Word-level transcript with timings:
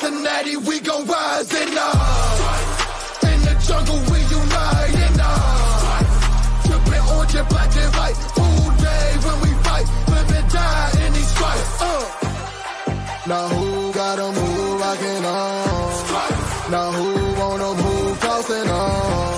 Cincinnati, 0.00 0.56
we 0.56 0.80
gon' 0.80 1.06
rise 1.06 1.54
and 1.54 1.70
uh, 1.78 3.28
in 3.30 3.40
the 3.46 3.54
jungle 3.66 3.98
we 4.10 4.18
unite 4.26 4.96
and 5.06 5.20
uh, 5.22 6.02
tripping 6.66 7.04
orange 7.14 7.34
and 7.36 7.48
black 7.48 7.70
and 7.76 7.94
white. 7.94 8.16
Full 8.34 8.70
day 8.82 9.06
when 9.24 9.36
we 9.44 9.50
fight, 9.62 9.86
live 10.10 10.30
and 10.34 10.50
die 10.50 10.90
in 11.06 11.12
these 11.12 11.30
stripes. 11.30 11.80
Uh. 11.80 13.26
Now 13.28 13.48
who 13.48 13.92
gotta 13.94 14.26
move 14.32 14.80
rockin' 14.80 15.24
on? 15.24 16.70
Now 16.74 16.90
who 16.90 17.08
wanna 17.40 17.70
move 17.82 18.20
crossing 18.20 18.68
on? 18.68 19.32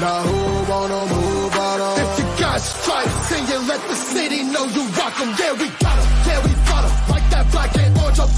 Now 0.00 0.18
who 0.22 0.72
wanna 0.72 1.00
move 1.12 1.54
out 1.56 1.80
on? 1.80 2.00
If 2.00 2.18
you 2.20 2.26
got 2.40 2.60
stripes 2.60 3.32
and 3.36 3.48
you 3.48 3.58
let 3.66 3.80
the 3.88 3.96
city 3.96 4.42
know 4.44 4.64
you 4.66 4.82
rock 4.94 5.20
'em, 5.20 5.34
yeah 5.38 5.52
we 5.52 5.66
got 5.84 5.98
'em, 5.98 6.08
yeah 6.28 6.38
we 6.46 6.52
fought 6.66 6.84
'em. 6.86 6.92
Like 7.10 7.26
that 7.30 7.50
black 7.50 7.76
and 7.76 7.98
orange 7.98 8.20
up 8.20 8.30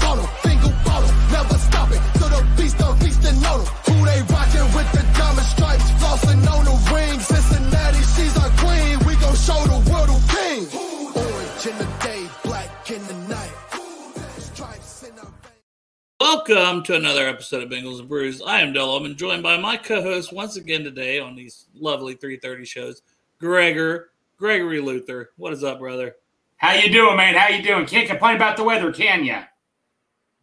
Welcome 16.47 16.83
to 16.83 16.95
another 16.95 17.27
episode 17.27 17.63
of 17.63 17.69
Bengals 17.69 17.99
and 17.99 18.07
Brews. 18.07 18.39
I 18.39 18.61
am 18.61 18.71
Delo. 18.71 19.03
I'm 19.03 19.15
joined 19.15 19.41
by 19.41 19.57
my 19.57 19.77
co-host 19.77 20.31
once 20.31 20.57
again 20.57 20.83
today 20.83 21.19
on 21.19 21.35
these 21.35 21.65
lovely 21.73 22.15
3:30 22.15 22.65
shows, 22.67 23.01
Gregor 23.39 24.11
Gregory 24.37 24.79
Luther. 24.79 25.31
What 25.37 25.53
is 25.53 25.63
up, 25.63 25.79
brother? 25.79 26.17
How 26.57 26.73
you 26.73 26.91
doing, 26.91 27.17
man? 27.17 27.33
How 27.33 27.47
you 27.49 27.63
doing? 27.63 27.87
Can't 27.87 28.07
complain 28.07 28.35
about 28.35 28.57
the 28.57 28.63
weather, 28.63 28.91
can 28.93 29.25
you? 29.25 29.39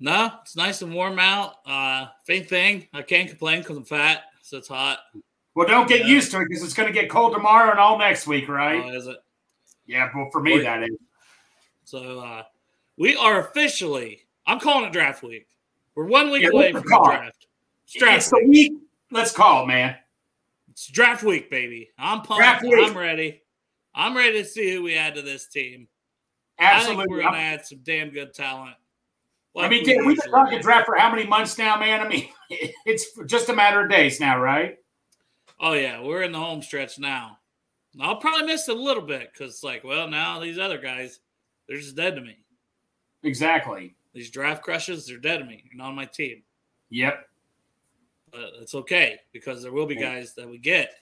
No, 0.00 0.32
it's 0.42 0.56
nice 0.56 0.82
and 0.82 0.92
warm 0.92 1.20
out. 1.20 1.56
Uh, 1.64 2.06
faint 2.24 2.48
thing, 2.48 2.88
I 2.92 3.02
can't 3.02 3.28
complain 3.28 3.60
because 3.60 3.76
I'm 3.76 3.84
fat, 3.84 4.24
so 4.42 4.56
it's 4.58 4.68
hot. 4.68 4.98
Well, 5.54 5.68
don't 5.68 5.88
get 5.88 6.00
Yeah. 6.00 6.06
used 6.06 6.32
to 6.32 6.40
it 6.40 6.46
because 6.48 6.64
it's 6.64 6.74
going 6.74 6.92
to 6.92 7.00
get 7.00 7.10
cold 7.10 7.32
tomorrow 7.32 7.70
and 7.70 7.78
all 7.78 7.96
next 7.96 8.26
week, 8.26 8.48
right? 8.48 8.82
Oh, 8.84 8.92
is 8.96 9.06
it? 9.06 9.18
yeah, 9.86 10.10
well, 10.12 10.30
for 10.32 10.42
me 10.42 10.58
that 10.62 10.82
is. 10.82 10.96
So 11.84 12.18
uh, 12.18 12.42
we 12.96 13.14
are 13.14 13.38
officially. 13.38 14.22
I'm 14.46 14.58
calling 14.58 14.86
it 14.86 14.92
draft 14.92 15.22
week. 15.22 15.46
We're 15.94 16.06
one 16.06 16.30
week 16.30 16.42
Yeah, 16.42 16.50
away 16.50 16.72
from 16.72 16.82
the 16.82 17.02
draft. 17.04 17.46
It's 17.84 17.94
draft 17.94 18.16
It's 18.16 18.32
week. 18.32 18.48
week. 18.48 18.72
Let's 19.10 19.32
call, 19.32 19.64
it, 19.64 19.66
man. 19.66 19.96
It's 20.70 20.86
draft 20.86 21.22
week, 21.22 21.50
baby. 21.50 21.90
I'm 21.98 22.22
pumped. 22.22 22.64
I'm 22.64 22.96
ready. 22.96 23.42
I'm 23.94 24.16
ready 24.16 24.42
to 24.42 24.48
see 24.48 24.72
who 24.72 24.82
we 24.82 24.96
add 24.96 25.14
to 25.16 25.22
this 25.22 25.46
team. 25.48 25.88
I 26.58 26.78
think 26.78 26.80
Absolutely. 26.80 27.06
we're 27.08 27.22
going 27.22 27.34
to 27.34 27.38
add 27.38 27.66
some 27.66 27.80
damn 27.82 28.10
good 28.10 28.32
talent. 28.32 28.76
I 29.54 29.68
mean, 29.68 29.84
we 29.84 30.06
we've 30.06 30.16
been 30.16 30.30
talking 30.30 30.60
draft 30.60 30.86
for 30.86 30.96
how 30.96 31.10
many 31.10 31.26
months 31.26 31.58
now, 31.58 31.78
man? 31.78 32.00
I 32.00 32.08
mean, 32.08 32.28
it's 32.50 33.06
just 33.26 33.50
a 33.50 33.54
matter 33.54 33.82
of 33.82 33.90
days 33.90 34.18
now, 34.18 34.40
right? 34.40 34.78
Oh 35.60 35.74
yeah, 35.74 36.00
we're 36.00 36.22
in 36.22 36.32
the 36.32 36.38
home 36.38 36.62
stretch 36.62 36.98
now. 36.98 37.38
I'll 38.00 38.16
probably 38.16 38.46
miss 38.46 38.68
it 38.68 38.76
a 38.76 38.80
little 38.80 39.02
bit 39.02 39.30
because, 39.32 39.62
like, 39.62 39.84
well, 39.84 40.08
now 40.08 40.40
these 40.40 40.58
other 40.58 40.78
guys, 40.78 41.20
they're 41.68 41.76
just 41.76 41.94
dead 41.94 42.14
to 42.16 42.22
me. 42.22 42.38
Exactly. 43.22 43.94
These 44.14 44.30
draft 44.30 44.62
crushes, 44.62 45.06
they're 45.06 45.16
dead 45.18 45.38
to 45.38 45.44
me. 45.44 45.64
Not 45.74 45.88
on 45.88 45.94
my 45.94 46.04
team, 46.04 46.42
Yep. 46.90 47.28
but 48.30 48.50
it's 48.60 48.74
okay 48.74 49.18
because 49.32 49.62
there 49.62 49.72
will 49.72 49.86
be 49.86 49.96
guys 49.96 50.34
that 50.34 50.48
we 50.48 50.58
get 50.58 50.92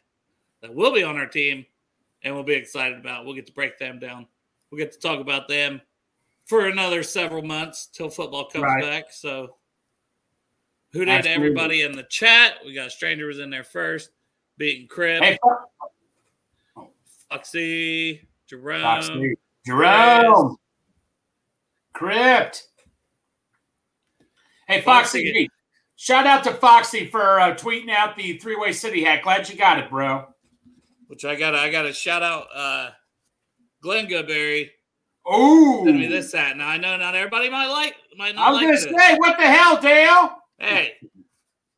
that 0.63 0.75
will 0.75 0.93
be 0.93 1.03
on 1.03 1.17
our 1.17 1.27
team, 1.27 1.67
and 2.23 2.35
we'll 2.35 2.45
be 2.45 2.55
excited 2.55 2.99
about. 2.99 3.25
We'll 3.25 3.35
get 3.35 3.47
to 3.47 3.53
break 3.53 3.79
them 3.79 3.99
down. 3.99 4.27
We'll 4.71 4.79
get 4.79 4.93
to 4.93 4.99
talk 5.01 5.21
about 5.21 5.49
them 5.49 5.81
for 6.47 6.67
another 6.67 7.03
several 7.03 7.43
months 7.43 7.87
till 7.87 8.11
football 8.11 8.49
comes 8.49 8.65
Right. 8.65 8.83
back. 8.83 9.13
So, 9.13 9.57
who 10.93 11.01
did 11.05 11.09
Absolutely. 11.09 11.35
everybody 11.45 11.83
in 11.83 11.93
the 11.93 12.03
chat? 12.05 12.59
We 12.65 12.75
got 12.75 12.93
Stranger 12.93 13.27
was 13.27 13.39
in 13.39 13.51
there 13.51 13.65
first, 13.65 14.11
beating 14.57 14.87
Crib, 14.89 15.23
Hey, 15.23 15.39
Foxy, 17.29 18.29
Jerome. 18.47 18.83
Foxy. 18.83 19.35
Jerome. 19.67 20.57
Crypt. 21.93 22.70
Hey, 24.71 24.81
Foxy. 24.83 25.25
G, 25.25 25.51
Shout 25.97 26.27
out 26.27 26.45
to 26.45 26.53
Foxy 26.55 27.07
for 27.07 27.41
uh, 27.41 27.55
tweeting 27.55 27.91
out 27.91 28.17
the 28.17 28.39
three-way 28.39 28.73
city 28.73 29.05
hat. 29.05 29.23
Glad 29.23 29.49
you 29.49 29.57
got 29.57 29.79
it, 29.79 29.91
bro. 29.91 30.27
which 31.09 31.25
I 31.25 31.35
got 31.35 31.55
I 31.55 31.71
got 31.71 31.83
to 31.83 31.93
shout 31.93 32.23
out 32.23 32.47
uh 32.55 32.91
Glenn 33.83 34.07
Goodberry 34.07 34.71
Ooh. 35.31 35.83
sending 35.85 35.99
me 36.01 36.07
this 36.07 36.33
hat. 36.33 36.57
Now 36.57 36.69
I 36.69 36.77
know 36.79 36.97
not 36.97 37.15
everybody 37.15 37.51
might 37.51 37.67
like 37.67 37.97
might 38.17 38.31
I 38.31 38.33
not 38.33 38.51
was 38.53 38.57
like 38.59 38.67
gonna 38.67 38.97
this. 38.97 39.07
say, 39.09 39.17
what 39.17 39.37
the 39.39 39.45
hell, 39.45 39.81
Dale? 39.81 40.37
Hey, 40.59 40.93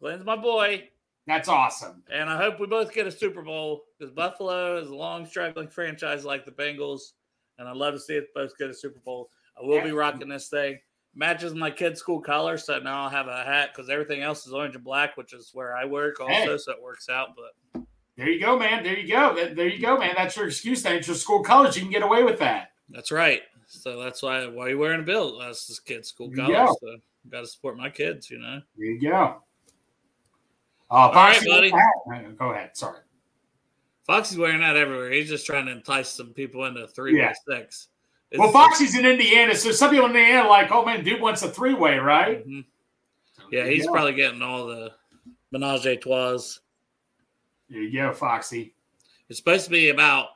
Glenn's 0.01 0.25
my 0.25 0.37
boy, 0.37 0.89
That's 1.27 1.49
awesome. 1.49 2.03
and 2.13 2.29
I 2.29 2.37
hope 2.37 2.61
we 2.61 2.67
both 2.67 2.93
get 2.93 3.07
a 3.07 3.11
Super 3.13 3.43
Bowl 3.43 3.85
because 3.99 4.13
Buffalo 4.13 4.77
is 4.79 4.89
a 4.89 4.95
long 4.95 5.25
struggling 5.25 5.69
franchise 5.69 6.25
like 6.25 6.45
the 6.45 6.51
Bengals, 6.53 7.13
and 7.59 7.69
I'd 7.69 7.77
love 7.77 7.95
to 7.95 8.01
see 8.01 8.19
us 8.19 8.25
both 8.35 8.57
get 8.59 8.71
a 8.71 8.75
Super 8.75 9.01
Bowl. 9.01 9.31
I 9.57 9.65
will 9.65 9.83
be 9.83 9.93
rocking 9.93 10.29
this 10.29 10.49
thing. 10.49 10.79
Matches 11.15 11.55
my 11.55 11.71
kid's 11.71 12.01
school 12.01 12.21
color, 12.21 12.57
so 12.57 12.79
now 12.79 13.03
I'll 13.03 13.11
have 13.11 13.29
a 13.29 13.45
hat 13.45 13.71
because 13.75 13.91
everything 13.91 14.23
else 14.23 14.47
is 14.47 14.53
orange 14.55 14.75
and 14.77 14.83
black, 14.85 15.17
which 15.19 15.35
is 15.35 15.51
where 15.53 15.77
I 15.77 15.85
work 15.85 16.21
also, 16.21 16.33
Hey. 16.33 16.57
so 16.59 16.73
it 16.73 16.83
works 16.83 17.09
out. 17.11 17.31
But 17.37 17.83
There 18.17 18.29
you 18.29 18.41
go, 18.41 18.59
man. 18.59 18.83
There 18.83 18.99
you 18.99 19.09
go. 19.13 19.35
There- 19.55 19.69
you 19.69 19.81
go, 19.81 19.99
man. 19.99 20.15
That's 20.17 20.37
your 20.37 20.47
excuse. 20.47 20.83
Then 20.83 20.97
it's 20.97 21.07
your 21.07 21.17
school 21.17 21.43
colors. 21.43 21.77
You 21.77 21.83
can 21.83 21.91
get 21.91 22.03
away 22.03 22.25
with 22.25 22.39
that. 22.39 22.73
That's 22.89 23.11
right. 23.11 23.43
So 23.67 23.99
that's 24.03 24.23
why 24.23 24.47
why 24.47 24.69
you 24.69 24.79
wearing 24.79 25.01
a 25.01 25.05
bill? 25.05 25.39
That's 25.39 25.67
this 25.67 25.81
kid's 25.81 26.09
school 26.09 26.31
colors. 26.31 26.49
go. 26.51 26.77
So 26.81 26.97
got 27.31 27.41
to 27.41 27.47
support 27.47 27.77
my 27.77 27.89
kids, 27.91 28.31
you 28.31 28.39
know. 28.39 28.61
There 28.77 28.87
you 28.87 29.01
go. 29.01 29.43
Oh, 30.91 31.11
right, 31.13 31.35
Foxy, 31.37 31.49
buddy. 31.49 31.71
what 31.73 31.83
the 32.07 32.15
heck? 32.17 32.39
Go 32.39 32.51
ahead. 32.53 32.77
Sorry. 32.77 32.99
Foxy's 34.07 34.37
wearing 34.37 34.61
that 34.61 34.77
everywhere. 34.77 35.11
He's 35.11 35.29
just 35.29 35.47
trying 35.47 35.65
to 35.67 35.73
entice 35.73 36.11
some 36.11 36.35
people 36.35 36.65
into 36.67 36.87
three 36.89 37.17
Yeah. 37.17 37.33
way 37.49 37.89
six. 38.33 38.39
Well, 38.41 38.53
Foxy's 38.53 38.97
in 38.99 39.07
Indiana, 39.07 39.55
so 39.55 39.71
some 39.73 39.91
people 39.91 40.07
in 40.07 40.17
Indiana 40.17 40.43
are 40.43 40.49
like, 40.49 40.71
oh 40.73 40.85
man, 40.85 41.05
dude 41.05 41.21
wants 41.21 41.43
a 41.43 41.49
three-way, 41.49 41.99
right? 41.99 42.47
Mhm. 42.47 42.65
Yeah, 43.51 43.67
he's 43.67 43.87
probably 43.87 44.15
getting 44.15 44.43
all 44.43 44.67
the 44.67 44.93
menage 45.51 45.87
a 45.87 45.97
trois. 45.97 46.59
There 47.69 47.81
you 47.83 47.93
go, 47.93 48.13
Foxy. 48.13 48.75
It's 49.29 49.39
supposed 49.39 49.65
to 49.67 49.71
be 49.71 49.91
about 49.91 50.29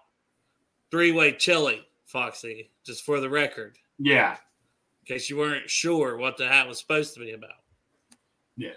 three 0.90 1.12
way 1.12 1.32
chili, 1.32 1.86
Foxy, 2.04 2.70
just 2.84 3.04
for 3.04 3.20
the 3.20 3.28
record, 3.28 3.78
Yeah. 3.98 4.36
in 5.00 5.06
case 5.14 5.28
you 5.30 5.36
weren't 5.36 5.68
sure 5.70 6.16
what 6.16 6.36
the 6.36 6.46
hat 6.48 6.68
was 6.68 6.78
supposed 6.78 7.14
to 7.14 7.20
be 7.20 7.32
about. 7.32 7.62
Yeah. 8.56 8.76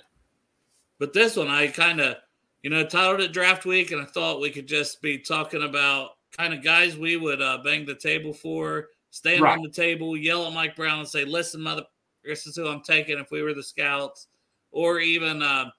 But 0.97 1.13
this 1.13 1.35
one, 1.37 1.47
I 1.47 1.67
kind 1.67 2.01
of, 2.01 2.17
you 2.63 2.69
know, 2.69 2.85
titled 2.85 3.21
it 3.21 3.31
Draft 3.31 3.65
Week, 3.65 3.91
and 3.91 4.01
I 4.01 4.05
thought 4.05 4.41
we 4.41 4.49
could 4.49 4.67
just 4.67 5.01
be 5.01 5.17
talking 5.19 5.63
about 5.63 6.17
kind 6.37 6.53
of 6.53 6.63
guys 6.63 6.97
we 6.97 7.15
would 7.17 7.41
uh, 7.41 7.59
bang 7.63 7.85
the 7.85 7.95
table 7.95 8.33
for, 8.33 8.89
stand 9.11 9.41
Right. 9.41 9.57
on 9.57 9.63
the 9.63 9.69
table, 9.69 10.15
yell 10.15 10.45
at 10.47 10.53
Mike 10.53 10.75
Brown, 10.75 10.99
and 10.99 11.07
say, 11.07 11.25
"Listen, 11.25 11.61
mother, 11.61 11.83
this 12.23 12.45
is 12.47 12.55
who 12.55 12.67
I'm 12.67 12.81
taking." 12.81 13.17
If 13.19 13.31
we 13.31 13.41
were 13.41 13.53
the 13.53 13.63
scouts, 13.63 14.27
or 14.71 14.99
even 14.99 15.41
uh, 15.41 15.69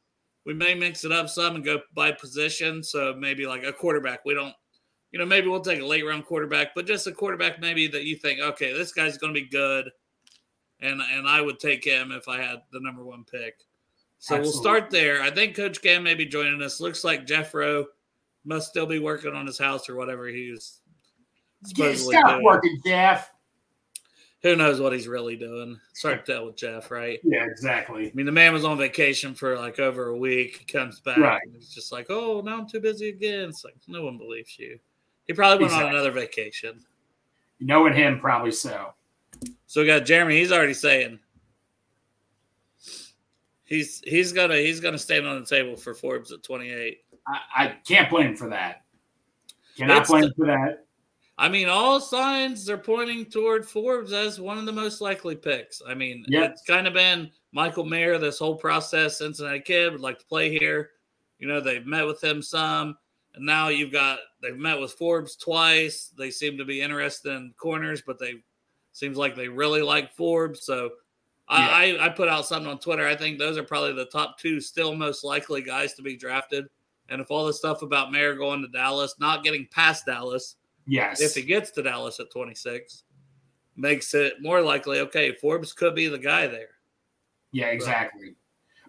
we 0.44 0.54
may 0.54 0.74
mix 0.74 1.04
it 1.04 1.12
up 1.12 1.28
some 1.28 1.56
and 1.56 1.64
go 1.64 1.80
by 1.94 2.12
position. 2.12 2.82
So 2.82 3.14
maybe 3.16 3.46
like 3.46 3.64
a 3.64 3.72
quarterback. 3.72 4.24
We 4.24 4.34
don't, 4.34 4.54
you 5.12 5.18
know, 5.18 5.26
maybe 5.26 5.48
we'll 5.48 5.60
take 5.60 5.80
a 5.80 5.86
late 5.86 6.06
round 6.06 6.24
quarterback, 6.24 6.74
but 6.74 6.86
just 6.86 7.06
a 7.06 7.12
quarterback 7.12 7.60
maybe 7.60 7.86
that 7.88 8.04
you 8.04 8.16
think, 8.16 8.40
okay, 8.40 8.72
this 8.72 8.92
guy's 8.92 9.18
going 9.18 9.34
to 9.34 9.40
be 9.40 9.46
good, 9.46 9.90
and 10.80 11.00
and 11.00 11.28
I 11.28 11.40
would 11.40 11.60
take 11.60 11.84
him 11.84 12.12
if 12.12 12.28
I 12.28 12.40
had 12.40 12.62
the 12.72 12.80
number 12.80 13.04
one 13.04 13.24
pick. 13.24 13.60
So 14.18 14.38
we'll 14.38 14.52
start 14.52 14.90
there. 14.90 15.22
I 15.22 15.30
think 15.30 15.56
Coach 15.56 15.80
Cam 15.80 16.02
may 16.02 16.14
be 16.14 16.26
joining 16.26 16.60
us. 16.60 16.78
Looks 16.78 17.04
like 17.04 17.26
Jeffro 17.26 17.86
must 18.44 18.68
still 18.68 18.84
be 18.84 18.98
working 18.98 19.34
on 19.34 19.46
his 19.46 19.56
house 19.58 19.88
or 19.88 19.96
whatever 19.96 20.26
he's 20.26 20.79
supposedly 21.64 22.16
stop 22.16 22.30
doing. 22.32 22.44
working, 22.44 22.80
Jeff. 22.84 23.30
Who 24.42 24.56
knows 24.56 24.80
what 24.80 24.94
he's 24.94 25.06
really 25.06 25.36
doing? 25.36 25.78
Start 25.92 26.24
tell 26.24 26.46
with 26.46 26.56
Jeff, 26.56 26.90
right? 26.90 27.20
Yeah, 27.22 27.44
exactly. 27.44 28.06
I 28.08 28.12
mean, 28.14 28.24
the 28.24 28.32
man 28.32 28.54
was 28.54 28.64
on 28.64 28.78
vacation 28.78 29.34
for 29.34 29.58
like 29.58 29.78
over 29.78 30.06
a 30.08 30.16
week. 30.16 30.56
He 30.56 30.64
comes 30.64 30.98
back 31.00 31.18
Right. 31.18 31.42
and 31.44 31.54
he's 31.54 31.74
just 31.74 31.92
like, 31.92 32.06
"Oh, 32.08 32.40
now 32.40 32.58
I'm 32.58 32.66
too 32.68 32.80
busy 32.80 33.10
again." 33.10 33.50
It's 33.50 33.64
like 33.64 33.76
no 33.86 34.02
one 34.04 34.16
believes 34.16 34.58
you. 34.58 34.78
He 35.26 35.34
probably 35.34 35.66
went 35.66 35.74
on 35.76 35.90
another 35.90 36.10
vacation. 36.10 36.80
Knowing 37.60 37.92
him, 37.92 38.18
probably 38.18 38.52
so. 38.52 38.94
So 39.66 39.82
we 39.82 39.86
got 39.86 40.06
Jeremy. 40.06 40.38
He's 40.38 40.52
already 40.52 40.72
saying 40.74 41.18
he's 43.64 44.00
he's 44.06 44.32
gonna 44.32 44.56
he's 44.56 44.80
gonna 44.80 44.98
stand 44.98 45.26
on 45.26 45.40
the 45.40 45.46
table 45.46 45.76
for 45.76 45.94
Forbes 45.94 46.32
at 46.32 46.42
28. 46.42 46.98
I, 47.28 47.38
I 47.54 47.66
can't 47.86 48.08
blame 48.10 48.28
him 48.28 48.36
for 48.36 48.48
that. 48.48 48.84
Cannot 49.76 50.00
It's 50.02 50.10
blame 50.10 50.22
the- 50.22 50.34
for 50.34 50.46
that. 50.46 50.86
I 51.40 51.48
mean, 51.48 51.68
all 51.68 52.00
signs 52.02 52.68
are 52.68 52.76
pointing 52.76 53.24
toward 53.24 53.66
Forbes 53.66 54.12
as 54.12 54.38
one 54.38 54.58
of 54.58 54.66
the 54.66 54.72
most 54.72 55.00
likely 55.00 55.34
picks. 55.34 55.80
I 55.88 55.94
mean, 55.94 56.22
Yeah. 56.28 56.44
it's 56.44 56.62
kind 56.62 56.86
of 56.86 56.92
been 56.92 57.30
Michael 57.52 57.86
Mayer 57.86 58.18
this 58.18 58.38
whole 58.38 58.56
process. 58.56 59.16
Cincinnati 59.18 59.60
kid 59.60 59.90
would 59.92 60.02
like 60.02 60.18
to 60.18 60.26
play 60.26 60.50
here. 60.50 60.90
You 61.38 61.48
know, 61.48 61.58
they've 61.58 61.86
met 61.86 62.06
with 62.06 62.22
him 62.22 62.42
some, 62.42 62.98
and 63.34 63.46
now 63.46 63.68
you've 63.68 63.90
got 63.90 64.18
they've 64.42 64.54
met 64.54 64.78
with 64.78 64.92
Forbes 64.92 65.34
twice. 65.34 66.12
They 66.18 66.30
seem 66.30 66.58
to 66.58 66.66
be 66.66 66.82
interested 66.82 67.32
in 67.32 67.54
corners, 67.56 68.02
but 68.06 68.18
they 68.18 68.42
seems 68.92 69.16
like 69.16 69.34
they 69.34 69.48
really 69.48 69.80
like 69.80 70.12
Forbes. 70.12 70.62
So 70.62 70.90
I, 71.48 71.96
I, 71.96 72.06
I 72.06 72.08
put 72.10 72.28
out 72.28 72.44
something 72.44 72.70
on 72.70 72.80
Twitter. 72.80 73.06
I 73.06 73.16
think 73.16 73.38
those 73.38 73.56
are 73.56 73.62
probably 73.64 73.94
the 73.94 74.04
top 74.04 74.38
two 74.38 74.60
still 74.60 74.94
most 74.94 75.24
likely 75.24 75.62
guys 75.62 75.94
to 75.94 76.02
be 76.02 76.16
drafted. 76.16 76.66
And 77.08 77.18
if 77.18 77.30
all 77.30 77.46
the 77.46 77.54
stuff 77.54 77.80
about 77.80 78.12
Mayer 78.12 78.34
going 78.34 78.60
to 78.60 78.68
Dallas, 78.68 79.14
not 79.18 79.42
getting 79.42 79.66
past 79.70 80.04
Dallas, 80.04 80.56
Yes. 80.90 81.20
if 81.20 81.34
he 81.34 81.42
gets 81.42 81.70
to 81.72 81.82
Dallas 81.82 82.18
at 82.18 82.32
26, 82.32 83.04
makes 83.76 84.12
it 84.12 84.42
more 84.42 84.60
likely, 84.60 84.98
okay, 85.00 85.32
Forbes 85.32 85.72
could 85.72 85.94
be 85.94 86.08
the 86.08 86.18
guy 86.18 86.48
there. 86.48 86.70
Yeah, 87.52 87.66
exactly. 87.66 88.34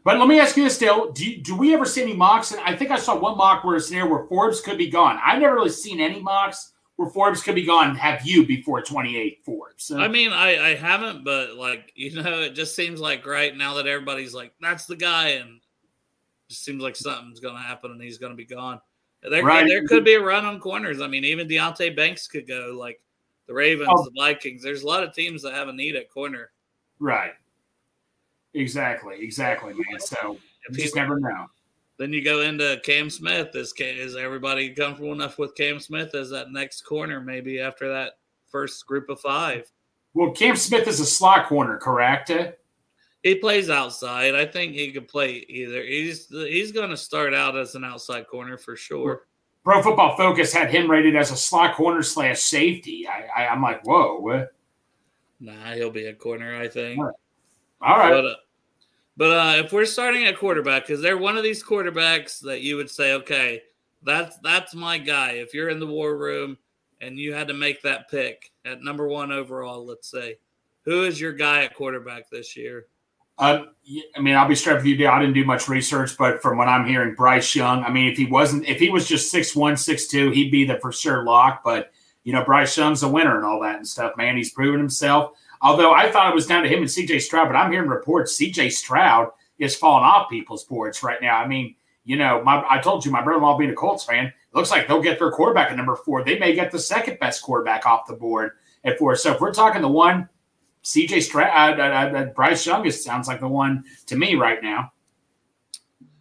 But 0.04 0.18
let 0.18 0.28
me 0.28 0.40
ask 0.40 0.58
you 0.58 0.64
this, 0.64 0.80
Dale. 0.80 1.12
Do, 1.12 1.30
you, 1.30 1.44
do 1.44 1.56
we 1.56 1.76
ever 1.76 1.86
see 1.86 2.02
any 2.02 2.16
mocks? 2.16 2.52
And 2.52 2.62
I 2.62 2.76
think 2.76 2.90
I 2.90 2.98
saw 2.98 3.16
one 3.16 3.38
mock 3.38 3.64
where 3.64 3.76
it's 3.76 3.90
there 3.90 4.08
where 4.08 4.26
Forbes 4.26 4.62
could 4.62 4.80
be 4.80 4.90
gone. 4.90 5.20
I've 5.24 5.40
never 5.40 5.54
really 5.54 5.70
seen 5.70 6.00
any 6.00 6.20
mocks 6.20 6.74
where 6.96 7.08
Forbes 7.10 7.44
could 7.44 7.54
be 7.54 7.66
gone. 7.66 7.96
Have 7.96 8.26
you 8.26 8.48
before 8.48 8.82
28 8.82 9.46
Forbes? 9.46 9.84
So, 9.84 10.00
I 10.00 10.08
mean, 10.08 10.34
I, 10.34 10.72
I 10.72 10.76
haven't, 10.76 11.24
but 11.24 11.56
like, 11.56 11.92
you 11.96 12.22
know, 12.22 12.42
it 12.42 12.56
just 12.56 12.76
seems 12.76 13.00
like 13.00 13.28
right 13.28 13.56
now 13.56 13.76
that 13.76 13.86
everybody's 13.86 14.34
like, 14.34 14.54
that's 14.60 14.88
the 14.88 14.96
guy. 14.96 15.30
And 15.30 15.58
it 15.58 16.50
just 16.50 16.66
seems 16.66 16.82
like 16.82 16.96
something's 16.96 17.40
going 17.40 17.56
to 17.56 17.62
happen 17.62 17.92
and 17.92 18.02
he's 18.02 18.18
going 18.18 18.32
to 18.32 18.38
be 18.38 18.46
gone. 18.46 18.82
There, 19.24 19.44
Right. 19.44 19.68
there 19.68 19.88
could 19.88 20.04
be 20.04 20.16
a 20.16 20.22
run 20.22 20.46
on 20.46 20.60
corners. 20.60 21.00
I 21.02 21.08
mean, 21.08 21.24
even 21.26 21.48
Deonte 21.48 21.96
Banks 21.96 22.28
could 22.28 22.48
go, 22.48 22.76
like 22.78 23.00
the 23.48 23.54
Ravens, 23.54 23.90
Oh. 23.92 24.04
the 24.04 24.12
Vikings. 24.20 24.64
There's 24.64 24.82
a 24.84 24.88
lot 24.88 25.04
of 25.04 25.14
teams 25.14 25.42
that 25.44 25.54
have 25.54 25.68
a 25.68 25.74
need 25.74 25.96
at 25.96 26.10
corner. 26.10 26.52
right. 27.00 27.34
Exactly. 28.54 29.24
Exactly, 29.24 29.74
man. 29.74 30.00
So 30.00 30.38
If 30.70 30.78
you 30.78 30.84
just 30.84 30.96
never 30.96 31.20
know. 31.20 31.48
then 31.98 32.12
you 32.12 32.22
go 32.24 32.42
into 32.42 32.82
Cam 32.84 33.10
Smith. 33.10 33.56
Is, 33.56 33.74
is 33.80 34.16
everybody 34.18 34.72
comfortable 34.74 35.14
enough 35.14 35.38
with 35.40 35.56
Cam 35.56 35.80
Smith 35.80 36.14
as 36.16 36.30
that 36.32 36.52
next 36.52 36.82
corner, 36.82 37.22
maybe 37.22 37.60
after 37.62 37.88
that 37.90 38.14
first 38.50 38.86
group 38.86 39.10
of 39.10 39.22
five? 39.22 39.72
Well, 40.14 40.32
Cam 40.32 40.58
Smith 40.58 40.88
is 40.88 41.00
a 41.00 41.06
slot 41.06 41.48
corner, 41.48 41.78
correct? 41.78 42.30
He 43.24 43.36
plays 43.36 43.70
outside. 43.70 44.34
I 44.34 44.46
think 44.46 44.74
he 44.74 44.92
could 44.92 45.08
play 45.08 45.46
either. 45.48 45.84
He's 45.84 46.28
he's 46.28 46.72
going 46.72 46.90
to 46.90 46.98
start 46.98 47.34
out 47.34 47.56
as 47.56 47.76
an 47.76 47.84
outside 47.84 48.28
corner 48.28 48.58
for 48.58 48.76
sure. 48.76 49.28
Pro 49.64 49.84
Football 49.84 50.18
Focus 50.18 50.52
had 50.52 50.72
him 50.72 50.90
rated 50.90 51.16
as 51.16 51.32
a 51.32 51.38
slot 51.38 51.76
corner 51.76 52.02
slash 52.02 52.40
safety. 52.40 53.08
I, 53.08 53.44
I, 53.44 53.48
I'm 53.50 53.62
like, 53.62 53.86
whoa. 53.86 54.48
Nah, 55.40 55.74
he'll 55.74 55.92
be 55.92 56.08
a 56.08 56.14
corner. 56.14 56.60
I 56.60 56.68
think. 56.68 57.00
All 57.00 57.98
right. 57.98 58.10
But 58.10 58.26
uh, 58.26 58.36
but 59.18 59.38
uh, 59.38 59.64
if 59.64 59.72
we're 59.72 59.86
starting 59.86 60.26
at 60.26 60.40
quarterback, 60.40 60.88
because 60.88 61.02
they're 61.02 61.18
one 61.18 61.38
of 61.38 61.44
these 61.44 61.64
quarterbacks 61.64 62.40
that 62.42 62.62
you 62.62 62.76
would 62.78 62.90
say, 62.90 63.14
okay, 63.14 63.62
that's 64.04 64.38
that's 64.38 64.74
my 64.74 64.98
guy. 64.98 65.34
If 65.34 65.54
you're 65.54 65.70
in 65.70 65.80
the 65.80 65.88
war 65.88 66.18
room 66.18 66.58
and 67.02 67.20
you 67.20 67.34
had 67.34 67.48
to 67.50 67.54
make 67.54 67.84
that 67.84 68.10
pick 68.10 68.52
at 68.66 68.84
number 68.84 69.08
one 69.08 69.32
overall, 69.32 69.86
let's 69.86 70.10
say, 70.10 70.38
who 70.86 71.04
is 71.04 71.22
your 71.22 71.34
guy 71.34 71.64
at 71.64 71.76
quarterback 71.76 72.30
this 72.32 72.58
year? 72.58 72.88
Uh, 73.42 73.64
I 74.16 74.22
mean, 74.22 74.36
I'll 74.36 74.48
be 74.48 74.56
straight 74.56 74.76
with 74.76 74.86
you. 74.86 75.08
I 75.08 75.20
didn't 75.20 75.34
do 75.34 75.44
much 75.44 75.68
research, 75.68 76.16
but 76.18 76.42
from 76.44 76.60
what 76.60 76.68
I'm 76.68 76.88
hearing, 76.88 77.16
Bryce 77.16 77.56
Young. 77.56 77.84
I 77.84 77.90
mean, 77.90 78.10
if 78.10 78.16
he 78.16 78.28
wasn't, 78.28 78.68
if 78.68 78.80
he 78.80 78.92
was 78.92 79.08
just 79.08 79.32
six 79.32 79.56
one, 79.56 79.76
six 79.76 80.08
two, 80.08 80.30
he'd 80.30 80.52
be 80.52 80.64
the 80.64 80.80
for 80.80 80.92
sure 80.92 81.26
lock. 81.26 81.64
But 81.64 81.92
you 82.24 82.34
know, 82.34 82.46
Bryce 82.46 82.78
Young's 82.78 83.02
a 83.02 83.10
winner 83.10 83.36
and 83.36 83.44
all 83.44 83.60
that 83.62 83.78
and 83.78 83.88
stuff. 83.88 84.16
Man, 84.16 84.38
he's 84.38 84.52
proven 84.52 84.80
himself. 84.80 85.32
Although 85.64 85.92
I 85.92 86.12
thought 86.12 86.32
it 86.32 86.36
was 86.36 86.46
down 86.46 86.64
to 86.64 86.70
him 86.70 86.80
and 86.80 86.90
C.J. 86.90 87.20
Stroud, 87.20 87.48
but 87.50 87.56
I'm 87.56 87.72
hearing 87.72 87.90
reports 87.90 88.36
C.J. 88.36 88.70
Stroud 88.70 89.30
is 89.58 89.76
falling 89.76 90.04
off 90.04 90.30
people's 90.30 90.64
boards 90.64 91.04
right 91.04 91.22
now. 91.22 91.38
I 91.38 91.48
mean, 91.48 91.76
you 92.04 92.18
know, 92.18 92.44
my 92.44 92.64
I 92.70 92.80
told 92.80 93.04
you, 93.04 93.12
my 93.12 93.24
brother-in-law 93.24 93.58
being 93.58 93.72
a 93.72 93.76
Colts 93.76 94.04
fan, 94.04 94.28
it 94.28 94.34
looks 94.54 94.70
like 94.70 94.88
they'll 94.88 95.02
get 95.02 95.18
their 95.18 95.32
quarterback 95.32 95.72
at 95.72 95.78
number 95.78 95.96
four. 95.96 96.24
They 96.24 96.38
may 96.38 96.54
get 96.54 96.72
the 96.72 96.80
second 96.80 97.18
best 97.20 97.42
quarterback 97.42 97.88
off 97.88 98.06
the 98.06 98.14
board 98.14 98.52
at 98.84 99.00
four. 99.00 99.16
So 99.16 99.34
if 99.34 99.42
we're 99.42 99.54
talking 99.54 99.82
the 99.82 99.88
one 99.88 100.30
CJ 100.84 101.22
Stroud, 101.24 101.80
uh, 101.80 101.84
uh, 101.84 102.20
uh, 102.20 102.26
Bryce 102.34 102.66
Young 102.66 102.86
is 102.86 103.04
sounds 103.04 103.28
like 103.28 103.40
the 103.40 103.48
one 103.48 103.84
to 104.08 104.16
me 104.16 104.36
right 104.36 104.62
now. 104.64 104.92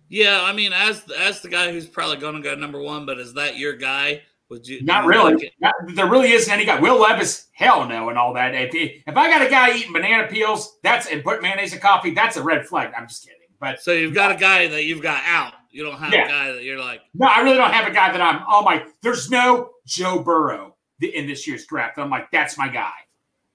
Yeah, 0.08 0.42
I 0.42 0.52
mean, 0.52 0.72
as 0.72 1.04
as 1.12 1.40
the 1.40 1.48
guy 1.48 1.70
who's 1.72 1.86
probably 1.86 2.16
going 2.16 2.34
to 2.34 2.40
go 2.42 2.54
number 2.54 2.80
one, 2.80 3.06
but 3.06 3.18
is 3.18 3.34
that 3.34 3.56
your 3.58 3.74
guy? 3.74 4.22
Would 4.48 4.66
you 4.66 4.82
Not 4.82 5.06
really. 5.06 5.34
like? 5.34 5.54
Not- 5.60 5.74
there 5.94 6.08
really 6.08 6.32
isn't 6.32 6.52
any 6.52 6.64
guy. 6.64 6.80
Will 6.80 6.98
Levis, 7.00 7.46
hell 7.52 7.86
no, 7.88 8.08
and 8.08 8.18
all 8.18 8.34
that. 8.34 8.52
If, 8.52 8.74
if 8.74 9.16
I 9.16 9.30
got 9.30 9.46
a 9.46 9.48
guy 9.48 9.76
eating 9.76 9.92
banana 9.92 10.26
peels, 10.26 10.78
that's 10.82 11.06
and 11.06 11.22
put 11.22 11.40
mayonnaise 11.40 11.72
in 11.72 11.78
coffee, 11.78 12.10
that's 12.10 12.36
a 12.36 12.42
red 12.42 12.66
flag. 12.66 12.92
I'm 12.96 13.06
just 13.06 13.22
kidding. 13.24 13.36
But 13.60 13.80
So 13.80 13.92
you've 13.92 14.14
got 14.14 14.32
a 14.32 14.36
guy 14.36 14.66
that 14.66 14.84
you've 14.84 15.02
got 15.02 15.22
out. 15.24 15.52
You 15.70 15.84
don't 15.84 15.98
have 15.98 16.12
Yeah. 16.12 16.24
a 16.24 16.28
guy 16.28 16.52
that 16.52 16.64
you're 16.64 16.80
like, 16.80 17.02
no, 17.14 17.28
I 17.28 17.42
really 17.42 17.56
don't 17.58 17.70
have 17.72 17.86
a 17.88 17.94
guy 17.94 18.10
that 18.10 18.20
I'm. 18.20 18.42
Oh 18.48 18.62
my, 18.62 18.84
there's 19.02 19.30
no 19.30 19.70
Joe 19.86 20.20
Burrow 20.20 20.74
in 21.00 21.28
this 21.28 21.46
year's 21.46 21.64
draft. 21.66 21.96
I'm 21.98 22.10
like, 22.10 22.28
that's 22.32 22.58
my 22.58 22.66
guy. 22.68 22.90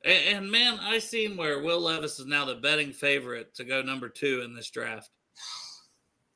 And, 0.05 0.37
and 0.37 0.51
man, 0.51 0.79
I 0.81 0.99
seen 0.99 1.35
where 1.35 1.61
Will 1.61 1.81
Levis 1.81 2.19
is 2.19 2.27
now 2.27 2.45
the 2.45 2.55
betting 2.55 2.93
favorite 2.93 3.53
to 3.55 3.65
go 3.65 3.81
number 3.81 4.07
two 4.07 4.41
in 4.45 4.55
this 4.55 4.69
draft, 4.69 5.09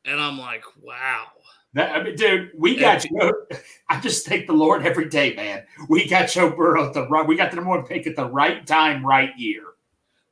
and 0.05 0.19
I'm 0.19 0.39
like, 0.39 0.63
wow. 0.81 1.27
That, 1.75 1.95
I 1.95 2.03
mean, 2.03 2.15
dude, 2.15 2.49
we 2.57 2.75
got 2.75 3.01
Joe. 3.01 3.31
I 3.89 3.99
just 4.01 4.25
thank 4.25 4.47
the 4.47 4.53
Lord 4.53 4.85
every 4.85 5.07
day, 5.07 5.35
man. 5.35 5.63
We 5.87 6.09
got 6.09 6.29
Joe 6.29 6.49
Burrow 6.49 6.87
at 6.87 6.93
the 6.95 7.07
right. 7.07 7.27
We 7.27 7.35
got 7.35 7.51
the 7.51 7.57
number 7.57 7.69
one 7.69 7.85
pick 7.85 8.07
at 8.07 8.15
the 8.15 8.25
right 8.25 8.65
time, 8.65 9.05
right 9.05 9.29
year. 9.37 9.63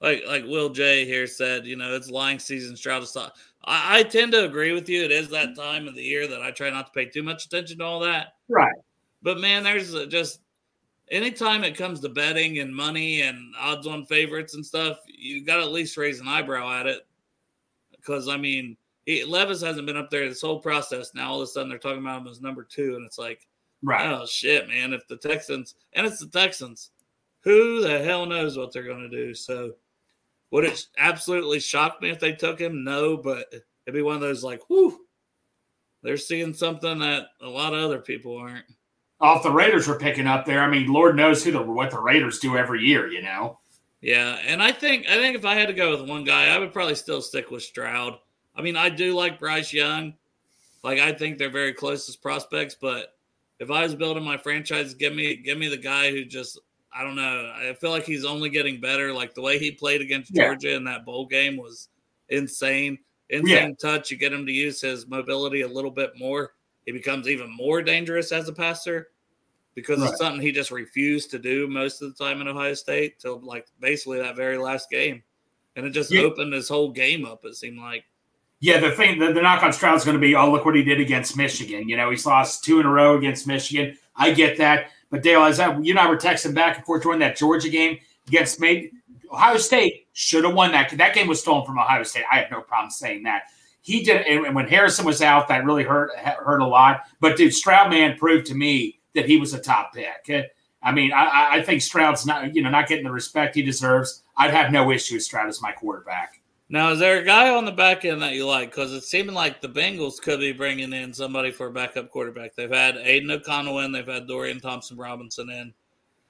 Like 0.01 0.23
like 0.27 0.45
Will 0.45 0.69
J 0.69 1.05
here 1.05 1.27
said, 1.27 1.67
you 1.67 1.75
know, 1.75 1.93
it's 1.93 2.09
lying 2.09 2.39
season. 2.39 2.75
Stroud 2.75 3.03
is. 3.03 3.15
I, 3.15 3.29
I 3.99 4.03
tend 4.03 4.31
to 4.31 4.45
agree 4.45 4.71
with 4.71 4.89
you. 4.89 5.03
It 5.03 5.11
is 5.11 5.29
that 5.29 5.55
time 5.55 5.87
of 5.87 5.93
the 5.93 6.01
year 6.01 6.25
that 6.27 6.41
I 6.41 6.49
try 6.49 6.71
not 6.71 6.87
to 6.87 6.91
pay 6.91 7.05
too 7.05 7.23
much 7.23 7.45
attention 7.45 7.79
to 7.79 7.83
all 7.83 7.99
that. 7.99 8.33
Right. 8.49 8.75
But 9.21 9.39
man, 9.39 9.63
there's 9.63 9.93
just 10.07 10.39
anytime 11.09 11.63
it 11.63 11.77
comes 11.77 11.99
to 12.01 12.09
betting 12.09 12.59
and 12.59 12.75
money 12.75 13.21
and 13.21 13.53
odds 13.59 13.87
on 13.87 14.05
favorites 14.05 14.53
and 14.55 14.65
stuff, 14.65 14.97
you 15.07 15.45
got 15.45 15.57
to 15.57 15.63
at 15.63 15.71
least 15.71 15.97
raise 15.97 16.19
an 16.19 16.27
eyebrow 16.27 16.79
at 16.79 16.87
it. 16.87 17.07
Because 17.91 18.27
I 18.27 18.37
mean, 18.37 18.77
he, 19.05 19.23
Levis 19.23 19.61
hasn't 19.61 19.87
been 19.87 19.97
up 19.97 20.09
there 20.09 20.27
this 20.27 20.41
whole 20.41 20.59
process. 20.59 21.13
Now 21.13 21.31
all 21.31 21.41
of 21.41 21.43
a 21.43 21.47
sudden 21.47 21.69
they're 21.69 21.77
talking 21.77 22.01
about 22.01 22.21
him 22.21 22.27
as 22.27 22.41
number 22.41 22.63
two, 22.63 22.95
and 22.95 23.05
it's 23.05 23.17
like, 23.17 23.47
Right. 23.83 24.07
oh 24.07 24.25
shit, 24.25 24.67
man! 24.67 24.91
If 24.93 25.07
the 25.07 25.17
Texans 25.17 25.75
and 25.93 26.05
it's 26.07 26.19
the 26.19 26.27
Texans, 26.27 26.91
who 27.41 27.81
the 27.81 27.99
hell 27.99 28.25
knows 28.25 28.57
what 28.57 28.73
they're 28.73 28.83
going 28.83 29.07
to 29.07 29.09
do? 29.09 29.33
So, 29.35 29.73
would 30.51 30.65
it 30.65 30.87
absolutely 30.97 31.59
shock 31.59 32.01
me 32.01 32.09
if 32.09 32.19
they 32.19 32.31
took 32.33 32.59
him? 32.59 32.83
No, 32.83 33.17
but 33.17 33.45
it'd 33.51 33.93
be 33.93 34.01
one 34.01 34.15
of 34.15 34.21
those 34.21 34.43
like, 34.43 34.61
whew, 34.67 35.05
they're 36.01 36.17
seeing 36.17 36.53
something 36.53 36.99
that 36.99 37.27
a 37.41 37.47
lot 37.47 37.73
of 37.73 37.83
other 37.83 37.99
people 37.99 38.35
aren't. 38.35 38.65
Off 39.19 39.43
the 39.43 39.51
Raiders 39.51 39.87
were 39.87 39.97
picking 39.97 40.27
up 40.27 40.45
there. 40.45 40.61
I 40.61 40.69
mean, 40.69 40.91
Lord 40.91 41.15
knows 41.15 41.43
who 41.43 41.51
the 41.51 41.61
what 41.61 41.91
the 41.91 41.99
Raiders 41.99 42.39
do 42.39 42.57
every 42.57 42.83
year. 42.83 43.07
You 43.07 43.21
know. 43.21 43.59
Yeah, 44.01 44.37
and 44.45 44.61
I 44.61 44.71
think 44.71 45.07
I 45.09 45.15
think 45.15 45.35
if 45.35 45.45
I 45.45 45.55
had 45.55 45.67
to 45.67 45.73
go 45.73 45.91
with 45.91 46.07
one 46.07 46.23
guy, 46.23 46.53
I 46.53 46.59
would 46.59 46.71
probably 46.73 46.95
still 46.95 47.21
stick 47.21 47.49
with 47.49 47.63
Stroud. 47.63 48.17
I 48.55 48.61
mean, 48.61 48.75
I 48.75 48.89
do 48.89 49.15
like 49.15 49.39
Bryce 49.39 49.73
Young. 49.73 50.13
Like 50.83 50.99
I 50.99 51.11
think 51.13 51.37
they're 51.37 51.49
very 51.49 51.73
close 51.73 52.07
as 52.07 52.15
prospects, 52.15 52.75
but 52.79 53.15
if 53.59 53.71
I 53.71 53.83
was 53.83 53.95
building 53.95 54.23
my 54.23 54.37
franchise, 54.37 54.93
give 54.93 55.15
me 55.15 55.35
give 55.35 55.57
me 55.57 55.67
the 55.67 55.77
guy 55.77 56.11
who 56.11 56.25
just 56.25 56.59
I 56.93 57.03
don't 57.03 57.15
know. 57.15 57.53
I 57.55 57.73
feel 57.73 57.89
like 57.89 58.05
he's 58.05 58.25
only 58.25 58.49
getting 58.49 58.79
better. 58.79 59.13
Like 59.13 59.33
the 59.33 59.41
way 59.41 59.57
he 59.57 59.71
played 59.71 60.01
against 60.01 60.31
Yeah. 60.33 60.45
Georgia 60.45 60.75
in 60.75 60.83
that 60.85 61.05
bowl 61.05 61.25
game 61.25 61.57
was 61.57 61.89
insane. 62.29 62.99
Insane 63.29 63.75
touch. 63.75 64.09
You 64.09 64.17
get 64.17 64.31
him 64.31 64.45
to 64.45 64.51
use 64.51 64.79
his 64.79 65.07
mobility 65.07 65.61
a 65.61 65.67
little 65.67 65.91
bit 65.91 66.13
more. 66.17 66.53
He 66.85 66.91
becomes 66.93 67.27
even 67.27 67.53
more 67.53 67.81
dangerous 67.81 68.31
as 68.31 68.47
a 68.47 68.53
passer 68.53 69.09
because 69.77 69.99
Right. 69.99 70.09
it's 70.09 70.17
something 70.17 70.41
he 70.41 70.51
just 70.51 70.71
refused 70.71 71.29
to 71.29 71.37
do 71.37 71.67
most 71.67 72.01
of 72.01 72.09
the 72.09 72.25
time 72.25 72.41
in 72.41 72.47
Ohio 72.47 72.73
State 72.73 73.19
till 73.19 73.39
like 73.41 73.67
basically 73.79 74.17
that 74.17 74.35
very 74.35 74.57
last 74.57 74.89
game. 74.89 75.21
And 75.75 75.85
it 75.85 75.91
just 75.91 76.11
Yeah. 76.11 76.21
opened 76.21 76.51
his 76.51 76.67
whole 76.67 76.89
game 76.89 77.23
up, 77.25 77.45
it 77.45 77.53
seemed 77.55 77.77
like. 77.77 78.03
Yeah, 78.59 78.79
the 78.79 78.89
thing, 78.89 79.19
the, 79.19 79.31
the 79.33 79.41
knock 79.43 79.61
on 79.61 79.71
Stroud 79.71 79.95
is 79.95 80.03
going 80.03 80.17
to 80.17 80.19
be, 80.19 80.33
oh, 80.33 80.51
look 80.51 80.65
what 80.65 80.73
he 80.73 80.81
did 80.83 80.99
against 80.99 81.37
Michigan. 81.37 81.87
You 81.87 81.95
know, 81.95 82.09
he's 82.09 82.25
lost 82.25 82.63
two 82.63 82.79
in 82.79 82.87
a 82.87 82.91
row 82.91 83.19
against 83.19 83.45
Michigan. 83.45 83.95
I 84.15 84.31
get 84.31 84.57
that, 84.57 84.87
but 85.11 85.21
Dale, 85.21 85.43
as 85.43 85.59
I, 85.59 85.77
you 85.77 85.91
and 85.91 85.99
I 85.99 86.09
were 86.09 86.17
texting 86.17 86.55
back 86.55 86.77
and 86.77 86.83
forth 86.83 87.03
during 87.03 87.19
that 87.19 87.37
Georgia 87.37 87.69
game 87.69 87.99
against 88.27 88.59
me, 88.59 88.89
Ohio 89.31 89.57
State 89.57 90.07
should 90.13 90.43
have 90.43 90.55
won 90.55 90.71
that. 90.71 90.89
That 90.97 91.13
game 91.13 91.27
was 91.27 91.39
stolen 91.39 91.67
from 91.67 91.77
Ohio 91.77 92.01
State. 92.01 92.23
I 92.31 92.39
have 92.39 92.49
no 92.49 92.61
problem 92.61 92.89
saying 92.89 93.21
that. 93.23 93.43
He 93.81 94.03
did, 94.03 94.25
and 94.25 94.55
when 94.55 94.67
Harrison 94.67 95.05
was 95.05 95.21
out, 95.21 95.47
that 95.49 95.63
really 95.65 95.83
hurt 95.83 96.17
hurt 96.17 96.61
a 96.61 96.65
lot. 96.65 97.01
But 97.19 97.37
dude, 97.37 97.53
Stroud 97.53 97.91
man 97.91 98.17
proved 98.17 98.47
to 98.47 98.55
me 98.55 98.96
that 99.17 99.25
he 99.25 99.37
was 99.37 99.53
a 99.53 99.59
top 99.59 99.93
pick. 99.93 100.29
Eh, 100.29 100.43
I 100.81 100.91
mean, 100.93 101.11
I- 101.11 101.25
I, 101.25 101.55
I 101.57 101.63
think 101.63 101.81
Stroud's 101.81 102.25
not, 102.25 102.55
you 102.55 102.61
know, 102.61 102.69
not 102.69 102.87
getting 102.87 103.03
the 103.03 103.11
respect 103.11 103.55
he 103.55 103.61
deserves. 103.61 104.23
I'd 104.37 104.53
have 104.53 104.71
no 104.71 104.91
issue 104.91 105.15
with 105.15 105.23
Stroud 105.23 105.49
as 105.49 105.61
my 105.61 105.71
quarterback. 105.73 106.41
Now, 106.69 106.91
is 106.91 106.99
there 106.99 107.19
a 107.19 107.23
guy 107.23 107.49
on 107.49 107.65
the 107.65 107.71
back 107.71 108.03
end 108.05 108.21
that 108.21 108.33
you 108.33 108.45
like? 108.45 108.71
Because 108.71 108.93
it's 108.93 109.09
seeming 109.09 109.33
like 109.35 109.61
the 109.61 109.69
Bengals 109.69 110.21
could 110.21 110.39
be 110.39 110.51
bringing 110.51 110.91
in 110.93 111.13
somebody 111.13 111.49
for 111.51 111.67
a 111.67 111.71
backup 111.71 112.09
quarterback. 112.09 112.55
They've 112.55 112.69
had 112.69 112.97
Aidan 112.97 113.31
O'Connell 113.31 113.79
in, 113.79 113.91
they've 113.91 114.05
had 114.05 114.27
Dorian 114.27 114.59
Thompson 114.59 114.97
Robinson 114.97 115.49
in. 115.49 115.73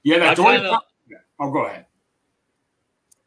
Yeah, 0.04 0.16
I 0.16 0.18
that 0.20 0.36
Dorian. 0.36 0.60
kinda- 0.62 0.80
oh, 1.40 1.50
go 1.50 1.66
ahead. 1.66 1.86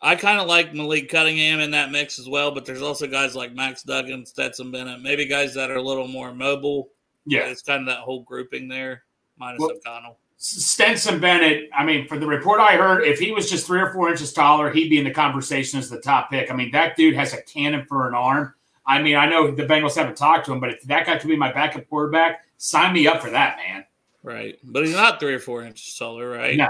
I 0.02 0.16
kind 0.16 0.40
of 0.40 0.48
like 0.48 0.74
Malik 0.74 1.10
Cunningham 1.10 1.60
in 1.60 1.70
that 1.72 1.92
mix 1.92 2.18
as 2.18 2.28
well, 2.28 2.50
but 2.52 2.66
there's 2.66 2.82
also 2.82 3.06
guys 3.06 3.36
like 3.36 3.54
Max 3.54 3.84
Duggan, 3.84 4.26
Stetson 4.26 4.72
Bennett, 4.72 5.02
maybe 5.02 5.26
guys 5.28 5.54
that 5.54 5.70
are 5.70 5.76
a 5.76 5.82
little 5.82 6.08
more 6.08 6.34
mobile. 6.34 6.90
Yeah. 7.28 7.42
It's 7.42 7.62
kind 7.62 7.82
of 7.82 7.88
that 7.88 8.00
whole 8.00 8.24
grouping 8.24 8.68
there, 8.68 9.04
minus 9.42 9.60
Well- 9.60 9.72
O'Connell. 9.72 10.18
Stetson 10.44 11.20
Bennett, 11.20 11.70
I 11.72 11.86
mean, 11.86 12.08
for 12.08 12.18
the 12.18 12.26
report 12.26 12.60
I 12.60 12.76
heard, 12.76 13.04
if 13.04 13.20
he 13.20 13.32
was 13.32 13.48
just 13.48 13.68
three 13.68 13.80
or 13.80 13.94
four 13.94 14.10
inches 14.10 14.34
taller, 14.34 14.72
he'd 14.72 14.90
be 14.90 14.98
in 14.98 15.04
the 15.04 15.12
conversation 15.12 15.78
as 15.78 15.88
the 15.88 16.02
top 16.02 16.32
pick. 16.32 16.50
I 16.50 16.56
mean, 16.56 16.72
that 16.72 16.96
dude 16.96 17.14
has 17.14 17.34
a 17.34 17.44
cannon 17.44 17.86
for 17.86 18.08
an 18.08 18.16
arm. 18.16 18.56
I 18.88 19.04
mean, 19.04 19.16
I 19.16 19.28
know 19.28 19.52
the 19.52 19.68
Bengals 19.68 19.96
haven't 19.96 20.18
talked 20.18 20.48
to 20.48 20.52
him, 20.52 20.60
but 20.60 20.72
if 20.72 20.82
that 20.84 21.06
guy 21.06 21.20
could 21.20 21.28
be 21.28 21.36
my 21.36 21.52
backup 21.52 21.88
quarterback, 21.88 22.46
sign 22.58 22.92
me 22.92 23.06
up 23.06 23.22
for 23.22 23.30
that, 23.30 23.58
man. 23.58 23.86
Right. 24.24 24.58
But 24.64 24.88
he's 24.88 24.96
not 24.96 25.20
three 25.20 25.36
or 25.36 25.40
four 25.40 25.64
inches 25.64 25.96
taller, 25.96 26.28
right? 26.28 26.58
No. 26.58 26.70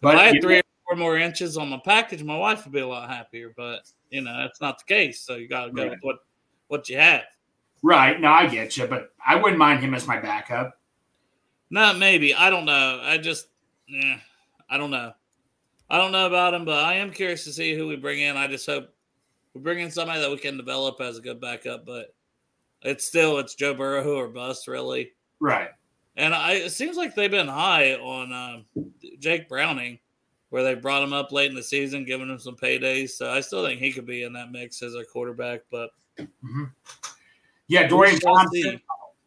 But 0.00 0.14
if 0.14 0.20
I 0.20 0.24
had 0.28 0.42
three 0.42 0.58
or 0.58 0.62
four 0.88 0.96
more 0.96 1.18
inches 1.18 1.58
on 1.58 1.68
my 1.68 1.80
package, 1.84 2.22
my 2.22 2.36
wife 2.36 2.64
would 2.64 2.72
be 2.72 2.80
a 2.80 2.88
lot 2.88 3.10
happier. 3.10 3.52
But 3.54 3.82
you 4.08 4.22
know, 4.22 4.36
that's 4.38 4.60
not 4.62 4.78
the 4.78 4.84
case. 4.84 5.20
So 5.20 5.36
you 5.36 5.48
gotta 5.48 5.70
go 5.70 5.82
right. 5.82 5.90
with 5.90 6.00
what 6.00 6.16
what 6.68 6.88
you 6.88 6.96
have. 6.96 7.24
Right. 7.82 8.18
No, 8.20 8.30
I 8.30 8.46
get 8.46 8.76
you, 8.76 8.86
but 8.86 9.12
I 9.24 9.36
wouldn't 9.36 9.58
mind 9.58 9.80
him 9.80 9.94
as 9.94 10.06
my 10.06 10.18
backup. 10.18 10.78
Not 11.72 11.96
maybe. 11.96 12.34
I 12.34 12.50
don't 12.50 12.66
know. 12.66 13.00
I 13.02 13.16
just, 13.16 13.48
yeah, 13.88 14.18
I 14.68 14.76
don't 14.76 14.90
know. 14.90 15.14
I 15.88 15.96
don't 15.96 16.12
know 16.12 16.26
about 16.26 16.52
him, 16.52 16.66
but 16.66 16.84
I 16.84 16.96
am 16.96 17.10
curious 17.10 17.44
to 17.44 17.52
see 17.52 17.74
who 17.74 17.88
we 17.88 17.96
bring 17.96 18.20
in. 18.20 18.36
I 18.36 18.46
just 18.46 18.66
hope 18.66 18.90
we 19.54 19.62
bring 19.62 19.78
in 19.78 19.90
somebody 19.90 20.20
that 20.20 20.30
we 20.30 20.36
can 20.36 20.58
develop 20.58 21.00
as 21.00 21.16
a 21.16 21.22
good 21.22 21.40
backup. 21.40 21.86
But 21.86 22.14
it's 22.82 23.06
still 23.06 23.38
it's 23.38 23.54
Joe 23.54 23.72
Burrow 23.72 24.02
who 24.02 24.16
or 24.16 24.28
bust, 24.28 24.68
really. 24.68 25.12
Right. 25.40 25.70
And 26.14 26.34
I, 26.34 26.52
it 26.52 26.72
seems 26.72 26.98
like 26.98 27.14
they've 27.14 27.30
been 27.30 27.48
high 27.48 27.94
on 27.94 28.32
um, 28.34 28.92
Jake 29.18 29.48
Browning, 29.48 29.98
where 30.50 30.62
they 30.62 30.74
brought 30.74 31.02
him 31.02 31.14
up 31.14 31.32
late 31.32 31.48
in 31.48 31.56
the 31.56 31.62
season, 31.62 32.04
giving 32.04 32.28
him 32.28 32.38
some 32.38 32.54
paydays. 32.54 33.12
So 33.12 33.30
I 33.30 33.40
still 33.40 33.64
think 33.64 33.80
he 33.80 33.92
could 33.92 34.04
be 34.04 34.24
in 34.24 34.34
that 34.34 34.52
mix 34.52 34.82
as 34.82 34.94
a 34.94 35.06
quarterback. 35.06 35.60
But 35.70 35.88
mm-hmm. 36.18 36.64
yeah, 37.68 37.88
Dorian 37.88 38.20
Thompson. 38.20 38.78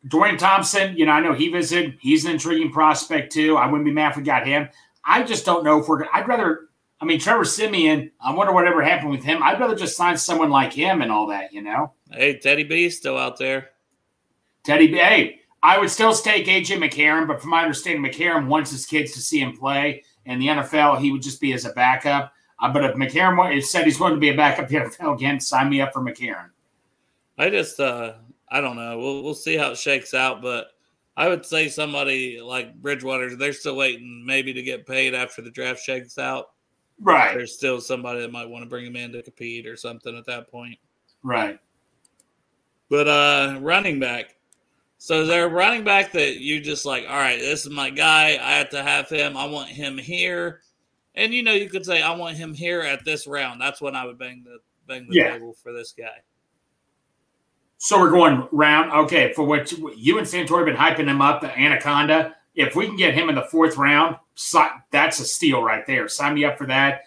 Dorian 0.07 0.37
Thompson, 0.37 0.95
you 0.95 1.05
know, 1.05 1.11
I 1.11 1.19
know 1.19 1.33
he 1.33 1.49
visited. 1.49 1.97
He's 1.99 2.25
an 2.25 2.31
intriguing 2.31 2.71
prospect 2.71 3.31
too. 3.33 3.57
I 3.57 3.65
wouldn't 3.65 3.85
be 3.85 3.91
mad 3.91 4.11
if 4.11 4.17
we 4.17 4.23
got 4.23 4.45
him. 4.45 4.69
I 5.03 5.23
just 5.23 5.45
don't 5.45 5.63
know 5.63 5.79
if 5.79 5.87
we're. 5.87 6.05
I'd 6.13 6.27
rather. 6.27 6.69
I 7.01 7.05
mean, 7.05 7.19
Trevor 7.19 7.43
Siemian. 7.43 8.11
I 8.21 8.33
wonder 8.33 8.53
whatever 8.53 8.81
happened 8.81 9.11
with 9.11 9.23
him. 9.23 9.41
I'd 9.43 9.59
rather 9.59 9.75
just 9.75 9.97
sign 9.97 10.17
someone 10.17 10.49
like 10.49 10.73
him 10.73 11.01
and 11.01 11.11
all 11.11 11.27
that. 11.27 11.53
You 11.53 11.61
know. 11.61 11.93
Hey, 12.11 12.37
Teddy 12.37 12.63
B 12.63 12.89
still 12.89 13.17
out 13.17 13.37
there. 13.37 13.71
Teddy 14.63 14.87
B. 14.87 14.97
Hey, 14.97 15.41
I 15.63 15.79
would 15.79 15.89
still 15.89 16.13
take 16.13 16.45
AJ 16.45 16.77
McCarron, 16.77 17.27
but 17.27 17.41
from 17.41 17.49
my 17.49 17.63
understanding, 17.63 18.03
McCarron 18.03 18.47
wants 18.47 18.71
his 18.71 18.85
kids 18.85 19.13
to 19.13 19.19
see 19.19 19.39
him 19.39 19.57
play. 19.57 20.03
In 20.25 20.39
the 20.39 20.47
NFL, 20.47 20.99
he 20.99 21.11
would 21.11 21.21
just 21.21 21.39
be 21.39 21.53
as 21.53 21.65
a 21.65 21.73
backup. 21.73 22.33
Uh, 22.59 22.71
but 22.71 22.83
if 22.83 22.95
McCarron 22.95 23.61
said 23.63 23.85
he's 23.85 23.97
going 23.97 24.13
to 24.13 24.19
be 24.19 24.29
a 24.29 24.35
backup 24.35 24.71
in 24.71 24.83
the 24.83 24.89
NFL 24.89 25.15
again, 25.15 25.39
sign 25.39 25.69
me 25.69 25.81
up 25.81 25.93
for 25.93 26.01
McCarron. 26.01 26.49
I 27.37 27.49
just 27.49 27.79
uh, 27.79 28.13
I 28.49 28.61
don't 28.61 28.75
know. 28.75 28.97
We'll 28.97 29.23
we'll 29.23 29.33
see 29.33 29.57
how 29.57 29.71
it 29.71 29.77
shakes 29.77 30.13
out, 30.13 30.41
but 30.41 30.67
I 31.17 31.27
would 31.27 31.45
say 31.45 31.69
somebody 31.69 32.39
like 32.41 32.75
Bridgewater, 32.75 33.35
they're 33.35 33.53
still 33.53 33.75
waiting 33.75 34.23
maybe 34.25 34.53
to 34.53 34.61
get 34.61 34.85
paid 34.85 35.13
after 35.13 35.41
the 35.41 35.49
draft 35.49 35.81
shakes 35.81 36.17
out. 36.17 36.51
Right. 36.99 37.33
There's 37.33 37.53
still 37.53 37.81
somebody 37.81 38.21
that 38.21 38.31
might 38.31 38.49
want 38.49 38.63
to 38.63 38.69
bring 38.69 38.85
him 38.85 38.95
in 38.95 39.11
to 39.13 39.21
compete 39.21 39.65
or 39.65 39.75
something 39.75 40.15
at 40.17 40.25
that 40.25 40.49
point. 40.49 40.77
Right. 41.23 41.59
But 42.89 43.07
uh 43.07 43.59
running 43.61 43.99
back. 43.99 44.35
So 44.97 45.21
is 45.21 45.27
there 45.27 45.45
a 45.45 45.49
running 45.49 45.83
back 45.83 46.11
that 46.13 46.37
you 46.37 46.61
just 46.61 46.85
like, 46.85 47.03
all 47.07 47.17
right, 47.17 47.39
this 47.39 47.65
is 47.65 47.71
my 47.71 47.89
guy. 47.89 48.39
I 48.41 48.57
have 48.57 48.69
to 48.69 48.81
have 48.81 49.09
him. 49.09 49.37
I 49.37 49.45
want 49.45 49.69
him 49.69 49.97
here. 49.97 50.61
And 51.15 51.33
you 51.33 51.43
know, 51.43 51.53
you 51.53 51.69
could 51.69 51.85
say, 51.85 52.01
I 52.01 52.15
want 52.15 52.37
him 52.37 52.53
here 52.53 52.81
at 52.81 53.05
this 53.05 53.27
round. 53.27 53.61
That's 53.61 53.81
when 53.81 53.95
I 53.95 54.05
would 54.05 54.17
bang 54.17 54.43
the 54.43 54.59
bang 54.87 55.07
the 55.07 55.15
yeah. 55.15 55.31
table 55.31 55.53
for 55.61 55.73
this 55.73 55.93
guy. 55.97 56.21
So 57.77 57.99
we're 57.99 58.11
going 58.11 58.47
round. 58.51 58.91
Okay, 59.05 59.33
for 59.33 59.43
what 59.43 59.71
you 59.71 60.17
and 60.17 60.27
Santori 60.27 60.57
have 60.57 60.65
been 60.65 60.75
hyping 60.75 61.09
him 61.09 61.21
up, 61.21 61.41
the 61.41 61.57
Anaconda. 61.57 62.35
If 62.55 62.75
we 62.75 62.87
can 62.87 62.95
get 62.95 63.13
him 63.13 63.29
in 63.29 63.35
the 63.35 63.43
fourth 63.43 63.77
round, 63.77 64.15
that's 64.91 65.19
a 65.19 65.25
steal 65.25 65.61
right 65.61 65.85
there. 65.85 66.07
Sign 66.07 66.35
me 66.35 66.45
up 66.45 66.57
for 66.57 66.67
that. 66.67 67.03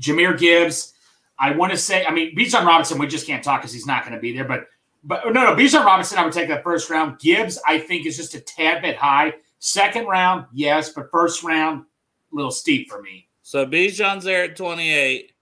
Jahmyr 0.00 0.38
Gibbs. 0.38 0.94
I 1.38 1.52
want 1.52 1.70
to 1.72 1.78
say, 1.78 2.04
I 2.04 2.10
mean, 2.10 2.34
Bijan 2.34 2.66
Robinson, 2.66 2.98
we 2.98 3.06
just 3.06 3.26
can't 3.26 3.44
talk 3.44 3.60
because 3.60 3.72
he's 3.72 3.86
not 3.86 4.02
going 4.02 4.14
to 4.14 4.20
be 4.20 4.34
there. 4.34 4.44
But, 4.44 4.66
but 5.04 5.24
no, 5.26 5.44
no, 5.44 5.54
Bijan 5.54 5.84
Robinson, 5.84 6.18
I 6.18 6.24
would 6.24 6.32
take 6.32 6.48
that 6.48 6.64
first 6.64 6.90
round. 6.90 7.20
Gibbs, 7.20 7.60
I 7.66 7.78
think, 7.78 8.06
is 8.06 8.16
just 8.16 8.34
a 8.34 8.40
tad 8.40 8.82
bit 8.82 8.96
high. 8.96 9.34
Second 9.60 10.06
round, 10.06 10.46
yes, 10.52 10.92
but 10.92 11.10
first 11.12 11.44
round, 11.44 11.84
a 12.32 12.36
little 12.36 12.50
steep 12.50 12.90
for 12.90 13.00
me. 13.02 13.28
So 13.42 13.64
Bijan's 13.64 14.24
there 14.24 14.44
at 14.44 14.56
28. 14.56 15.32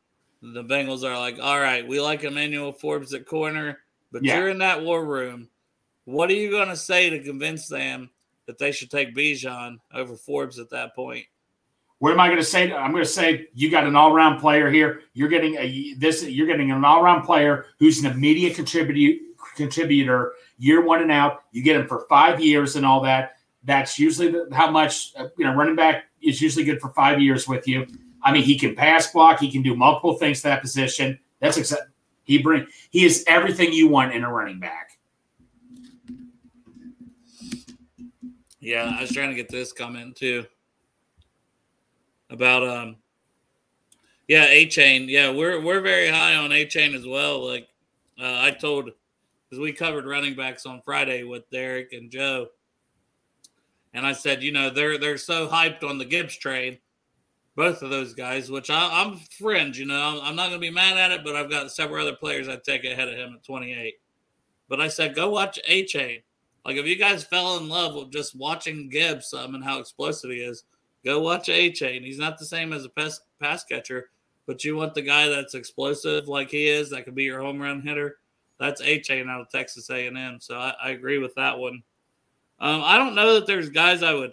The 0.42 0.64
Bengals 0.64 1.02
are 1.02 1.18
like, 1.18 1.38
all 1.40 1.58
right, 1.58 1.86
we 1.86 1.98
like 1.98 2.24
Emmanuel 2.24 2.72
Forbes 2.72 3.14
at 3.14 3.26
corner. 3.26 3.78
But 4.12 4.24
yeah. 4.24 4.36
you're 4.38 4.48
in 4.48 4.58
that 4.58 4.82
war 4.82 5.04
room. 5.04 5.48
What 6.04 6.30
are 6.30 6.34
you 6.34 6.50
going 6.50 6.68
to 6.68 6.76
say 6.76 7.10
to 7.10 7.22
convince 7.22 7.68
them 7.68 8.10
that 8.46 8.58
they 8.58 8.72
should 8.72 8.90
take 8.90 9.14
Bijan 9.14 9.78
over 9.92 10.16
Forbes 10.16 10.58
at 10.58 10.70
that 10.70 10.94
point? 10.94 11.26
What 11.98 12.12
am 12.12 12.20
I 12.20 12.28
going 12.28 12.38
to 12.38 12.44
say? 12.44 12.72
I'm 12.72 12.92
going 12.92 13.02
to 13.02 13.08
say 13.08 13.48
you 13.54 13.70
got 13.70 13.86
an 13.86 13.96
all-round 13.96 14.40
player 14.40 14.70
here. 14.70 15.00
You're 15.14 15.30
getting 15.30 15.56
a 15.56 15.94
this. 15.94 16.22
You're 16.22 16.46
getting 16.46 16.70
an 16.70 16.84
all-round 16.84 17.24
player 17.24 17.66
who's 17.78 18.04
an 18.04 18.10
immediate 18.10 18.54
contributor. 18.54 19.22
Contributor 19.54 20.34
year 20.58 20.84
one 20.84 21.00
and 21.00 21.10
out. 21.10 21.44
You 21.52 21.62
get 21.62 21.76
him 21.76 21.86
for 21.86 22.04
five 22.10 22.40
years 22.40 22.76
and 22.76 22.84
all 22.84 23.00
that. 23.02 23.36
That's 23.64 23.98
usually 23.98 24.30
the, 24.30 24.48
how 24.52 24.70
much 24.70 25.12
uh, 25.16 25.28
you 25.38 25.46
know. 25.46 25.54
Running 25.54 25.76
back 25.76 26.04
is 26.20 26.42
usually 26.42 26.64
good 26.64 26.78
for 26.78 26.90
five 26.90 27.22
years 27.22 27.48
with 27.48 27.66
you. 27.66 27.86
I 28.22 28.32
mean, 28.32 28.42
he 28.42 28.58
can 28.58 28.74
pass 28.74 29.10
block. 29.10 29.40
He 29.40 29.50
can 29.50 29.62
do 29.62 29.74
multiple 29.74 30.14
things 30.14 30.42
to 30.42 30.48
that 30.48 30.60
position. 30.60 31.18
That's 31.40 31.56
exactly 31.56 31.86
he 32.26 32.38
bring 32.38 32.66
he 32.90 33.04
is 33.04 33.24
everything 33.26 33.72
you 33.72 33.88
want 33.88 34.12
in 34.12 34.24
a 34.24 34.30
running 34.30 34.58
back. 34.58 34.98
Yeah, 38.60 38.94
I 38.98 39.00
was 39.00 39.12
trying 39.12 39.30
to 39.30 39.36
get 39.36 39.48
this 39.48 39.72
comment 39.72 40.16
too. 40.16 40.44
About 42.28 42.66
um 42.66 42.96
yeah 44.26 44.48
Achane 44.48 45.08
yeah 45.08 45.30
we're 45.30 45.60
we're 45.60 45.80
very 45.80 46.08
high 46.08 46.34
on 46.34 46.50
Achane 46.50 46.96
as 46.96 47.06
well. 47.06 47.46
Like 47.46 47.68
uh, 48.20 48.40
I 48.40 48.50
told 48.50 48.90
because 49.48 49.60
we 49.60 49.72
covered 49.72 50.04
running 50.04 50.34
backs 50.34 50.66
on 50.66 50.82
Friday 50.84 51.22
with 51.22 51.48
Derek 51.50 51.92
and 51.92 52.10
Joe. 52.10 52.48
And 53.94 54.04
I 54.04 54.12
said 54.12 54.42
you 54.42 54.50
know 54.50 54.68
they're 54.68 54.98
they're 54.98 55.16
so 55.16 55.46
hyped 55.46 55.84
on 55.84 55.98
the 55.98 56.04
Gibbs 56.04 56.36
train 56.36 56.78
both 57.56 57.82
of 57.82 57.90
those 57.90 58.12
guys, 58.12 58.50
which 58.50 58.68
I, 58.70 59.02
am 59.02 59.18
fringe. 59.38 59.78
You 59.78 59.86
know, 59.86 60.20
I'm 60.22 60.36
not 60.36 60.48
going 60.48 60.60
to 60.60 60.66
be 60.66 60.70
mad 60.70 60.98
at 60.98 61.10
it, 61.10 61.24
but 61.24 61.34
I've 61.34 61.50
got 61.50 61.72
several 61.72 62.06
other 62.06 62.14
players 62.14 62.48
I'd 62.48 62.62
take 62.62 62.84
ahead 62.84 63.08
of 63.08 63.16
him 63.16 63.34
at 63.34 63.44
28. 63.44 63.94
But 64.68 64.80
I 64.80 64.88
said, 64.88 65.14
go 65.14 65.30
watch 65.30 65.58
Achane. 65.68 66.22
Like, 66.64 66.76
if 66.76 66.86
you 66.86 66.96
guys 66.96 67.24
fell 67.24 67.56
in 67.56 67.68
love 67.68 67.94
with 67.94 68.12
just 68.12 68.36
watching 68.36 68.90
Gibbs 68.90 69.32
um, 69.32 69.54
and 69.54 69.64
how 69.64 69.78
explosive 69.78 70.30
he 70.30 70.38
is, 70.38 70.64
go 71.04 71.20
watch 71.20 71.48
Achane. 71.48 72.04
He's 72.04 72.18
not 72.18 72.38
the 72.38 72.44
same 72.44 72.72
as 72.72 72.84
a 72.84 72.90
pass, 72.90 73.20
pass 73.40 73.64
catcher, 73.64 74.10
but 74.46 74.62
you 74.62 74.76
want 74.76 74.94
the 74.94 75.02
guy 75.02 75.28
that's 75.28 75.54
explosive 75.54 76.28
like 76.28 76.50
he 76.50 76.68
is, 76.68 76.90
that 76.90 77.04
could 77.04 77.14
be 77.14 77.24
your 77.24 77.40
home 77.40 77.60
run 77.60 77.80
hitter. 77.80 78.18
That's 78.60 78.82
Achane 78.82 79.30
out 79.30 79.40
of 79.40 79.50
Texas 79.50 79.88
A&M. 79.88 80.38
So 80.40 80.58
I, 80.58 80.74
I 80.82 80.90
agree 80.90 81.18
with 81.18 81.34
that 81.36 81.58
one. 81.58 81.82
Um, 82.58 82.82
I 82.84 82.98
don't 82.98 83.14
know 83.14 83.34
that 83.34 83.46
there's 83.46 83.70
guys 83.70 84.02
I 84.02 84.14
would. 84.14 84.32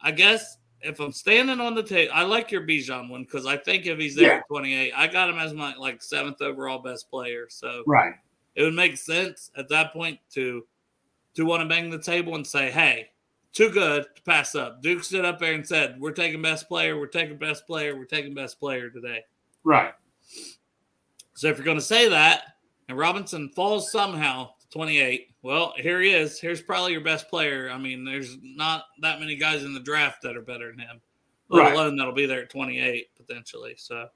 I 0.00 0.10
guess 0.10 0.58
if 0.86 1.00
I'm 1.00 1.12
standing 1.12 1.60
on 1.60 1.74
the 1.74 1.82
table, 1.82 2.12
I 2.14 2.22
like 2.22 2.50
your 2.50 2.62
Bijan 2.62 3.10
one 3.10 3.24
because 3.24 3.46
I 3.46 3.56
think 3.56 3.86
if 3.86 3.98
he's 3.98 4.14
there 4.14 4.28
yeah. 4.28 4.36
at 4.36 4.48
28, 4.48 4.92
I 4.96 5.06
got 5.06 5.28
him 5.28 5.38
as 5.38 5.52
my 5.52 5.74
like 5.74 6.02
seventh 6.02 6.40
overall 6.40 6.78
best 6.78 7.10
player. 7.10 7.46
So 7.48 7.82
right, 7.86 8.14
it 8.54 8.62
would 8.62 8.74
make 8.74 8.96
sense 8.96 9.50
at 9.56 9.68
that 9.68 9.92
point 9.92 10.18
to 10.34 10.64
to 11.34 11.44
want 11.44 11.62
to 11.62 11.68
bang 11.68 11.90
the 11.90 11.98
table 11.98 12.34
and 12.34 12.46
say, 12.46 12.70
hey, 12.70 13.10
too 13.52 13.70
good 13.70 14.06
to 14.14 14.22
pass 14.22 14.54
up. 14.54 14.82
Duke 14.82 15.04
stood 15.04 15.24
up 15.24 15.38
there 15.38 15.54
and 15.54 15.66
said, 15.66 16.00
we're 16.00 16.12
taking 16.12 16.42
best 16.42 16.68
player, 16.68 16.98
we're 16.98 17.06
taking 17.06 17.36
best 17.36 17.66
player, 17.66 17.96
we're 17.96 18.04
taking 18.04 18.34
best 18.34 18.58
player 18.58 18.90
today. 18.90 19.24
Right. 19.64 19.92
So 21.34 21.48
if 21.48 21.56
you're 21.56 21.64
going 21.64 21.78
to 21.78 21.84
say 21.84 22.08
that, 22.08 22.54
and 22.88 22.96
Robinson 22.96 23.50
falls 23.50 23.90
somehow 23.90 24.50
to 24.60 24.68
28. 24.68 25.28
Well, 25.46 25.74
here 25.76 26.00
he 26.00 26.10
is. 26.10 26.40
Here's 26.40 26.60
probably 26.60 26.90
your 26.90 27.02
best 27.02 27.28
player. 27.28 27.70
I 27.70 27.78
mean, 27.78 28.04
there's 28.04 28.36
not 28.42 28.86
that 29.00 29.20
many 29.20 29.36
guys 29.36 29.62
in 29.62 29.74
the 29.74 29.78
draft 29.78 30.22
that 30.22 30.36
are 30.36 30.42
better 30.42 30.72
than 30.72 30.80
him, 30.80 31.00
let 31.48 31.60
right. 31.60 31.72
alone 31.72 31.94
that'll 31.94 32.12
be 32.12 32.26
there 32.26 32.42
at 32.42 32.50
28 32.50 33.06
potentially. 33.16 33.76
So 33.78 34.08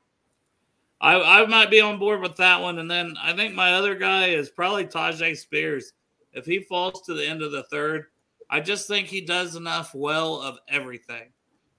I, 1.01 1.43
I 1.43 1.47
might 1.47 1.71
be 1.71 1.81
on 1.81 2.01
board 2.01 2.21
with 2.21 2.35
that 2.39 2.61
one. 2.61 2.81
And 2.81 2.91
then 2.91 3.15
I 3.23 3.33
think 3.33 3.55
my 3.55 3.75
other 3.75 3.95
guy 3.95 4.31
is 4.31 4.51
probably 4.51 4.87
Tyjae 4.87 5.37
Spears. 5.37 5.93
If 6.33 6.47
he 6.47 6.65
falls 6.65 7.03
to 7.03 7.15
the 7.15 7.25
end 7.25 7.43
of 7.43 7.53
the 7.53 7.63
third, 7.63 8.07
I 8.51 8.59
just 8.59 8.89
think 8.89 9.07
he 9.07 9.21
does 9.21 9.55
enough 9.55 9.95
well 9.95 10.41
of 10.41 10.59
everything. 10.69 11.31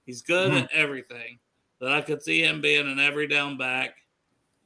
He's 0.06 0.22
good 0.22 0.50
mm-hmm. 0.50 0.64
at 0.64 0.72
everything 0.72 1.38
that 1.78 1.92
I 1.92 2.00
could 2.00 2.22
see 2.22 2.42
him 2.42 2.62
being 2.62 2.90
an 2.90 2.98
every 2.98 3.26
down 3.26 3.58
back. 3.58 3.96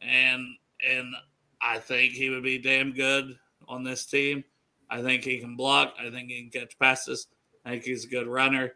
And 0.00 0.46
and 0.88 1.12
I 1.60 1.80
think 1.80 2.12
he 2.12 2.30
would 2.30 2.44
be 2.44 2.58
damn 2.58 2.92
good 2.92 3.36
on 3.66 3.82
this 3.82 4.06
team. 4.06 4.44
I 4.90 5.02
think 5.02 5.24
he 5.24 5.38
can 5.38 5.56
block. 5.56 5.94
I 6.00 6.10
think 6.10 6.30
he 6.30 6.42
can 6.48 6.60
catch 6.60 6.78
passes. 6.78 7.26
I 7.64 7.70
think 7.70 7.84
he's 7.84 8.04
a 8.04 8.08
good 8.08 8.26
runner. 8.26 8.74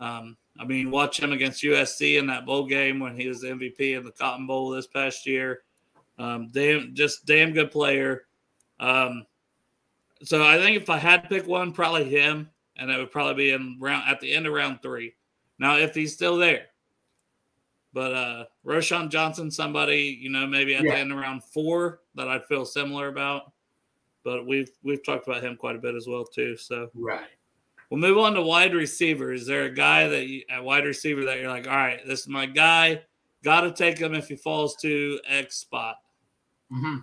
Um, 0.00 0.36
I 0.58 0.64
mean, 0.64 0.90
watch 0.90 1.20
him 1.20 1.32
against 1.32 1.62
USC 1.62 2.18
in 2.18 2.26
that 2.28 2.46
bowl 2.46 2.66
game 2.66 2.98
when 2.98 3.16
he 3.16 3.28
was 3.28 3.40
the 3.42 3.48
MVP 3.48 3.96
in 3.96 4.04
the 4.04 4.12
Cotton 4.12 4.46
Bowl 4.46 4.70
this 4.70 4.86
past 4.86 5.26
year. 5.26 5.62
Um, 6.18 6.48
damn, 6.50 6.94
just 6.94 7.26
damn 7.26 7.52
good 7.52 7.70
player. 7.70 8.22
Um, 8.78 9.26
so 10.22 10.42
I 10.46 10.58
think 10.58 10.76
if 10.76 10.90
I 10.90 10.98
had 10.98 11.22
to 11.22 11.28
pick 11.28 11.46
one, 11.46 11.72
probably 11.72 12.04
him, 12.04 12.50
and 12.76 12.90
it 12.90 12.98
would 12.98 13.10
probably 13.10 13.34
be 13.34 13.50
in 13.52 13.76
round 13.78 14.04
at 14.08 14.20
the 14.20 14.32
end 14.32 14.46
of 14.46 14.52
round 14.52 14.80
three. 14.82 15.14
Now, 15.58 15.76
if 15.76 15.94
he's 15.94 16.14
still 16.14 16.36
there, 16.36 16.66
but 17.92 18.12
uh 18.14 18.44
Roschon 18.64 19.10
Johnson, 19.10 19.50
somebody 19.50 20.18
you 20.20 20.30
know 20.30 20.46
maybe 20.46 20.74
at 20.74 20.84
Yeah. 20.84 20.92
the 20.94 20.98
end 20.98 21.12
around 21.12 21.42
four 21.44 22.00
that 22.14 22.28
I'd 22.28 22.44
feel 22.46 22.64
similar 22.64 23.08
about. 23.08 23.52
But 24.24 24.46
we've 24.46 24.70
we've 24.82 25.04
talked 25.04 25.26
about 25.26 25.42
him 25.42 25.56
quite 25.56 25.76
a 25.76 25.78
bit 25.78 25.94
as 25.94 26.06
well 26.06 26.24
too. 26.24 26.56
So 26.56 26.90
Right. 26.94 27.26
we'll 27.90 28.00
move 28.00 28.18
on 28.18 28.34
to 28.34 28.42
wide 28.42 28.74
receiver. 28.74 29.32
Is 29.32 29.46
there 29.46 29.64
a 29.64 29.70
guy 29.70 30.08
that 30.08 30.26
you, 30.26 30.42
at 30.50 30.62
wide 30.62 30.84
receiver 30.84 31.24
that 31.24 31.38
you're 31.40 31.50
like, 31.50 31.66
all 31.66 31.76
right, 31.76 32.00
this 32.06 32.20
is 32.20 32.28
my 32.28 32.46
guy. 32.46 33.02
Got 33.42 33.62
to 33.62 33.72
take 33.72 33.98
him 33.98 34.14
if 34.14 34.28
he 34.28 34.36
falls 34.36 34.76
to 34.82 35.18
X 35.26 35.56
spot. 35.56 35.96
hmm 36.70 36.98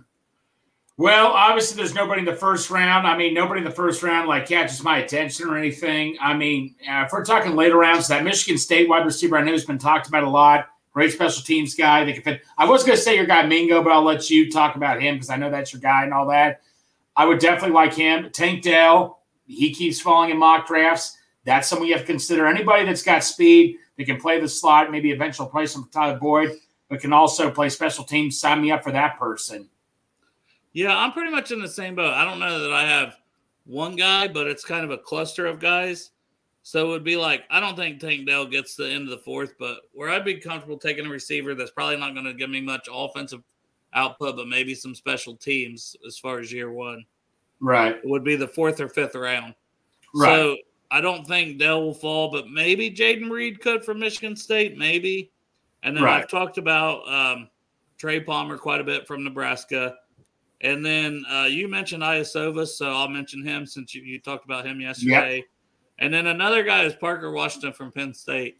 Well, 0.96 1.28
obviously, 1.28 1.76
there's 1.76 1.94
nobody 1.94 2.20
in 2.20 2.24
the 2.24 2.34
first 2.36 2.70
round. 2.70 3.06
I 3.06 3.16
mean, 3.16 3.34
nobody 3.34 3.58
in 3.58 3.64
the 3.64 3.70
first 3.72 4.02
round 4.02 4.28
like 4.28 4.46
catches 4.46 4.82
my 4.84 4.98
attention 4.98 5.48
or 5.48 5.56
anything. 5.58 6.16
I 6.20 6.34
mean, 6.34 6.76
uh, 6.88 7.04
if 7.06 7.12
we're 7.12 7.24
talking 7.24 7.56
later 7.56 7.76
rounds, 7.78 8.06
that 8.08 8.22
Michigan 8.24 8.58
State 8.58 8.88
wide 8.88 9.04
receiver 9.04 9.36
I 9.36 9.42
know 9.42 9.52
has 9.52 9.64
been 9.64 9.78
talked 9.78 10.06
about 10.08 10.22
a 10.24 10.30
lot. 10.30 10.66
Great 10.92 11.12
special 11.12 11.42
teams 11.42 11.74
guy. 11.74 12.04
They 12.04 12.12
can 12.14 12.22
fit. 12.22 12.42
I 12.56 12.64
was 12.64 12.82
going 12.82 12.96
to 12.96 13.02
say 13.02 13.14
your 13.14 13.26
guy 13.26 13.46
Mingo, 13.46 13.82
but 13.82 13.92
I'll 13.92 14.02
let 14.02 14.30
you 14.30 14.50
talk 14.50 14.74
about 14.74 15.00
him 15.00 15.14
because 15.16 15.30
I 15.30 15.36
know 15.36 15.50
that's 15.50 15.72
your 15.72 15.80
guy 15.80 16.02
and 16.04 16.12
all 16.12 16.26
that. 16.28 16.62
I 17.18 17.24
would 17.24 17.40
definitely 17.40 17.74
like 17.74 17.92
him. 17.92 18.30
Tank 18.30 18.62
Dell. 18.62 19.22
He 19.44 19.74
keeps 19.74 20.00
falling 20.00 20.30
in 20.30 20.38
mock 20.38 20.68
drafts. 20.68 21.18
That's 21.44 21.66
something 21.66 21.88
you 21.88 21.94
have 21.94 22.02
to 22.02 22.06
consider. 22.06 22.46
Anybody 22.46 22.84
that's 22.84 23.02
got 23.02 23.24
speed 23.24 23.76
that 23.96 24.04
can 24.04 24.20
play 24.20 24.40
the 24.40 24.48
slot, 24.48 24.92
maybe 24.92 25.10
eventually 25.10 25.48
play 25.50 25.66
some 25.66 25.88
Tyler 25.92 26.16
Boyd, 26.16 26.52
but 26.88 27.00
can 27.00 27.12
also 27.12 27.50
play 27.50 27.70
special 27.70 28.04
teams. 28.04 28.38
Sign 28.38 28.62
me 28.62 28.70
up 28.70 28.84
for 28.84 28.92
that 28.92 29.18
person. 29.18 29.68
Yeah, 30.72 30.96
I'm 30.96 31.10
pretty 31.10 31.32
much 31.32 31.50
in 31.50 31.60
the 31.60 31.68
same 31.68 31.96
boat. 31.96 32.14
I 32.14 32.24
don't 32.24 32.38
know 32.38 32.60
that 32.60 32.72
I 32.72 32.86
have 32.86 33.16
one 33.64 33.96
guy, 33.96 34.28
but 34.28 34.46
it's 34.46 34.64
kind 34.64 34.84
of 34.84 34.92
a 34.92 34.98
cluster 34.98 35.46
of 35.46 35.58
guys. 35.58 36.12
So 36.62 36.86
it 36.86 36.90
would 36.90 37.04
be 37.04 37.16
like 37.16 37.42
I 37.50 37.58
don't 37.58 37.76
think 37.76 37.98
Tank 37.98 38.28
Dell 38.28 38.46
gets 38.46 38.76
the 38.76 38.88
end 38.88 39.04
of 39.04 39.10
the 39.10 39.24
fourth, 39.24 39.54
but 39.58 39.78
where 39.92 40.10
I'd 40.10 40.24
be 40.24 40.34
comfortable 40.34 40.78
taking 40.78 41.06
a 41.06 41.10
receiver 41.10 41.56
that's 41.56 41.72
probably 41.72 41.96
not 41.96 42.12
going 42.12 42.26
to 42.26 42.34
give 42.34 42.50
me 42.50 42.60
much 42.60 42.88
offensive 42.92 43.42
output, 43.94 44.36
but 44.36 44.48
maybe 44.48 44.74
some 44.74 44.94
special 44.94 45.36
teams 45.36 45.96
as 46.06 46.18
far 46.18 46.38
as 46.40 46.52
year 46.52 46.70
one 46.72 47.04
Right. 47.60 47.96
it 47.96 48.04
would 48.04 48.24
be 48.24 48.36
the 48.36 48.46
fourth 48.48 48.80
or 48.80 48.88
fifth 48.88 49.14
round. 49.14 49.54
Right. 50.14 50.28
So 50.28 50.56
I 50.90 51.00
don't 51.00 51.26
think 51.26 51.58
Dell 51.58 51.82
will 51.82 51.94
fall, 51.94 52.30
but 52.30 52.48
maybe 52.48 52.90
Jayden 52.90 53.30
Reed 53.30 53.60
could 53.60 53.84
from 53.84 53.98
Michigan 53.98 54.36
State, 54.36 54.78
maybe. 54.78 55.32
And 55.82 55.96
then 55.96 56.04
Right. 56.04 56.22
I've 56.22 56.28
talked 56.28 56.58
about 56.58 57.08
um, 57.12 57.48
Trey 57.98 58.20
Palmer 58.20 58.56
quite 58.58 58.80
a 58.80 58.84
bit 58.84 59.06
from 59.06 59.24
Nebraska. 59.24 59.96
And 60.60 60.84
then 60.84 61.24
uh, 61.30 61.44
you 61.44 61.68
mentioned 61.68 62.02
Iosivas, 62.02 62.68
so 62.68 62.90
I'll 62.90 63.08
mention 63.08 63.44
him 63.44 63.66
since 63.66 63.94
you, 63.94 64.02
you 64.02 64.18
talked 64.20 64.44
about 64.44 64.66
him 64.66 64.80
yesterday. 64.80 65.44
And 65.98 66.12
then 66.14 66.28
another 66.28 66.62
guy 66.62 66.84
is 66.84 66.94
Parker 66.94 67.30
Washington 67.32 67.72
from 67.72 67.92
Penn 67.92 68.14
State. 68.14 68.58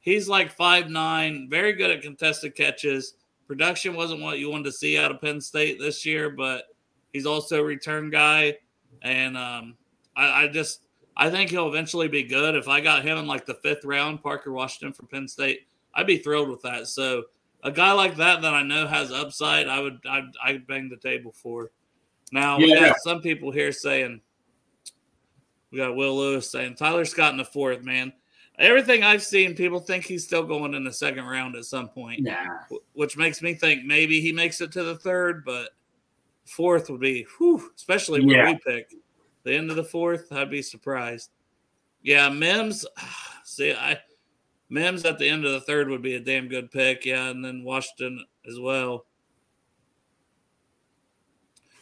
He's 0.00 0.28
like 0.28 0.52
five 0.52 0.90
nine, 0.90 1.48
very 1.50 1.72
good 1.72 1.90
at 1.90 2.02
contested 2.02 2.54
catches. 2.54 3.14
Production 3.46 3.94
wasn't 3.94 4.22
what 4.22 4.38
you 4.38 4.50
wanted 4.50 4.64
to 4.64 4.72
see 4.72 4.98
out 4.98 5.10
of 5.10 5.20
Penn 5.20 5.40
State 5.40 5.78
this 5.78 6.06
year, 6.06 6.30
but 6.30 6.64
he's 7.12 7.26
also 7.26 7.60
a 7.60 7.64
return 7.64 8.10
guy. 8.10 8.56
And 9.02 9.36
um, 9.36 9.76
I, 10.16 10.44
I 10.44 10.48
just 10.48 10.86
I 11.16 11.30
think 11.30 11.50
he'll 11.50 11.68
eventually 11.68 12.08
be 12.08 12.22
good. 12.22 12.54
If 12.54 12.68
I 12.68 12.80
got 12.80 13.04
him 13.04 13.18
in 13.18 13.26
like 13.26 13.46
the 13.46 13.54
fifth 13.54 13.84
round, 13.84 14.22
Parker 14.22 14.52
Washington 14.52 14.92
from 14.92 15.06
Penn 15.08 15.28
State, 15.28 15.66
I'd 15.94 16.06
be 16.06 16.18
thrilled 16.18 16.48
with 16.48 16.62
that. 16.62 16.88
So 16.88 17.24
a 17.62 17.70
guy 17.70 17.92
like 17.92 18.16
that 18.16 18.42
that 18.42 18.54
I 18.54 18.62
know 18.62 18.86
has 18.86 19.12
upside, 19.12 19.68
I 19.68 19.80
would 19.80 19.98
I'd, 20.08 20.30
I'd 20.42 20.66
bang 20.66 20.88
the 20.88 20.96
table 20.96 21.32
for. 21.32 21.70
Now 22.32 22.58
we 22.58 22.74
got 22.74 22.96
some 23.00 23.20
people 23.20 23.50
here 23.50 23.72
saying 23.72 24.20
we 25.70 25.78
got 25.78 25.96
Will 25.96 26.16
Lewis 26.16 26.50
saying 26.50 26.76
Tyler 26.76 27.04
Scott 27.04 27.32
in 27.32 27.36
the 27.36 27.44
fourth, 27.44 27.82
man. 27.82 28.12
Everything 28.58 29.02
I've 29.02 29.22
seen, 29.22 29.54
people 29.56 29.80
think 29.80 30.04
he's 30.04 30.24
still 30.24 30.44
going 30.44 30.74
in 30.74 30.84
the 30.84 30.92
second 30.92 31.24
round 31.26 31.56
at 31.56 31.64
some 31.64 31.88
point, 31.88 32.22
Nah. 32.22 32.60
which 32.92 33.16
makes 33.16 33.42
me 33.42 33.54
think 33.54 33.84
maybe 33.84 34.20
he 34.20 34.30
makes 34.32 34.60
it 34.60 34.70
to 34.72 34.84
the 34.84 34.96
third, 34.96 35.44
but 35.44 35.70
fourth 36.44 36.88
would 36.88 37.00
be, 37.00 37.26
whew, 37.38 37.72
especially 37.76 38.24
where 38.24 38.36
Yeah. 38.46 38.52
we 38.52 38.58
pick 38.58 38.94
the 39.42 39.54
end 39.54 39.70
of 39.70 39.76
the 39.76 39.84
fourth. 39.84 40.30
I'd 40.32 40.50
be 40.50 40.62
surprised. 40.62 41.30
Yeah, 42.02 42.28
Mims. 42.28 42.86
See, 43.44 43.72
I 43.72 43.98
Mims 44.70 45.04
at 45.04 45.18
the 45.18 45.28
end 45.28 45.44
of 45.44 45.52
the 45.52 45.60
third 45.60 45.88
would 45.88 46.02
be 46.02 46.14
a 46.14 46.20
damn 46.20 46.48
good 46.48 46.70
pick. 46.70 47.04
Yeah, 47.04 47.28
and 47.30 47.44
then 47.44 47.64
Washington 47.64 48.24
as 48.48 48.58
well. 48.60 49.06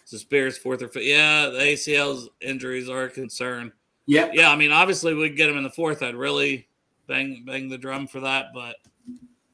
So 0.05 0.17
Spears 0.17 0.59
fourth 0.59 0.83
or 0.83 0.89
fifth. 0.89 1.05
Yeah, 1.05 1.47
the 1.49 1.59
ACL's 1.61 2.29
injuries 2.41 2.89
are 2.89 3.05
a 3.05 3.11
concern. 3.11 3.73
Yep. 4.13 4.31
Yeah, 4.35 4.51
I 4.51 4.57
mean, 4.57 4.73
obviously 4.73 5.15
we'd 5.15 5.37
get 5.37 5.49
him 5.49 5.57
in 5.57 5.63
the 5.65 5.71
fourth. 5.71 6.03
I'd 6.03 6.15
really 6.15 6.69
bang 7.07 7.45
bang 7.47 7.69
the 7.69 7.79
drum 7.79 8.07
for 8.07 8.21
that, 8.21 8.47
but 8.55 8.77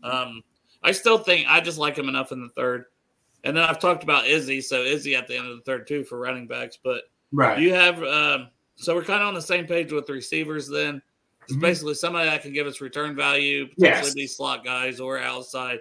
um, 0.02 0.42
I 0.82 0.92
still 0.92 1.18
think 1.18 1.46
I 1.48 1.60
just 1.60 1.78
like 1.78 1.96
him 1.96 2.08
enough 2.08 2.32
in 2.32 2.40
the 2.42 2.48
third. 2.50 2.86
And 3.44 3.56
then 3.56 3.64
I've 3.64 3.78
talked 3.78 4.02
about 4.02 4.26
Izzy, 4.26 4.60
so 4.60 4.82
Izzy 4.82 5.14
at 5.14 5.28
the 5.28 5.36
end 5.36 5.46
of 5.48 5.56
the 5.56 5.62
third 5.62 5.86
too 5.86 6.02
for 6.04 6.18
running 6.18 6.46
backs. 6.46 6.78
But 6.82 7.04
Right. 7.32 7.58
you 7.60 7.72
have 7.74 8.02
um, 8.02 8.48
so 8.76 8.94
we're 8.94 9.04
kind 9.04 9.22
of 9.22 9.28
on 9.28 9.34
the 9.34 9.42
same 9.42 9.66
page 9.66 9.92
with 9.92 10.06
the 10.06 10.12
receivers. 10.12 10.68
Then 10.68 11.00
it's 11.44 11.56
Mhm. 11.56 11.60
basically 11.60 11.94
somebody 11.94 12.28
that 12.28 12.42
can 12.42 12.52
give 12.52 12.66
us 12.66 12.80
return 12.80 13.14
value, 13.16 13.66
potentially 13.68 14.06
Yes. 14.06 14.14
be 14.14 14.26
slot 14.26 14.64
guys 14.64 14.98
or 15.00 15.18
outside. 15.18 15.80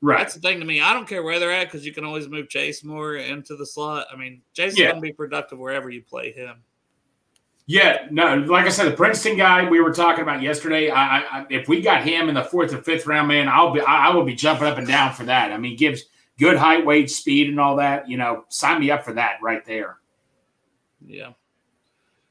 right. 0.00 0.18
That's 0.18 0.34
the 0.34 0.40
thing 0.40 0.60
to 0.60 0.64
me. 0.66 0.80
I 0.80 0.92
don't 0.92 1.08
care 1.08 1.22
where 1.24 1.40
they're 1.40 1.50
at 1.52 1.64
because 1.64 1.84
you 1.84 1.92
can 1.92 2.04
always 2.04 2.28
move 2.28 2.48
Chase 2.48 2.84
more 2.84 3.16
into 3.16 3.56
the 3.56 3.66
slot. 3.66 4.06
I 4.12 4.16
mean, 4.16 4.42
Chase 4.54 4.78
Yeah. 4.78 4.98
be 4.98 5.12
productive 5.12 5.58
wherever 5.58 5.90
you 5.90 6.02
play 6.02 6.30
him. 6.32 6.62
Yeah. 7.68 8.06
No. 8.10 8.34
Like 8.34 8.64
I 8.64 8.70
said, 8.70 8.90
the 8.90 8.96
Princeton 8.96 9.36
guy 9.36 9.68
we 9.68 9.78
were 9.78 9.92
talking 9.92 10.22
about 10.22 10.40
yesterday. 10.40 10.90
I, 10.90 11.18
I, 11.18 11.46
if 11.50 11.68
we 11.68 11.82
got 11.82 12.02
him 12.02 12.30
in 12.30 12.34
the 12.34 12.42
fourth 12.42 12.72
or 12.72 12.78
fifth 12.78 13.06
round, 13.06 13.28
man, 13.28 13.46
I'll 13.46 13.72
be 13.72 13.82
I, 13.82 14.08
I 14.08 14.14
will 14.14 14.24
be 14.24 14.34
jumping 14.34 14.66
up 14.66 14.78
and 14.78 14.86
down 14.86 15.12
for 15.12 15.24
that. 15.24 15.52
I 15.52 15.58
mean, 15.58 15.76
gives 15.76 16.04
good 16.38 16.56
height, 16.56 16.86
weight, 16.86 17.10
speed, 17.10 17.50
and 17.50 17.60
all 17.60 17.76
that. 17.76 18.08
You 18.08 18.16
know, 18.16 18.46
sign 18.48 18.80
me 18.80 18.90
up 18.90 19.04
for 19.04 19.12
that 19.12 19.36
right 19.42 19.62
there. 19.66 19.98
Yeah. 21.06 21.32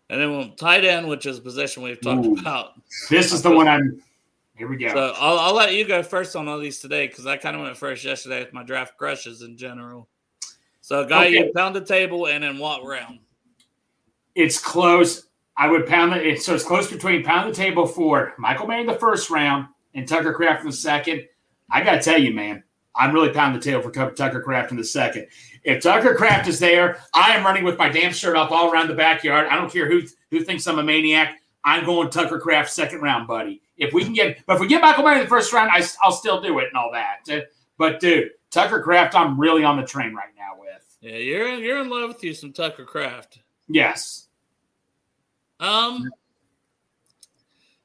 And 0.10 0.20
then 0.20 0.32
we'll 0.32 0.50
tight 0.56 0.84
end, 0.84 1.08
which 1.08 1.28
is 1.28 1.38
a 1.38 1.42
position 1.42 1.84
we've 1.84 2.02
talked 2.02 2.26
Ooh. 2.26 2.34
about. 2.34 2.74
This 3.12 3.32
is 3.32 3.44
the 3.44 3.52
one 3.52 3.68
I'm. 3.68 4.02
Here 4.56 4.68
we 4.68 4.78
go. 4.78 4.88
So 4.88 5.14
I'll, 5.20 5.38
I'll 5.38 5.54
let 5.54 5.76
you 5.76 5.88
go 5.88 6.02
first 6.02 6.36
on 6.36 6.48
all 6.48 6.58
these 6.58 6.80
today 6.80 7.06
because 7.06 7.28
I 7.28 7.38
kind 7.38 7.56
of 7.56 7.62
went 7.62 7.78
first 7.78 8.04
yesterday 8.04 8.40
with 8.40 8.54
my 8.54 8.64
draft 8.64 8.98
crushes 8.98 9.44
in 9.44 9.56
general. 9.56 10.08
So, 10.82 11.06
guy, 11.06 11.28
Okay. 11.28 11.36
you 11.36 11.52
pound 11.54 11.76
the 11.76 11.86
table 11.86 12.26
and 12.26 12.44
in 12.44 12.58
what 12.58 12.84
round? 12.84 13.20
it's 14.38 14.60
close. 14.60 15.27
I 15.58 15.68
would 15.68 15.88
pound 15.88 16.14
it. 16.14 16.26
It's, 16.26 16.46
so 16.46 16.54
it's 16.54 16.64
close 16.64 16.90
between 16.92 17.24
pound 17.24 17.50
the 17.50 17.56
table 17.56 17.88
for 17.88 18.34
Michael 18.38 18.68
May 18.68 18.82
in 18.82 18.86
the 18.88 18.94
first 18.94 19.30
round 19.30 19.68
and 19.96 20.08
Tucker 20.08 20.34
Kraft 20.34 20.62
in 20.62 20.68
the 20.70 20.76
second. 20.76 21.28
I 21.72 21.84
got 21.84 21.96
to 21.96 22.02
tell 22.02 22.20
you, 22.22 22.32
man, 22.34 22.64
I'm 22.96 23.14
really 23.14 23.30
pounding 23.30 23.60
the 23.60 23.66
table 23.66 23.82
for 23.82 23.92
Tucker- 23.92 24.14
Tucker 24.16 24.42
Kraft 24.42 24.72
in 24.72 24.78
the 24.78 24.84
second. 24.84 25.28
If 25.64 25.82
Tucker 25.84 26.16
Kraft 26.16 26.48
is 26.48 26.60
there, 26.60 27.00
I 27.14 27.32
am 27.36 27.44
running 27.44 27.64
with 27.64 27.78
my 27.78 27.90
damn 27.90 28.14
shirt 28.14 28.36
off 28.38 28.52
all 28.52 28.72
around 28.72 28.88
the 28.88 28.94
backyard. 28.94 29.48
I 29.50 29.56
don't 29.56 29.72
care 29.72 29.90
who 29.90 30.04
who 30.32 30.42
thinks 30.44 30.66
I'm 30.68 30.80
a 30.80 30.84
maniac. 30.84 31.36
I'm 31.66 31.86
going 31.86 32.10
Tucker 32.10 32.40
Kraft 32.40 32.72
second 32.72 33.02
round, 33.02 33.28
buddy. 33.28 33.62
If 33.78 33.94
we 33.94 34.04
can 34.04 34.14
get, 34.14 34.46
but 34.46 34.56
if 34.56 34.62
we 34.62 34.68
get 34.68 34.82
Michael 34.82 35.04
May 35.04 35.16
in 35.16 35.20
the 35.20 35.28
first 35.28 35.52
round, 35.52 35.70
I, 35.72 35.86
will 36.06 36.12
still 36.16 36.40
do 36.42 36.60
it 36.60 36.68
and 36.68 36.78
all 36.78 36.92
that. 36.94 37.18
Uh, 37.30 37.42
But 37.78 38.00
dude, 38.00 38.32
Tucker 38.52 38.82
Kraft, 38.82 39.16
I'm 39.16 39.40
really 39.40 39.64
on 39.64 39.78
the 39.78 39.86
train 39.86 40.14
right 40.16 40.30
now 40.38 40.60
with. 40.60 40.98
Yeah, 41.02 41.18
you're 41.18 41.50
you're 41.56 41.80
in 41.80 41.90
love 41.90 42.10
with 42.10 42.24
you 42.24 42.34
some 42.34 42.54
Tucker 42.54 42.86
Kraft. 42.86 43.40
Yes. 43.68 44.27
Um, 45.60 46.10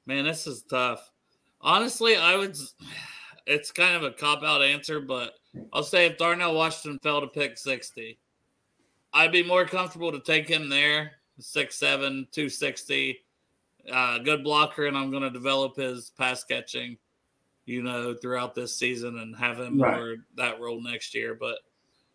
man, 0.06 0.24
this 0.24 0.46
is 0.46 0.62
tough. 0.62 1.10
Honestly, 1.60 2.16
I 2.16 2.36
would. 2.36 2.56
It's 3.44 3.72
kind 3.72 3.96
of 3.96 4.04
a 4.04 4.12
cop 4.12 4.44
out 4.44 4.62
answer, 4.62 5.00
but 5.00 5.32
I'll 5.72 5.82
say 5.82 6.06
if 6.06 6.16
Darnell 6.16 6.54
Washington 6.54 7.00
fell 7.02 7.20
to 7.20 7.26
pick 7.26 7.58
sixty, 7.58 8.20
I'd 9.12 9.32
be 9.32 9.42
more 9.42 9.64
comfortable 9.64 10.12
to 10.12 10.20
take 10.20 10.46
him 10.46 10.68
there. 10.68 11.10
Six 11.40 11.74
seven, 11.74 12.28
two 12.30 12.48
sixty, 12.48 13.18
uh, 13.92 14.18
good 14.18 14.44
blocker, 14.44 14.86
and 14.86 14.96
I'm 14.96 15.10
going 15.10 15.24
to 15.24 15.30
develop 15.30 15.74
his 15.74 16.12
pass 16.16 16.44
catching, 16.44 16.96
you 17.66 17.82
know, 17.82 18.14
throughout 18.14 18.54
this 18.54 18.76
season 18.76 19.18
and 19.18 19.34
have 19.34 19.58
him 19.58 19.82
Right. 19.82 19.96
more 19.96 20.16
that 20.36 20.60
role 20.60 20.80
next 20.80 21.12
year. 21.12 21.34
But 21.34 21.58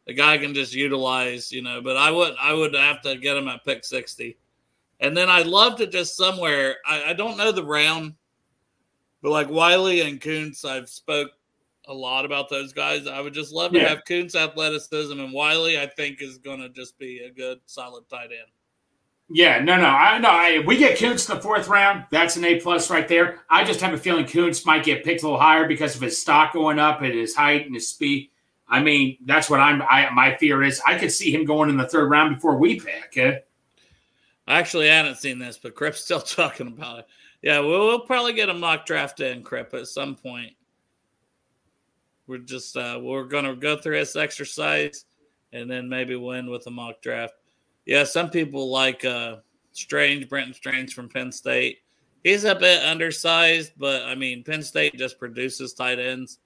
the 0.06 0.14
guy 0.14 0.38
can 0.38 0.54
just 0.54 0.74
utilize, 0.74 1.52
you 1.52 1.62
know. 1.62 1.82
But 1.82 1.98
I 1.98 2.10
would 2.10 2.36
I 2.40 2.54
would 2.54 2.74
have 2.74 3.02
to 3.02 3.18
get 3.18 3.36
him 3.36 3.50
at 3.50 3.66
pick 3.66 3.84
sixty. 3.84 4.38
And 5.00 5.16
then 5.16 5.30
I'd 5.30 5.48
love 5.48 5.78
to 5.78 5.88
just 5.88 6.16
somewhere. 6.16 6.78
I, 6.86 7.12
I 7.12 7.14
don't 7.14 7.38
know 7.38 7.52
the 7.52 7.64
round, 7.64 8.16
but 9.22 9.32
like 9.32 9.50
Wiley 9.50 10.02
and 10.02 10.20
Kuntz, 10.20 10.66
I've 10.66 10.90
spoke 10.90 11.32
a 11.88 11.94
lot 11.94 12.26
about 12.26 12.50
those 12.50 12.74
guys. 12.74 13.08
I 13.08 13.22
would 13.22 13.34
just 13.34 13.54
love 13.54 13.72
to 13.74 13.80
have 13.80 14.06
Kuntz 14.06 14.36
athleticism 14.36 15.20
and 15.20 15.34
Wiley. 15.34 15.80
I 15.80 15.86
think 15.86 16.22
is 16.22 16.38
going 16.38 16.60
to 16.60 16.70
just 16.70 16.98
be 16.98 17.20
a 17.20 17.32
good 17.32 17.60
solid 17.66 18.10
tight 18.10 18.32
end. 18.32 18.52
Yeah, 19.30 19.60
no, 19.60 19.76
no, 19.76 19.88
I 19.88 20.18
no. 20.20 20.30
I, 20.30 20.64
we 20.66 20.78
get 20.78 20.98
Kuntz 20.98 21.30
in 21.30 21.36
the 21.36 21.42
fourth 21.42 21.68
round, 21.68 22.06
that's 22.12 22.38
an 22.38 22.46
A 22.46 22.62
plus 22.62 22.90
right 22.90 23.08
there. 23.08 23.42
I 23.50 23.66
just 23.66 23.82
have 23.82 23.94
a 23.94 23.98
feeling 23.98 24.26
Kuntz 24.26 24.66
might 24.66 24.86
get 24.86 25.04
picked 25.04 25.22
a 25.22 25.26
little 25.26 25.40
higher 25.40 25.68
because 25.68 25.96
of 25.96 26.02
his 26.02 26.20
stock 26.20 26.54
going 26.54 26.80
up 26.80 27.02
and 27.02 27.14
his 27.14 27.36
height 27.36 27.66
and 27.66 27.76
his 27.76 27.90
speed. 27.90 28.30
I 28.70 28.82
mean, 28.82 29.18
that's 29.26 29.50
what 29.50 29.60
I'm. 29.60 29.82
I 29.82 30.10
my 30.12 30.38
fear 30.38 30.64
is 30.64 30.82
I 30.86 30.98
could 30.98 31.12
see 31.12 31.32
him 31.32 31.44
going 31.46 31.70
in 31.70 31.78
the 31.78 31.88
third 31.88 32.10
round 32.10 32.36
before 32.36 32.58
we 32.58 32.80
pick. 32.80 33.18
Eh? 33.18 33.40
Eh? 34.48 34.52
I 34.52 34.60
actually 34.60 34.88
hadn't 34.88 35.18
seen 35.18 35.40
this, 35.40 35.58
but 35.58 35.76
Crip's 35.76 36.02
still 36.04 36.22
talking 36.22 36.68
about 36.68 37.00
it. 37.00 37.08
Yeah, 37.42 37.60
we'll, 37.60 37.86
we'll 37.86 38.00
probably 38.00 38.34
get 38.34 38.50
a 38.50 38.54
mock 38.54 38.86
draft 38.86 39.20
in, 39.20 39.44
Crip, 39.44 39.74
at 39.74 39.88
some 39.88 40.16
point. 40.16 40.54
We're 42.26 42.40
just 42.40 42.76
uh, 42.76 43.00
we're 43.02 43.24
gonna 43.24 43.56
go 43.56 43.78
through 43.78 43.98
this 44.00 44.18
exercise 44.18 45.06
and 45.54 45.72
then 45.72 45.88
maybe 45.88 46.16
win 46.16 46.50
with 46.50 46.68
a 46.68 46.72
mock 46.72 47.02
draft. 47.02 47.36
Yeah, 47.86 48.04
some 48.04 48.30
people 48.30 48.70
like 48.70 49.06
uh, 49.06 49.38
Strange, 49.72 50.28
Brenton 50.28 50.54
Strange 50.54 50.94
from 50.94 51.08
Penn 51.08 51.32
State. 51.32 51.80
He's 52.24 52.44
a 52.44 52.54
bit 52.54 52.84
undersized, 52.84 53.72
but 53.78 54.04
I 54.04 54.16
mean, 54.16 54.44
Penn 54.44 54.62
State 54.62 54.98
just 54.98 55.18
produces 55.18 55.74
tight 55.74 56.00
ends, 56.00 56.40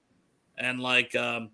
and 0.60 0.80
like 0.80 1.16
um, 1.16 1.50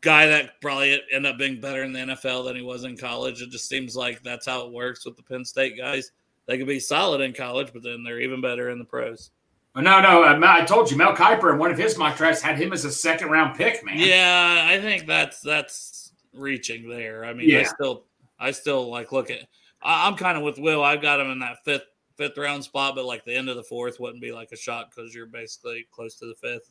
guy 0.00 0.26
that 0.26 0.60
probably 0.60 1.00
end 1.12 1.26
up 1.26 1.38
being 1.38 1.60
better 1.60 1.82
in 1.82 1.92
the 1.92 1.98
NFL 1.98 2.46
than 2.46 2.56
he 2.56 2.62
was 2.62 2.84
in 2.84 2.96
college. 2.96 3.42
It 3.42 3.50
just 3.50 3.68
seems 3.68 3.96
like 3.96 4.22
that's 4.22 4.46
how 4.46 4.66
it 4.66 4.72
works 4.72 5.04
with 5.04 5.16
the 5.16 5.22
Penn 5.22 5.44
State 5.44 5.76
guys. 5.76 6.12
They 6.46 6.56
could 6.56 6.66
be 6.66 6.80
solid 6.80 7.20
in 7.20 7.32
college, 7.32 7.70
but 7.72 7.82
then 7.82 8.02
they're 8.02 8.20
even 8.20 8.40
better 8.40 8.70
in 8.70 8.78
the 8.78 8.84
pros. 8.84 9.30
No, 9.76 10.00
no, 10.00 10.24
uh, 10.24 10.40
I 10.42 10.64
told 10.64 10.90
you, 10.90 10.96
Mel 10.96 11.14
Kiper 11.14 11.52
in 11.52 11.58
one 11.58 11.70
of 11.70 11.78
his 11.78 11.96
mock 11.96 12.16
drafts 12.16 12.42
had 12.42 12.58
him 12.58 12.72
as 12.72 12.84
a 12.84 12.90
second 12.90 13.28
round 13.30 13.56
pick, 13.56 13.84
man. 13.84 13.98
Yeah, 13.98 14.66
I 14.66 14.80
think 14.80 15.06
that's 15.06 15.40
that's 15.40 16.12
reaching 16.32 16.88
there. 16.88 17.24
I 17.24 17.32
mean, 17.32 17.48
yeah. 17.48 17.60
I 17.60 17.62
still, 17.64 18.04
I 18.40 18.50
still 18.50 18.90
like 18.90 19.12
look 19.12 19.30
at. 19.30 19.46
I, 19.80 20.08
I'm 20.08 20.16
kind 20.16 20.36
of 20.36 20.42
with 20.42 20.58
Will. 20.58 20.82
I've 20.82 21.02
got 21.02 21.20
him 21.20 21.30
in 21.30 21.38
that 21.40 21.64
fifth 21.64 21.84
fifth 22.16 22.36
round 22.36 22.64
spot, 22.64 22.96
but 22.96 23.04
like 23.04 23.24
the 23.24 23.36
end 23.36 23.48
of 23.48 23.56
the 23.56 23.62
fourth 23.62 24.00
wouldn't 24.00 24.20
be 24.20 24.32
like 24.32 24.50
a 24.52 24.56
shot 24.56 24.90
because 24.90 25.14
you're 25.14 25.26
basically 25.26 25.86
close 25.92 26.16
to 26.16 26.26
the 26.26 26.34
fifth. 26.34 26.70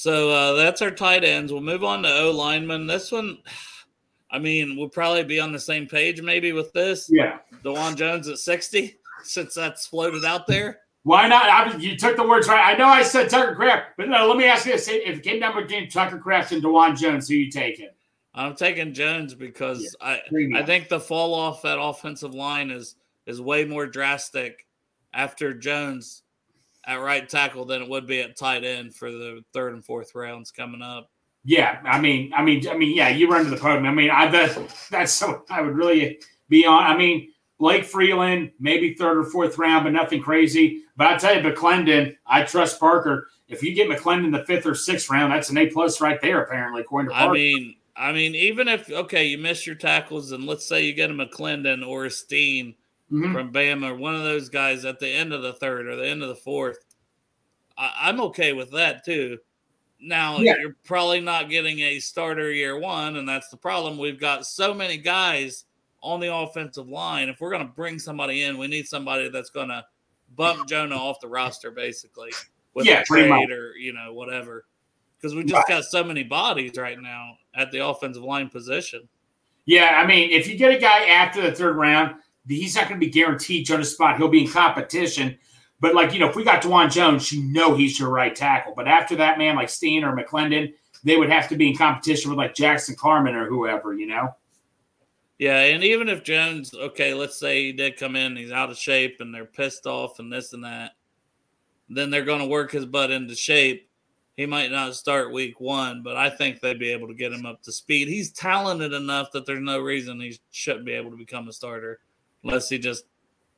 So 0.00 0.30
uh, 0.30 0.52
that's 0.54 0.80
our 0.80 0.90
tight 0.90 1.24
ends. 1.24 1.52
We'll 1.52 1.60
move 1.60 1.84
on 1.84 2.04
to 2.04 2.08
O 2.08 2.30
lineman. 2.30 2.86
This 2.86 3.12
one, 3.12 3.36
I 4.30 4.38
mean, 4.38 4.78
we'll 4.78 4.88
probably 4.88 5.24
be 5.24 5.38
on 5.38 5.52
the 5.52 5.58
same 5.58 5.86
page 5.86 6.22
maybe 6.22 6.52
with 6.52 6.72
this. 6.72 7.10
Yeah. 7.12 7.40
Dawand 7.62 7.96
Jones 7.96 8.26
at 8.26 8.38
60, 8.38 8.96
since 9.24 9.54
that's 9.54 9.86
floated 9.86 10.24
out 10.24 10.46
there. 10.46 10.78
Why 11.02 11.28
not? 11.28 11.44
I, 11.50 11.76
you 11.76 11.98
took 11.98 12.16
the 12.16 12.26
words 12.26 12.48
right. 12.48 12.74
I 12.74 12.78
know 12.78 12.86
I 12.86 13.02
said 13.02 13.28
Tucker 13.28 13.54
Kraft, 13.54 13.88
but 13.98 14.08
no, 14.08 14.26
let 14.26 14.38
me 14.38 14.46
ask 14.46 14.64
you 14.64 14.72
this. 14.72 14.88
If 14.88 15.18
it 15.18 15.22
came 15.22 15.38
down 15.38 15.54
between 15.54 15.90
Tucker 15.90 16.18
Kraft 16.18 16.52
and 16.52 16.62
Dawand 16.62 16.98
Jones, 16.98 17.28
who 17.28 17.34
you 17.34 17.50
taking? 17.50 17.90
I'm 18.34 18.56
taking 18.56 18.94
Jones 18.94 19.34
because 19.34 19.94
yeah. 20.00 20.16
I 20.32 20.60
I 20.60 20.62
think 20.62 20.88
the 20.88 21.00
fall 21.00 21.34
off 21.34 21.60
that 21.60 21.78
offensive 21.78 22.32
line 22.34 22.70
is 22.70 22.96
is 23.26 23.38
way 23.38 23.66
more 23.66 23.86
drastic 23.86 24.66
after 25.12 25.52
Jones 25.52 26.22
at 26.86 26.96
right 26.96 27.28
tackle 27.28 27.64
than 27.64 27.82
it 27.82 27.88
would 27.88 28.06
be 28.06 28.20
at 28.20 28.36
tight 28.36 28.64
end 28.64 28.94
for 28.94 29.10
the 29.10 29.42
third 29.52 29.74
and 29.74 29.84
fourth 29.84 30.14
rounds 30.14 30.50
coming 30.50 30.82
up. 30.82 31.10
Yeah, 31.44 31.80
I 31.84 32.00
mean, 32.00 32.32
I 32.34 32.42
mean, 32.42 32.68
I 32.68 32.76
mean, 32.76 32.94
yeah, 32.94 33.08
you 33.08 33.30
run 33.30 33.44
to 33.44 33.50
the 33.50 33.56
podium. 33.56 33.86
I 33.86 33.92
mean, 33.92 34.10
I 34.10 34.28
that, 34.30 34.58
that's 34.90 35.12
so 35.12 35.44
I 35.48 35.62
would 35.62 35.74
really 35.74 36.20
be 36.48 36.66
on. 36.66 36.82
I 36.82 36.96
mean, 36.96 37.30
Blake 37.58 37.84
Freeland, 37.84 38.50
maybe 38.60 38.94
third 38.94 39.18
or 39.18 39.24
fourth 39.24 39.56
round, 39.56 39.84
but 39.84 39.92
nothing 39.92 40.20
crazy. 40.22 40.82
But 40.96 41.06
I 41.06 41.16
tell 41.16 41.34
you, 41.34 41.40
McClendon, 41.40 42.16
I 42.26 42.42
trust 42.42 42.78
Parker. 42.78 43.28
If 43.48 43.62
you 43.62 43.74
get 43.74 43.88
McClendon 43.88 44.32
the 44.32 44.44
fifth 44.44 44.66
or 44.66 44.74
sixth 44.74 45.08
round, 45.10 45.32
that's 45.32 45.50
an 45.50 45.58
A 45.58 45.66
plus 45.66 46.00
right 46.00 46.20
there, 46.20 46.42
apparently, 46.42 46.82
according 46.82 47.10
to 47.10 47.14
Parker. 47.14 47.30
I 47.30 47.32
mean, 47.32 47.76
I 47.96 48.12
mean, 48.12 48.34
even 48.34 48.68
if 48.68 48.90
okay, 48.90 49.24
you 49.24 49.38
miss 49.38 49.66
your 49.66 49.76
tackles, 49.76 50.32
and 50.32 50.44
let's 50.44 50.66
say 50.66 50.84
you 50.84 50.92
get 50.92 51.10
a 51.10 51.14
McClendon 51.14 51.86
or 51.86 52.04
a 52.04 52.10
Steen 52.10 52.74
mm-hmm. 53.10 53.32
from 53.32 53.52
Bama, 53.52 53.90
or 53.90 53.94
one 53.94 54.14
of 54.14 54.22
those 54.22 54.48
guys 54.48 54.84
at 54.84 54.98
the 54.98 55.08
end 55.08 55.32
of 55.32 55.42
the 55.42 55.52
third 55.52 55.86
or 55.86 55.96
the 55.96 56.08
end 56.08 56.22
of 56.22 56.28
the 56.28 56.34
fourth, 56.34 56.78
I, 57.76 58.08
am 58.08 58.20
okay 58.22 58.52
with 58.52 58.70
that 58.72 59.04
too. 59.04 59.38
Now 60.00 60.38
yeah. 60.38 60.54
you're 60.58 60.76
probably 60.84 61.20
not 61.20 61.50
getting 61.50 61.80
a 61.80 61.98
starter 61.98 62.52
year 62.52 62.78
one, 62.78 63.16
and 63.16 63.28
that's 63.28 63.48
the 63.48 63.56
problem. 63.56 63.98
We've 63.98 64.20
got 64.20 64.46
so 64.46 64.72
many 64.72 64.96
guys 64.96 65.64
on 66.02 66.20
the 66.20 66.34
offensive 66.34 66.88
line. 66.88 67.28
If 67.28 67.40
we're 67.40 67.50
going 67.50 67.66
to 67.66 67.72
bring 67.72 67.98
somebody 67.98 68.44
in, 68.44 68.56
we 68.56 68.66
need 68.66 68.86
somebody 68.86 69.28
that's 69.28 69.50
going 69.50 69.68
to 69.68 69.84
bump 70.36 70.68
Jonah 70.68 70.96
off 70.96 71.20
the 71.20 71.28
roster, 71.28 71.70
basically, 71.70 72.30
with 72.74 72.86
yeah, 72.86 73.00
a 73.00 73.04
trade 73.04 73.50
or 73.50 73.76
you 73.76 73.92
know 73.92 74.12
whatever. 74.12 74.66
Because 75.16 75.34
we 75.34 75.42
just 75.42 75.54
right. 75.54 75.68
got 75.68 75.84
so 75.84 76.02
many 76.02 76.22
bodies 76.22 76.72
right 76.78 76.98
now 76.98 77.34
at 77.54 77.70
the 77.70 77.84
offensive 77.84 78.22
line 78.22 78.48
position. 78.48 79.06
Yeah, 79.66 80.00
I 80.02 80.06
mean, 80.06 80.30
if 80.30 80.48
you 80.48 80.56
get 80.56 80.72
a 80.74 80.78
guy 80.78 81.06
after 81.08 81.42
the 81.42 81.52
third 81.52 81.76
round, 81.76 82.14
he's 82.56 82.74
not 82.74 82.88
going 82.88 83.00
to 83.00 83.06
be 83.06 83.12
guaranteed 83.12 83.66
Jonah's 83.66 83.92
spot. 83.92 84.16
He'll 84.16 84.28
be 84.28 84.44
in 84.44 84.50
competition. 84.50 85.38
But 85.80 85.94
like, 85.94 86.12
you 86.12 86.18
know, 86.18 86.28
if 86.28 86.36
we 86.36 86.44
got 86.44 86.62
Dawand 86.62 86.92
Jones, 86.92 87.32
you 87.32 87.42
know 87.42 87.74
he's 87.74 87.98
your 87.98 88.10
right 88.10 88.34
tackle. 88.34 88.74
But 88.76 88.88
after 88.88 89.16
that, 89.16 89.38
man, 89.38 89.56
like 89.56 89.70
Steen 89.70 90.04
or 90.04 90.14
McClendon, 90.14 90.74
they 91.04 91.16
would 91.16 91.30
have 91.30 91.48
to 91.48 91.56
be 91.56 91.68
in 91.68 91.76
competition 91.76 92.30
with 92.30 92.38
like 92.38 92.54
Jackson 92.54 92.96
Carman 92.96 93.34
or 93.34 93.46
whoever, 93.46 93.94
you 93.94 94.06
know? 94.06 94.34
Yeah, 95.38 95.60
and 95.60 95.82
even 95.82 96.10
if 96.10 96.22
Jones, 96.22 96.74
okay, 96.74 97.14
let's 97.14 97.38
say 97.38 97.64
he 97.64 97.72
did 97.72 97.96
come 97.96 98.14
in, 98.14 98.36
he's 98.36 98.52
out 98.52 98.68
of 98.68 98.76
shape 98.76 99.16
and 99.20 99.34
they're 99.34 99.46
pissed 99.46 99.86
off 99.86 100.18
and 100.18 100.30
this 100.30 100.52
and 100.52 100.64
that, 100.64 100.92
then 101.88 102.10
they're 102.10 102.26
going 102.26 102.40
to 102.40 102.46
work 102.46 102.72
his 102.72 102.84
butt 102.84 103.10
into 103.10 103.34
shape. 103.34 103.88
He 104.36 104.44
might 104.44 104.70
not 104.70 104.94
start 104.94 105.32
week 105.32 105.58
one, 105.58 106.02
but 106.02 106.16
I 106.16 106.28
think 106.28 106.60
they'd 106.60 106.78
be 106.78 106.92
able 106.92 107.08
to 107.08 107.14
get 107.14 107.32
him 107.32 107.46
up 107.46 107.62
to 107.62 107.72
speed. 107.72 108.08
He's 108.08 108.32
talented 108.32 108.92
enough 108.92 109.32
that 109.32 109.46
there's 109.46 109.60
no 109.60 109.80
reason 109.80 110.20
he 110.20 110.38
shouldn't 110.50 110.84
be 110.84 110.92
able 110.92 111.10
to 111.10 111.16
become 111.16 111.48
a 111.48 111.52
starter 111.54 112.00
unless 112.42 112.68
he 112.68 112.78
just 112.78 113.04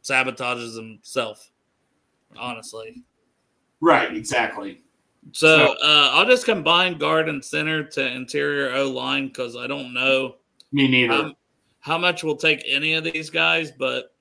sabotages 0.03 0.77
himself 0.77 1.53
honestly. 2.37 3.03
Right, 3.81 4.15
exactly. 4.15 4.83
So, 5.33 5.57
so 5.57 5.73
uh, 5.83 6.11
I'll 6.13 6.27
just 6.27 6.45
combine 6.45 6.99
guard 6.99 7.29
and 7.29 7.45
center 7.45 7.85
to 7.85 8.07
interior 8.07 8.75
O 8.75 8.91
line 8.91 9.29
because 9.29 9.57
I 9.57 9.67
don't 9.67 9.95
know. 9.95 10.37
Me 10.73 10.89
neither. 10.89 11.13
How, 11.13 11.35
how, 11.81 11.99
much 11.99 12.25
will 12.25 12.37
take 12.37 12.63
any 12.67 12.95
of 12.95 13.05
these 13.05 13.31
guys, 13.31 13.71
but 13.71 14.15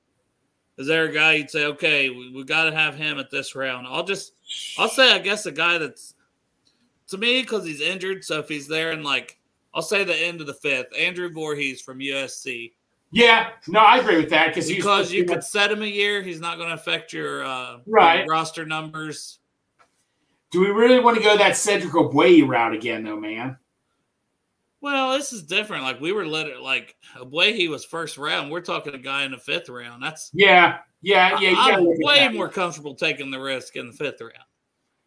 is 0.77 0.87
there 0.87 1.05
a 1.05 1.13
guy 1.13 1.33
you'd 1.33 1.49
say, 1.49 1.65
okay, 1.65 2.09
we, 2.09 2.31
we 2.31 2.43
got 2.43 2.65
to 2.65 2.75
have 2.75 2.95
him 2.95 3.19
at 3.19 3.31
this 3.31 3.55
round? 3.55 3.87
I'll 3.87 4.03
just, 4.03 4.33
I'll 4.77 4.89
say, 4.89 5.13
I 5.13 5.19
guess 5.19 5.45
a 5.45 5.51
guy 5.51 5.77
that's 5.77 6.15
to 7.07 7.17
me 7.17 7.41
because 7.41 7.65
he's 7.65 7.81
injured. 7.81 8.23
So 8.23 8.39
if 8.39 8.47
he's 8.47 8.67
there 8.67 8.91
in 8.91 9.03
like, 9.03 9.39
I'll 9.73 9.81
say 9.81 10.03
the 10.03 10.15
end 10.15 10.41
of 10.41 10.47
the 10.47 10.53
fifth, 10.53 10.87
Andrew 10.97 11.29
Vorhees 11.31 11.81
from 11.81 11.99
USC. 11.99 12.73
Yeah, 13.11 13.49
no, 13.67 13.81
I 13.81 13.97
agree 13.97 14.17
with 14.17 14.29
that 14.29 14.47
because 14.47 14.69
because 14.69 15.11
you 15.11 15.25
could 15.25 15.43
set 15.43 15.71
him 15.71 15.81
a 15.81 15.85
year. 15.85 16.21
He's 16.21 16.39
not 16.39 16.57
going 16.57 16.69
to 16.69 16.75
affect 16.75 17.11
your 17.11 17.43
uh, 17.43 17.79
right 17.85 18.25
roster 18.27 18.65
numbers. 18.65 19.39
Do 20.51 20.61
we 20.61 20.67
really 20.67 20.99
want 20.99 21.17
to 21.17 21.23
go 21.23 21.37
that 21.37 21.57
Cedric 21.57 21.93
Ogbuehi 21.93 22.47
route 22.47 22.73
again, 22.73 23.03
though, 23.03 23.19
man? 23.19 23.57
Well, 24.81 25.11
this 25.11 25.31
is 25.31 25.43
different. 25.43 25.83
Like 25.83 25.99
we 25.99 26.13
were 26.13 26.25
let 26.25 26.47
it 26.47 26.61
like 26.61 26.95
Ogbuehi 27.17 27.69
was 27.69 27.83
first 27.83 28.17
round. 28.17 28.49
We're 28.49 28.61
talking 28.61 28.95
a 28.95 28.97
guy 28.97 29.25
in 29.25 29.31
the 29.31 29.37
fifth 29.37 29.67
round. 29.67 30.01
That's 30.01 30.31
yeah, 30.33 30.79
yeah, 31.01 31.37
yeah. 31.39 31.53
I, 31.57 31.71
am 31.71 31.85
way 31.85 32.29
more 32.29 32.49
comfortable 32.49 32.95
taking 32.95 33.29
the 33.29 33.39
risk 33.39 33.75
in 33.75 33.87
the 33.87 33.93
fifth 33.93 34.21
round. 34.21 34.33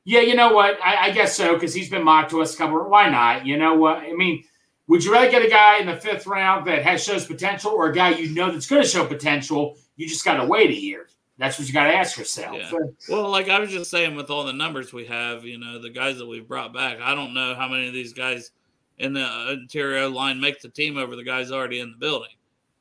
Yeah, 0.04 0.20
you 0.20 0.36
know 0.36 0.52
what? 0.52 0.78
I, 0.84 1.06
I 1.06 1.10
guess 1.10 1.34
so 1.34 1.54
because 1.54 1.72
he's 1.72 1.88
been 1.88 2.04
mocked 2.04 2.30
to 2.30 2.42
us 2.42 2.54
a 2.54 2.58
couple. 2.58 2.78
Why 2.88 3.08
not? 3.08 3.46
You 3.46 3.56
know 3.56 3.74
what? 3.74 3.98
I 3.98 4.12
mean 4.12 4.44
would 4.86 5.04
you 5.04 5.12
rather 5.12 5.30
get 5.30 5.44
a 5.44 5.48
guy 5.48 5.78
in 5.78 5.86
the 5.86 5.96
fifth 5.96 6.26
round 6.26 6.66
that 6.66 6.82
has 6.82 7.02
shows 7.02 7.24
potential, 7.26 7.70
or 7.70 7.88
a 7.88 7.94
guy 7.94 8.10
you 8.10 8.34
know 8.34 8.50
that's 8.50 8.66
going 8.66 8.82
to 8.82 8.88
show 8.88 9.06
potential? 9.06 9.76
You 9.96 10.08
just 10.08 10.24
got 10.24 10.36
to 10.36 10.46
wait 10.46 10.70
a 10.70 10.74
year. 10.74 11.08
That's 11.38 11.58
what 11.58 11.66
you 11.66 11.74
got 11.74 11.84
to 11.84 11.94
ask 11.94 12.16
yourself. 12.16 12.56
Yeah. 12.56 12.70
Well, 13.08 13.28
like 13.28 13.48
I 13.48 13.58
was 13.58 13.70
just 13.70 13.90
saying, 13.90 14.14
with 14.14 14.30
all 14.30 14.44
the 14.44 14.52
numbers 14.52 14.92
we 14.92 15.06
have, 15.06 15.44
you 15.44 15.58
know, 15.58 15.80
the 15.80 15.90
guys 15.90 16.18
that 16.18 16.26
we've 16.26 16.46
brought 16.46 16.72
back, 16.72 17.00
I 17.00 17.14
don't 17.14 17.34
know 17.34 17.54
how 17.54 17.68
many 17.68 17.88
of 17.88 17.92
these 17.94 18.12
guys 18.12 18.52
in 18.98 19.14
the 19.14 19.24
uh, 19.24 19.50
interior 19.52 20.08
line 20.08 20.40
make 20.40 20.60
the 20.60 20.68
team 20.68 20.96
over 20.96 21.16
the 21.16 21.24
guys 21.24 21.50
already 21.50 21.80
in 21.80 21.90
the 21.90 21.96
building. 21.96 22.30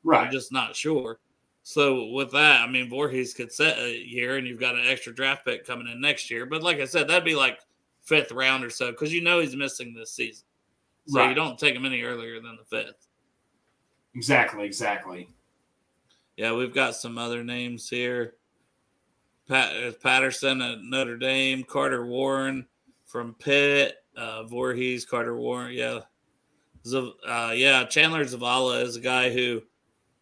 Right. 0.04 0.26
I'm 0.26 0.32
just 0.32 0.52
not 0.52 0.76
sure. 0.76 1.18
So 1.64 2.10
with 2.10 2.30
that, 2.32 2.60
I 2.60 2.70
mean, 2.70 2.90
Vorhees 2.90 3.34
could 3.34 3.50
set 3.50 3.78
a 3.78 3.96
year, 3.96 4.36
and 4.36 4.46
you've 4.46 4.60
got 4.60 4.74
an 4.74 4.86
extra 4.86 5.14
draft 5.14 5.44
pick 5.46 5.66
coming 5.66 5.88
in 5.88 6.00
next 6.00 6.30
year. 6.30 6.44
But 6.46 6.62
like 6.62 6.78
I 6.78 6.84
said, 6.84 7.08
that'd 7.08 7.24
be 7.24 7.34
like 7.34 7.58
fifth 8.02 8.30
round 8.30 8.62
or 8.64 8.70
so 8.70 8.90
because 8.90 9.12
you 9.12 9.22
know 9.22 9.40
he's 9.40 9.56
missing 9.56 9.94
this 9.94 10.12
season. 10.12 10.44
So 11.06 11.20
right. 11.20 11.28
you 11.28 11.34
don't 11.34 11.58
take 11.58 11.74
them 11.74 11.84
any 11.84 12.02
earlier 12.02 12.40
than 12.40 12.56
the 12.56 12.64
fifth. 12.64 13.08
Exactly, 14.14 14.64
exactly. 14.64 15.28
Yeah, 16.36 16.54
we've 16.54 16.74
got 16.74 16.94
some 16.94 17.18
other 17.18 17.44
names 17.44 17.88
here. 17.88 18.34
Pat, 19.48 19.76
uh, 19.76 19.92
Patterson 20.02 20.62
at 20.62 20.82
Notre 20.82 21.18
Dame, 21.18 21.62
Carter 21.62 22.06
Warren 22.06 22.66
from 23.04 23.34
Pitt, 23.34 23.96
uh, 24.16 24.44
Vorhees, 24.44 25.06
Carter 25.06 25.36
Warren. 25.36 25.74
Yeah. 25.74 26.00
Uh, 26.92 27.52
yeah, 27.54 27.84
Chandler 27.84 28.24
Zavala 28.24 28.82
is 28.82 28.96
a 28.96 29.00
guy 29.00 29.30
who 29.30 29.62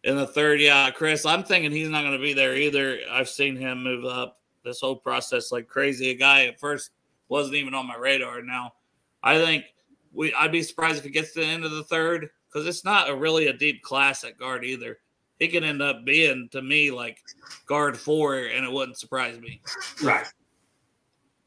in 0.03 0.17
the 0.17 0.27
third, 0.27 0.59
yeah, 0.59 0.91
Chris, 0.91 1.25
I'm 1.25 1.43
thinking 1.43 1.71
he's 1.71 1.89
not 1.89 2.01
going 2.01 2.17
to 2.17 2.21
be 2.21 2.33
there 2.33 2.55
either. 2.55 2.99
I've 3.09 3.29
seen 3.29 3.55
him 3.55 3.83
move 3.83 4.05
up 4.05 4.39
this 4.63 4.81
whole 4.81 4.95
process 4.95 5.51
like 5.51 5.67
crazy. 5.67 6.09
A 6.09 6.15
guy 6.15 6.45
at 6.45 6.59
first 6.59 6.91
wasn't 7.29 7.55
even 7.55 7.73
on 7.73 7.87
my 7.87 7.95
radar. 7.95 8.41
Now, 8.41 8.73
I 9.21 9.37
think 9.39 9.65
we 10.13 10.33
I'd 10.33 10.51
be 10.51 10.63
surprised 10.63 10.97
if 10.97 11.03
he 11.03 11.09
gets 11.09 11.33
to 11.33 11.41
the 11.41 11.45
end 11.45 11.65
of 11.65 11.71
the 11.71 11.83
third 11.83 12.29
because 12.47 12.67
it's 12.67 12.85
not 12.85 13.09
a 13.09 13.15
really 13.15 13.47
a 13.47 13.53
deep 13.53 13.81
class 13.81 14.23
at 14.23 14.37
guard 14.37 14.63
either. 14.63 14.99
He 15.39 15.47
could 15.47 15.63
end 15.63 15.81
up 15.81 16.05
being 16.05 16.47
to 16.51 16.61
me 16.61 16.91
like 16.91 17.19
guard 17.65 17.97
four, 17.97 18.37
and 18.37 18.65
it 18.65 18.71
wouldn't 18.71 18.97
surprise 18.97 19.39
me. 19.39 19.61
Right. 20.01 20.25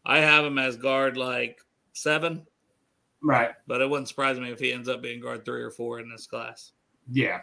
I 0.05 0.19
have 0.19 0.45
him 0.45 0.59
as 0.59 0.77
guard 0.77 1.17
like 1.17 1.61
seven. 1.93 2.47
Right. 3.23 3.51
But 3.67 3.81
it 3.81 3.89
wouldn't 3.89 4.09
surprise 4.09 4.39
me 4.39 4.51
if 4.51 4.61
he 4.61 4.73
ends 4.73 4.89
up 4.89 5.03
being 5.03 5.21
guard 5.21 5.45
three 5.45 5.63
or 5.63 5.71
four 5.71 6.01
in 6.01 6.11
this 6.11 6.27
class. 6.27 6.73
Yeah. 7.11 7.41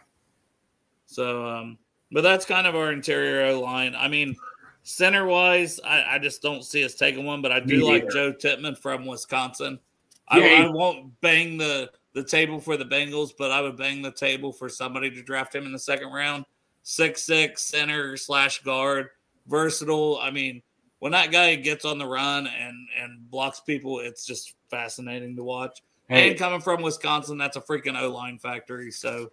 So 1.05 1.45
um 1.45 1.77
But 2.11 2.21
that's 2.21 2.45
kind 2.45 2.67
of 2.67 2.75
our 2.75 2.91
interior 2.91 3.53
line. 3.53 3.95
I 3.95 4.07
mean, 4.07 4.35
center 4.83 5.25
wise, 5.25 5.79
I, 5.83 6.15
I, 6.15 6.19
just 6.19 6.41
don't 6.41 6.63
see 6.63 6.85
us 6.85 6.95
taking 6.95 7.25
one. 7.25 7.41
But 7.41 7.51
I 7.51 7.59
do 7.59 7.85
like 7.85 8.09
Joe 8.09 8.31
Tippmann 8.31 8.75
from 8.75 9.05
Wisconsin. 9.05 9.79
I, 10.27 10.63
I 10.63 10.69
won't 10.69 11.19
bang 11.21 11.57
the 11.57 11.91
the 12.13 12.23
table 12.23 12.59
for 12.59 12.77
the 12.77 12.85
Bengals, 12.85 13.31
but 13.37 13.51
I 13.51 13.61
would 13.61 13.75
bang 13.75 14.01
the 14.01 14.11
table 14.11 14.51
for 14.53 14.69
somebody 14.69 15.09
to 15.11 15.21
draft 15.23 15.53
him 15.53 15.65
in 15.65 15.71
the 15.71 15.79
second 15.79 16.11
round. 16.11 16.45
Six 16.83 17.23
six 17.23 17.63
center 17.63 18.17
slash 18.17 18.61
guard, 18.61 19.09
versatile. 19.47 20.19
I 20.21 20.31
mean, 20.31 20.61
when 20.99 21.11
that 21.13 21.31
guy 21.31 21.55
gets 21.55 21.85
on 21.85 21.97
the 21.97 22.05
run 22.05 22.47
and 22.47 22.75
and 22.99 23.29
blocks 23.29 23.61
people, 23.61 23.99
it's 23.99 24.25
just 24.25 24.53
fascinating 24.69 25.35
to 25.35 25.43
watch. 25.43 25.81
Hey. 26.07 26.29
And 26.29 26.39
coming 26.39 26.61
from 26.61 26.81
Wisconsin, 26.81 27.37
that's 27.37 27.57
a 27.57 27.61
freaking 27.61 27.99
O 27.99 28.09
line 28.09 28.37
factory. 28.37 28.91
So 28.91 29.31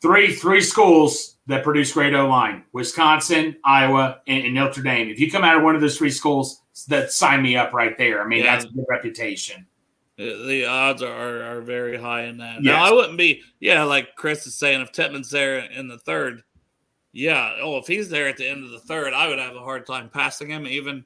three 0.00 0.34
three 0.34 0.60
schools 0.60 1.36
that 1.46 1.64
produce 1.64 1.92
great 1.92 2.14
O 2.14 2.28
line: 2.28 2.64
Wisconsin, 2.72 3.56
Iowa, 3.64 4.20
and, 4.26 4.44
and, 4.44 4.54
Notre 4.54 4.82
Dame. 4.82 5.08
If 5.08 5.18
you 5.18 5.30
come 5.30 5.44
out 5.44 5.56
of 5.56 5.62
one 5.62 5.74
of 5.74 5.80
those 5.80 5.96
three 5.96 6.10
schools, 6.10 6.62
that 6.88 7.12
sign 7.12 7.42
me 7.42 7.56
up 7.56 7.72
right 7.72 7.96
there. 7.96 8.22
I 8.22 8.26
mean, 8.26 8.44
yeah. 8.44 8.54
that's 8.54 8.66
a 8.66 8.68
good 8.68 8.84
reputation. 8.88 9.66
The 10.16 10.64
odds 10.66 11.02
are, 11.02 11.42
are 11.42 11.60
very 11.60 11.96
high 11.96 12.24
in 12.24 12.38
that. 12.38 12.62
Yes. 12.62 12.72
Now, 12.72 12.84
I 12.84 12.92
wouldn't 12.92 13.18
be, 13.18 13.42
yeah, 13.58 13.82
like 13.82 14.14
Chris 14.14 14.46
is 14.46 14.54
saying, 14.54 14.80
if 14.80 14.92
Tippmann's 14.92 15.30
there 15.30 15.58
in 15.58 15.88
the 15.88 15.98
third, 15.98 16.42
yeah, 17.12 17.56
oh, 17.60 17.78
if 17.78 17.86
he's 17.86 18.08
there 18.08 18.28
at 18.28 18.36
the 18.36 18.48
end 18.48 18.64
of 18.64 18.70
the 18.70 18.78
third, 18.78 19.12
I 19.12 19.26
would 19.26 19.38
have 19.40 19.56
a 19.56 19.60
hard 19.60 19.86
time 19.86 20.08
passing 20.08 20.50
him 20.50 20.66
even. 20.66 21.04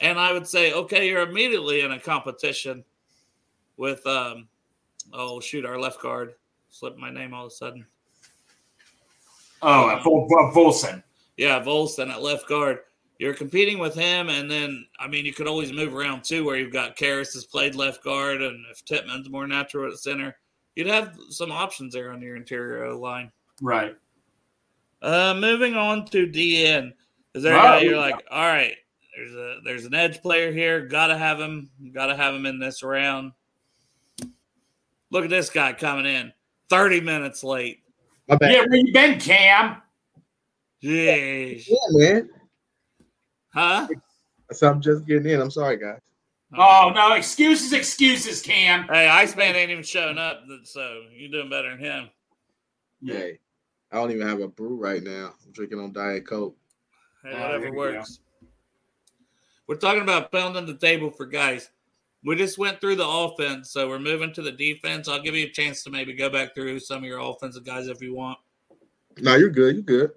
And 0.00 0.18
I 0.18 0.32
would 0.32 0.46
say, 0.46 0.72
okay, 0.72 1.08
you're 1.08 1.28
immediately 1.28 1.82
in 1.82 1.92
a 1.92 2.00
competition 2.00 2.84
with, 3.76 4.04
um, 4.06 4.48
oh, 5.12 5.38
shoot, 5.38 5.64
our 5.64 5.78
left 5.78 6.02
guard. 6.02 6.34
Slipped 6.70 6.98
my 6.98 7.10
name 7.10 7.34
all 7.34 7.46
of 7.46 7.52
a 7.52 7.54
sudden. 7.54 7.86
Oh, 9.62 9.90
um, 9.90 10.00
Volson. 10.54 11.02
Yeah, 11.36 11.62
Volson 11.62 12.10
at 12.10 12.22
left 12.22 12.48
guard 12.48 12.80
you're 13.20 13.34
competing 13.34 13.78
with 13.78 13.94
him, 13.94 14.30
and 14.30 14.50
then 14.50 14.86
I 14.98 15.06
mean 15.06 15.26
you 15.26 15.34
could 15.34 15.46
always 15.46 15.72
move 15.72 15.94
around 15.94 16.24
too, 16.24 16.42
where 16.42 16.56
you've 16.56 16.72
got 16.72 16.96
Karras 16.96 17.34
has 17.34 17.44
played 17.44 17.74
left 17.74 18.02
guard, 18.02 18.40
and 18.40 18.64
if 18.70 18.82
Tippmann's 18.86 19.28
more 19.28 19.46
natural 19.46 19.92
at 19.92 19.98
center, 19.98 20.34
you'd 20.74 20.86
have 20.86 21.18
some 21.28 21.52
options 21.52 21.92
there 21.92 22.12
on 22.12 22.22
your 22.22 22.36
interior 22.36 22.94
line. 22.94 23.30
Right. 23.60 23.94
Uh, 25.02 25.34
moving 25.38 25.74
on 25.74 26.06
to 26.06 26.26
DN. 26.26 26.94
Is 27.34 27.42
there 27.42 27.52
a 27.52 27.62
guy 27.62 27.80
you're 27.80 27.98
like, 27.98 28.24
all 28.30 28.46
right, 28.46 28.74
there's 29.14 29.34
a 29.34 29.60
there's 29.64 29.84
an 29.84 29.92
edge 29.92 30.22
player 30.22 30.50
here, 30.50 30.86
gotta 30.86 31.16
have 31.16 31.38
him, 31.38 31.68
gotta 31.92 32.16
have 32.16 32.34
him 32.34 32.46
in 32.46 32.58
this 32.58 32.82
round. 32.82 33.32
Look 35.10 35.24
at 35.24 35.30
this 35.30 35.50
guy 35.50 35.74
coming 35.74 36.06
in 36.06 36.32
30 36.70 37.02
minutes 37.02 37.44
late. 37.44 37.82
Yeah, 38.28 38.36
where 38.38 38.76
you 38.76 38.94
been, 38.94 39.20
Cam? 39.20 39.82
Jeez. 40.82 41.68
Yeah, 41.68 41.76
man. 41.90 42.30
Huh? 43.52 43.88
So 44.52 44.68
I'm 44.68 44.80
just 44.80 45.06
getting 45.06 45.30
in. 45.30 45.40
I'm 45.40 45.50
sorry, 45.50 45.76
guys. 45.76 46.00
Oh 46.56 46.90
no, 46.94 47.12
excuses, 47.12 47.72
excuses, 47.72 48.42
Cam. 48.42 48.88
Hey, 48.88 49.08
Iceman 49.08 49.54
ain't 49.54 49.70
even 49.70 49.84
showing 49.84 50.18
up, 50.18 50.42
so 50.64 51.02
you're 51.14 51.30
doing 51.30 51.48
better 51.48 51.70
than 51.70 51.78
him. 51.78 52.10
Yeah. 53.00 53.14
Hey, 53.14 53.38
I 53.92 53.96
don't 53.96 54.10
even 54.10 54.26
have 54.26 54.40
a 54.40 54.48
brew 54.48 54.76
right 54.76 55.02
now. 55.02 55.34
I'm 55.44 55.52
drinking 55.52 55.78
on 55.78 55.92
Diet 55.92 56.26
Coke. 56.26 56.56
Hey, 57.22 57.32
whatever 57.32 57.68
oh, 57.68 57.72
works. 57.72 58.18
We're 59.68 59.76
talking 59.76 60.02
about 60.02 60.32
pounding 60.32 60.66
the 60.66 60.76
table 60.76 61.10
for 61.10 61.26
guys. 61.26 61.70
We 62.24 62.34
just 62.34 62.58
went 62.58 62.80
through 62.80 62.96
the 62.96 63.08
offense, 63.08 63.70
so 63.70 63.88
we're 63.88 64.00
moving 64.00 64.32
to 64.34 64.42
the 64.42 64.52
defense. 64.52 65.08
I'll 65.08 65.22
give 65.22 65.36
you 65.36 65.46
a 65.46 65.50
chance 65.50 65.82
to 65.84 65.90
maybe 65.90 66.12
go 66.12 66.28
back 66.28 66.54
through 66.54 66.80
some 66.80 66.98
of 66.98 67.04
your 67.04 67.20
offensive 67.20 67.64
guys 67.64 67.86
if 67.86 68.02
you 68.02 68.14
want. 68.14 68.38
No, 69.18 69.36
you're 69.36 69.50
good. 69.50 69.76
You're 69.76 69.84
good. 69.84 70.10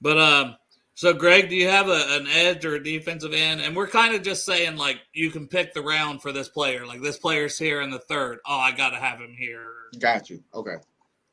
But 0.00 0.18
um, 0.18 0.56
so, 0.94 1.14
Greg, 1.14 1.48
do 1.48 1.56
you 1.56 1.68
have 1.68 1.88
a, 1.88 2.16
an 2.16 2.26
edge 2.26 2.64
or 2.64 2.74
a 2.74 2.82
defensive 2.82 3.32
end? 3.32 3.60
And 3.62 3.74
we're 3.74 3.88
kind 3.88 4.14
of 4.14 4.22
just 4.22 4.44
saying, 4.44 4.76
like, 4.76 5.00
you 5.14 5.30
can 5.30 5.48
pick 5.48 5.72
the 5.72 5.82
round 5.82 6.20
for 6.20 6.32
this 6.32 6.48
player. 6.48 6.86
Like, 6.86 7.00
this 7.00 7.18
player's 7.18 7.58
here 7.58 7.80
in 7.80 7.90
the 7.90 7.98
third. 7.98 8.38
Oh, 8.46 8.58
I 8.58 8.72
got 8.72 8.90
to 8.90 8.96
have 8.96 9.18
him 9.18 9.34
here. 9.36 9.66
Got 9.98 10.28
you. 10.28 10.42
Okay. 10.54 10.76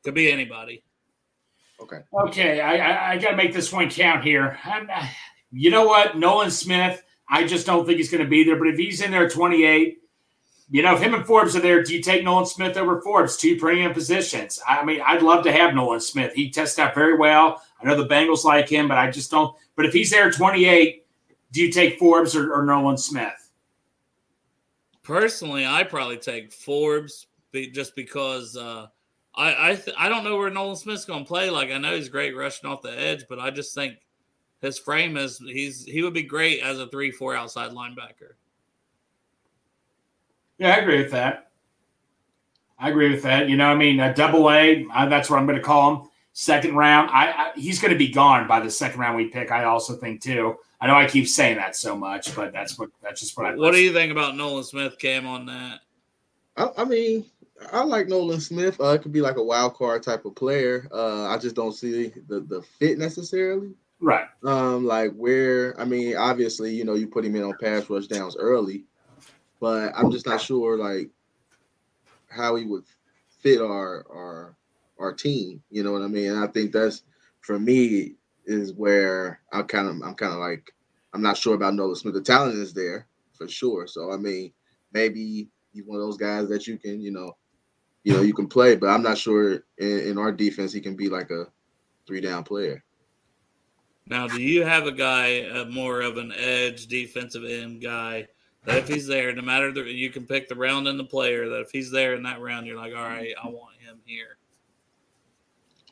Could 0.02 0.14
be 0.14 0.32
anybody. 0.32 0.82
Okay. 1.78 1.98
Okay. 2.26 2.60
I, 2.60 2.76
I, 2.76 3.10
I 3.12 3.18
got 3.18 3.32
to 3.32 3.36
make 3.36 3.52
this 3.52 3.72
one 3.72 3.90
count 3.90 4.24
here. 4.24 4.58
I'm, 4.64 4.88
uh, 4.90 5.06
you 5.52 5.70
know 5.70 5.86
what? 5.86 6.16
Nolan 6.16 6.50
Smith, 6.50 7.02
I 7.28 7.46
just 7.46 7.66
don't 7.66 7.84
think 7.84 7.98
he's 7.98 8.10
going 8.10 8.24
to 8.24 8.30
be 8.30 8.44
there. 8.44 8.56
But 8.56 8.68
if 8.68 8.78
he's 8.78 9.02
in 9.02 9.10
there 9.10 9.26
at 9.26 9.32
28, 9.32 9.98
you 10.70 10.82
know, 10.82 10.94
if 10.94 11.02
him 11.02 11.14
and 11.14 11.26
Forbes 11.26 11.54
are 11.54 11.60
there, 11.60 11.82
do 11.82 11.94
you 11.94 12.00
take 12.00 12.24
Nolan 12.24 12.46
Smith 12.46 12.76
over 12.78 13.02
Forbes? 13.02 13.36
Two 13.36 13.56
premium 13.56 13.92
positions. 13.92 14.58
I 14.66 14.84
mean, 14.84 15.00
I'd 15.04 15.22
love 15.22 15.44
to 15.44 15.52
have 15.52 15.74
Nolan 15.74 16.00
Smith. 16.00 16.32
He 16.32 16.50
tests 16.50 16.78
out 16.78 16.94
very 16.94 17.18
well. 17.18 17.60
I 17.82 17.86
know 17.86 17.96
the 17.96 18.08
Bengals 18.08 18.44
like 18.44 18.68
him, 18.68 18.88
but 18.88 18.98
I 18.98 19.10
just 19.10 19.30
don't. 19.30 19.54
But 19.76 19.86
if 19.86 19.92
he's 19.92 20.10
there 20.10 20.30
28, 20.30 21.06
do 21.52 21.62
you 21.62 21.72
take 21.72 21.98
Forbes 21.98 22.36
or, 22.36 22.52
or 22.52 22.64
Nolan 22.64 22.98
Smith? 22.98 23.50
Personally, 25.02 25.66
I 25.66 25.82
probably 25.84 26.18
take 26.18 26.52
Forbes 26.52 27.26
just 27.72 27.96
because 27.96 28.56
uh, 28.56 28.86
I 29.34 29.70
I, 29.70 29.74
th- 29.74 29.96
I 29.98 30.08
don't 30.08 30.24
know 30.24 30.36
where 30.36 30.50
Nolan 30.50 30.76
Smith's 30.76 31.04
going 31.04 31.24
to 31.24 31.28
play. 31.28 31.50
Like 31.50 31.70
I 31.70 31.78
know 31.78 31.96
he's 31.96 32.08
great 32.08 32.36
rushing 32.36 32.68
off 32.68 32.82
the 32.82 32.98
edge, 32.98 33.24
but 33.28 33.38
I 33.38 33.50
just 33.50 33.74
think 33.74 33.96
his 34.60 34.78
frame 34.78 35.16
is 35.16 35.38
he's 35.38 35.84
he 35.84 36.02
would 36.02 36.14
be 36.14 36.22
great 36.22 36.62
as 36.62 36.78
a 36.78 36.88
three 36.88 37.10
four 37.10 37.34
outside 37.34 37.72
linebacker. 37.72 38.34
Yeah, 40.58 40.74
I 40.74 40.78
agree 40.78 41.02
with 41.02 41.12
that. 41.12 41.50
I 42.78 42.90
agree 42.90 43.10
with 43.10 43.22
that. 43.22 43.48
You 43.48 43.56
know, 43.56 43.66
I 43.66 43.74
mean, 43.74 44.00
a 44.00 44.14
double 44.14 44.50
A, 44.50 44.86
that's 45.08 45.28
what 45.28 45.38
I'm 45.38 45.46
going 45.46 45.58
to 45.58 45.64
call 45.64 45.94
him. 45.94 46.09
Second 46.40 46.74
round, 46.74 47.10
I, 47.10 47.26
I 47.32 47.50
he's 47.54 47.78
going 47.78 47.92
to 47.92 47.98
be 47.98 48.08
gone 48.08 48.48
by 48.48 48.60
the 48.60 48.70
second 48.70 48.98
round 48.98 49.14
we 49.14 49.26
pick. 49.26 49.52
I 49.52 49.64
also 49.64 49.94
think 49.94 50.22
too. 50.22 50.56
I 50.80 50.86
know 50.86 50.94
I 50.94 51.06
keep 51.06 51.28
saying 51.28 51.58
that 51.58 51.76
so 51.76 51.94
much, 51.94 52.34
but 52.34 52.50
that's 52.50 52.78
what 52.78 52.88
that's 53.02 53.20
just 53.20 53.36
what 53.36 53.44
I. 53.44 53.54
What 53.56 53.72
do 53.72 53.78
you 53.78 53.92
think 53.92 54.10
about 54.10 54.36
Nolan 54.36 54.64
Smith? 54.64 54.98
Came 54.98 55.26
on 55.26 55.44
that. 55.44 55.80
I, 56.56 56.70
I 56.78 56.84
mean, 56.86 57.26
I 57.70 57.84
like 57.84 58.08
Nolan 58.08 58.40
Smith. 58.40 58.80
Uh, 58.80 58.94
it 58.94 59.02
could 59.02 59.12
be 59.12 59.20
like 59.20 59.36
a 59.36 59.42
wild 59.42 59.74
card 59.74 60.02
type 60.02 60.24
of 60.24 60.34
player. 60.34 60.88
Uh, 60.90 61.26
I 61.26 61.36
just 61.36 61.54
don't 61.54 61.74
see 61.74 62.10
the 62.26 62.40
the 62.40 62.62
fit 62.62 62.98
necessarily. 62.98 63.74
Right. 64.00 64.24
Um, 64.42 64.86
like 64.86 65.12
where 65.16 65.78
I 65.78 65.84
mean, 65.84 66.16
obviously, 66.16 66.74
you 66.74 66.86
know, 66.86 66.94
you 66.94 67.06
put 67.06 67.26
him 67.26 67.36
in 67.36 67.42
on 67.42 67.52
pass 67.60 67.90
rush 67.90 68.06
downs 68.06 68.38
early, 68.38 68.84
but 69.60 69.92
I'm 69.94 70.10
just 70.10 70.24
not 70.24 70.40
sure 70.40 70.78
like 70.78 71.10
how 72.30 72.56
he 72.56 72.64
would 72.64 72.84
fit 73.42 73.60
our 73.60 74.06
our 74.10 74.56
our 75.00 75.12
team. 75.12 75.62
You 75.70 75.82
know 75.82 75.92
what 75.92 76.02
I 76.02 76.08
mean? 76.08 76.30
And 76.30 76.44
I 76.44 76.46
think 76.46 76.72
that's 76.72 77.02
for 77.40 77.58
me 77.58 78.14
is 78.46 78.72
where 78.72 79.40
I 79.52 79.62
kind 79.62 79.88
of 79.88 79.94
I'm 80.06 80.14
kind 80.14 80.32
of 80.32 80.38
like 80.38 80.72
I'm 81.12 81.22
not 81.22 81.36
sure 81.36 81.54
about 81.54 81.74
Nolan 81.74 81.96
Smith. 81.96 82.14
The 82.14 82.20
talent 82.20 82.58
is 82.58 82.72
there 82.72 83.06
for 83.32 83.48
sure. 83.48 83.86
So 83.86 84.12
I 84.12 84.16
mean, 84.16 84.52
maybe 84.92 85.48
he's 85.72 85.84
one 85.84 86.00
of 86.00 86.06
those 86.06 86.16
guys 86.16 86.48
that 86.48 86.66
you 86.66 86.78
can 86.78 87.00
you 87.00 87.10
know 87.10 87.36
you 88.04 88.12
know 88.12 88.22
you 88.22 88.34
can 88.34 88.48
play, 88.48 88.76
but 88.76 88.88
I'm 88.88 89.02
not 89.02 89.18
sure 89.18 89.64
in, 89.78 89.98
in 90.00 90.18
our 90.18 90.32
defense 90.32 90.72
he 90.72 90.80
can 90.80 90.96
be 90.96 91.08
like 91.08 91.30
a 91.30 91.46
three 92.06 92.20
down 92.20 92.44
player. 92.44 92.82
Now, 94.06 94.26
do 94.26 94.42
you 94.42 94.64
have 94.64 94.86
a 94.86 94.92
guy 94.92 95.42
uh, 95.42 95.66
more 95.66 96.00
of 96.00 96.16
an 96.16 96.32
edge 96.36 96.88
defensive 96.88 97.44
end 97.44 97.80
guy? 97.80 98.26
That 98.64 98.78
if 98.78 98.88
he's 98.88 99.06
there, 99.06 99.32
no 99.32 99.40
matter 99.40 99.72
the, 99.72 99.82
you 99.82 100.10
can 100.10 100.26
pick 100.26 100.48
the 100.48 100.56
round 100.56 100.88
and 100.88 100.98
the 100.98 101.04
player. 101.04 101.48
That 101.48 101.60
if 101.60 101.70
he's 101.70 101.90
there 101.90 102.14
in 102.14 102.24
that 102.24 102.40
round, 102.40 102.66
you're 102.66 102.76
like, 102.76 102.94
all 102.94 103.04
right, 103.04 103.32
I 103.42 103.46
want 103.46 103.76
him 103.80 104.00
here. 104.04 104.36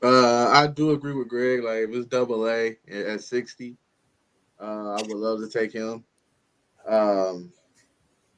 Uh, 0.03 0.49
I 0.53 0.67
do 0.69 0.93
agree 0.93 1.13
with 1.15 1.29
Greg. 1.29 1.63
Like 1.63 1.89
if 1.89 1.91
it's 1.91 2.07
double 2.07 2.49
A 2.49 2.77
at 2.91 3.23
60, 3.23 3.77
uh, 4.61 4.93
I 4.93 5.03
would 5.03 5.17
love 5.17 5.41
to 5.41 5.49
take 5.49 5.73
him. 5.73 6.05
Um, 6.87 7.53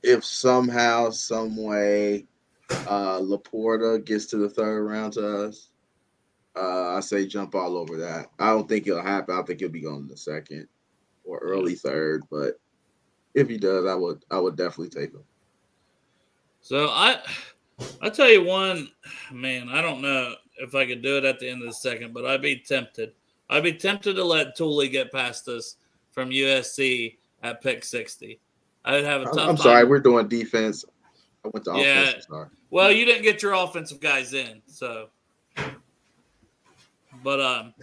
if 0.02 0.24
somehow, 0.24 1.10
some 1.10 1.62
way, 1.62 2.26
uh, 2.70 3.20
LaPorta 3.20 4.04
gets 4.04 4.26
to 4.26 4.38
the 4.38 4.48
third 4.48 4.84
round 4.84 5.12
to 5.14 5.46
us, 5.46 5.70
uh, 6.56 6.96
I 6.96 7.00
say 7.00 7.26
jump 7.26 7.54
all 7.54 7.76
over 7.76 7.96
that. 7.98 8.26
I 8.38 8.48
don't 8.50 8.68
think 8.68 8.86
it'll 8.86 9.02
happen. 9.02 9.36
I 9.36 9.42
think 9.42 9.60
he'll 9.60 9.68
be 9.68 9.80
going 9.80 10.00
in 10.00 10.08
the 10.08 10.16
second 10.16 10.66
or 11.24 11.38
early 11.38 11.74
third, 11.74 12.24
but 12.30 12.58
if 13.34 13.48
he 13.48 13.56
does, 13.56 13.86
I 13.86 13.94
would 13.94 14.24
I 14.30 14.40
would 14.40 14.56
definitely 14.56 14.88
take 14.88 15.12
him. 15.12 15.22
So 16.60 16.88
I 16.88 17.18
I 18.02 18.10
tell 18.10 18.28
you 18.28 18.44
one, 18.44 18.90
man, 19.30 19.68
I 19.68 19.80
don't 19.80 20.02
know 20.02 20.34
if 20.60 20.74
I 20.74 20.86
could 20.86 21.02
do 21.02 21.18
it 21.18 21.24
at 21.24 21.38
the 21.38 21.48
end 21.48 21.62
of 21.62 21.68
the 21.68 21.74
second, 21.74 22.14
but 22.14 22.24
I'd 22.26 22.42
be 22.42 22.56
tempted. 22.56 23.12
I'd 23.48 23.62
be 23.62 23.72
tempted 23.72 24.14
to 24.14 24.24
let 24.24 24.56
Tuli 24.56 24.88
get 24.88 25.12
past 25.12 25.48
us 25.48 25.76
from 26.12 26.30
USC 26.30 27.16
at 27.42 27.62
pick 27.62 27.84
60. 27.84 28.38
I'd 28.84 29.04
have 29.04 29.22
a 29.22 29.24
tough 29.24 29.48
I'm 29.48 29.56
sorry, 29.56 29.84
we're 29.84 30.00
doing 30.00 30.28
defense. 30.28 30.84
I 31.44 31.48
went 31.48 31.64
to 31.64 31.72
yeah. 31.76 32.02
offense. 32.02 32.26
Sorry. 32.28 32.48
Well, 32.70 32.92
you 32.92 33.04
didn't 33.04 33.22
get 33.22 33.42
your 33.42 33.54
offensive 33.54 34.00
guys 34.00 34.32
in, 34.34 34.62
so 34.66 35.08
but 37.22 37.40
um 37.40 37.74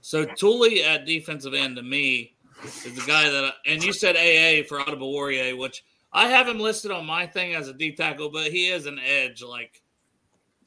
so 0.00 0.24
Tuli 0.24 0.84
at 0.84 1.06
defensive 1.06 1.54
end 1.54 1.76
to 1.76 1.82
me 1.82 2.34
is 2.64 2.94
the 2.94 3.04
guy 3.06 3.28
that, 3.28 3.44
I, 3.44 3.52
and 3.66 3.82
you 3.82 3.92
said 3.92 4.16
AA 4.16 4.66
for 4.66 4.78
Adebawore, 4.78 5.56
which 5.58 5.84
I 6.12 6.28
have 6.28 6.48
him 6.48 6.58
listed 6.58 6.90
on 6.90 7.06
my 7.06 7.26
thing 7.26 7.54
as 7.54 7.68
a 7.68 7.72
D 7.72 7.92
tackle, 7.92 8.30
but 8.30 8.50
he 8.50 8.68
is 8.68 8.86
an 8.86 8.98
edge. 8.98 9.42
Like, 9.42 9.82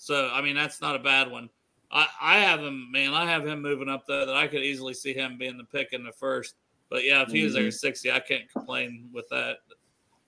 so 0.02 0.32
I 0.34 0.42
mean, 0.42 0.56
that's 0.56 0.82
not 0.82 0.96
a 0.96 1.00
bad 1.00 1.30
one. 1.30 1.50
I, 1.92 2.08
I 2.22 2.38
have 2.40 2.62
him, 2.62 2.90
man. 2.92 3.14
I 3.14 3.30
have 3.30 3.46
him 3.46 3.62
moving 3.62 3.90
up 3.90 4.06
though. 4.08 4.26
that 4.26 4.36
I 4.36 4.48
could 4.48 4.62
easily 4.62 4.94
see 4.94 5.14
him 5.14 5.38
being 5.38 5.58
the 5.58 5.66
pick 5.66 5.92
in 5.92 6.04
the 6.04 6.12
first. 6.14 6.56
But 6.90 7.04
yeah, 7.04 7.22
if 7.22 7.30
he 7.30 7.44
was 7.44 7.54
there 7.54 7.68
at 7.68 7.74
60, 7.74 8.12
I 8.12 8.20
can't 8.20 8.50
complain 8.52 9.10
with 9.14 9.28
that. 9.30 9.58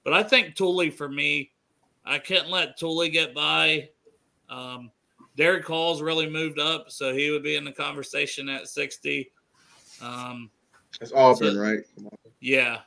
But 0.03 0.13
I 0.13 0.21
think 0.23 0.55
Tuli 0.55 0.89
for 0.91 1.07
me, 1.09 1.51
I 2.05 2.19
couldn't 2.19 2.49
let 2.51 2.77
Tuli 2.77 3.09
get 3.09 3.33
by. 3.33 3.89
Um, 4.49 4.91
Derick 5.37 5.65
Hall's 5.65 6.01
really 6.01 6.29
moved 6.29 6.59
up, 6.59 6.91
so 6.91 7.13
he 7.13 7.31
would 7.31 7.41
be 7.43 7.55
in 7.55 7.63
the 7.63 7.71
conversation 7.71 8.49
at 8.49 8.67
60. 8.67 9.31
Um, 10.01 10.51
It's 10.99 11.13
Auburn, 11.13 11.53
So- 11.53 11.59
right? 11.59 11.79
yeah. 12.41 12.79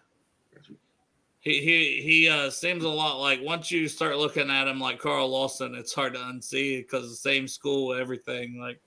He 1.45 1.61
he 1.61 2.01
he 2.03 2.29
uh, 2.29 2.49
seems 2.49 2.85
a 2.85 2.89
lot 2.89 3.21
like 3.21 3.39
once 3.43 3.71
you 3.71 3.87
start 3.87 4.17
looking 4.17 4.49
at 4.51 4.67
him 4.67 4.81
like 4.81 4.99
Carl 4.99 5.29
Lawson, 5.29 5.75
it's 5.75 5.93
hard 5.93 6.15
to 6.15 6.19
unsee 6.21 6.79
because 6.79 7.11
the 7.11 7.17
same 7.17 7.47
school, 7.47 7.93
everything 7.95 8.59
like. 8.59 8.81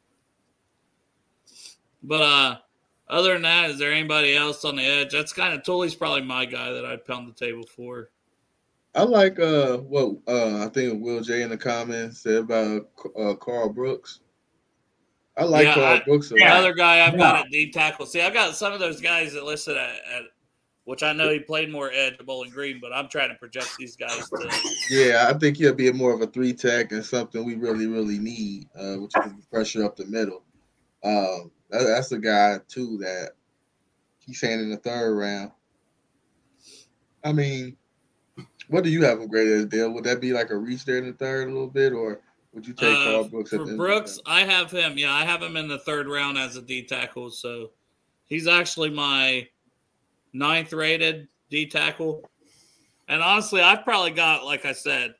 But 2.01 2.21
uh, 2.21 2.57
other 3.09 3.33
than 3.33 3.43
that, 3.43 3.69
is 3.69 3.77
there 3.79 3.91
anybody 3.93 4.35
else 4.35 4.65
on 4.65 4.75
the 4.75 4.83
edge? 4.83 5.11
That's 5.11 5.33
kind 5.33 5.53
of 5.53 5.61
Tuli's 5.61 5.93
probably 5.95 6.21
my 6.23 6.45
guy 6.45 6.71
that 6.71 6.83
I'd 6.85 7.05
pound 7.05 7.27
the 7.27 7.33
table 7.45 7.63
for. 7.67 8.09
I 8.95 9.03
like 9.03 9.39
uh 9.39 9.77
what 9.77 10.15
uh 10.27 10.65
I 10.65 10.69
think 10.69 11.03
Will 11.03 11.21
J 11.21 11.43
in 11.43 11.49
the 11.51 11.57
comments 11.57 12.21
said 12.21 12.37
about 12.37 12.89
uh 13.15 13.35
Karl 13.35 13.69
Brooks. 13.69 14.21
I 15.37 15.43
like 15.43 15.65
Yeah, 15.65 15.73
Carl 15.75 15.85
I- 15.97 16.03
Brooks. 16.03 16.31
a 16.31 16.33
lot. 16.35 16.41
Another 16.41 16.73
guy 16.73 17.05
I've 17.05 17.15
got 17.15 17.35
Yeah. 17.35 17.41
at 17.41 17.51
deep 17.51 17.73
tackle. 17.73 18.07
See, 18.07 18.21
I've 18.21 18.33
got 18.33 18.55
some 18.55 18.73
of 18.73 18.79
those 18.79 18.99
guys 18.99 19.33
that 19.33 19.43
listed 19.43 19.77
at, 19.77 19.91
at 20.11 20.23
which 20.87 21.03
I 21.03 21.11
know 21.11 21.29
he 21.29 21.39
played 21.39 21.69
more 21.69 21.91
edge 21.91 22.13
at 22.17 22.25
Bowling 22.25 22.49
Green, 22.49 22.79
but 22.79 22.93
I'm 22.93 23.09
trying 23.09 23.27
to 23.27 23.35
project 23.35 23.75
these 23.77 23.97
guys 23.97 24.29
to 24.29 24.49
Yeah, 24.89 25.27
I 25.29 25.37
think 25.37 25.57
he'll 25.57 25.73
be 25.73 25.91
more 25.91 26.13
of 26.13 26.21
a 26.21 26.27
three 26.27 26.53
tech 26.53 26.93
and 26.93 27.03
something 27.03 27.43
we 27.43 27.55
really, 27.55 27.87
really 27.87 28.17
need, 28.17 28.69
uh, 28.73 28.95
which 28.95 29.11
is 29.17 29.45
pressure 29.51 29.83
up 29.83 29.97
the 29.97 30.05
middle. 30.05 30.43
Um, 31.03 31.51
that, 31.71 31.83
that's 31.83 32.13
a 32.13 32.17
guy 32.17 32.59
too 32.69 32.97
that 32.99 33.31
he's 34.19 34.39
saying 34.39 34.61
in 34.61 34.69
the 34.69 34.77
third 34.77 35.13
round. 35.13 35.51
I 37.21 37.33
mean, 37.33 37.75
what 38.69 38.85
do 38.85 38.89
you 38.89 39.03
have 39.03 39.19
him 39.19 39.27
graded 39.27 39.57
as 39.57 39.65
Dale? 39.65 39.91
Would 39.91 40.05
that 40.05 40.21
be 40.21 40.31
like 40.31 40.51
a 40.51 40.57
reach 40.57 40.85
there 40.85 40.99
in 40.99 41.07
the 41.07 41.17
third 41.17 41.49
a 41.49 41.51
little 41.51 41.67
bit, 41.67 41.91
or 41.91 42.21
would 42.53 42.65
you 42.65 42.73
take 42.73 42.95
Uh, 42.95 43.03
Karl 43.03 43.23
Brooks 43.25 43.51
at 43.51 43.59
for 43.59 43.65
the 43.65 43.71
end 43.71 43.77
Brooks, 43.77 44.21
I 44.25 44.45
have 44.45 44.71
him. 44.71 44.97
Yeah, 44.97 45.13
I 45.13 45.25
have 45.25 45.41
him 45.43 45.57
in 45.57 45.67
the 45.67 45.79
third 45.79 46.07
round 46.07 46.37
as 46.37 46.55
a 46.55 46.61
D 46.61 46.83
tackle. 46.83 47.29
So 47.29 47.71
he's 48.23 48.47
actually 48.47 48.89
my 48.89 49.49
ninth 50.33 50.73
rated 50.73 51.27
D 51.49 51.67
tackle. 51.67 52.29
And 53.07 53.21
honestly, 53.21 53.61
I've 53.61 53.83
probably 53.83 54.11
got, 54.11 54.45
like 54.45 54.65
I 54.65 54.73
said, 54.73 55.15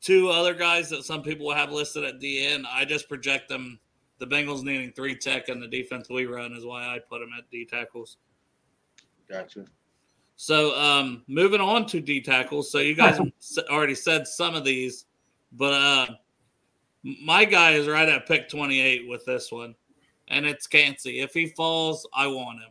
two 0.00 0.30
other 0.30 0.54
guys 0.54 0.88
that 0.90 1.04
some 1.04 1.22
people 1.22 1.52
have 1.52 1.70
listed 1.70 2.04
at 2.04 2.20
DN. 2.20 2.64
I 2.70 2.84
just 2.84 3.08
project 3.08 3.48
them. 3.48 3.78
The 4.18 4.26
Bengals 4.26 4.62
needing 4.62 4.92
three 4.92 5.14
tech 5.14 5.50
and 5.50 5.62
the 5.62 5.68
defense 5.68 6.08
we 6.08 6.24
run 6.24 6.52
is 6.52 6.64
why 6.64 6.84
I 6.84 6.98
put 6.98 7.20
them 7.20 7.30
at 7.36 7.50
D 7.50 7.66
tackles. 7.66 8.16
gotcha. 9.28 9.66
So 10.36 10.78
um, 10.78 11.22
moving 11.28 11.60
on 11.60 11.86
to 11.86 12.00
D 12.00 12.20
tackles. 12.20 12.70
So 12.70 12.78
you 12.78 12.94
guys 12.94 13.18
already 13.70 13.94
said 13.94 14.26
some 14.26 14.54
of 14.54 14.64
these, 14.64 15.06
but 15.52 15.72
uh, 15.72 16.06
my 17.02 17.44
guy 17.44 17.72
is 17.72 17.86
right 17.88 18.08
at 18.08 18.26
pick 18.26 18.48
28 18.48 19.08
with 19.08 19.24
this 19.24 19.52
one, 19.52 19.74
and 20.28 20.46
it's 20.46 20.66
Kancey. 20.66 21.20
If 21.20 21.32
he 21.32 21.46
falls, 21.48 22.06
I 22.14 22.26
want 22.26 22.60
him. 22.60 22.70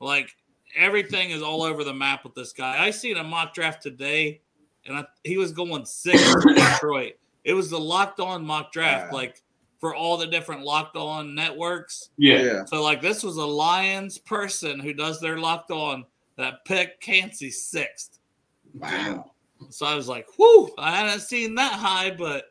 Like 0.00 0.34
everything 0.76 1.30
is 1.30 1.42
all 1.42 1.62
over 1.62 1.84
the 1.84 1.94
map 1.94 2.24
with 2.24 2.34
this 2.34 2.52
guy. 2.52 2.82
I 2.84 2.90
seen 2.90 3.16
a 3.16 3.24
mock 3.24 3.54
draft 3.54 3.82
today, 3.82 4.40
and 4.86 4.96
I, 4.96 5.04
he 5.24 5.36
was 5.36 5.52
going 5.52 5.84
six 5.84 6.22
for 6.34 6.54
Detroit. 6.54 7.14
It 7.44 7.54
was 7.54 7.70
the 7.70 7.78
locked 7.80 8.20
on 8.20 8.44
mock 8.44 8.72
draft, 8.72 9.12
Wow. 9.12 9.18
like 9.18 9.42
for 9.80 9.94
all 9.94 10.16
the 10.18 10.26
different 10.26 10.62
locked 10.62 10.96
on 10.96 11.34
networks. 11.34 12.10
Yeah. 12.18 12.42
Yeah, 12.42 12.64
So 12.66 12.82
like 12.82 13.00
this 13.00 13.22
was 13.22 13.36
a 13.36 13.44
Lions 13.46 14.18
person 14.18 14.78
who 14.78 14.92
does 14.92 15.20
their 15.20 15.38
locked 15.38 15.70
on 15.70 16.04
that 16.36 16.64
picked 16.66 17.02
Kancey 17.02 17.50
sixth. 17.50 18.18
wow. 18.74 19.30
So 19.70 19.84
I 19.86 19.94
was 19.94 20.06
like, 20.08 20.26
whew, 20.36 20.70
I 20.78 20.96
hadn't 20.96 21.20
seen 21.20 21.54
that 21.56 21.72
high, 21.74 22.10
but 22.10 22.44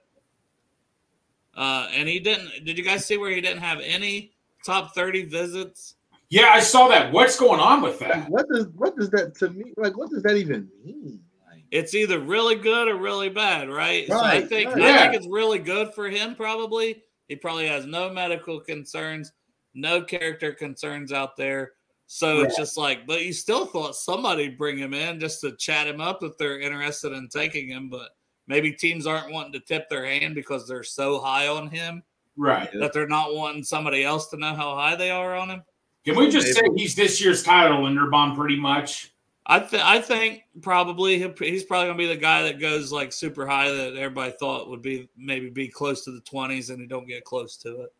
uh 1.55 1.87
and 1.93 2.07
he 2.07 2.19
didn't 2.19 2.65
did 2.65 2.77
you 2.77 2.83
guys 2.83 3.05
see 3.05 3.17
where 3.17 3.31
he 3.31 3.41
didn't 3.41 3.61
have 3.61 3.79
any 3.83 4.31
top 4.65 4.93
30 4.95 5.25
visits? 5.25 5.95
Yeah, 6.29 6.49
I 6.51 6.59
saw 6.59 6.87
that. 6.89 7.11
What's 7.11 7.39
going 7.39 7.59
on 7.59 7.81
with 7.81 7.99
that? 7.99 8.29
What 8.29 8.47
does 8.49 8.67
what 8.75 8.95
does 8.95 9.09
that 9.11 9.35
to 9.39 9.49
me 9.49 9.73
like? 9.77 9.97
What 9.97 10.09
does 10.11 10.21
that 10.23 10.35
even 10.35 10.69
mean? 10.83 11.19
Like, 11.49 11.63
It's 11.71 11.95
either 11.95 12.19
really 12.19 12.55
good 12.55 12.87
or 12.87 12.95
really 12.97 13.29
bad, 13.29 13.69
right? 13.69 14.07
so 14.07 14.19
I 14.23 14.41
think 14.41 14.69
right. 14.69 14.81
I 14.83 14.87
Yeah. 14.87 14.97
think 15.09 15.15
it's 15.15 15.27
really 15.27 15.59
good 15.59 15.93
for 15.93 16.07
him 16.07 16.35
probably. 16.35 17.03
He 17.27 17.35
probably 17.35 17.67
has 17.67 17.85
no 17.85 18.11
medical 18.11 18.59
concerns, 18.59 19.31
no 19.73 20.01
character 20.03 20.51
concerns 20.53 21.11
out 21.11 21.35
there. 21.35 21.73
So 22.11 22.41
it's 22.41 22.55
just 22.57 22.75
like, 22.75 23.05
but 23.05 23.23
you 23.23 23.33
still 23.33 23.67
thought 23.67 23.95
somebody'd 23.95 24.57
bring 24.57 24.79
him 24.79 24.95
in 24.95 25.19
just 25.19 25.41
to 25.41 25.55
chat 25.57 25.85
him 25.87 26.01
up 26.01 26.23
if 26.23 26.35
they're 26.39 26.59
interested 26.59 27.13
in 27.13 27.27
taking 27.27 27.67
him, 27.69 27.87
but 27.87 28.09
maybe 28.47 28.71
teams 28.71 29.05
aren't 29.05 29.31
wanting 29.31 29.53
to 29.53 29.59
tip 29.59 29.87
their 29.89 30.05
hand 30.05 30.33
because 30.33 30.67
they're 30.67 30.81
so 30.83 31.19
high 31.19 31.47
on 31.47 31.69
him 31.69 32.01
Right. 32.35 32.67
that 32.79 32.93
they're 32.93 33.07
not 33.07 33.35
wanting 33.35 33.63
somebody 33.63 34.03
else 34.03 34.27
to 34.29 34.37
know 34.37 34.55
how 34.55 34.73
high 34.75 34.95
they 34.95 35.11
are 35.11 35.35
on 35.35 35.49
him. 35.51 35.63
Can 36.05 36.15
we 36.15 36.29
just 36.29 36.53
say 36.53 36.61
he's 36.75 36.95
this 36.95 37.21
year's 37.21 37.43
Tyler 37.43 37.75
Linderbaum 37.75 38.35
pretty 38.35 38.57
much? 38.57 39.11
I 39.45 39.59
th- 39.59 39.81
I 39.83 39.99
think 39.99 40.43
probably 40.61 41.17
he's 41.39 41.63
probably 41.63 41.87
gonna 41.87 41.97
be 41.97 42.07
the 42.07 42.15
guy 42.15 42.43
that 42.43 42.59
goes 42.59 42.91
like 42.91 43.11
super 43.11 43.47
high 43.47 43.69
that 43.71 43.95
everybody 43.95 44.31
thought 44.39 44.69
would 44.69 44.81
be 44.81 45.09
maybe 45.17 45.49
be 45.49 45.67
close 45.67 46.03
to 46.05 46.11
the 46.11 46.21
twenties 46.21 46.69
and 46.69 46.79
he 46.79 46.87
don't 46.87 47.07
get 47.07 47.25
close 47.25 47.57
to 47.57 47.81
it. 47.81 47.93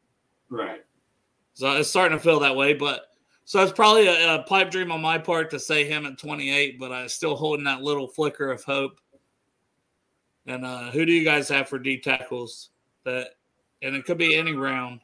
Right. 0.49 0.83
So 1.55 1.71
it's 1.73 1.89
starting 1.89 2.17
to 2.17 2.23
feel 2.23 2.39
that 2.39 2.55
way, 2.55 2.73
but 2.73 3.07
so 3.45 3.63
it's 3.63 3.71
probably 3.71 4.07
a, 4.07 4.35
a 4.35 4.43
pipe 4.43 4.69
dream 4.69 4.91
on 4.91 5.01
my 5.01 5.17
part 5.17 5.49
to 5.49 5.59
say 5.59 5.83
him 5.83 6.05
at 6.05 6.19
28, 6.19 6.79
but 6.79 6.91
I'm 6.91 7.09
still 7.09 7.35
holding 7.35 7.65
that 7.65 7.81
little 7.81 8.07
flicker 8.07 8.51
of 8.51 8.63
hope. 8.63 9.01
And 10.45 10.63
uh, 10.63 10.91
who 10.91 11.03
do 11.03 11.11
you 11.11 11.23
guys 11.23 11.49
have 11.49 11.67
for 11.67 11.79
D 11.79 11.99
tackles? 11.99 12.69
That 13.05 13.29
and 13.81 13.95
it 13.95 14.05
could 14.05 14.19
be 14.19 14.35
any 14.35 14.53
round. 14.53 14.99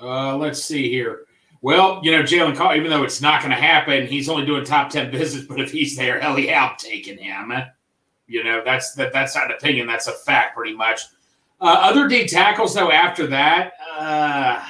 Uh, 0.00 0.36
let's 0.36 0.64
see 0.64 0.90
here. 0.90 1.26
Well, 1.64 1.98
you 2.02 2.12
know, 2.12 2.22
Jalen 2.22 2.54
Carter, 2.56 2.76
even 2.76 2.90
though 2.90 3.04
it's 3.04 3.22
not 3.22 3.40
going 3.40 3.50
to 3.50 3.56
happen, 3.56 4.06
he's 4.06 4.28
only 4.28 4.44
doing 4.44 4.66
top 4.66 4.90
10 4.90 5.10
visits, 5.10 5.46
but 5.46 5.58
if 5.58 5.72
he's 5.72 5.96
there, 5.96 6.20
hell 6.20 6.38
yeah, 6.38 6.66
I'm 6.66 6.76
taking 6.76 7.16
him. 7.16 7.54
You 8.26 8.44
know, 8.44 8.60
that's 8.62 8.92
that, 8.96 9.14
that's 9.14 9.34
not 9.34 9.46
an 9.46 9.56
opinion. 9.56 9.86
That's 9.86 10.06
a 10.06 10.12
fact, 10.12 10.54
pretty 10.54 10.76
much. 10.76 11.00
Uh, 11.62 11.78
other 11.80 12.06
D 12.06 12.26
tackles, 12.26 12.74
though, 12.74 12.90
after 12.90 13.26
that, 13.28 13.72
uh, 13.96 14.62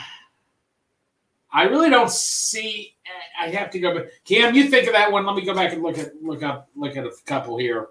I 1.52 1.62
really 1.64 1.90
don't 1.90 2.12
see. 2.12 2.94
I 3.40 3.48
have 3.48 3.70
to 3.70 3.80
go 3.80 3.96
back. 3.96 4.04
Cam, 4.24 4.54
you 4.54 4.68
think 4.68 4.86
of 4.86 4.92
that 4.92 5.10
one? 5.10 5.26
Let 5.26 5.34
me 5.34 5.44
go 5.44 5.52
back 5.52 5.72
and 5.72 5.82
look 5.82 5.98
at 5.98 6.22
look 6.22 6.44
up 6.44 6.68
look 6.76 6.96
at 6.96 7.04
a 7.04 7.10
couple 7.26 7.58
here. 7.58 7.88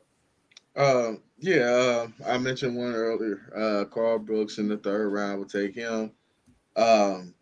Um, 0.78 1.20
yeah, 1.40 1.66
uh, 1.66 2.08
I 2.26 2.38
mentioned 2.38 2.78
one 2.78 2.94
earlier. 2.94 3.52
Uh, 3.54 3.84
Karl 3.84 4.18
Brooks 4.18 4.60
in 4.60 4.70
the 4.70 4.78
third 4.78 5.10
round 5.10 5.40
will 5.40 5.46
take 5.46 5.76
him. 5.76 6.12
Um, 6.78 7.34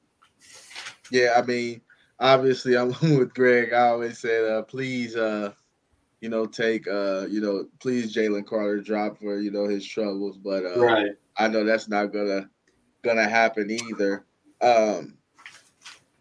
yeah, 1.11 1.33
I 1.37 1.41
mean, 1.45 1.81
obviously, 2.19 2.75
I'm 2.77 2.89
with 3.17 3.33
Greg. 3.33 3.73
I 3.73 3.89
always 3.89 4.19
said, 4.19 4.49
uh, 4.49 4.61
please, 4.63 5.15
uh, 5.15 5.53
you 6.21 6.29
know, 6.29 6.45
take, 6.45 6.87
uh, 6.87 7.25
you 7.29 7.41
know, 7.41 7.65
please, 7.79 8.13
Jalen 8.15 8.45
Carter 8.45 8.79
drop 8.81 9.17
for 9.19 9.39
you 9.39 9.51
know 9.51 9.67
his 9.67 9.85
troubles, 9.85 10.37
but 10.37 10.65
uh, 10.65 10.75
I 11.37 11.47
know 11.47 11.63
that's 11.63 11.87
not 11.89 12.13
gonna 12.13 12.49
gonna 13.03 13.27
happen 13.27 13.69
either. 13.71 14.25
Um, 14.61 15.17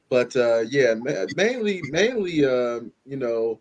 but 0.09 0.35
uh, 0.37 0.65
yeah, 0.69 0.95
ma- 0.95 1.27
mainly 1.37 1.83
mainly 1.91 2.45
um, 2.45 2.93
you 3.05 3.17
know 3.17 3.61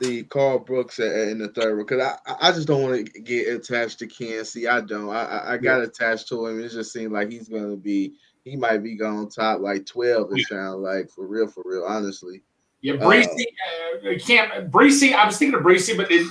the 0.00 0.22
Karl 0.24 0.58
Brooks 0.58 0.98
in 0.98 1.38
the 1.38 1.48
third 1.48 1.78
because 1.78 2.00
I 2.26 2.34
I 2.40 2.52
just 2.52 2.66
don't 2.66 2.82
want 2.82 3.06
to 3.06 3.20
get 3.20 3.48
attached 3.54 3.98
to 4.00 4.06
Kancey. 4.06 4.66
I 4.68 4.80
don't. 4.80 5.10
I 5.10 5.24
I- 5.24 5.52
I 5.54 5.56
got 5.58 5.82
attached 5.82 6.28
to 6.28 6.46
him. 6.46 6.62
It 6.62 6.68
just 6.70 6.92
seemed 6.92 7.12
like 7.12 7.30
he's 7.30 7.48
gonna 7.48 7.76
be 7.76 8.14
he 8.44 8.56
might 8.56 8.78
be 8.82 8.96
going 8.96 9.30
top 9.30 9.60
like 9.60 9.86
twelve. 9.86 10.30
It 10.36 10.46
sounds 10.48 10.80
like 10.80 11.10
for 11.10 11.26
real, 11.26 11.46
for 11.48 11.62
real. 11.64 11.84
Honestly, 11.84 12.42
Yeah, 12.80 12.94
Bresee. 12.94 13.26
Uh, 13.26 14.18
can't 14.18 14.70
Bresee. 14.70 15.14
I 15.14 15.26
was 15.26 15.38
thinking 15.38 15.58
of 15.58 15.64
Bresee, 15.64 15.96
but 15.96 16.08
it, 16.10 16.26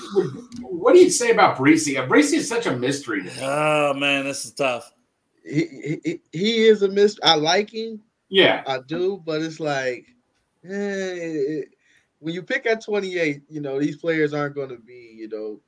what 0.61 0.93
do 0.93 0.99
you 0.99 1.09
say 1.09 1.31
about 1.31 1.57
Bresee? 1.57 1.97
Uh, 1.97 2.07
Bresee 2.07 2.37
is 2.37 2.47
such 2.49 2.65
a 2.65 2.75
mystery 2.75 3.19
to 3.23 3.25
me. 3.27 3.33
Oh 3.41 3.93
man, 3.93 4.25
this 4.25 4.45
is 4.45 4.51
tough. 4.53 4.91
he 5.45 5.99
he, 6.03 6.19
he 6.31 6.63
is 6.67 6.81
a 6.83 6.89
mystery. 6.89 7.21
I 7.23 7.35
like 7.35 7.73
him. 7.73 8.01
Yeah, 8.29 8.63
I 8.67 8.79
do, 8.79 9.21
but 9.25 9.41
it's 9.41 9.59
like, 9.59 10.05
eh, 10.69 11.61
when 12.19 12.33
you 12.33 12.41
pick 12.43 12.65
at 12.65 12.83
28, 12.83 13.41
you 13.49 13.59
know, 13.61 13.79
these 13.79 13.97
players 13.97 14.33
aren't 14.33 14.55
going 14.55 14.69
to 14.69 14.77
be, 14.77 15.15
you 15.17 15.27
know, 15.27 15.59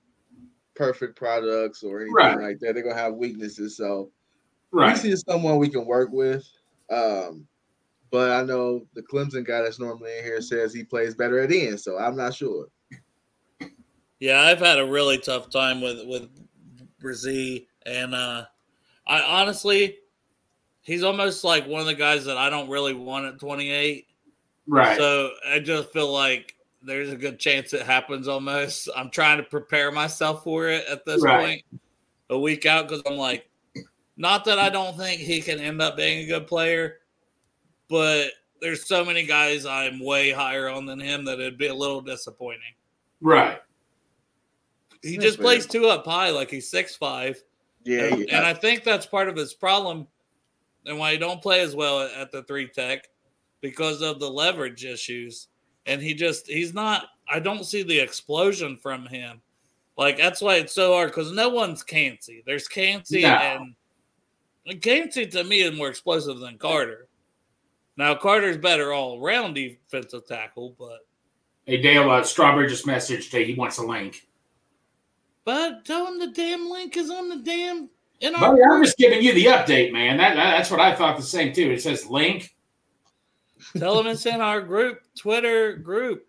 perfect 0.76 1.16
products 1.18 1.84
or 1.84 2.00
anything 2.00 2.14
Right. 2.14 2.40
like 2.40 2.60
that. 2.60 2.74
They're 2.74 2.84
going 2.84 2.96
to 2.96 3.02
have 3.02 3.16
weaknesses. 3.16 3.76
So, 3.76 4.12
right. 4.74 4.92
Reese 4.92 5.06
is 5.06 5.24
someone 5.28 5.58
we 5.58 5.70
can 5.70 5.86
work 5.86 6.10
with. 6.12 6.46
Um, 6.90 7.48
but 8.12 8.32
I 8.32 8.44
know 8.44 8.86
the 8.94 9.02
Clemson 9.02 9.46
guy 9.46 9.62
that's 9.62 9.80
normally 9.80 10.18
in 10.18 10.24
here 10.24 10.42
says 10.42 10.74
he 10.74 10.84
plays 10.84 11.16
better 11.16 11.40
at 11.40 11.52
end. 11.52 11.80
So, 11.80 11.98
I'm 11.98 12.16
not 12.16 12.34
sure. 12.36 12.68
Yeah, 14.20 14.42
I've 14.42 14.60
had 14.60 14.80
a 14.80 14.86
really 14.86 15.18
tough 15.18 15.50
time 15.50 15.82
with 15.82 16.06
with 16.08 16.30
Bresee, 17.02 17.68
and 17.86 18.14
uh, 18.14 18.46
I 19.08 19.22
honestly, 19.22 19.98
he's 20.82 21.04
almost 21.04 21.44
like 21.44 21.68
one 21.68 21.82
of 21.82 21.88
the 21.88 21.96
guys 21.96 22.26
that 22.26 22.38
I 22.38 22.50
don't 22.50 22.70
really 22.70 22.94
want 22.94 23.26
at 23.26 23.40
28. 23.40 24.08
Right. 24.68 24.98
So 24.98 25.32
I 25.46 25.60
just 25.60 25.92
feel 25.92 26.12
like 26.12 26.56
there's 26.82 27.12
a 27.12 27.18
good 27.18 27.40
chance 27.40 27.74
it 27.74 27.86
happens 27.86 28.28
almost. 28.28 28.90
I'm 28.96 29.10
trying 29.10 29.38
to 29.38 29.44
prepare 29.44 29.92
myself 29.92 30.44
for 30.44 30.68
it 30.70 30.86
at 30.88 31.06
this 31.06 31.22
Right. 31.22 31.40
point, 31.40 31.82
a 32.30 32.40
week 32.40 32.66
out, 32.66 32.88
because 32.88 33.02
I'm 33.06 33.18
like, 33.18 33.50
not 34.18 34.46
that 34.46 34.60
I 34.60 34.70
don't 34.70 34.98
think 34.98 35.20
he 35.22 35.42
can 35.42 35.60
end 35.60 35.82
up 35.82 35.98
being 35.98 36.24
a 36.24 36.28
good 36.28 36.48
player, 36.48 37.00
but 37.90 38.30
there's 38.62 38.86
so 38.86 39.04
many 39.04 39.26
guys 39.26 39.66
I'm 39.66 40.00
way 40.00 40.32
higher 40.32 40.70
on 40.70 40.86
than 40.86 41.00
him 41.00 41.26
that 41.26 41.40
it'd 41.40 41.58
be 41.58 41.68
a 41.68 41.74
little 41.74 42.02
disappointing. 42.02 42.74
right. 43.22 43.60
He 45.02 45.18
That's 45.18 45.26
just 45.26 45.38
fair. 45.38 45.44
plays 45.44 45.66
two 45.66 45.88
up 45.88 46.06
high, 46.06 46.30
like 46.30 46.50
he's 46.50 46.70
six 46.70 46.96
five. 46.96 47.42
Yeah, 47.84 48.04
and, 48.06 48.20
yeah. 48.20 48.38
and 48.38 48.46
I 48.46 48.54
think 48.54 48.86
that's 48.86 49.06
part 49.06 49.28
of 49.28 49.36
his 49.36 49.54
problem 49.54 50.08
and 50.86 50.98
why 50.98 51.12
he 51.12 51.18
don't 51.18 51.42
play 51.42 51.60
as 51.60 51.76
well 51.76 52.02
at, 52.04 52.14
at 52.14 52.32
the 52.32 52.44
three 52.44 52.70
tech 52.70 53.10
because 53.60 54.02
of 54.02 54.22
the 54.22 54.30
leverage 54.30 54.86
issues. 54.86 55.50
And 55.88 56.02
he 56.02 56.14
just 56.14 56.48
he's 56.48 56.74
not. 56.74 57.08
I 57.30 57.40
don't 57.40 57.66
see 57.66 57.84
the 57.84 58.00
explosion 58.00 58.78
from 58.78 59.06
him. 59.06 59.42
Like 59.98 60.16
that's 60.18 60.40
why 60.42 60.56
it's 60.56 60.74
so 60.74 60.94
hard 60.94 61.10
because 61.10 61.34
no 61.34 61.50
one's 61.50 61.84
Kancey. 61.84 62.42
There's 62.46 62.70
Kancey 62.70 63.24
No. 63.24 63.28
and, 63.30 63.76
Kancey 64.82 65.26
to 65.28 65.44
me 65.44 65.62
is 65.62 65.76
more 65.76 65.90
explosive 65.90 66.40
than 66.40 66.58
Carter. 66.58 67.08
Now 67.98 68.16
Carter's 68.16 68.58
better 68.58 68.94
all 68.94 69.20
around 69.24 69.54
defensive 69.56 70.26
tackle, 70.28 70.76
but 70.80 71.00
Hey 71.66 71.82
Dale, 71.82 72.10
uh, 72.10 72.24
Strawberry 72.24 72.68
just 72.68 72.86
messaged. 72.86 73.32
Hey, 73.32 73.46
he 73.46 73.54
wants 73.54 73.78
a 73.78 73.86
link. 73.86 74.28
but 75.46 75.86
tell 75.86 76.08
him 76.08 76.20
the 76.20 76.32
damn 76.32 76.70
link 76.70 76.96
is 76.98 77.10
on 77.10 77.30
the 77.30 77.38
damn 77.38 77.90
in 78.22 78.36
our 78.36 78.52
Buddy, 78.52 78.62
I'm 78.64 78.84
just 78.84 78.98
giving 78.98 79.22
you 79.22 79.34
the 79.34 79.46
update, 79.46 79.92
man. 79.92 80.18
That, 80.18 80.36
that- 80.36 80.58
that's 80.58 80.72
what 80.72 80.80
I 80.80 80.96
thought 80.96 81.18
the 81.18 81.24
same 81.24 81.54
too. 81.54 81.72
It 81.72 81.82
says 81.82 82.06
link. 82.08 82.56
Tell 83.78 83.96
them 83.96 84.08
it's 84.08 84.26
in 84.26 84.42
our 84.42 84.62
group, 84.62 85.00
Twitter 85.18 85.74
group. 85.78 86.26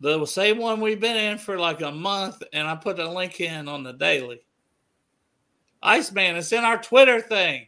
The 0.00 0.26
same 0.26 0.58
one 0.58 0.80
we've 0.80 1.00
been 1.00 1.16
in 1.16 1.38
for 1.38 1.58
like 1.58 1.80
a 1.80 1.90
month, 1.90 2.42
and 2.52 2.66
I 2.68 2.74
put 2.76 2.96
the 2.96 3.08
link 3.08 3.40
in 3.40 3.68
on 3.68 3.82
the 3.82 3.92
daily. 3.92 4.40
Iceman, 5.84 6.36
it's 6.36 6.50
in 6.50 6.64
our 6.64 6.78
Twitter 6.80 7.20
thing. 7.20 7.66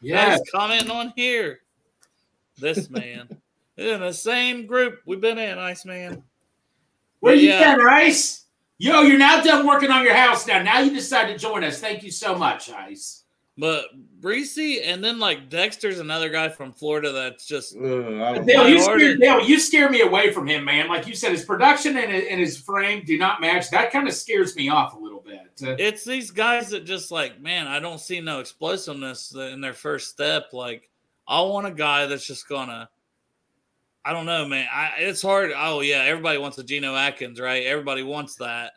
Yeah. 0.00 0.30
Guys, 0.36 0.40
comment 0.52 0.90
on 0.90 1.12
here. 1.16 1.60
This 2.58 2.90
man. 2.90 3.28
in 3.76 4.00
the 4.00 4.12
same 4.12 4.66
group 4.66 5.00
we've 5.06 5.20
been 5.20 5.38
in, 5.38 5.56
Iceman. 5.58 6.22
Where 7.20 7.34
you 7.34 7.50
uh, 7.52 7.54
Yeah. 7.60 7.76
been, 7.76 7.86
Ice? 7.86 8.44
Yo, 8.78 9.02
you're 9.02 9.18
now 9.18 9.40
done 9.42 9.66
working 9.66 9.90
on 9.90 10.04
your 10.04 10.14
house 10.14 10.46
now. 10.46 10.62
Now 10.62 10.80
you 10.80 10.92
decide 10.92 11.26
to 11.28 11.38
join 11.38 11.64
us. 11.64 11.80
Thank 11.80 12.02
you 12.02 12.10
so 12.10 12.36
much, 12.36 12.70
Ice. 12.70 13.24
But 13.58 13.86
Bresee 14.20 14.82
and 14.84 15.02
then 15.02 15.18
like 15.18 15.50
Dexter's 15.50 15.98
another 15.98 16.28
guy 16.28 16.48
from 16.48 16.72
Florida 16.72 17.10
that's 17.10 17.44
just 17.44 17.76
Ugh, 17.76 18.46
Dale, 18.46 18.68
you 18.68 18.84
order- 18.84 19.00
scare, 19.00 19.16
Dale, 19.16 19.44
you 19.44 19.58
scare 19.58 19.90
me 19.90 20.00
away 20.00 20.32
from 20.32 20.46
him, 20.46 20.64
man. 20.64 20.88
Like 20.88 21.08
you 21.08 21.14
said, 21.14 21.32
his 21.32 21.44
production 21.44 21.96
and, 21.96 22.12
and 22.12 22.40
his 22.40 22.56
frame 22.56 23.02
do 23.04 23.18
not 23.18 23.40
match. 23.40 23.70
That 23.70 23.90
kind 23.90 24.06
of 24.06 24.14
scares 24.14 24.54
me 24.54 24.68
off 24.68 24.94
a 24.94 24.98
little 24.98 25.20
bit. 25.20 25.50
Uh, 25.60 25.74
it's 25.76 26.04
these 26.04 26.30
guys 26.30 26.70
that 26.70 26.84
just 26.84 27.10
like, 27.10 27.40
man, 27.40 27.66
I 27.66 27.80
don't 27.80 28.00
see 28.00 28.20
no 28.20 28.38
explosiveness 28.38 29.34
in 29.34 29.60
their 29.60 29.74
first 29.74 30.10
step. 30.10 30.52
Like, 30.52 30.88
I 31.26 31.40
want 31.42 31.66
a 31.66 31.72
guy 31.72 32.06
that's 32.06 32.26
just 32.26 32.48
gonna. 32.48 32.88
I 34.04 34.12
don't 34.12 34.26
know, 34.26 34.46
man. 34.46 34.68
I, 34.72 34.92
it's 34.98 35.20
hard. 35.20 35.50
Oh 35.54 35.80
yeah, 35.80 36.04
everybody 36.04 36.38
wants 36.38 36.58
a 36.58 36.64
Geno 36.64 36.94
Atkins, 36.94 37.40
right? 37.40 37.66
Everybody 37.66 38.04
wants 38.04 38.36
that. 38.36 38.74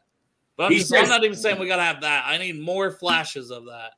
But 0.58 0.66
I'm, 0.66 0.72
He 0.72 0.80
just, 0.80 0.94
I'm 0.94 1.08
not 1.08 1.24
even 1.24 1.38
saying 1.38 1.60
we 1.60 1.68
gotta 1.68 1.84
have 1.84 2.02
that. 2.02 2.26
I 2.26 2.38
need 2.40 2.60
more 2.60 2.92
flashes 2.92 3.52
of 3.52 3.66
that. 3.66 3.92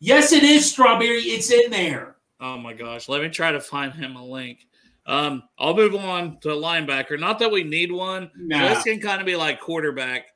Yes, 0.00 0.32
it 0.32 0.42
is 0.42 0.70
strawberry. 0.70 1.20
It's 1.22 1.50
in 1.50 1.70
there. 1.70 2.16
Oh 2.40 2.58
my 2.58 2.72
gosh, 2.74 3.08
let 3.08 3.22
me 3.22 3.28
try 3.28 3.52
to 3.52 3.60
find 3.60 3.92
him 3.92 4.16
a 4.16 4.24
link. 4.24 4.66
Um, 5.06 5.42
I'll 5.58 5.74
move 5.76 5.94
on 5.94 6.38
to 6.40 6.48
linebacker. 6.48 7.18
Not 7.18 7.38
that 7.38 7.50
we 7.50 7.62
need 7.62 7.92
one. 7.92 8.30
Nah. 8.36 8.68
This 8.74 8.84
can 8.84 9.00
kind 9.00 9.20
of 9.20 9.26
be 9.26 9.36
like 9.36 9.60
quarterback. 9.60 10.26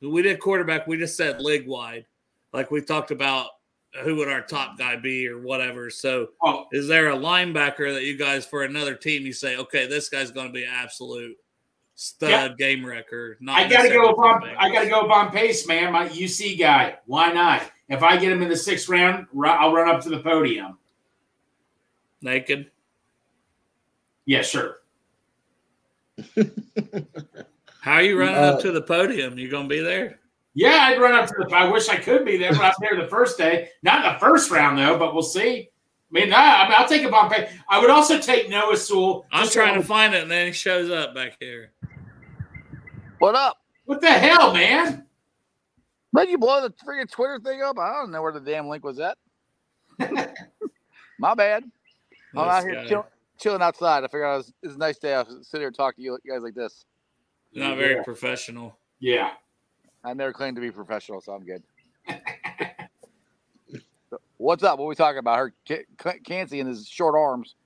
We 0.00 0.22
did 0.22 0.40
quarterback. 0.40 0.86
We 0.86 0.96
just 0.98 1.16
said 1.16 1.40
league 1.40 1.66
wide, 1.66 2.06
like 2.52 2.70
we 2.70 2.80
talked 2.82 3.10
about 3.10 3.48
who 4.04 4.16
would 4.16 4.28
our 4.28 4.42
top 4.42 4.78
guy 4.78 4.96
be 4.96 5.26
or 5.26 5.40
whatever. 5.40 5.90
So, 5.90 6.28
Oh, 6.42 6.66
is 6.72 6.86
there 6.86 7.10
a 7.10 7.16
linebacker 7.16 7.92
that 7.94 8.04
you 8.04 8.16
guys 8.16 8.44
for 8.46 8.62
another 8.62 8.94
team 8.94 9.24
you 9.26 9.32
say, 9.32 9.56
okay, 9.56 9.86
this 9.86 10.08
guy's 10.10 10.30
going 10.30 10.46
to 10.46 10.52
be 10.52 10.64
absolute 10.66 11.34
stud 11.94 12.30
Yeah. 12.30 12.48
game 12.56 12.84
wrecker? 12.86 13.38
Not 13.40 13.58
I 13.58 13.62
gotta 13.62 13.88
go 13.88 14.02
necessarily 14.02 14.10
upon. 14.12 14.40
for 14.42 14.46
the 14.48 14.60
I 14.62 14.70
gotta 14.72 14.86
Bengals. 14.86 14.90
go 14.90 15.10
Ivan 15.10 15.32
Pace, 15.32 15.66
man. 15.66 15.92
My 15.92 16.08
UC 16.08 16.58
guy. 16.58 16.98
Why 17.06 17.32
not? 17.32 17.62
If 17.88 18.02
I 18.02 18.16
get 18.16 18.30
him 18.32 18.42
in 18.42 18.48
the 18.48 18.56
sixth 18.56 18.88
round, 18.88 19.26
I'll 19.44 19.72
run 19.72 19.88
up 19.88 20.02
to 20.02 20.08
the 20.10 20.20
podium. 20.20 20.78
naked. 22.20 22.70
Yeah, 24.26 24.42
sure. 24.42 24.80
How 27.80 27.94
are 27.94 28.02
you 28.02 28.18
running 28.18 28.34
Uh, 28.36 28.40
up 28.54 28.60
to 28.60 28.72
the 28.72 28.82
podium? 28.82 29.38
You 29.38 29.50
going 29.50 29.64
to 29.64 29.74
be 29.74 29.80
there? 29.80 30.18
Yeah, 30.54 30.78
I'd 30.88 31.00
run 31.00 31.14
up 31.14 31.26
to 31.28 31.34
the. 31.38 31.54
I 31.54 31.70
wish 31.70 31.88
I 31.88 31.96
could 31.96 32.24
be 32.24 32.36
there, 32.36 32.52
but 32.52 32.62
I'm 32.64 32.72
there 32.80 33.00
the 33.00 33.08
first 33.08 33.38
day. 33.38 33.70
Not 33.82 34.04
in 34.04 34.12
the 34.12 34.18
first 34.18 34.50
round 34.50 34.76
though, 34.78 34.98
but 34.98 35.14
we'll 35.14 35.22
see. 35.22 35.70
I 35.70 36.10
mean, 36.10 36.32
I, 36.32 36.62
I 36.62 36.68
mean, 36.68 36.74
I'll 36.76 36.88
take 36.88 37.04
a 37.04 37.08
bomb 37.10 37.30
pay. 37.30 37.48
I 37.68 37.78
would 37.78 37.90
also 37.90 38.18
take 38.18 38.48
Noah 38.50 38.76
Sewell. 38.76 39.26
I'm 39.30 39.48
trying 39.48 39.74
so- 39.76 39.82
to 39.82 39.86
find 39.86 40.14
it, 40.14 40.22
and 40.22 40.30
then 40.30 40.46
he 40.48 40.52
shows 40.52 40.90
up 40.90 41.14
back 41.14 41.36
here. 41.40 41.70
What 43.18 43.34
up? 43.34 43.58
What 43.84 44.00
the 44.00 44.10
hell, 44.10 44.52
man? 44.52 45.04
Did 46.24 46.30
you 46.30 46.38
blow 46.38 46.60
the 46.62 46.70
freaking 46.84 47.10
Twitter 47.10 47.40
thing 47.42 47.62
up? 47.62 47.78
I 47.78 47.92
don't 47.94 48.10
know 48.10 48.22
where 48.22 48.32
the 48.32 48.40
damn 48.40 48.68
link 48.68 48.84
was 48.84 48.98
at. 49.00 49.16
My 51.18 51.34
bad. 51.34 51.64
I'm 52.36 52.44
This 52.46 52.54
out 52.54 52.62
here 52.64 52.84
chill, 52.86 53.06
chilling 53.38 53.62
outside. 53.62 54.04
I 54.04 54.06
figured 54.08 54.24
it 54.32 54.36
was, 54.36 54.52
it's 54.62 54.74
a 54.74 54.78
nice 54.78 54.98
day. 54.98 55.14
I'll 55.14 55.26
sit 55.42 55.58
here 55.58 55.68
and 55.68 55.76
talk 55.76 55.96
to 55.96 56.02
you 56.02 56.18
guys 56.28 56.42
like 56.42 56.54
this. 56.54 56.84
Not 57.54 57.76
very 57.78 57.96
Yeah. 57.96 58.02
professional. 58.02 58.78
Yeah. 59.00 59.30
I 60.04 60.14
never 60.14 60.32
claimed 60.32 60.56
to 60.56 60.60
be 60.60 60.70
professional, 60.70 61.20
so 61.20 61.32
I'm 61.32 61.44
good. 61.44 61.62
So, 64.10 64.18
What's 64.38 64.62
up? 64.62 64.78
What 64.78 64.88
we 64.88 64.94
talking 64.94 65.18
about? 65.18 65.36
Her 65.38 65.52
Kancey 66.24 66.60
and 66.60 66.68
his 66.68 66.88
short 66.88 67.14
arms. 67.14 67.56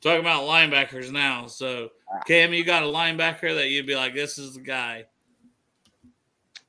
Talking 0.00 0.18
about 0.18 0.42
linebackers 0.42 1.12
now. 1.12 1.46
So, 1.46 1.90
Ah. 2.12 2.18
Cam, 2.26 2.52
you 2.52 2.64
got 2.64 2.82
a 2.82 2.86
linebacker 2.86 3.54
that 3.54 3.68
you'd 3.68 3.86
be 3.86 3.94
like, 3.94 4.12
this 4.12 4.38
is 4.38 4.54
the 4.54 4.60
guy. 4.60 5.04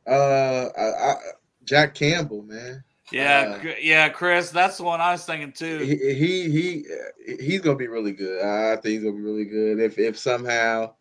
Uh, 0.07 0.69
I, 0.77 0.81
I, 0.81 1.15
Jack 1.63 1.95
Campbell, 1.95 2.43
man. 2.43 2.83
Yeah, 3.11 3.59
Uh, 3.63 3.73
yeah, 3.79 4.09
Chris. 4.09 4.49
That's 4.49 4.77
the 4.77 4.83
one 4.83 4.99
I 4.99 5.11
was 5.11 5.25
thinking 5.25 5.51
too. 5.51 5.79
He 5.79 6.13
he 6.13 6.49
he 6.49 7.35
he's 7.39 7.61
gonna 7.61 7.77
be 7.77 7.87
really 7.87 8.11
good. 8.11 8.41
I 8.41 8.75
think 8.77 8.93
he's 8.93 9.03
gonna 9.03 9.15
be 9.15 9.21
really 9.21 9.45
good. 9.45 9.79
If 9.79 9.99
if 9.99 10.17
somehow, 10.17 10.93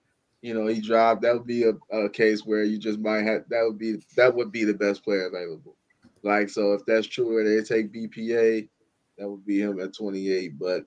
you 0.42 0.52
know, 0.52 0.66
he 0.66 0.80
dropped, 0.80 1.22
that 1.22 1.32
would 1.32 1.46
be 1.46 1.64
a, 1.64 1.96
a 1.96 2.10
case 2.10 2.44
where 2.44 2.64
you 2.64 2.78
just 2.78 2.98
might 2.98 3.22
have 3.22 3.44
that 3.48 3.62
would 3.64 3.78
be 3.78 4.02
that 4.16 4.34
would 4.34 4.52
be 4.52 4.64
the 4.64 4.74
best 4.74 5.04
player 5.04 5.26
available. 5.26 5.76
Like 6.22 6.50
so, 6.50 6.74
if 6.74 6.84
that's 6.86 7.06
true, 7.06 7.32
where 7.32 7.44
they 7.44 7.62
take 7.62 7.92
BPA, 7.92 8.68
that 9.18 9.28
would 9.28 9.46
be 9.46 9.60
him 9.60 9.80
at 9.80 9.94
28. 9.94 10.58
But 10.58 10.84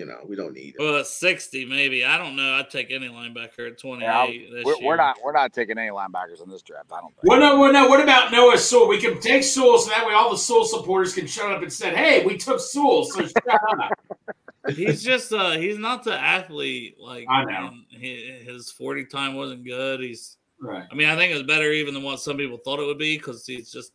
you 0.00 0.06
know, 0.06 0.18
we 0.26 0.34
don't 0.34 0.54
need 0.54 0.76
it. 0.78 0.80
Well, 0.82 1.04
60, 1.04 1.66
maybe. 1.66 2.06
I 2.06 2.16
don't 2.16 2.34
know. 2.34 2.54
I'd 2.54 2.70
take 2.70 2.90
any 2.90 3.08
linebacker 3.08 3.70
at 3.70 3.78
28 3.78 4.02
Yeah, 4.50 4.62
We're, 4.64 4.74
we're 4.82 4.96
not 4.96 5.18
we're 5.22 5.32
not 5.32 5.52
taking 5.52 5.76
any 5.76 5.90
linebackers 5.90 6.42
in 6.42 6.48
this 6.48 6.62
draft. 6.62 6.90
I 6.90 7.00
don't 7.02 7.14
think. 7.14 7.24
What 7.24 7.38
no, 7.40 7.58
what 7.58 7.72
no, 7.72 7.86
what 7.86 8.00
about 8.00 8.32
Noah 8.32 8.56
Sewell? 8.56 8.88
We 8.88 8.98
can 8.98 9.20
take 9.20 9.44
Sewell 9.44 9.78
so 9.78 9.90
that 9.90 10.06
way 10.06 10.14
all 10.14 10.30
the 10.30 10.38
Sewell 10.38 10.64
supporters 10.64 11.14
can 11.14 11.26
shut 11.26 11.52
up 11.52 11.62
and 11.62 11.70
say, 11.70 11.94
"Hey, 11.94 12.24
we 12.24 12.38
took 12.38 12.60
Sewell." 12.60 13.04
So 13.04 13.26
shut 13.26 13.44
up. 13.46 13.92
He's 14.76 15.02
just, 15.02 15.32
uh, 15.32 15.52
he's 15.52 15.78
not 15.78 16.04
the 16.04 16.12
athlete. 16.14 16.96
Like, 17.00 17.24
I 17.30 17.44
know. 17.44 17.68
and 17.68 17.84
he- 17.90 18.40
his 18.44 18.70
40 18.70 19.06
time 19.06 19.34
wasn't 19.34 19.64
good. 19.64 20.00
He's, 20.00 20.36
Right. 20.60 20.84
I 20.92 20.94
mean, 20.94 21.08
I 21.08 21.16
think 21.16 21.32
it 21.32 21.34
was 21.36 21.44
better 21.44 21.72
even 21.72 21.94
than 21.94 22.02
what 22.02 22.20
some 22.20 22.36
people 22.36 22.58
thought 22.58 22.78
it 22.78 22.84
would 22.84 22.98
be 22.98 23.16
because 23.16 23.46
he's 23.46 23.72
just, 23.72 23.92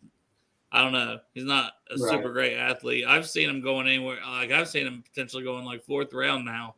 I 0.72 0.82
don't 0.82 0.92
know. 0.92 1.20
He's 1.34 1.46
not 1.46 1.74
a 1.90 1.98
Right. 1.98 2.12
super 2.12 2.34
great 2.34 2.56
athlete. 2.58 3.06
I've 3.08 3.30
seen 3.30 3.50
him 3.50 3.62
going 3.62 3.88
anywhere. 3.88 4.20
Like, 4.26 4.52
I've 4.52 4.68
seen 4.68 4.86
him 4.88 5.04
potentially 5.04 5.44
going 5.44 5.64
like 5.64 5.84
fourth 5.84 6.14
round 6.14 6.46
now. 6.46 6.76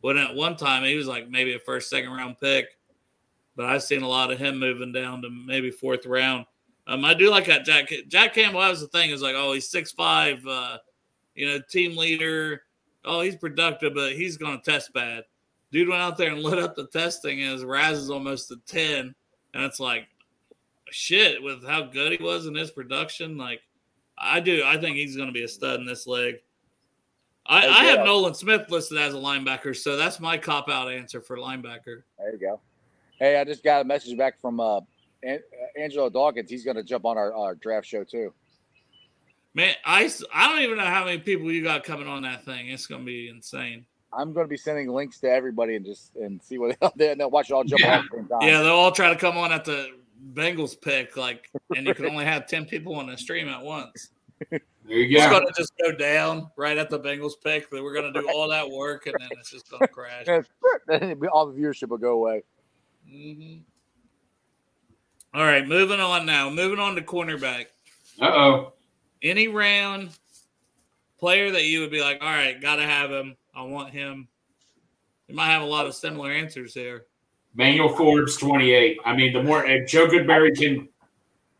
When 0.00 0.16
at 0.16 0.34
one 0.34 0.56
time 0.56 0.82
he 0.84 0.96
was 0.96 1.06
like 1.06 1.28
maybe 1.28 1.54
a 1.54 1.58
first, 1.58 1.90
second 1.90 2.10
round 2.10 2.40
pick. 2.40 2.76
But 3.56 3.66
I've 3.66 3.82
seen 3.82 4.02
a 4.02 4.08
lot 4.08 4.30
of 4.30 4.38
him 4.38 4.58
moving 4.58 4.92
down 4.92 5.22
to 5.22 5.28
maybe 5.30 5.70
fourth 5.70 6.06
round. 6.06 6.46
Um, 6.86 7.04
I 7.04 7.14
do 7.14 7.30
like 7.30 7.46
that 7.46 7.64
Jack 7.64 7.92
Jack 8.08 8.34
Campbell. 8.34 8.60
That 8.60 8.70
was 8.70 8.80
the 8.80 8.88
thing 8.88 9.10
is 9.10 9.22
like, 9.22 9.34
oh, 9.36 9.52
he's 9.52 9.68
six 9.68 9.92
five, 9.92 10.44
uh, 10.46 10.78
you 11.34 11.46
know, 11.46 11.60
team 11.68 11.96
leader. 11.96 12.62
Oh, 13.04 13.20
he's 13.20 13.36
productive, 13.36 13.94
but 13.94 14.14
he's 14.14 14.36
going 14.36 14.58
to 14.58 14.64
test 14.70 14.92
bad. 14.92 15.24
Dude 15.72 15.88
went 15.88 16.00
out 16.00 16.16
there 16.16 16.32
and 16.32 16.42
lit 16.42 16.58
up 16.58 16.74
the 16.74 16.86
testing, 16.86 17.42
and 17.42 17.52
his 17.52 17.64
RAS 17.64 17.98
is 17.98 18.10
almost 18.10 18.50
a 18.50 18.56
ten, 18.66 19.14
and 19.54 19.62
it's 19.64 19.78
like, 19.78 20.08
shit. 20.90 21.42
With 21.42 21.66
how 21.66 21.82
good 21.82 22.12
he 22.12 22.22
was 22.22 22.46
in 22.46 22.54
his 22.54 22.70
production, 22.70 23.36
like, 23.36 23.60
I 24.18 24.40
do. 24.40 24.62
I 24.64 24.78
think 24.78 24.96
he's 24.96 25.16
going 25.16 25.28
to 25.28 25.32
be 25.32 25.44
a 25.44 25.48
stud 25.48 25.80
in 25.80 25.86
this 25.86 26.06
league. 26.06 26.36
I, 27.46 27.66
I 27.66 27.84
have 27.84 28.04
Nolan 28.04 28.34
Smith 28.34 28.70
listed 28.70 28.98
as 28.98 29.14
a 29.14 29.16
linebacker, 29.16 29.76
so 29.76 29.96
that's 29.96 30.20
my 30.20 30.36
cop 30.38 30.68
out 30.68 30.92
answer 30.92 31.20
for 31.20 31.36
linebacker. 31.38 32.02
There 32.18 32.32
you 32.32 32.38
go. 32.38 32.60
Hey, 33.18 33.38
I 33.40 33.44
just 33.44 33.64
got 33.64 33.80
a 33.80 33.84
message 33.84 34.16
back 34.16 34.38
from 34.40 34.60
uh, 34.60 34.80
An- 35.22 35.40
uh, 35.52 35.80
Angelo 35.80 36.08
Dawkins. 36.10 36.50
He's 36.50 36.64
going 36.64 36.76
to 36.76 36.84
jump 36.84 37.04
on 37.06 37.16
our, 37.18 37.34
our 37.34 37.54
draft 37.54 37.86
show 37.86 38.04
too. 38.04 38.32
Man, 39.54 39.74
I, 39.84 40.08
I 40.32 40.48
don't 40.48 40.62
even 40.62 40.76
know 40.76 40.84
how 40.84 41.04
many 41.04 41.18
people 41.18 41.50
you 41.50 41.62
got 41.64 41.82
coming 41.82 42.06
on 42.06 42.22
that 42.22 42.44
thing. 42.44 42.68
It's 42.68 42.86
gonna 42.86 43.02
be 43.02 43.28
insane. 43.28 43.84
I'm 44.12 44.32
going 44.32 44.44
to 44.44 44.48
be 44.48 44.56
sending 44.56 44.88
links 44.88 45.18
to 45.20 45.30
everybody 45.30 45.76
and 45.76 45.84
just 45.84 46.14
and 46.16 46.42
see 46.42 46.58
what 46.58 46.76
they 46.96 47.10
and 47.10 47.20
they'll 47.20 47.30
watch 47.30 47.50
it 47.50 47.54
all 47.54 47.64
jump 47.64 47.80
Yeah. 47.80 47.98
on 47.98 48.04
at 48.04 48.10
the 48.10 48.16
same 48.16 48.28
time. 48.28 48.38
Yeah, 48.42 48.62
they'll 48.62 48.72
all 48.74 48.92
try 48.92 49.08
to 49.10 49.16
come 49.16 49.36
on 49.36 49.50
at 49.52 49.64
the 49.64 49.88
Bengals 50.34 50.80
pick, 50.80 51.16
like, 51.16 51.50
and 51.74 51.86
you 51.86 51.94
can 51.94 52.06
only 52.06 52.24
have 52.24 52.46
ten 52.46 52.64
people 52.66 52.94
on 52.94 53.06
the 53.06 53.16
stream 53.16 53.48
at 53.48 53.62
once. 53.62 54.10
There 54.50 54.60
you 54.98 55.18
It's 55.18 55.26
gonna 55.26 55.46
just 55.56 55.72
go 55.82 55.92
down 55.92 56.50
right 56.56 56.76
at 56.76 56.90
the 56.90 56.98
Bengals 56.98 57.34
pick. 57.42 57.70
That 57.70 57.82
we're 57.82 57.94
gonna 57.94 58.12
do 58.12 58.28
all 58.28 58.48
that 58.48 58.68
work, 58.68 59.06
and 59.06 59.14
then 59.18 59.28
it's 59.38 59.50
just 59.50 59.70
gonna 59.70 59.88
crash. 59.88 60.26
All 61.32 61.46
the 61.46 61.52
viewership 61.54 61.88
will 61.88 61.98
go 61.98 62.12
away. 62.12 62.42
hmm 63.08 63.58
All 65.34 65.44
right, 65.44 65.66
moving 65.66 66.00
on 66.00 66.26
now. 66.26 66.50
Moving 66.50 66.78
on 66.78 66.94
to 66.96 67.02
cornerback. 67.02 67.66
Uh 68.20 68.26
oh. 68.26 68.72
Any 69.22 69.48
round 69.48 70.10
player 71.18 71.50
that 71.50 71.66
you 71.66 71.80
would 71.80 71.90
be 71.90 72.00
like, 72.00 72.18
all 72.20 72.28
right, 72.32 72.60
gotta 72.60 72.82
have 72.82 73.10
him. 73.10 73.36
I 73.54 73.62
want 73.62 73.90
him. 73.90 74.28
You 75.28 75.34
might 75.34 75.50
have 75.50 75.62
a 75.62 75.66
lot 75.66 75.86
of 75.86 75.94
similar 75.94 76.32
answers 76.32 76.74
here. 76.74 77.04
Manuel 77.54 77.88
Forbes, 77.90 78.36
28. 78.36 78.98
I 79.04 79.16
mean, 79.16 79.32
the 79.32 79.42
more 79.42 79.64
if 79.64 79.88
Joe 79.88 80.06
Goodberry 80.06 80.56
can 80.56 80.88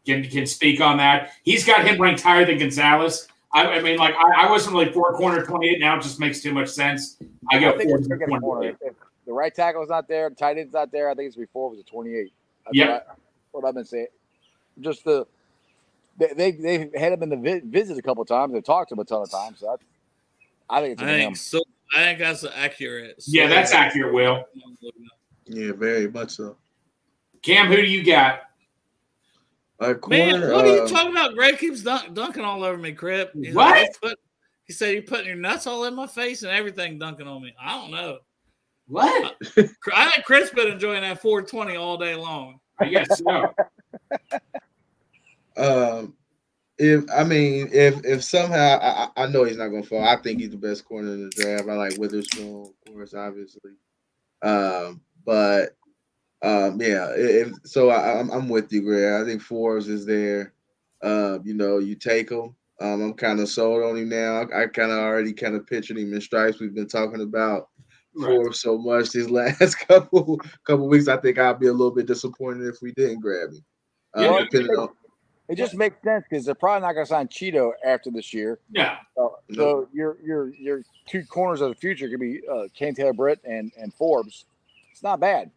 can 0.07 0.23
can 0.25 0.47
speak 0.47 0.81
on 0.81 0.97
that, 0.99 1.33
he's 1.43 1.65
got 1.65 1.87
him 1.87 2.01
ranked 2.01 2.23
higher 2.23 2.45
than 2.45 2.59
Gonzalez. 2.59 3.29
I, 3.53 3.67
I 3.67 3.81
mean, 3.83 3.97
like 3.99 4.15
I, 4.15 4.47
I 4.47 4.51
wasn't 4.51 4.75
really 4.75 4.93
four 4.93 5.15
corner 5.17 5.45
28. 5.45 5.81
Now 5.81 5.99
it 5.99 6.03
just 6.03 6.21
makes 6.21 6.41
too 6.41 6.55
much 6.55 6.69
sense. 6.69 7.17
I 7.53 7.57
I 7.57 7.61
go 7.61 7.77
think 7.77 7.91
Forbes 7.91 8.07
it's 8.07 8.13
at 8.13 8.19
picking 8.21 8.37
a 8.37 8.41
corner. 8.41 8.73
28. 8.73 8.77
If, 8.81 8.93
if 8.93 8.97
the 9.27 9.33
right 9.33 9.55
tackle 9.55 9.83
is 9.83 9.89
not 9.89 10.07
there, 10.09 10.31
tight 10.31 10.57
end's 10.59 10.73
not 10.73 10.93
there, 10.93 11.11
I 11.11 11.15
think 11.15 11.27
it's 11.29 11.37
before 11.37 11.69
it 11.69 11.77
was 11.77 11.81
a 11.81 11.85
28. 11.85 12.33
That's 12.65 12.77
Yep. 12.77 12.89
what, 12.89 13.07
I, 13.09 13.13
what 13.53 13.65
I've 13.69 13.75
been 13.75 13.85
saying. 13.85 14.07
Just 14.81 15.05
the 15.05 15.27
they 16.19 16.33
they 16.35 16.51
they've 16.53 16.95
had 16.95 17.13
him 17.13 17.23
in 17.25 17.29
the 17.31 17.37
vi- 17.37 17.63
visit 17.65 17.99
a 17.99 18.03
couple 18.03 18.25
times. 18.25 18.53
They've 18.53 18.63
talked 18.65 18.91
to 18.91 18.95
him 18.95 19.01
a 19.01 19.05
ton 19.05 19.23
of 19.23 19.31
times. 19.31 19.59
So 19.59 19.67
that's, 19.71 19.83
I 20.71 20.81
think 20.81 20.93
it's 20.93 21.03
I 21.03 21.07
him. 21.09 21.19
think 21.19 21.37
so. 21.37 21.63
I 21.97 21.99
think 22.05 22.19
that's 22.21 22.45
accurate. 22.45 23.23
Yeah, 23.27 23.49
that's 23.49 23.73
accurate. 23.73 24.15
Will 24.15 24.45
Yeah, 25.51 25.73
very 25.73 26.09
much 26.09 26.31
so. 26.31 26.57
Cam, 27.43 27.67
who 27.67 27.77
do 27.77 27.83
you 27.83 28.05
got? 28.05 28.43
Uh, 29.81 29.95
Man, 30.09 30.31
corner, 30.41 30.53
what 30.53 30.65
are 30.65 30.77
you 30.77 30.83
uh, 30.83 30.89
talking 30.89 31.11
about? 31.11 31.35
Greg 31.35 31.59
keeps 31.59 31.83
dunk, 31.83 32.15
dunking 32.15 32.45
all 32.45 32.63
over 32.63 32.79
me, 32.79 32.93
Crip. 32.93 33.33
He's 33.35 33.55
What? 33.55 33.75
Like, 33.75 34.01
put-" 34.01 34.19
he 34.65 34.73
said 34.73 34.93
you're 34.93 35.03
putting 35.03 35.27
your 35.27 35.37
nuts 35.37 35.67
all 35.67 35.85
in 35.85 35.95
my 35.95 36.07
face 36.07 36.43
and 36.43 36.53
everything 36.53 36.99
dunking 36.99 37.27
on 37.27 37.43
me. 37.43 37.55
I 37.61 37.81
don't 37.81 37.91
know. 37.91 38.19
What? 38.87 39.37
I 39.95 40.11
think 40.11 40.25
Chris 40.25 40.51
been 40.51 40.69
enjoying 40.69 41.03
that 41.03 41.23
420 41.23 41.77
all 41.77 41.97
day 41.97 42.15
long. 42.15 42.61
I 42.79 42.87
guess 42.87 43.19
so. 43.19 43.55
Um, 45.57 46.15
if 46.79 47.05
I 47.15 47.25
mean, 47.25 47.69
if 47.73 48.03
if 48.07 48.25
somehow 48.25 48.79
I, 48.79 49.11
I 49.17 49.25
I 49.25 49.27
know 49.27 49.45
he's 49.45 49.59
not 49.59 49.69
gonna 49.69 49.83
fall, 49.83 50.03
I 50.03 50.17
think 50.17 50.41
he's 50.41 50.51
the 50.51 50.57
best 50.57 50.87
corner 50.87 51.13
in 51.13 51.25
the 51.25 51.31
draft. 51.31 51.69
I 51.69 51.75
like 51.75 51.99
Witherspoon, 51.99 52.73
of 52.87 52.93
course, 52.95 53.13
obviously. 53.13 53.73
Um, 54.41 55.03
but 55.25 55.77
um, 56.43 56.81
yeah, 56.81 57.11
if 57.15 57.53
so, 57.65 57.91
I, 57.91 58.19
I'm 58.19 58.31
I'm 58.31 58.49
with 58.49 58.73
you, 58.73 58.83
Greg. 58.83 59.23
I 59.23 59.25
think 59.25 59.43
Forbes 59.43 59.89
is 59.89 60.07
there. 60.07 60.55
Um, 61.03 61.43
you 61.45 61.55
know, 61.55 61.79
you 61.79 61.95
take 61.95 62.31
him. 62.31 62.55
Um, 62.81 63.03
I'm 63.03 63.15
kind 63.15 63.41
of 63.41 63.49
sold 63.49 63.83
on 63.83 63.97
him 63.97 64.09
now. 64.09 64.43
I, 64.43 64.63
I 64.63 64.67
kind 64.67 64.91
of 64.91 64.99
already 64.99 65.35
kind 65.35 65.55
of 65.55 65.67
pictured 65.67 65.99
him 65.99 66.15
in 66.15 66.21
stripes. 66.21 66.61
We've 66.61 66.75
been 66.75 66.89
talking 66.89 67.21
about 67.23 67.69
Right. 68.15 68.27
Forbes 68.37 68.61
so 68.61 68.77
much 68.77 69.11
these 69.11 69.31
last 69.31 69.77
couple 69.87 70.41
couple 70.67 70.89
weeks. 70.89 71.09
I 71.09 71.17
think 71.17 71.39
I'd 71.39 71.61
be 71.61 71.69
a 71.69 71.73
little 71.73 71.95
bit 71.95 72.07
disappointed 72.07 72.67
if 72.67 72.83
we 72.83 72.93
didn't 72.93 73.21
grab 73.21 73.51
him. 73.51 73.65
Um, 74.15 74.25
Yeah, 74.25 74.41
depending 74.51 74.77
on 74.77 74.89
It 75.49 75.57
just 75.57 75.75
makes 75.75 76.03
sense 76.03 76.25
because 76.29 76.45
they're 76.45 76.55
probably 76.57 76.87
not 76.87 76.95
going 76.95 77.07
to 77.07 77.09
sign 77.09 77.29
Cheeto 77.29 77.71
after 77.85 78.11
this 78.11 78.35
year. 78.35 78.59
Yeah. 78.71 78.97
So, 79.17 79.37
No. 79.51 79.89
your 79.93 80.19
your 80.25 80.53
your 80.55 80.83
two 81.07 81.23
corners 81.25 81.61
of 81.61 81.69
the 81.69 81.77
future 81.77 82.09
could 82.09 82.19
be 82.21 82.41
uh, 82.53 82.65
Kane 82.75 82.95
Taylor 82.95 83.13
Britt 83.13 83.41
and 83.45 83.71
and 83.79 83.95
Forbes. 83.95 84.47
It's 85.01 85.05
not 85.05 85.19
bad. 85.19 85.51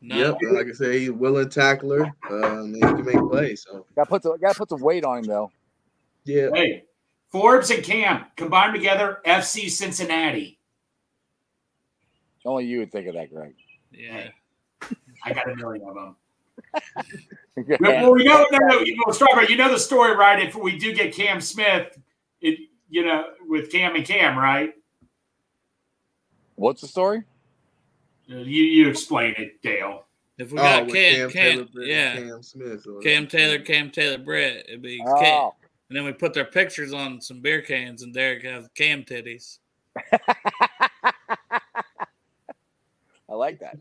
No. 0.00 0.16
Yep, 0.16 0.36
like 0.50 0.66
I 0.66 0.72
said, 0.72 0.94
he's 0.96 1.10
a 1.10 1.12
willing 1.12 1.48
tackler. 1.48 2.12
Um, 2.28 2.74
he 2.74 2.80
can 2.80 3.04
make 3.04 3.16
plays. 3.30 3.64
So 3.64 3.86
Got 3.94 4.04
to 4.04 4.10
put 4.10 4.22
the 4.22 4.36
got 4.36 4.56
put 4.56 4.68
some 4.68 4.80
weight 4.80 5.04
on 5.04 5.18
him 5.18 5.26
though. 5.26 5.52
yeah, 6.24 6.48
Hey, 6.52 6.82
Forbes 7.30 7.70
and 7.70 7.84
Cam 7.84 8.24
combined 8.34 8.74
together, 8.74 9.20
FC 9.24 9.70
Cincinnati. 9.70 10.58
Only 12.44 12.64
you 12.64 12.80
would 12.80 12.90
think 12.90 13.06
of 13.06 13.14
that, 13.14 13.32
Greg. 13.32 13.54
Yeah. 13.92 14.30
I 15.24 15.32
got 15.32 15.48
a 15.48 15.54
million 15.54 15.86
of 15.88 15.94
them. 15.94 16.16
Well, 17.80 18.12
we 18.14 18.24
know, 18.24 18.44
no, 18.52 18.58
no, 18.58 18.80
you 18.80 18.96
know, 19.04 19.12
Strawberry, 19.12 19.46
you 19.48 19.56
know 19.56 19.70
the 19.70 19.78
story, 19.78 20.14
right? 20.16 20.40
If 20.40 20.54
we 20.56 20.78
do 20.78 20.92
get 20.94 21.12
Cam 21.12 21.40
Smith, 21.40 21.98
it, 22.40 22.58
you 22.88 23.04
know, 23.04 23.26
with 23.48 23.70
Cam 23.70 23.96
and 23.96 24.04
Cam, 24.04 24.38
right? 24.38 24.74
What's 26.54 26.80
the 26.80 26.86
story? 26.88 27.22
You 28.28 28.64
you 28.64 28.88
explain 28.88 29.34
it, 29.38 29.60
Dale. 29.62 30.04
If 30.36 30.52
we 30.52 30.58
got 30.58 30.82
oh, 30.82 30.84
with 30.84 30.94
Cam, 30.94 31.30
Cam, 31.30 31.66
Taylor, 31.66 31.84
yeah, 31.84 32.14
Cam 32.14 32.42
Smith. 32.42 32.86
or- 32.86 33.00
Cam 33.00 33.26
Taylor, 33.26 33.58
Cam 33.58 33.90
Taylor, 33.90 34.18
Brett, 34.18 34.66
it'd 34.68 34.82
be 34.82 35.02
oh. 35.04 35.20
Cam. 35.20 35.40
Oh, 35.40 35.54
And 35.88 35.96
then 35.96 36.04
we 36.04 36.12
put 36.12 36.34
their 36.34 36.44
pictures 36.44 36.92
on 36.92 37.20
some 37.20 37.40
beer 37.40 37.62
cans, 37.62 38.02
and 38.02 38.14
Derek 38.14 38.44
have 38.44 38.72
Cam 38.74 39.02
titties. 39.02 39.58
I 43.30 43.34
like 43.34 43.58
that. 43.60 43.78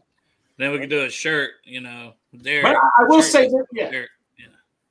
Then 0.58 0.72
we 0.72 0.80
could 0.80 0.89
do 0.89 1.04
a 1.04 1.10
shirt, 1.10 1.52
you 1.64 1.82
know. 1.82 2.14
Derek. 2.41 2.64
But 2.64 2.76
I, 2.76 2.89
I 3.00 3.04
will 3.04 3.22
shirt 3.22 3.32
say 3.32 3.45
is 3.45 3.52
that, 3.52 3.66
yeah, 3.72 3.91
Derek. 3.91 4.10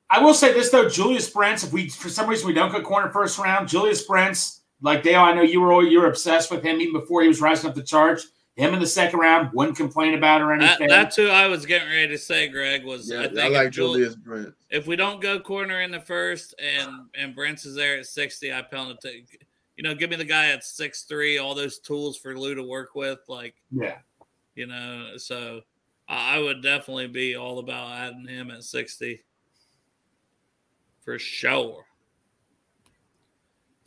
I 0.09 0.23
will 0.23 0.33
say 0.33 0.53
this 0.53 0.69
though, 0.69 0.87
Julius 0.87 1.29
Brents. 1.29 1.63
If 1.63 1.73
we 1.73 1.89
for 1.89 2.09
some 2.09 2.29
reason 2.29 2.47
we 2.47 2.53
don't 2.53 2.71
go 2.71 2.81
corner 2.81 3.11
first 3.11 3.37
round, 3.37 3.67
Julius 3.67 4.03
Brents, 4.03 4.61
like 4.81 5.03
Dale, 5.03 5.21
I 5.21 5.33
know 5.33 5.41
you 5.41 5.59
were 5.59 5.83
you 5.83 5.99
were 5.99 6.07
obsessed 6.07 6.49
with 6.49 6.63
him 6.63 6.79
even 6.79 6.93
before 6.93 7.21
he 7.21 7.27
was 7.27 7.41
rising 7.41 7.69
up 7.69 7.75
the 7.75 7.83
charge. 7.83 8.21
Him 8.57 8.73
in 8.73 8.79
the 8.79 8.87
second 8.87 9.19
round, 9.19 9.51
wouldn't 9.53 9.77
complain 9.77 10.15
about 10.15 10.41
or 10.41 10.57
That, 10.57 10.81
anything. 10.81 10.87
that's 10.87 11.15
who 11.15 11.27
I 11.27 11.45
was 11.45 11.67
getting 11.67 11.89
ready 11.89 12.07
to 12.07 12.17
say, 12.17 12.47
Greg. 12.47 12.83
Was 12.83 13.07
Yeah, 13.07 13.27
I 13.37 13.45
I, 13.45 13.47
like 13.49 13.67
if, 13.67 13.73
Julius 13.73 14.15
Brent. 14.15 14.51
if 14.71 14.87
we 14.87 14.95
don't 14.95 15.21
go 15.21 15.39
corner 15.39 15.81
in 15.81 15.91
the 15.91 15.99
first 15.99 16.55
and 16.59 17.05
and 17.13 17.35
Brents 17.35 17.65
is 17.65 17.75
there 17.75 17.99
at 17.99 18.07
sixty, 18.07 18.51
I 18.51 18.63
pound 18.63 18.99
to 18.99 19.09
take. 19.09 19.45
You 19.75 19.83
know, 19.83 19.93
give 19.93 20.09
me 20.09 20.15
the 20.15 20.25
guy 20.25 20.47
at 20.47 20.63
six 20.63 21.03
three, 21.03 21.37
all 21.37 21.53
those 21.53 21.77
tools 21.77 22.17
for 22.17 22.35
Lou 22.35 22.55
to 22.55 22.63
work 22.63 22.95
with, 22.95 23.19
like 23.27 23.53
yeah. 23.71 23.99
you 24.55 24.65
know. 24.65 25.17
So 25.17 25.61
I 26.09 26.37
I 26.37 26.39
would 26.39 26.63
definitely 26.63 27.07
be 27.09 27.35
all 27.35 27.59
about 27.59 27.91
adding 27.91 28.27
him 28.27 28.49
at 28.49 28.63
sixty 28.63 29.21
for 31.05 31.19
sure. 31.19 31.85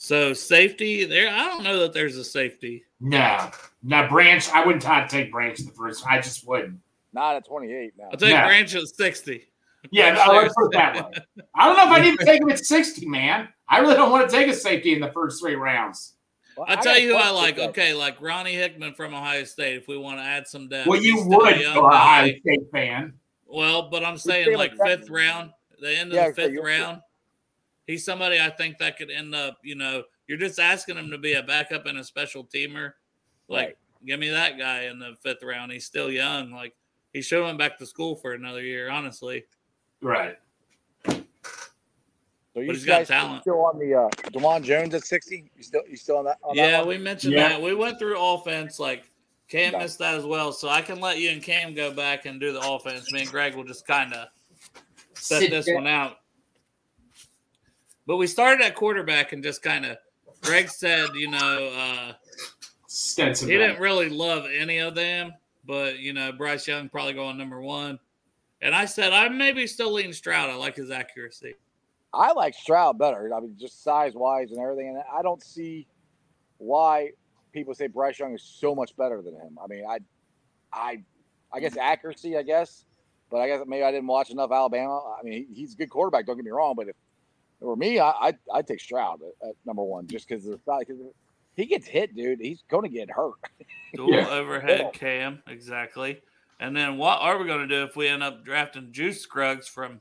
So 0.03 0.33
safety 0.33 1.05
there, 1.05 1.29
I 1.29 1.45
don't 1.45 1.63
know 1.63 1.81
that 1.81 1.93
there's 1.93 2.17
a 2.17 2.25
safety. 2.25 2.85
No, 3.01 3.51
no, 3.83 4.09
Branch. 4.09 4.49
I 4.49 4.65
wouldn't 4.65 4.83
t- 4.83 5.09
take 5.19 5.31
Branch 5.31 5.59
the 5.59 5.71
first. 5.73 6.07
I 6.07 6.17
just 6.23 6.49
wouldn't. 6.49 6.79
Not 7.13 7.37
at 7.37 7.45
28 7.47 7.93
now. 7.99 8.05
I'll 8.11 8.17
take 8.17 8.31
Yeah. 8.31 8.47
Branch 8.47 8.75
at 8.75 8.89
sixty. 8.89 9.49
Yeah, 9.91 10.13
no, 10.15 10.33
let's 10.41 10.55
put 10.55 10.67
it 10.67 10.73
that 10.73 10.95
way. 10.95 11.45
I 11.55 11.67
don't 11.67 11.77
know 11.77 11.85
if 11.95 12.01
I 12.01 12.03
need 12.03 12.19
to 12.19 12.25
take 12.25 12.41
him 12.41 12.49
at 12.49 12.59
sixty, 12.61 13.07
man. 13.07 13.49
I 13.69 13.81
really 13.81 13.93
don't 13.95 14.11
want 14.11 14.29
to 14.31 14.35
take 14.35 14.49
a 14.49 14.55
safety 14.55 14.95
in 14.95 15.01
the 15.03 15.13
first 15.13 15.43
three 15.43 15.55
rounds. 15.55 16.15
Well, 16.57 16.65
I'll 16.67 16.79
I 16.79 16.81
tell 16.81 16.99
you 16.99 17.11
who 17.11 17.17
I 17.17 17.29
like. 17.29 17.57
though. 17.57 17.69
Okay, 17.69 17.93
like 17.93 18.23
Ronnie 18.23 18.55
Hickman 18.55 18.95
from 18.95 19.13
Ohio 19.15 19.45
State. 19.45 19.77
If 19.77 19.87
we 19.87 19.99
want 19.99 20.19
to 20.19 20.25
add 20.25 20.49
some 20.49 20.67
depth, 20.69 20.87
Well, 20.89 21.03
you 21.03 21.17
He's 21.17 21.27
a 21.27 21.29
would 21.29 21.57
for 21.57 21.79
a 21.79 21.79
Ohio. 21.87 22.33
State 22.41 22.71
fan. 22.73 23.13
Well, 23.47 23.91
but 23.91 24.03
I'm 24.03 24.17
saying 24.17 24.57
like 24.57 24.73
like 24.79 24.99
fifth 24.99 25.11
round, 25.11 25.51
the 25.79 25.95
end 25.95 26.11
of 26.11 26.15
Yeah, 26.17 26.29
the 26.31 26.35
fifth 26.35 26.53
you're- 26.53 26.65
round. 26.67 27.03
He's 27.91 28.05
somebody 28.05 28.39
I 28.41 28.51
think 28.51 28.79
that 28.79 28.97
could 28.97 29.11
end 29.11 29.35
up. 29.35 29.59
You 29.65 29.75
know, 29.75 30.05
you're 30.29 30.39
just 30.39 30.61
asking 30.61 30.97
him 30.97 31.11
to 31.11 31.19
be 31.19 31.33
a 31.33 31.43
backup 31.43 31.87
and 31.87 31.99
a 31.99 32.05
special 32.05 32.45
teamer. 32.45 32.93
Like, 33.49 33.67
Right. 33.67 33.77
give 34.07 34.21
me 34.21 34.29
that 34.31 34.57
guy 34.59 34.83
in 34.85 35.01
the 35.01 35.17
fifth 35.23 35.43
round. 35.43 35.73
He's 35.73 35.87
still 35.87 36.09
young. 36.09 36.53
Like, 36.53 36.77
he 37.13 37.21
should 37.21 37.39
have 37.39 37.47
went 37.47 37.59
back 37.59 37.79
to 37.79 37.87
school 37.87 38.15
for 38.15 38.33
another 38.35 38.63
year. 38.63 38.91
Honestly, 38.91 39.45
Right. 40.01 40.39
So 41.05 42.61
you 42.61 42.67
But 42.67 42.77
he's 42.77 42.85
got 42.85 42.99
guys 43.01 43.09
talent. 43.09 43.43
still 43.43 43.61
on 43.65 43.79
the 43.79 43.93
uh, 43.95 44.09
Dawand 44.31 44.63
Jones 44.65 44.95
at 44.95 45.05
60? 45.05 45.51
You 45.57 45.63
still 45.63 45.83
you 45.89 45.97
still 45.97 46.17
on 46.19 46.25
that? 46.27 46.39
On 46.43 46.55
yeah, 46.57 46.79
one? 46.79 46.89
we 46.89 46.99
mentioned 46.99 47.33
Yeah. 47.35 47.49
that. 47.51 47.63
We 47.63 47.75
went 47.75 47.99
through 47.99 48.19
offense. 48.21 48.79
Like, 48.79 49.11
Cam 49.49 49.73
Yeah. 49.73 49.79
missed 49.81 49.99
that 49.99 50.15
as 50.15 50.25
well. 50.25 50.53
So 50.53 50.69
I 50.69 50.81
can 50.83 51.01
let 51.01 51.19
you 51.19 51.31
and 51.31 51.43
Cam 51.43 51.75
go 51.75 51.93
back 51.93 52.27
and 52.27 52.39
do 52.41 52.53
the 52.53 52.61
offense. 52.61 53.11
Me 53.13 53.23
and 53.23 53.31
Greg 53.31 53.55
will 53.57 53.65
just 53.65 53.85
kind 53.87 54.15
of 54.15 54.29
set 55.15 55.41
Sit 55.43 55.51
this 55.51 55.67
down. 55.67 55.75
one 55.77 55.87
out. 55.89 56.20
But 58.11 58.17
we 58.17 58.27
started 58.27 58.67
at 58.67 58.75
quarterback 58.75 59.33
and 59.33 59.41
just 59.41 59.63
kind 59.63 59.87
of. 59.87 59.97
Greg 60.41 60.69
said, 60.69 61.11
you 61.15 61.31
know, 61.31 61.73
uh, 61.73 62.13
Stetson. 62.89 63.49
he 63.49 63.57
didn't 63.57 63.79
really 63.79 64.09
love 64.09 64.47
any 64.53 64.79
of 64.79 64.97
them, 64.97 65.33
but 65.65 66.01
you 66.01 66.13
know, 66.13 66.33
Bryce 66.33 66.67
Young 66.67 66.89
probably 66.89 67.13
going 67.13 67.39
number 67.39 67.61
one. 67.61 68.01
And 68.63 68.75
I 68.75 68.87
said 68.87 69.13
I 69.13 69.29
maybe 69.29 69.65
still 69.69 69.93
lean 69.93 70.13
Stroud. 70.13 70.51
I 70.51 70.57
like 70.57 70.75
his 70.75 70.91
accuracy. 70.91 71.55
I 72.13 72.33
like 72.33 72.55
Stroud 72.55 72.99
better. 72.99 73.33
I 73.33 73.39
mean, 73.39 73.55
just 73.57 73.85
size 73.85 74.15
wise 74.17 74.51
and 74.51 74.59
everything. 74.59 74.89
And 74.89 75.05
I 75.17 75.23
don't 75.23 75.41
see 75.41 75.87
why 76.59 77.11
people 77.53 77.75
say 77.75 77.87
Bryce 77.87 78.19
Young 78.19 78.35
is 78.35 78.43
so 78.43 78.75
much 78.75 78.97
better 78.97 79.23
than 79.23 79.35
him. 79.35 79.57
I 79.63 79.69
mean, 79.69 79.85
I, 79.89 79.99
I, 80.73 81.05
I 81.53 81.61
guess 81.61 81.77
accuracy. 81.77 82.37
I 82.37 82.43
guess, 82.43 82.87
but 83.31 83.37
I 83.37 83.47
guess 83.47 83.61
maybe 83.69 83.85
I 83.85 83.93
didn't 83.93 84.09
watch 84.09 84.31
enough 84.31 84.51
Alabama. 84.51 85.01
I 85.17 85.23
mean, 85.23 85.47
he's 85.55 85.75
a 85.75 85.77
good 85.77 85.91
quarterback. 85.91 86.27
Don't 86.27 86.35
get 86.35 86.45
me 86.45 86.51
wrong, 86.51 86.75
but 86.77 86.89
if 86.89 86.97
or 87.61 87.77
me, 87.77 87.99
I 87.99 88.11
I 88.11 88.33
I'd 88.55 88.67
take 88.67 88.81
Stroud 88.81 89.21
at, 89.23 89.49
at 89.49 89.55
number 89.67 89.83
one 89.83 90.07
just 90.07 90.29
because 90.29 90.45
because 90.47 90.97
he 91.57 91.67
gets 91.67 91.87
hit, 91.87 92.15
dude. 92.15 92.41
He's 92.41 92.63
going 92.71 92.85
to 92.85 92.89
get 92.89 93.11
hurt. 93.11 93.35
Dual 93.95 94.11
Yeah. 94.15 94.29
overhead 94.29 94.93
cam, 94.93 95.43
exactly. 95.49 96.21
And 96.61 96.77
then 96.77 96.97
what 96.99 97.21
are 97.21 97.39
we 97.39 97.47
going 97.47 97.67
to 97.67 97.75
do 97.75 97.85
if 97.85 97.97
we 97.97 98.07
end 98.07 98.23
up 98.23 98.45
drafting 98.45 98.93
Juice 98.93 99.21
Scruggs 99.21 99.67
from 99.67 100.01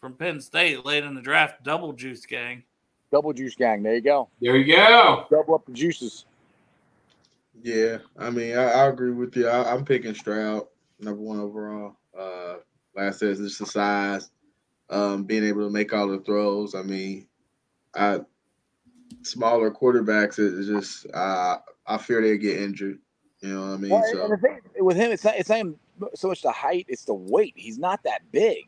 from 0.00 0.14
Penn 0.14 0.40
State 0.40 0.84
late 0.86 1.04
in 1.04 1.14
the 1.14 1.22
draft? 1.22 1.64
Double 1.64 1.92
Juice 1.92 2.24
Gang. 2.26 2.62
Double 3.10 3.32
juice 3.32 3.54
gang. 3.54 3.82
There 3.82 3.94
you 3.94 4.02
go. 4.02 4.28
There 4.38 4.54
you 4.54 4.76
go. 4.76 5.24
Double 5.30 5.54
up 5.54 5.64
the 5.64 5.72
juices. 5.72 6.26
Yeah, 7.62 7.98
I 8.18 8.28
mean, 8.30 8.56
I, 8.56 8.64
I 8.70 8.86
agree 8.88 9.12
with 9.12 9.34
you. 9.34 9.48
I, 9.48 9.72
I'm 9.72 9.84
picking 9.84 10.14
Stroud, 10.14 10.66
number 11.00 11.20
one 11.22 11.40
overall. 11.40 11.96
Uh, 12.16 12.56
like 12.94 13.06
I 13.06 13.10
said, 13.10 13.30
it's 13.30 13.40
just 13.40 13.58
the 13.60 13.66
size, 13.66 14.30
um, 14.90 15.24
being 15.24 15.44
able 15.44 15.66
to 15.66 15.70
make 15.72 15.92
all 15.92 16.08
the 16.08 16.20
throws. 16.20 16.74
I 16.74 16.82
mean, 16.82 17.26
I 17.94 18.20
smaller 19.22 19.70
quarterbacks 19.70 20.38
is 20.38 20.66
just 20.66 21.06
uh, 21.12 21.58
I 21.86 21.98
fear 21.98 22.22
they 22.22 22.38
get 22.38 22.60
injured. 22.60 22.98
You 23.40 23.54
know 23.54 23.60
what 23.60 23.74
I 23.74 23.76
mean? 23.76 23.90
Well, 23.90 24.04
so 24.10 24.36
thing 24.36 24.60
with 24.80 24.96
him, 24.96 25.12
it's 25.12 25.24
not 25.24 25.34
it's 25.36 25.48
not 25.48 25.66
so 26.14 26.28
much 26.28 26.42
the 26.42 26.52
height; 26.52 26.86
it's 26.88 27.04
the 27.04 27.14
weight. 27.14 27.54
He's 27.56 27.78
not 27.78 28.02
that 28.04 28.22
big. 28.32 28.66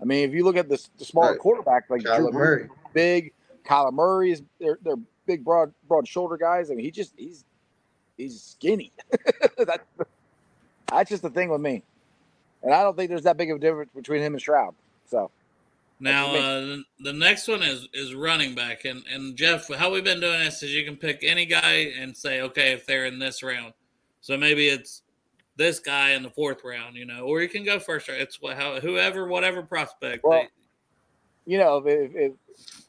I 0.00 0.04
mean, 0.04 0.28
if 0.28 0.34
you 0.34 0.44
look 0.44 0.56
at 0.56 0.68
the, 0.68 0.84
the 0.98 1.04
smaller 1.04 1.30
Right. 1.30 1.38
quarterback 1.38 1.88
like 1.88 2.02
Kyler 2.02 2.30
Drew 2.30 2.32
Murray. 2.32 2.68
big, 2.92 3.32
Kyler 3.64 3.92
Murray 3.92 4.32
is 4.32 4.42
they're 4.60 4.78
they're 4.82 4.96
big, 5.26 5.44
broad, 5.44 5.72
broad 5.88 6.06
shoulder 6.06 6.36
guys. 6.36 6.70
I 6.70 6.74
mean, 6.74 6.84
he 6.84 6.90
just 6.90 7.14
he's 7.16 7.44
he's 8.16 8.40
skinny. 8.40 8.92
that, 9.58 9.80
that's 10.88 11.10
just 11.10 11.22
the 11.22 11.30
thing 11.30 11.48
with 11.48 11.60
me, 11.60 11.82
and 12.62 12.72
I 12.72 12.82
don't 12.82 12.96
think 12.96 13.08
there's 13.08 13.22
that 13.22 13.36
big 13.36 13.50
of 13.50 13.56
a 13.56 13.60
difference 13.60 13.90
between 13.94 14.20
him 14.20 14.34
and 14.34 14.40
Stroud. 14.40 14.74
So 15.06 15.30
Now 16.00 16.34
uh, 16.34 16.60
the- 16.60 16.84
the 17.00 17.12
next 17.12 17.48
one 17.48 17.62
is 17.62 17.88
is 17.92 18.14
running 18.14 18.54
back, 18.54 18.84
and 18.84 19.02
and 19.10 19.36
Jeff, 19.36 19.72
how 19.72 19.90
we've 19.92 20.04
been 20.04 20.20
doing 20.20 20.40
this 20.40 20.62
is 20.62 20.72
you 20.72 20.84
can 20.84 20.96
pick 20.96 21.20
any 21.22 21.46
guy 21.46 21.92
and 21.98 22.16
say, 22.16 22.40
okay, 22.42 22.72
if 22.72 22.84
they're 22.86 23.06
in 23.06 23.18
this 23.18 23.42
round, 23.42 23.72
so 24.20 24.36
maybe 24.36 24.68
it's 24.68 25.02
this 25.56 25.78
guy 25.78 26.10
in 26.10 26.22
the 26.24 26.30
fourth 26.30 26.62
round, 26.64 26.96
you 26.96 27.04
know, 27.06 27.20
or 27.24 27.40
you 27.40 27.48
can 27.48 27.64
go 27.64 27.78
first 27.78 28.08
round. 28.08 28.20
It's 28.20 28.40
what 28.42 28.56
how 28.56 28.80
whoever 28.80 29.26
whatever 29.28 29.62
prospect. 29.62 30.24
Well, 30.24 30.42
they- 30.42 30.48
you 31.46 31.58
know, 31.58 31.76
if, 31.86 32.10
if 32.14 32.32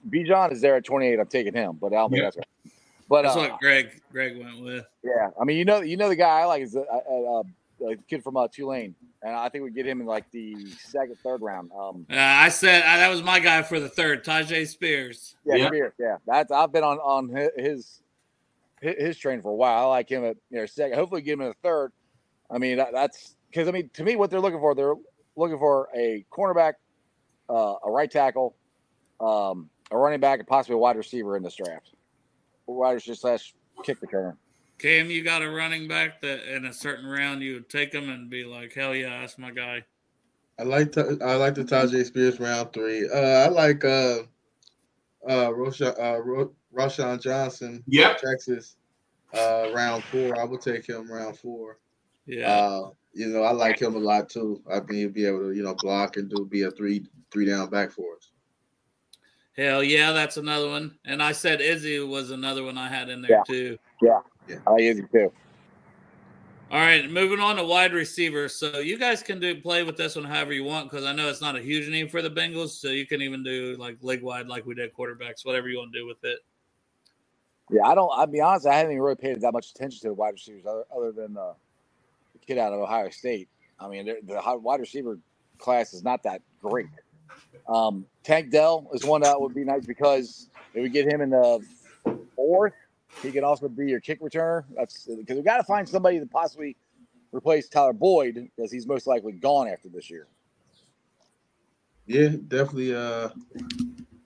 Bijan 0.09 0.53
is 0.53 0.61
there 0.61 0.77
at 0.77 0.85
28, 0.85 1.19
I'm 1.19 1.27
taking 1.27 1.53
him, 1.53 1.73
but 1.79 1.87
I 1.87 1.97
don't 1.97 2.09
think 2.09 2.19
Yeah. 2.21 2.25
that's 2.27 2.37
right. 2.37 2.73
But 3.09 3.21
that's 3.23 3.35
uh, 3.35 3.39
what 3.39 3.59
Greg 3.59 4.01
Greg 4.11 4.37
went 4.37 4.61
with. 4.63 4.85
Yeah, 5.03 5.29
I 5.39 5.43
mean, 5.43 5.57
you 5.57 5.65
know, 5.65 5.81
you 5.81 5.97
know, 5.97 6.07
the 6.09 6.15
guy 6.15 6.39
I 6.39 6.45
like 6.45 6.63
is 6.63 6.75
uh, 6.75 6.79
uh, 6.81 7.39
uh, 7.39 7.43
the 7.79 7.97
kid 8.09 8.23
from 8.23 8.37
uh, 8.37 8.47
Tulane, 8.47 8.95
and 9.21 9.35
I 9.35 9.49
think 9.49 9.63
we 9.63 9.71
get 9.71 9.85
him 9.85 10.01
in 10.01 10.07
like 10.07 10.29
the 10.31 10.55
second, 10.71 11.17
third 11.23 11.41
round. 11.41 11.71
Um, 11.77 12.05
Uh, 12.09 12.15
I 12.17 12.49
said 12.49 12.83
uh, 12.83 12.97
that 12.97 13.09
was 13.09 13.21
my 13.23 13.39
guy 13.39 13.61
for 13.61 13.79
the 13.79 13.89
third, 13.89 14.23
Tyjae 14.23 14.67
Spears. 14.67 15.35
yeah, 15.45 15.55
Yeah. 15.55 15.67
Spears, 15.67 15.93
yeah, 15.99 16.17
that's 16.25 16.51
I've 16.51 16.71
been 16.71 16.83
on 16.83 16.97
on 16.99 17.29
his 17.29 18.01
his, 18.81 18.95
his 18.97 19.17
train 19.17 19.41
for 19.41 19.49
a 19.49 19.55
while. 19.55 19.85
I 19.85 19.85
like 19.87 20.09
him 20.09 20.23
at 20.23 20.37
you 20.49 20.59
know 20.59 20.65
second. 20.65 20.97
Hopefully, 20.97 21.21
get 21.21 21.33
him 21.33 21.41
in 21.41 21.47
the 21.49 21.55
third. 21.63 21.91
I 22.49 22.57
mean, 22.57 22.77
that, 22.77 22.93
that's 22.93 23.35
because 23.49 23.67
I 23.67 23.71
mean, 23.71 23.89
to 23.93 24.03
me, 24.03 24.15
what 24.15 24.29
they're 24.29 24.41
looking 24.41 24.59
for, 24.59 24.75
they're 24.75 24.95
looking 25.35 25.57
for 25.57 25.89
a 25.95 26.25
cornerback, 26.31 26.73
uh, 27.49 27.75
a 27.83 27.91
right 27.91 28.09
tackle, 28.09 28.55
um, 29.19 29.69
a 29.91 29.97
running 29.97 30.19
back, 30.19 30.39
and 30.39 30.47
possibly 30.47 30.75
a 30.75 30.77
wide 30.77 30.95
receiver 30.95 31.35
in 31.37 31.43
this 31.43 31.55
draft. 31.55 31.91
Wide 32.67 32.93
receiver 32.93 33.15
slash 33.15 33.53
kick 33.83 33.99
the 33.99 34.07
returner. 34.07 34.37
Cam, 34.77 35.09
you 35.09 35.23
got 35.23 35.41
a 35.41 35.49
running 35.49 35.87
back 35.87 36.21
that 36.21 36.53
in 36.53 36.65
a 36.65 36.73
certain 36.73 37.05
round 37.05 37.41
you 37.41 37.55
would 37.55 37.69
take 37.69 37.93
him 37.93 38.09
and 38.09 38.29
be 38.29 38.43
like, 38.43 38.73
hell 38.73 38.93
yeah, 38.93 39.21
that's 39.21 39.37
my 39.37 39.51
guy. 39.51 39.83
I 40.59 40.63
like 40.63 40.91
Ta- 40.91 41.17
I 41.21 41.35
like 41.35 41.55
the 41.55 41.63
Tyjae 41.63 42.05
Spears 42.05 42.39
round 42.39 42.71
three. 42.73 43.09
Uh, 43.09 43.17
I 43.17 43.47
like 43.47 43.83
uh, 43.83 44.19
uh, 45.29 45.53
Roshan, 45.53 45.93
uh, 45.99 46.19
Ro- 46.23 46.53
Roschon 46.73 47.21
Johnson, 47.21 47.83
Yep. 47.87 48.19
Texas, 48.19 48.77
uh, 49.33 49.69
round 49.73 50.03
four. 50.05 50.39
I 50.39 50.43
would 50.45 50.61
take 50.61 50.87
him 50.87 51.11
round 51.11 51.37
four. 51.37 51.79
Yeah. 52.25 52.51
Uh, 52.51 52.89
you 53.13 53.27
know, 53.27 53.43
I 53.43 53.51
like 53.51 53.81
him 53.81 53.95
a 53.95 53.99
lot 53.99 54.29
too. 54.29 54.61
I 54.69 54.79
think 54.79 54.91
he'll 54.91 55.09
be 55.09 55.25
able 55.25 55.39
to, 55.49 55.51
you 55.53 55.63
know, 55.63 55.75
block 55.75 56.17
and 56.17 56.29
do 56.29 56.45
be 56.45 56.63
a 56.63 56.71
three 56.71 57.05
three 57.31 57.45
down 57.45 57.69
back 57.69 57.91
for 57.91 58.15
us. 58.15 58.31
Hell 59.57 59.83
yeah, 59.83 60.11
that's 60.11 60.35
another 60.37 60.67
one. 60.67 60.97
And 61.05 61.23
I 61.23 61.31
said 61.31 61.61
Izzy 61.61 61.99
was 61.99 62.31
another 62.31 62.63
one 62.63 62.77
I 62.77 62.89
had 62.89 63.09
in 63.09 63.21
there 63.21 63.41
too. 63.47 63.77
Yeah. 64.01 64.19
too. 64.19 64.23
I 64.67 64.71
like 64.71 64.81
Izzy 64.83 65.03
too. 65.11 65.33
All 66.71 66.79
right, 66.79 67.09
moving 67.09 67.39
on 67.39 67.57
to 67.57 67.63
wide 67.63 67.93
receiver. 67.93 68.49
So 68.49 68.79
you 68.79 68.97
guys 68.99 69.23
can 69.23 69.39
do 69.39 69.61
play 69.61 69.83
with 69.83 69.97
this 69.97 70.15
one 70.17 70.25
however 70.25 70.53
you 70.53 70.65
want 70.65 70.89
because 70.91 71.05
I 71.05 71.13
know 71.13 71.29
it's 71.29 71.41
not 71.41 71.55
a 71.55 71.61
huge 71.61 71.87
need 71.89 72.11
for 72.11 72.21
the 72.21 72.29
Bengals. 72.31 72.71
So 72.71 72.89
you 72.89 73.07
can 73.07 73.21
even 73.21 73.43
do 73.43 73.77
like 73.79 73.97
league 74.01 74.23
wide, 74.23 74.47
like 74.47 74.65
we 74.65 74.75
did 74.75 74.93
quarterbacks, 74.93 75.45
whatever 75.45 75.69
you 75.69 75.77
want 75.77 75.93
to 75.93 75.99
do 75.99 76.07
with 76.07 76.23
it. 76.23 76.39
Yeah, 77.71 77.83
I 77.85 77.95
don't. 77.95 78.11
I'll 78.13 78.27
be 78.27 78.41
honest. 78.41 78.67
I 78.67 78.75
haven't 78.75 78.93
even 78.93 79.03
really 79.03 79.15
paid 79.17 79.41
that 79.41 79.53
much 79.53 79.71
attention 79.71 80.01
to 80.01 80.07
the 80.09 80.13
wide 80.13 80.33
receivers, 80.33 80.65
other, 80.67 80.85
other 80.95 81.11
than 81.11 81.37
uh, 81.37 81.53
the 82.33 82.39
kid 82.45 82.57
out 82.59 82.73
of 82.73 82.79
Ohio 82.79 83.09
State. 83.11 83.49
I 83.79 83.89
mean, 83.89 84.05
the 84.05 84.41
wide 84.61 84.79
receiver 84.81 85.19
class 85.59 85.93
is 85.93 86.03
not 86.03 86.23
that 86.23 86.41
great. 86.61 86.87
Um, 87.67 88.05
Tank 88.23 88.51
Dell 88.51 88.89
is 88.93 89.05
one 89.05 89.21
that 89.21 89.39
would 89.39 89.55
be 89.55 89.65
nice 89.65 89.85
because 89.85 90.49
if 90.73 90.83
we 90.83 90.89
get 90.89 91.11
him 91.11 91.21
in 91.21 91.31
the 91.31 91.61
fourth, 92.35 92.73
he 93.21 93.31
can 93.31 93.43
also 93.43 93.67
be 93.67 93.89
your 93.89 93.99
kick 93.99 94.21
returner. 94.21 94.65
That's 94.75 95.05
because 95.05 95.35
we've 95.35 95.45
got 95.45 95.57
to 95.57 95.63
find 95.63 95.87
somebody 95.87 96.19
to 96.19 96.25
possibly 96.25 96.75
replace 97.31 97.67
Tyler 97.67 97.93
Boyd 97.93 98.49
because 98.55 98.71
he's 98.71 98.87
most 98.87 99.07
likely 99.07 99.33
gone 99.33 99.67
after 99.67 99.89
this 99.89 100.09
year. 100.09 100.27
Yeah, 102.05 102.29
definitely. 102.47 102.95
Uh, 102.95 103.29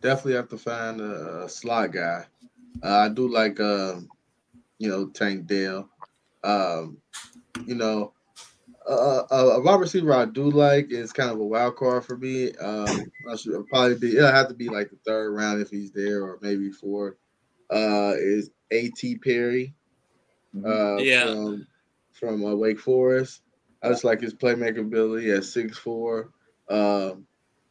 definitely 0.02 0.34
have 0.34 0.50
to 0.50 0.58
find 0.58 1.02
a, 1.02 1.44
a 1.44 1.50
slot 1.50 1.92
guy. 1.92 2.26
Uh, 2.84 2.98
I 2.98 3.10
do 3.10 3.28
like, 3.28 3.60
uh, 3.60 3.96
you 4.78 4.90
know, 4.90 5.08
Tank 5.08 5.48
Dell. 5.48 5.90
Um, 6.44 6.98
you 7.66 7.76
know, 7.76 8.14
uh, 8.90 9.24
a, 9.30 9.36
a 9.36 9.62
wide 9.62 9.80
receiver 9.80 10.14
I 10.14 10.26
do 10.26 10.50
like 10.50 10.92
is 10.92 11.12
kind 11.12 11.30
of 11.30 11.40
a 11.40 11.46
wild 11.46 11.76
card 11.76 12.06
for 12.06 12.18
me. 12.18 12.54
Um, 12.56 13.12
I 13.30 13.36
should 13.36 13.68
probably 13.68 13.96
be. 13.96 14.18
It'll 14.18 14.32
have 14.32 14.48
to 14.48 14.54
be 14.54 14.70
like 14.70 14.90
the 14.90 14.98
third 15.06 15.32
round 15.32 15.62
if 15.62 15.70
he's 15.70 15.92
there, 15.92 16.24
or 16.24 16.40
maybe 16.42 16.72
fourth. 16.72 17.16
Uh, 17.72 18.14
is 18.18 18.50
A.T. 18.72 19.18
Perry? 19.18 19.74
Uh, 20.66 20.98
Yeah. 20.98 21.26
From 21.26 21.68
from 22.12 22.46
uh, 22.46 22.54
Wake 22.56 22.80
Forest. 22.80 23.42
I 23.82 23.90
just 23.90 24.04
like 24.04 24.20
his 24.20 24.34
playmaking 24.34 24.80
ability 24.80 25.32
at 25.32 25.46
six 25.46 25.78
four. 25.78 26.32
Um, 26.70 27.26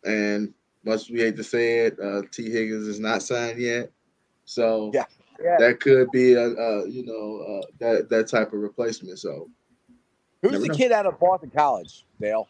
and 0.04 0.54
much 0.84 1.10
we 1.10 1.20
hate 1.20 1.36
to 1.36 1.44
say 1.44 1.80
it, 1.80 1.98
uh, 2.00 2.22
Tee 2.30 2.50
Higgins 2.50 2.86
is 2.86 2.98
not 3.00 3.22
signed 3.22 3.58
yet, 3.60 3.90
so 4.44 4.90
Yeah. 4.94 5.04
Yeah. 5.42 5.56
that 5.58 5.80
could 5.80 6.10
be 6.10 6.32
a, 6.32 6.46
a 6.48 6.88
you 6.88 7.04
know 7.04 7.40
uh, 7.60 7.66
that 7.80 8.08
that 8.08 8.28
type 8.28 8.52
of 8.52 8.60
replacement. 8.60 9.18
So 9.18 9.50
Who's 10.42 10.52
Never 10.52 10.62
the 10.62 10.68
know. 10.68 10.74
kid 10.76 10.92
out 10.92 11.04
of 11.06 11.18
Boston 11.20 11.50
College, 11.54 12.06
Dale? 12.20 12.48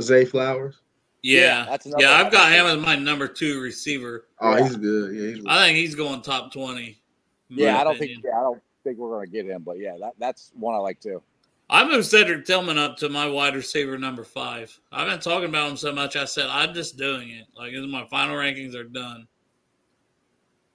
Zay 0.00 0.24
Flowers, 0.24 0.80
Yeah, 1.22 1.40
Yeah, 1.40 1.64
that's 1.68 1.86
yeah. 1.98 2.12
I've 2.12 2.32
got 2.32 2.52
him 2.52 2.66
as 2.66 2.78
my 2.78 2.96
number 2.96 3.28
two 3.28 3.60
receiver. 3.60 4.26
oh 4.40 4.56
Yeah. 4.56 4.62
he's 4.64 4.76
good. 4.76 5.14
Yeah, 5.14 5.34
he's 5.34 5.44
I 5.46 5.66
think 5.66 5.76
he's 5.76 5.94
going 5.94 6.22
top 6.22 6.52
twenty. 6.52 7.00
Yeah, 7.48 7.80
I 7.80 7.84
don't 7.84 7.96
opinion. 7.96 8.22
think. 8.22 8.32
Yeah, 8.32 8.38
I 8.38 8.42
don't 8.42 8.62
think 8.84 8.98
we're 8.98 9.10
gonna 9.14 9.26
get 9.26 9.46
him, 9.46 9.62
but 9.62 9.78
yeah, 9.78 9.96
that, 10.00 10.12
that's 10.18 10.52
one 10.54 10.74
I 10.74 10.78
like 10.78 11.00
too. 11.00 11.22
I 11.68 11.84
moved 11.86 12.06
Cedric 12.06 12.46
Tillman 12.46 12.78
up 12.78 12.96
to 12.96 13.08
my 13.08 13.28
wide 13.28 13.54
receiver 13.54 13.96
number 13.96 14.24
five. 14.24 14.76
I've 14.90 15.06
been 15.06 15.20
talking 15.20 15.48
about 15.48 15.70
him 15.70 15.76
so 15.76 15.92
much. 15.92 16.16
I 16.16 16.24
said 16.24 16.46
I'm 16.48 16.74
just 16.74 16.96
doing 16.96 17.30
it. 17.30 17.46
Like 17.56 17.72
as 17.72 17.86
my 17.86 18.06
final 18.06 18.36
rankings 18.36 18.74
are 18.74 18.84
done 18.84 19.28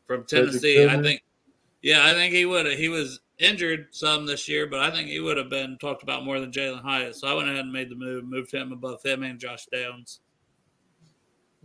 from 0.07 0.23
Tennessee. 0.25 0.85
I 0.85 1.01
think, 1.01 1.21
yeah, 1.81 2.05
I 2.05 2.13
think 2.13 2.33
he 2.33 2.45
would. 2.45 2.65
have 2.65 2.77
He 2.77 2.87
was 2.89 3.19
injured 3.39 3.87
some 3.91 4.25
this 4.25 4.47
year, 4.47 4.67
but 4.67 4.79
I 4.79 4.91
think 4.91 5.09
he 5.09 5.19
would 5.19 5.37
have 5.37 5.49
been 5.49 5.77
talked 5.79 6.03
about 6.03 6.23
more 6.23 6.39
than 6.39 6.51
Jalin 6.51 6.81
Hyatt. 6.81 7.15
So 7.15 7.27
I 7.27 7.33
went 7.33 7.49
ahead 7.49 7.61
and 7.65 7.73
made 7.73 7.89
the 7.89 7.95
move, 7.95 8.23
moved 8.25 8.53
him 8.53 8.71
above 8.71 9.03
him 9.03 9.23
and 9.23 9.39
Josh 9.39 9.65
Downs. 9.71 10.21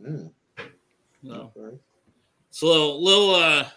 Mm, 0.03 0.31
So 1.25 1.53
okay. 1.57 1.77
it's 2.49 2.63
a 2.63 2.67
little, 2.67 3.03
little, 3.03 3.35
uh, 3.35 3.69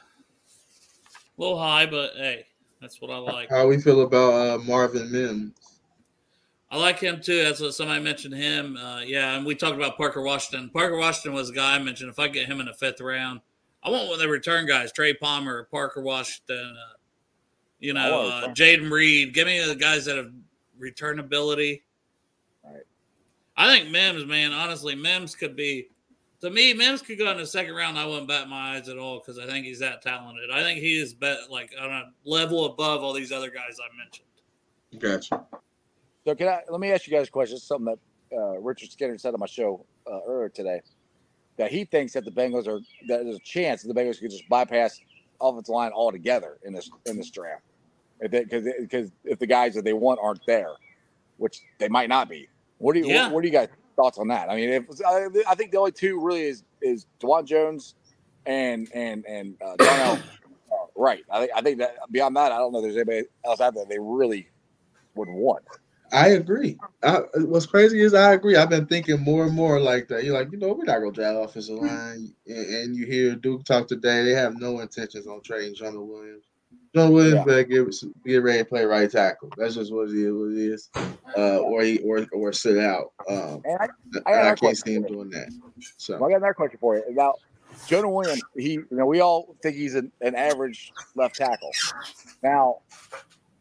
little 1.37 1.59
high, 1.59 1.85
but 1.85 2.11
hey, 2.15 2.45
that's 2.81 3.01
what 3.01 3.11
I 3.11 3.17
like. 3.17 3.49
How 3.49 3.67
we 3.67 3.79
feel 3.81 4.01
about 4.01 4.33
uh, 4.33 4.57
Marvin 4.63 5.11
Mims? 5.11 5.53
I 6.71 6.77
like 6.77 6.99
him 6.99 7.21
too. 7.21 7.39
As 7.39 7.77
somebody 7.77 8.01
mentioned 8.01 8.33
him, 8.33 8.77
uh, 8.77 9.01
yeah, 9.01 9.35
and 9.37 9.45
we 9.45 9.53
talked 9.53 9.75
about 9.75 9.95
Parker 9.95 10.23
Washington. 10.23 10.71
Parker 10.71 10.97
Washington 10.97 11.33
was 11.33 11.51
a 11.51 11.53
guy 11.53 11.75
I 11.75 11.79
mentioned. 11.79 12.09
If 12.09 12.17
I 12.17 12.27
get 12.27 12.47
him 12.47 12.59
in 12.59 12.65
the 12.65 12.73
fifth 12.73 12.99
round, 12.99 13.41
I 13.83 13.91
want 13.91 14.05
one 14.05 14.15
of 14.15 14.19
the 14.19 14.27
return 14.27 14.65
guys: 14.65 14.91
Trey 14.91 15.13
Palmer, 15.13 15.67
Parker 15.69 16.01
Washington, 16.01 16.75
uh, 16.75 16.97
you 17.79 17.93
know, 17.93 18.27
uh. 18.27 18.47
Jayden 18.55 18.89
Reed. 18.89 19.35
Give 19.35 19.45
me 19.45 19.63
the 19.63 19.75
guys 19.75 20.05
that 20.05 20.17
have 20.17 20.31
return 20.79 21.19
ability. 21.19 21.83
Right. 22.65 22.81
I 23.55 23.67
think 23.71 23.91
Mims, 23.91 24.25
man, 24.25 24.51
honestly, 24.51 24.95
Mims 24.95 25.35
could 25.35 25.55
be. 25.55 25.89
To 26.43 26.49
me, 26.49 26.73
Mims 26.73 27.01
could 27.01 27.17
go 27.17 27.31
in 27.31 27.37
the 27.37 27.45
second 27.45 27.73
round. 27.73 27.97
I 27.97 28.05
wouldn't 28.05 28.27
bat 28.27 28.49
my 28.49 28.75
eyes 28.75 28.89
at 28.89 28.97
all 28.97 29.19
because 29.19 29.39
I 29.39 29.45
think 29.45 29.65
he's 29.65 29.79
that 29.79 30.01
talented. 30.01 30.51
I 30.51 30.61
think 30.61 30.81
he 30.81 30.99
is 30.99 31.13
bet 31.13 31.49
like 31.49 31.71
on 31.79 31.89
a 31.89 32.11
level 32.25 32.65
above 32.65 33.01
all 33.01 33.13
these 33.13 33.31
other 33.31 33.49
guys 33.49 33.77
I 33.79 33.97
mentioned. 33.97 34.27
Gotcha. 34.99 35.45
So 36.25 36.35
can 36.35 36.49
I 36.49 36.59
let 36.69 36.81
me 36.81 36.91
ask 36.91 37.07
you 37.07 37.13
guys 37.13 37.29
a 37.29 37.31
question? 37.31 37.57
Something 37.59 37.95
that 37.95 38.37
uh, 38.37 38.59
Richard 38.59 38.91
Skinner 38.91 39.17
said 39.17 39.33
on 39.33 39.39
my 39.39 39.45
show 39.45 39.85
uh, 40.05 40.19
earlier 40.27 40.49
today. 40.49 40.81
that 41.55 41.71
he 41.71 41.85
thinks 41.85 42.11
that 42.11 42.25
the 42.25 42.31
Bengals 42.31 42.67
are 42.67 42.81
that 43.07 43.23
there's 43.23 43.37
a 43.37 43.45
chance 43.45 43.83
that 43.83 43.93
the 43.93 43.97
Bengals 43.97 44.19
could 44.19 44.29
just 44.29 44.47
bypass 44.49 44.99
offensive 45.39 45.73
line 45.73 45.93
altogether 45.93 46.57
in 46.65 46.73
this 46.73 46.91
in 47.05 47.15
this 47.15 47.29
draft, 47.29 47.63
because 48.19 48.67
because 48.81 49.11
if 49.23 49.39
the 49.39 49.47
guys 49.47 49.75
that 49.75 49.85
they 49.85 49.93
want 49.93 50.19
aren't 50.21 50.45
there, 50.45 50.73
which 51.37 51.61
they 51.79 51.87
might 51.87 52.09
not 52.09 52.27
be. 52.27 52.49
What 52.79 52.95
do 52.95 52.99
you 52.99 53.07
Yeah. 53.07 53.27
what, 53.27 53.35
what 53.35 53.41
do 53.43 53.47
you 53.47 53.53
guys 53.53 53.69
thoughts 53.95 54.17
on 54.17 54.27
that? 54.29 54.49
I 54.49 54.55
mean, 54.55 54.69
if 54.69 54.83
I, 55.05 55.27
I 55.47 55.55
think 55.55 55.71
the 55.71 55.77
only 55.77 55.91
two 55.91 56.19
really 56.21 56.43
is 56.43 56.63
is 56.81 57.05
Dawand 57.19 57.45
Jones 57.45 57.95
and 58.45 58.89
and 58.93 59.25
and 59.25 59.55
uh, 59.65 59.75
Darnell 59.77 60.13
uh, 60.13 60.19
Right. 60.95 61.23
I 61.31 61.39
think 61.39 61.51
I 61.55 61.61
think 61.61 61.79
that 61.79 61.95
beyond 62.11 62.35
that, 62.35 62.51
I 62.51 62.57
don't 62.57 62.71
know. 62.71 62.79
if 62.79 62.83
There's 62.83 62.95
anybody 62.97 63.23
else 63.45 63.61
out 63.61 63.73
there 63.73 63.85
they 63.85 63.99
really 63.99 64.47
would 65.15 65.29
want. 65.29 65.63
I 66.11 66.29
agree. 66.29 66.77
I, 67.01 67.21
what's 67.37 67.65
crazy 67.65 68.01
is 68.01 68.13
I 68.13 68.33
agree. 68.33 68.55
I've 68.55 68.69
been 68.69 68.85
thinking 68.85 69.19
more 69.19 69.45
and 69.45 69.55
more 69.55 69.79
like 69.79 70.07
that. 70.09 70.23
You're 70.23 70.37
like, 70.37 70.51
you 70.51 70.59
know, 70.59 70.73
we're 70.73 70.83
not 70.83 70.99
gonna 70.99 71.11
draft 71.11 71.49
offensive 71.49 71.77
line, 71.79 72.33
and, 72.45 72.65
and 72.75 72.95
you 72.95 73.07
hear 73.07 73.35
Duke 73.35 73.63
talk 73.63 73.87
today. 73.87 74.23
They 74.23 74.33
have 74.33 74.59
no 74.59 74.79
intentions 74.79 75.25
on 75.25 75.41
trading 75.41 75.73
Jonah 75.73 76.01
Williams. 76.01 76.45
Jonah 76.95 77.11
Williams 77.11 77.43
Yeah. 77.47 77.63
get, 77.63 78.25
get 78.25 78.43
ready 78.43 78.59
to 78.59 78.65
play 78.65 78.85
right 78.85 79.09
tackle. 79.09 79.51
That's 79.57 79.75
just 79.75 79.91
what 79.91 80.09
it 80.09 80.15
is. 80.15 80.31
What 80.31 80.51
it 80.51 80.57
is. 80.57 80.89
Uh, 81.35 81.57
or 81.59 81.81
he 81.81 81.99
or 81.99 82.27
or 82.31 82.53
sit 82.53 82.77
out. 82.77 83.13
Um, 83.27 83.61
And 83.65 83.79
I, 83.79 83.87
I 84.27 84.31
got 84.31 84.45
I, 84.45 84.55
can't 84.55 84.77
see 84.77 84.93
him 84.93 85.03
doing 85.03 85.29
that. 85.31 85.49
So 85.97 86.17
Well, 86.17 86.29
I 86.29 86.33
got 86.33 86.37
another 86.37 86.53
question 86.53 86.77
for 86.79 86.95
you. 86.97 87.03
Now, 87.09 87.33
Jonah 87.87 88.09
Williams, 88.09 88.43
he, 88.55 88.73
you 88.73 88.87
know, 88.91 89.07
we 89.07 89.21
all 89.21 89.55
think 89.63 89.75
he's 89.75 89.95
an, 89.95 90.11
an 90.21 90.35
average 90.35 90.93
left 91.15 91.37
tackle. 91.37 91.71
Now, 92.43 92.77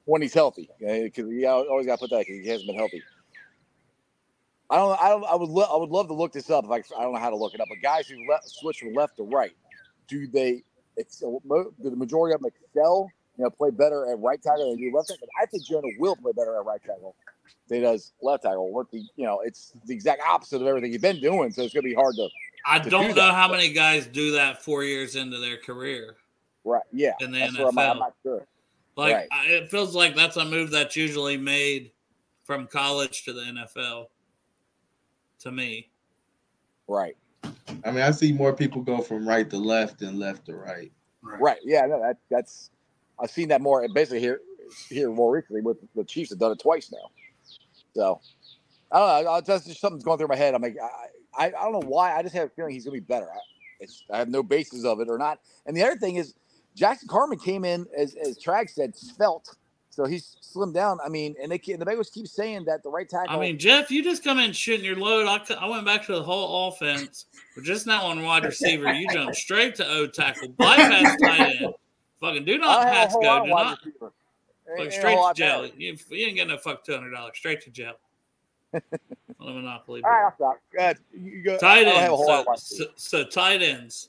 when 0.05 0.21
he's 0.21 0.35
healthy, 0.35 0.69
because 0.79 1.31
you 1.31 1.49
always 1.49 1.87
got 1.87 1.95
to 1.95 2.01
put 2.01 2.11
that 2.11 2.27
because 2.27 2.43
he 2.43 2.49
hasn't 2.49 2.67
been 2.67 2.77
healthy. 2.77 3.03
I 4.69 4.77
don't. 4.77 5.01
I 5.03 5.09
don't. 5.09 5.25
I 5.25 5.35
would. 5.35 5.49
Lo- 5.51 5.69
I 5.71 5.77
would 5.77 5.91
love 5.91 6.09
to 6.09 6.15
look 6.15 6.33
this 6.33 6.51
up. 6.51 6.65
If 6.65 6.71
I, 6.71 6.77
I 6.99 7.03
don't 7.03 7.13
know 7.13 7.19
how 7.19 7.31
to 7.31 7.37
look 7.37 7.55
it 7.55 7.61
up. 7.61 7.69
But 7.69 7.79
guys 7.83 8.09
who 8.09 8.17
left, 8.29 8.49
switch 8.49 8.79
from 8.79 8.95
left 8.95 9.17
to 9.17 9.23
right, 9.23 9.53
do 10.09 10.27
they? 10.27 10.63
Excel, 10.97 11.41
do 11.49 11.91
the 11.91 11.97
majority 11.97 12.35
of 12.35 12.41
them 12.43 12.51
excel? 12.51 13.11
You 13.39 13.45
know, 13.45 13.51
play 13.51 13.71
better 13.71 14.11
at 14.13 14.19
right 14.19 14.41
tackle 14.43 14.71
than 14.71 14.77
they 14.77 14.91
do 14.91 14.97
left 14.97 15.09
tackle. 15.09 15.27
I 15.41 15.47
think 15.47 15.65
Jonah 15.65 15.89
will 15.99 16.17
play 16.17 16.33
better 16.37 16.55
at 16.57 16.65
right 16.67 16.81
tackle 16.83 17.15
than 17.69 17.79
he 17.79 17.83
does 17.85 18.13
left 18.21 18.43
tackle. 18.43 18.73
What 18.73 18.91
the? 18.91 18.99
You 19.17 19.25
know, 19.25 19.41
it's 19.41 19.73
the 19.87 19.95
exact 19.95 20.23
opposite 20.27 20.61
of 20.61 20.67
everything 20.67 20.93
he's 20.93 21.01
been 21.01 21.21
doing. 21.21 21.51
So 21.51 21.63
it's 21.63 21.73
gonna 21.73 21.83
be 21.83 21.95
hard 21.95 22.15
to. 22.17 22.29
I 22.67 22.79
to 22.79 22.91
don't 22.91 23.03
do 23.03 23.09
know 23.09 23.15
that. 23.15 23.35
how 23.35 23.51
many 23.51 23.73
guys 23.73 24.07
do 24.07 24.33
that 24.33 24.63
four 24.63 24.85
years 24.85 25.17
into 25.17 25.39
their 25.39 25.57
career. 25.57 26.17
Right. 26.65 26.83
Yeah. 26.93 27.13
In 27.21 27.33
the 27.33 27.39
that's 27.39 27.59
where 27.59 27.69
I'm, 27.69 27.79
at. 27.79 27.91
I'm 27.91 27.99
not 27.99 28.15
sure. 28.23 28.47
Like 28.97 29.15
Right. 29.15 29.29
I, 29.33 29.47
it 29.47 29.71
feels 29.71 29.95
like 29.97 30.15
that's 30.15 30.37
a 30.37 30.45
move 30.45 30.71
that's 30.71 30.95
usually 30.95 31.37
made 31.37 31.91
from 32.45 32.67
college 32.67 33.25
to 33.25 33.33
the 33.33 33.41
NFL. 33.41 34.07
To 35.41 35.51
me, 35.51 35.89
Right. 36.87 37.17
I 37.43 37.91
mean, 37.91 38.03
I 38.03 38.11
see 38.13 38.33
more 38.33 38.53
people 38.53 38.83
go 38.83 39.01
from 39.01 39.27
right 39.27 39.49
to 39.51 39.57
left 39.57 39.99
than 39.99 40.19
left 40.19 40.47
to 40.47 40.55
right. 40.55 40.93
Right. 41.23 41.59
Yeah. 41.65 41.87
No, 41.87 42.01
that, 42.01 42.19
that's. 42.31 42.71
I've 43.23 43.31
seen 43.31 43.49
that 43.49 43.61
more 43.61 43.87
basically 43.95 44.21
here 44.21 44.41
here 44.89 45.11
more 45.11 45.33
recently 45.33 45.61
with 45.63 45.77
the 45.95 46.05
Chiefs 46.05 46.31
have 46.31 46.39
done 46.39 46.53
it 46.53 46.59
twice 46.59 46.91
now. 46.93 47.11
So 47.95 48.21
I 48.91 48.99
don't 48.99 49.25
know. 49.25 49.31
I- 49.33 49.41
That's 49.41 49.67
just 49.67 49.81
something's 49.81 50.05
going 50.05 50.19
through 50.19 50.29
my 50.29 50.37
head. 50.37 50.55
I'm 50.55 50.63
like, 50.63 50.77
I, 50.83 51.45
I, 51.45 51.47
I 51.47 51.51
don't 51.51 51.73
know 51.73 51.89
why. 51.89 52.15
I 52.17 52.23
just 52.23 52.35
have 52.35 52.49
a 52.49 52.51
feeling 52.51 52.73
he's 52.75 52.85
going 52.85 52.97
to 52.97 53.01
be 53.01 53.07
better. 53.07 53.27
I, 53.33 53.39
it's, 53.81 54.03
I 54.13 54.19
have 54.19 54.29
no 54.29 54.43
basis 54.43 54.85
of 54.85 55.01
it 55.01 55.09
or 55.09 55.19
not. 55.19 55.41
And 55.67 55.77
the 55.77 55.83
other 55.83 55.97
thing 55.97 56.17
is, 56.17 56.35
Jackson 56.75 57.09
Carman 57.09 57.39
came 57.39 57.65
in 57.65 57.87
as 57.97 58.15
as 58.15 58.39
Trag 58.39 58.71
said, 58.71 58.97
svelte. 58.97 59.49
So 59.91 60.07
he's 60.07 60.37
slimmed 60.41 60.73
down. 60.73 60.99
I 61.05 61.11
mean, 61.11 61.35
and 61.43 61.53
they 61.53 61.61
and 61.71 61.81
the 61.81 61.85
Bengals 61.85 62.11
keep 62.11 62.27
saying 62.27 62.65
that 62.65 62.83
the 62.83 62.89
right 62.89 63.07
tackle. 63.07 63.37
I 63.37 63.39
mean, 63.39 63.59
Jeff, 63.59 63.91
you 63.91 64.03
just 64.03 64.25
come 64.25 64.39
in 64.39 64.53
shooting 64.53 64.87
your 64.87 64.97
load. 64.97 65.27
I, 65.27 65.55
I 65.55 65.69
went 65.69 65.85
back 65.85 66.07
to 66.07 66.15
the 66.15 66.23
whole 66.23 66.69
offense. 66.69 67.27
We're 67.55 67.63
just 67.63 67.87
now 67.87 68.05
on 68.07 68.23
wide 68.23 68.45
receiver. 68.45 68.91
You 68.91 69.07
jump 69.11 69.35
straight 69.35 69.75
to 69.77 69.87
O 69.87 70.07
tackle, 70.07 70.49
bypass 70.57 71.15
tight 71.21 71.57
end. 71.61 71.75
Fucking 72.23 72.45
do 72.47 72.57
not 72.57 72.85
don't 72.85 72.93
pass 72.93 73.13
go. 73.15 73.21
Do 73.21 73.51
not 73.51 73.79
receiver. 73.85 73.93
fucking 74.01 74.13
Ain't- 74.71 74.81
ain't 74.81 74.89
a 74.89 74.93
straight 74.93 75.17
to 75.17 75.35
jail. 75.35 75.67
You, 75.67 75.99
you 76.11 76.27
ain't 76.27 76.37
getting 76.37 76.49
no 76.49 76.57
fuck 76.57 76.85
two 76.85 76.93
hundred 76.95 77.11
dollars. 77.11 77.33
Straight 77.37 77.61
to 77.63 77.71
jail. 77.71 77.95
On 78.75 78.81
a 79.41 79.51
monopoly. 79.51 80.03
All 80.05 80.11
right, 80.11 80.33
board. 80.39 80.51
I'll 80.51 80.55
stop. 80.55 80.61
Go 80.73 80.79
ahead. 80.79 80.99
You 81.13 81.31
you 81.33 81.43
go. 81.43 81.55
I 81.57 81.59
Tight 81.59 81.85
don't 81.85 81.95
have 81.97 82.11
a 82.13 82.15
ends. 82.15 82.25
whole 82.25 82.45
lot 82.47 82.59
So, 82.59 82.77
so, 82.77 82.85
so 82.97 83.25
tight 83.25 83.61
ends 83.61 84.09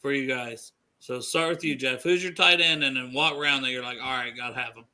for 0.00 0.12
you 0.12 0.28
guys. 0.28 0.72
So 1.00 1.20
start 1.20 1.48
with 1.48 1.64
you, 1.64 1.74
Jeff. 1.74 2.02
Who's 2.02 2.22
your 2.22 2.32
tight 2.32 2.60
end, 2.60 2.84
and 2.84 2.96
then 2.96 3.12
what 3.12 3.38
round 3.38 3.64
that 3.64 3.70
you're 3.70 3.82
like, 3.82 3.98
all 4.00 4.12
right, 4.16 4.34
gotta 4.36 4.54
have 4.54 4.74
him. 4.76 4.84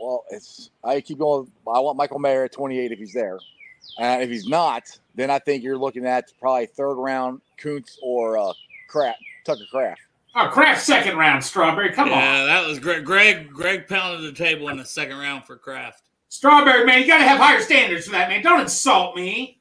Well, 0.00 0.24
it's 0.30 0.70
I 0.84 1.00
keep 1.00 1.18
going. 1.18 1.50
I 1.66 1.80
want 1.80 1.96
Michael 1.98 2.20
Mayer 2.20 2.44
at 2.44 2.52
28 2.52 2.92
if 2.92 2.98
he's 3.00 3.12
there. 3.12 3.38
And 3.98 4.22
if 4.22 4.30
he's 4.30 4.46
not, 4.46 4.84
then 5.16 5.28
I 5.30 5.40
think 5.40 5.64
you're 5.64 5.76
looking 5.76 6.06
at 6.06 6.32
probably 6.40 6.66
third 6.66 6.94
round 6.94 7.40
Kuntz 7.56 7.98
or 8.00 8.38
uh, 8.38 8.52
Kraft, 8.88 9.18
Tucker 9.44 9.64
Kraft. 9.72 10.00
Oh, 10.34 10.48
Kraft 10.48 10.82
second 10.82 11.16
round, 11.16 11.42
Strawberry. 11.44 11.92
Come 11.92 12.10
on. 12.12 12.18
yeah, 12.18 12.44
that 12.44 12.66
was 12.66 12.78
Greg. 12.78 13.04
Greg 13.04 13.48
Greg 13.50 13.88
pounded 13.88 14.22
the 14.22 14.36
table 14.36 14.68
in 14.68 14.76
the 14.76 14.84
second 14.84 15.18
round 15.18 15.44
for 15.46 15.56
Kraft. 15.56 16.02
Strawberry, 16.28 16.84
man, 16.84 17.00
you 17.00 17.06
got 17.06 17.18
to 17.18 17.24
have 17.24 17.38
higher 17.38 17.60
standards 17.60 18.06
for 18.06 18.12
that, 18.12 18.28
man. 18.28 18.42
Don't 18.42 18.60
insult 18.60 19.16
me. 19.16 19.60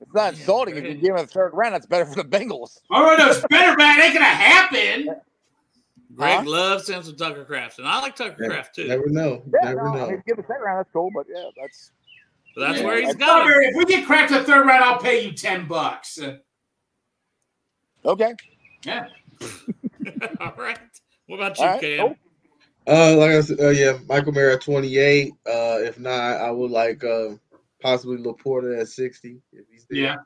It's 0.00 0.12
not 0.12 0.34
Yeah, 0.34 0.40
insulting 0.40 0.76
if 0.76 0.84
you 0.84 0.94
give 0.94 1.10
him 1.14 1.22
a 1.22 1.26
third 1.26 1.50
round. 1.54 1.74
That's 1.74 1.86
better 1.86 2.04
for 2.04 2.16
the 2.16 2.24
Bengals. 2.28 2.80
Oh, 2.90 3.14
no, 3.16 3.28
it's 3.30 3.44
better, 3.48 3.76
man. 3.76 3.98
It 4.00 4.04
ain't 4.06 4.14
going 4.14 4.24
to 4.24 4.30
happen. 4.30 5.14
Greg 6.16 6.38
Huh? 6.40 6.44
loves 6.44 6.88
him 6.90 7.02
some 7.04 7.16
Tucker 7.16 7.44
Kraft, 7.44 7.78
and 7.78 7.86
I 7.88 8.00
like 8.00 8.16
Tucker 8.16 8.36
Yeah, 8.40 8.48
Kraft 8.48 8.74
too. 8.74 8.88
Never 8.88 9.08
know. 9.08 9.42
Yeah, 9.46 9.70
Never 9.70 9.84
no, 9.84 9.92
know. 9.94 10.06
I 10.06 10.10
mean, 10.10 10.22
give 10.26 10.38
a 10.38 10.42
the 10.42 10.48
second 10.48 10.62
round. 10.64 10.78
That's 10.80 10.90
cool, 10.92 11.10
but 11.14 11.26
yeah, 11.32 11.44
that's 11.58 11.92
But 12.56 12.60
that's 12.66 12.80
Yeah. 12.80 12.84
where 12.86 13.00
he's 13.00 13.10
And 13.10 13.18
got 13.20 13.42
him. 13.42 13.46
Strawberry, 13.46 13.66
if 13.68 13.76
we 13.76 13.84
get 13.86 14.04
Kraft 14.04 14.32
to 14.32 14.38
the 14.40 14.44
third 14.44 14.66
round, 14.66 14.84
I'll 14.84 14.98
pay 14.98 15.24
you 15.24 15.32
10 15.32 15.66
bucks. 15.68 16.18
Okay. 18.04 18.34
yeah. 18.84 19.06
All 20.40 20.54
right. 20.56 20.78
What 21.26 21.36
about 21.36 21.58
you, 21.58 21.64
All 21.64 21.70
right, 21.70 21.80
Cam? 21.80 21.98
cool. 21.98 22.16
Uh, 22.86 23.16
like 23.16 23.30
I 23.30 23.40
said, 23.40 23.60
uh, 23.60 23.68
yeah, 23.68 23.98
Michael 24.08 24.32
Mayer 24.32 24.50
at 24.50 24.60
28. 24.60 25.32
Uh, 25.46 25.78
if 25.80 25.98
not, 25.98 26.40
I 26.40 26.50
would 26.50 26.70
like 26.70 27.04
uh, 27.04 27.30
possibly 27.80 28.18
LaPorta 28.18 28.80
at 28.80 28.88
60 28.88 29.40
if 29.52 29.66
he's 29.70 29.86
there. 29.88 30.00
Yeah. 30.00 30.16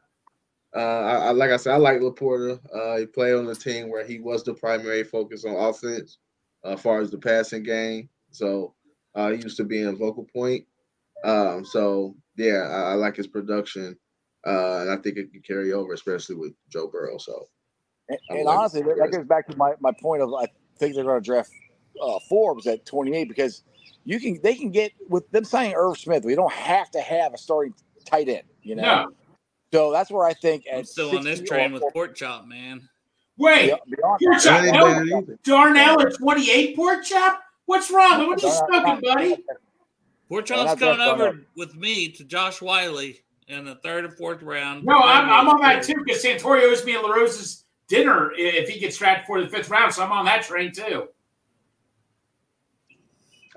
Uh, 0.74 0.78
I, 0.78 1.16
I 1.16 1.30
like 1.30 1.50
I 1.50 1.56
said, 1.56 1.74
I 1.74 1.76
like 1.76 2.00
LaPorta. 2.00 2.58
Uh, 2.74 2.98
he 2.98 3.06
played 3.06 3.34
on 3.34 3.48
a 3.48 3.54
team 3.54 3.90
where 3.90 4.06
he 4.06 4.18
was 4.18 4.42
the 4.42 4.54
primary 4.54 5.04
focus 5.04 5.44
on 5.44 5.54
offense, 5.54 6.18
uh, 6.64 6.72
as 6.72 6.80
far 6.80 7.00
as 7.00 7.10
the 7.10 7.18
passing 7.18 7.62
game. 7.62 8.08
So 8.30 8.74
uh, 9.14 9.30
he 9.30 9.42
used 9.42 9.56
to 9.58 9.64
be 9.64 9.82
in 9.82 9.96
vocal 9.96 10.24
point. 10.24 10.66
Um, 11.24 11.64
so 11.64 12.14
yeah, 12.36 12.68
I, 12.70 12.90
I 12.90 12.94
like 12.94 13.16
his 13.16 13.26
production, 13.26 13.98
uh, 14.46 14.78
and 14.80 14.90
I 14.90 14.96
think 14.96 15.16
it 15.16 15.32
can 15.32 15.42
carry 15.42 15.72
over, 15.72 15.92
especially 15.92 16.36
with 16.36 16.52
Joe 16.68 16.88
Burrow. 16.88 17.18
So 17.18 17.48
And, 18.08 18.18
and 18.28 18.48
honestly, 18.48 18.82
that, 18.82 18.96
that 18.98 19.10
goes 19.10 19.26
back 19.26 19.48
to 19.48 19.56
my, 19.56 19.72
my 19.80 19.92
point 20.00 20.22
of 20.22 20.32
I 20.34 20.46
think 20.78 20.94
they're 20.94 21.04
going 21.04 21.20
to 21.20 21.24
draft 21.24 21.50
uh, 22.02 22.18
Forbes 22.28 22.66
at 22.66 22.86
28 22.86 23.28
because 23.28 23.62
you 24.04 24.20
can 24.20 24.38
they 24.42 24.54
can 24.54 24.70
get 24.70 24.92
with 25.08 25.28
them 25.30 25.44
signing 25.44 25.74
Irv 25.74 25.98
Smith. 25.98 26.24
We 26.24 26.34
don't 26.34 26.52
have 26.52 26.90
to 26.92 27.00
have 27.00 27.34
a 27.34 27.38
starting 27.38 27.74
tight 28.04 28.28
end, 28.28 28.44
you 28.62 28.76
know. 28.76 28.82
No. 28.82 29.12
So 29.72 29.92
that's 29.92 30.10
where 30.10 30.26
I 30.26 30.32
think 30.32 30.64
I'm 30.72 30.84
still 30.84 31.16
on 31.16 31.24
this 31.24 31.40
train 31.40 31.72
with 31.72 31.82
pork 31.92 32.14
chop, 32.14 32.46
man. 32.46 32.88
Wait. 33.36 33.72
Be- 33.86 33.96
beyond 33.96 34.20
Pork 34.22 34.42
that, 34.42 34.72
chop. 34.72 35.04
No. 35.04 35.36
Darnell 35.44 36.00
at 36.00 36.14
28 36.14 36.76
pork 36.76 37.04
chop? 37.04 37.42
What's 37.66 37.90
wrong? 37.90 38.26
What 38.28 38.42
are 38.42 38.46
you 38.46 38.52
smoking, 38.52 39.00
buddy? 39.02 39.44
Pork 40.28 40.48
Yeah, 40.48 40.56
chop's 40.64 40.80
coming 40.80 41.00
over 41.00 41.42
with 41.56 41.74
me 41.74 42.10
to 42.12 42.24
Josh 42.24 42.62
Whyle 42.62 42.98
in 43.48 43.64
the 43.64 43.76
third 43.76 44.04
and 44.04 44.14
fourth 44.14 44.42
round. 44.42 44.84
No, 44.84 44.96
I'm, 44.96 45.28
I'm 45.28 45.48
on 45.48 45.60
that 45.60 45.82
too 45.82 45.94
because 46.04 46.22
Santorio 46.22 46.70
owes 46.70 46.84
me 46.84 46.94
and 46.94 47.04
LaRosa's 47.04 47.65
dinner 47.88 48.32
if 48.36 48.68
he 48.68 48.78
gets 48.80 48.98
drafted 48.98 49.26
for 49.26 49.40
the 49.42 49.48
fifth 49.48 49.70
round. 49.70 49.94
So 49.94 50.04
I'm 50.04 50.12
on 50.12 50.24
that 50.26 50.42
train 50.44 50.72
too. 50.72 51.08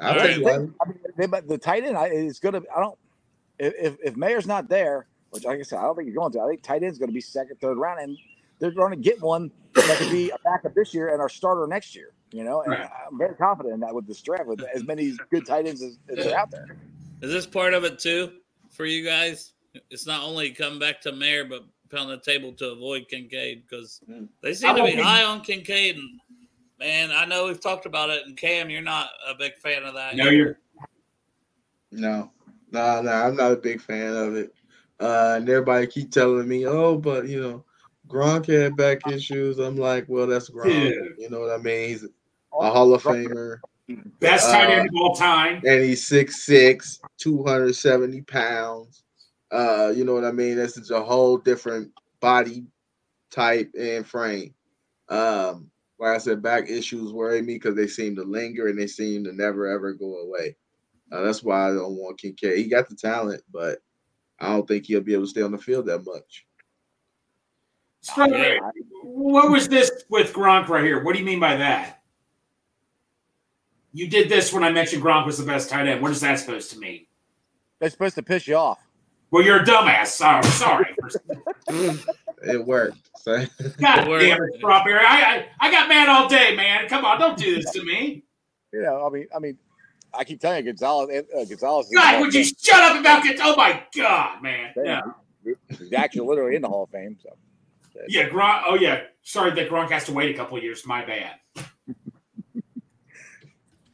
I'll 0.01 0.13
All 0.13 0.19
take 0.19 0.37
right. 0.37 0.41
Whyle. 0.41 0.69
I 0.83 0.89
mean, 0.89 0.99
they, 1.17 1.27
but 1.27 1.47
the 1.47 1.57
tight 1.57 1.83
end 1.83 1.97
is 2.13 2.39
going 2.39 2.53
to. 2.53 2.63
I 2.75 2.79
don't. 2.79 2.97
If, 3.59 3.73
if 3.79 3.97
if 4.03 4.17
Mayer's 4.17 4.47
not 4.47 4.69
there, 4.69 5.07
which 5.31 5.45
like 5.45 5.59
I 5.59 5.63
said, 5.63 5.79
I 5.79 5.83
don't 5.83 5.95
think 5.95 6.07
he's 6.07 6.15
going 6.17 6.31
to. 6.33 6.41
I 6.41 6.47
think 6.47 6.63
tight 6.63 6.83
end 6.83 6.91
is 6.93 6.99
going 6.99 7.09
to 7.09 7.13
be 7.13 7.21
second, 7.21 7.57
third 7.61 7.77
round, 7.77 8.01
and 8.01 8.17
they're 8.59 8.71
going 8.71 8.91
to 8.91 8.97
get 8.97 9.21
one 9.21 9.51
that 9.75 9.97
could 9.97 10.11
be 10.11 10.29
a 10.31 10.37
backup 10.43 10.73
this 10.75 10.93
year 10.93 11.09
and 11.09 11.21
our 11.21 11.29
starter 11.29 11.67
next 11.67 11.95
year. 11.95 12.13
You 12.31 12.43
know, 12.43 12.61
and 12.63 12.71
Right. 12.71 12.89
I'm 13.07 13.17
very 13.17 13.35
confident 13.35 13.73
in 13.75 13.79
that 13.81 13.93
with 13.95 14.07
this 14.07 14.21
draft 14.21 14.47
with 14.47 14.61
as 14.75 14.85
many 14.85 15.13
good 15.31 15.45
tight 15.45 15.67
ends 15.67 15.81
as, 15.83 15.97
as 16.09 16.25
are 16.27 16.35
out 16.35 16.51
there. 16.51 16.67
Is 17.21 17.31
this 17.31 17.45
part 17.47 17.73
of 17.73 17.83
it 17.85 17.99
too 17.99 18.33
for 18.71 18.85
you 18.85 19.05
guys? 19.05 19.53
It's 19.89 20.07
not 20.07 20.23
only 20.23 20.51
coming 20.51 20.79
back 20.79 21.01
to 21.01 21.11
Mayer, 21.11 21.45
but 21.45 21.65
pound 21.89 22.09
the 22.09 22.17
table 22.19 22.53
to 22.53 22.71
avoid 22.71 23.07
Kincaid 23.09 23.63
because 23.67 24.01
Mm. 24.09 24.27
they 24.41 24.53
seem 24.53 24.69
to 24.75 24.83
be 24.83 24.91
hoping- 24.91 25.03
high 25.03 25.23
on 25.23 25.41
Kincaid. 25.41 25.97
And 25.97 26.19
man, 26.79 27.11
I 27.11 27.25
know 27.25 27.47
we've 27.47 27.59
talked 27.59 27.85
about 27.85 28.09
it, 28.09 28.25
and 28.25 28.37
Cam, 28.37 28.69
you're 28.69 28.81
not 28.81 29.09
a 29.27 29.35
big 29.35 29.57
fan 29.57 29.83
of 29.83 29.93
that. 29.95 30.15
No, 30.15 30.29
you're 30.29 30.59
No, 31.91 32.31
no, 32.71 33.01
no, 33.01 33.11
I'm 33.11 33.35
not 33.35 33.51
a 33.51 33.55
big 33.57 33.81
fan 33.81 34.15
of 34.15 34.35
it. 34.35 34.53
Uh, 34.99 35.35
and 35.37 35.49
everybody 35.49 35.87
keep 35.87 36.11
telling 36.11 36.47
me, 36.47 36.65
oh, 36.67 36.97
but 36.97 37.27
you 37.27 37.41
know, 37.41 37.65
Gronk 38.07 38.45
had 38.47 38.75
back 38.75 38.99
issues. 39.11 39.57
I'm 39.59 39.75
like, 39.77 40.05
well, 40.07 40.27
that's 40.27 40.49
Gronk. 40.49 40.65
Dude. 40.65 41.15
You 41.17 41.29
know 41.29 41.39
what 41.39 41.51
I 41.51 41.57
mean? 41.57 41.89
He's 41.89 42.03
a 42.03 42.09
Hall 42.51 42.93
of 42.93 43.01
Famer, 43.03 43.57
best 44.19 44.49
tight 44.49 44.67
Uh, 44.69 44.73
end 44.81 44.89
of 44.89 44.95
all 45.01 45.15
time. 45.15 45.61
and 45.65 45.83
he's 45.83 46.07
6'6", 46.07 46.99
270 47.17 48.21
pounds. 48.21 49.03
Uh, 49.51 49.91
you 49.95 50.03
know 50.05 50.13
what 50.13 50.25
I 50.25 50.31
mean? 50.31 50.55
This 50.55 50.77
is 50.77 50.91
a 50.91 51.03
whole 51.03 51.37
different 51.37 51.91
body 52.19 52.65
type 53.31 53.71
and 53.79 54.05
frame. 54.05 54.53
Um, 55.09 55.69
like 55.99 56.15
I 56.15 56.17
said, 56.19 56.41
back 56.41 56.69
issues 56.69 57.11
worry 57.11 57.41
me 57.41 57.55
because 57.55 57.75
they 57.75 57.87
seem 57.87 58.15
to 58.15 58.23
linger 58.23 58.67
and 58.67 58.79
they 58.79 58.87
seem 58.87 59.23
to 59.25 59.33
never 59.33 59.67
ever 59.67 59.93
go 59.93 60.19
away. 60.19 60.55
Uh, 61.11 61.21
that's 61.23 61.43
why 61.43 61.69
I 61.69 61.73
don't 61.73 61.97
want 61.97 62.19
Kincaid. 62.19 62.57
He 62.57 62.69
got 62.69 62.87
the 62.87 62.95
talent, 62.95 63.41
but 63.51 63.79
I 64.39 64.49
don't 64.49 64.67
think 64.67 64.85
he'll 64.85 65.01
be 65.01 65.13
able 65.13 65.23
to 65.23 65.29
stay 65.29 65.41
on 65.41 65.51
the 65.51 65.57
field 65.57 65.87
that 65.87 66.05
much. 66.05 66.45
Strawberry, 68.01 68.61
what 69.03 69.51
was 69.51 69.67
this 69.67 69.91
with 70.09 70.31
Gronk 70.33 70.69
right 70.69 70.83
here? 70.83 71.03
What 71.03 71.13
do 71.13 71.19
you 71.19 71.25
mean 71.25 71.39
by 71.39 71.57
that? 71.57 72.01
You 73.91 74.07
did 74.07 74.29
this 74.29 74.53
when 74.53 74.63
I 74.63 74.71
mentioned 74.71 75.03
Gronk 75.03 75.25
was 75.25 75.37
the 75.37 75.45
best 75.45 75.69
tight 75.69 75.87
end. 75.87 76.01
What 76.01 76.11
is 76.11 76.21
that 76.21 76.39
supposed 76.39 76.71
to 76.71 76.79
mean? 76.79 77.07
That's 77.79 77.93
supposed 77.93 78.15
to 78.15 78.23
piss 78.23 78.47
you 78.47 78.55
off. 78.55 78.79
Well, 79.31 79.43
you're 79.43 79.61
a 79.61 79.63
dumbass. 79.65 80.07
Sorry, 80.07 80.43
sorry. 80.43 80.95
It 82.41 82.65
worked. 82.65 83.09
So 83.17 83.43
God 83.81 84.07
Word. 84.07 84.21
damn 84.21 84.41
it, 84.41 84.53
Strawberry. 84.59 85.03
I, 85.05 85.39
I 85.59 85.67
I 85.67 85.71
got 85.71 85.89
mad 85.89 86.07
all 86.07 86.29
day, 86.29 86.55
man. 86.55 86.87
Come 86.87 87.03
on, 87.03 87.19
don't 87.19 87.37
do 87.37 87.55
this 87.55 87.69
to 87.71 87.83
me. 87.83 88.23
You 88.71 88.81
know, 88.81 89.05
I 89.05 89.09
mean, 89.09 89.27
I 89.35 89.39
mean, 89.39 89.57
I 90.13 90.23
keep 90.23 90.39
telling 90.39 90.65
you, 90.65 90.71
Gonzalez, 90.71 91.25
uh, 91.35 91.43
Gonzalez. 91.43 91.87
is 91.87 91.91
God, 91.93 92.11
Hall 92.13 92.19
would 92.21 92.29
of 92.29 92.33
you 92.35 92.45
Fame. 92.45 92.53
shut 92.57 92.81
up 92.81 92.97
about 92.97 93.25
it? 93.25 93.39
Oh 93.43 93.57
my 93.57 93.83
God, 93.93 94.41
man. 94.41 94.71
Yeah, 94.77 95.01
He's 95.43 95.91
actually 95.91 96.27
literally 96.29 96.55
in 96.55 96.61
the 96.61 96.69
Hall 96.69 96.83
of 96.83 96.89
Fame. 96.91 97.17
So 97.21 97.29
yeah, 98.07 98.29
Gronk. 98.29 98.63
Oh 98.65 98.75
yeah. 98.75 99.01
Sorry 99.23 99.51
that 99.51 99.69
Gronk 99.69 99.91
has 99.91 100.05
to 100.05 100.13
wait 100.13 100.33
a 100.33 100.37
couple 100.37 100.55
of 100.57 100.63
years. 100.63 100.85
My 100.85 101.03
bad. 101.03 101.35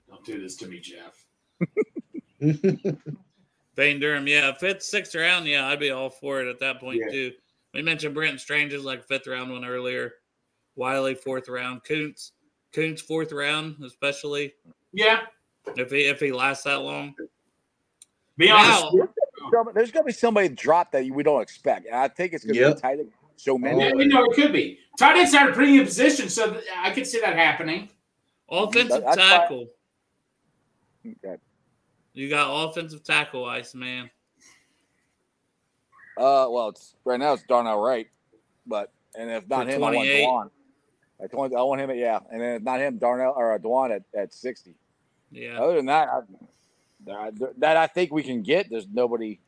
don't 0.07 0.23
do 0.23 0.39
this 0.39 0.55
to 0.57 0.67
me, 0.67 0.79
Jeff. 0.79 1.25
Payne 3.75 3.99
Durham, 3.99 4.27
yeah. 4.27 4.53
Fifth, 4.53 4.83
sixth 4.83 5.15
round, 5.15 5.45
yeah, 5.45 5.67
I'd 5.67 5.79
be 5.79 5.91
all 5.91 6.09
for 6.09 6.41
it 6.41 6.47
at 6.47 6.59
that 6.59 6.79
point 6.79 7.01
Yeah. 7.05 7.11
too. 7.11 7.31
We 7.73 7.81
mentioned 7.81 8.13
Brent 8.15 8.39
Strange 8.39 8.73
is 8.73 8.83
like 8.85 9.05
fifth 9.05 9.27
round 9.27 9.51
one 9.51 9.65
earlier. 9.65 10.15
Whyle 10.75 11.13
fourth 11.15 11.49
round. 11.49 11.83
Kuntz, 11.83 12.31
Kuntz 12.73 13.01
fourth 13.01 13.31
round, 13.31 13.77
especially 13.83 14.53
Yeah. 14.93 15.21
if 15.75 15.91
he 15.91 16.05
if 16.05 16.19
he 16.19 16.31
lasts 16.31 16.63
that 16.63 16.75
long. 16.81 17.15
Be 18.37 18.49
honest. 18.49 18.85
Now, 19.53 19.63
there's 19.63 19.91
going 19.91 20.03
to 20.03 20.07
be 20.07 20.11
somebody 20.13 20.49
drop 20.49 20.91
that 20.91 21.05
we 21.05 21.23
don't 21.23 21.41
expect. 21.41 21.85
And 21.85 21.95
I 21.95 22.07
think 22.07 22.33
it's 22.33 22.43
going 22.43 22.55
to 22.55 22.61
Yep. 22.61 22.75
be 22.75 22.81
tight. 22.81 22.99
end. 22.99 23.11
So 23.37 23.57
many. 23.57 23.79
Yeah, 23.79 23.93
you 23.93 24.05
know, 24.07 24.23
it 24.25 24.33
could 24.35 24.53
be. 24.53 24.79
Tight 24.97 25.17
ends 25.17 25.33
are 25.35 25.49
a 25.49 25.53
pretty 25.53 25.77
good 25.77 25.85
position, 25.85 26.29
so 26.29 26.61
I 26.77 26.91
could 26.91 27.05
see 27.05 27.19
that 27.19 27.35
happening. 27.35 27.89
offensive 28.49 29.03
That's 29.03 29.17
fine. 29.17 29.39
tackle. 29.39 29.67
Okay. 31.05 31.35
You 32.15 32.29
got 32.29 32.69
offensive 32.69 33.03
tackle, 33.03 33.45
Ice 33.45 33.75
Man. 33.75 34.09
Uh, 36.17 36.47
well, 36.49 36.69
it's 36.69 36.95
right 37.03 37.19
now 37.19 37.33
it's 37.33 37.43
Darnell 37.43 37.79
Wright, 37.81 38.07
but 38.65 38.91
and 39.19 39.29
if 39.29 39.47
not 39.49 39.65
For 39.65 39.71
him, 39.73 39.83
I 39.83 39.91
want 39.91 39.95
28. 39.95 40.25
Dawand. 40.25 40.49
At 41.21 41.31
20, 41.31 41.55
I 41.55 41.61
want 41.61 41.81
him 41.81 41.89
at 41.89 41.97
yeah, 41.97 42.19
and 42.31 42.41
then 42.41 42.55
if 42.55 42.61
not 42.63 42.79
him, 42.79 42.97
Darnell 42.97 43.33
or 43.35 43.53
uh, 43.53 43.57
Dawand 43.57 43.93
at, 43.95 44.03
at 44.17 44.33
sixty. 44.33 44.75
Yeah. 45.29 45.59
Other 45.61 45.75
than 45.75 45.87
that, 45.87 46.07
I, 46.07 46.21
that, 47.05 47.53
that 47.59 47.77
I 47.77 47.87
think 47.87 48.13
we 48.13 48.23
can 48.23 48.41
get. 48.43 48.69
There's 48.69 48.87
nobody 48.87 49.41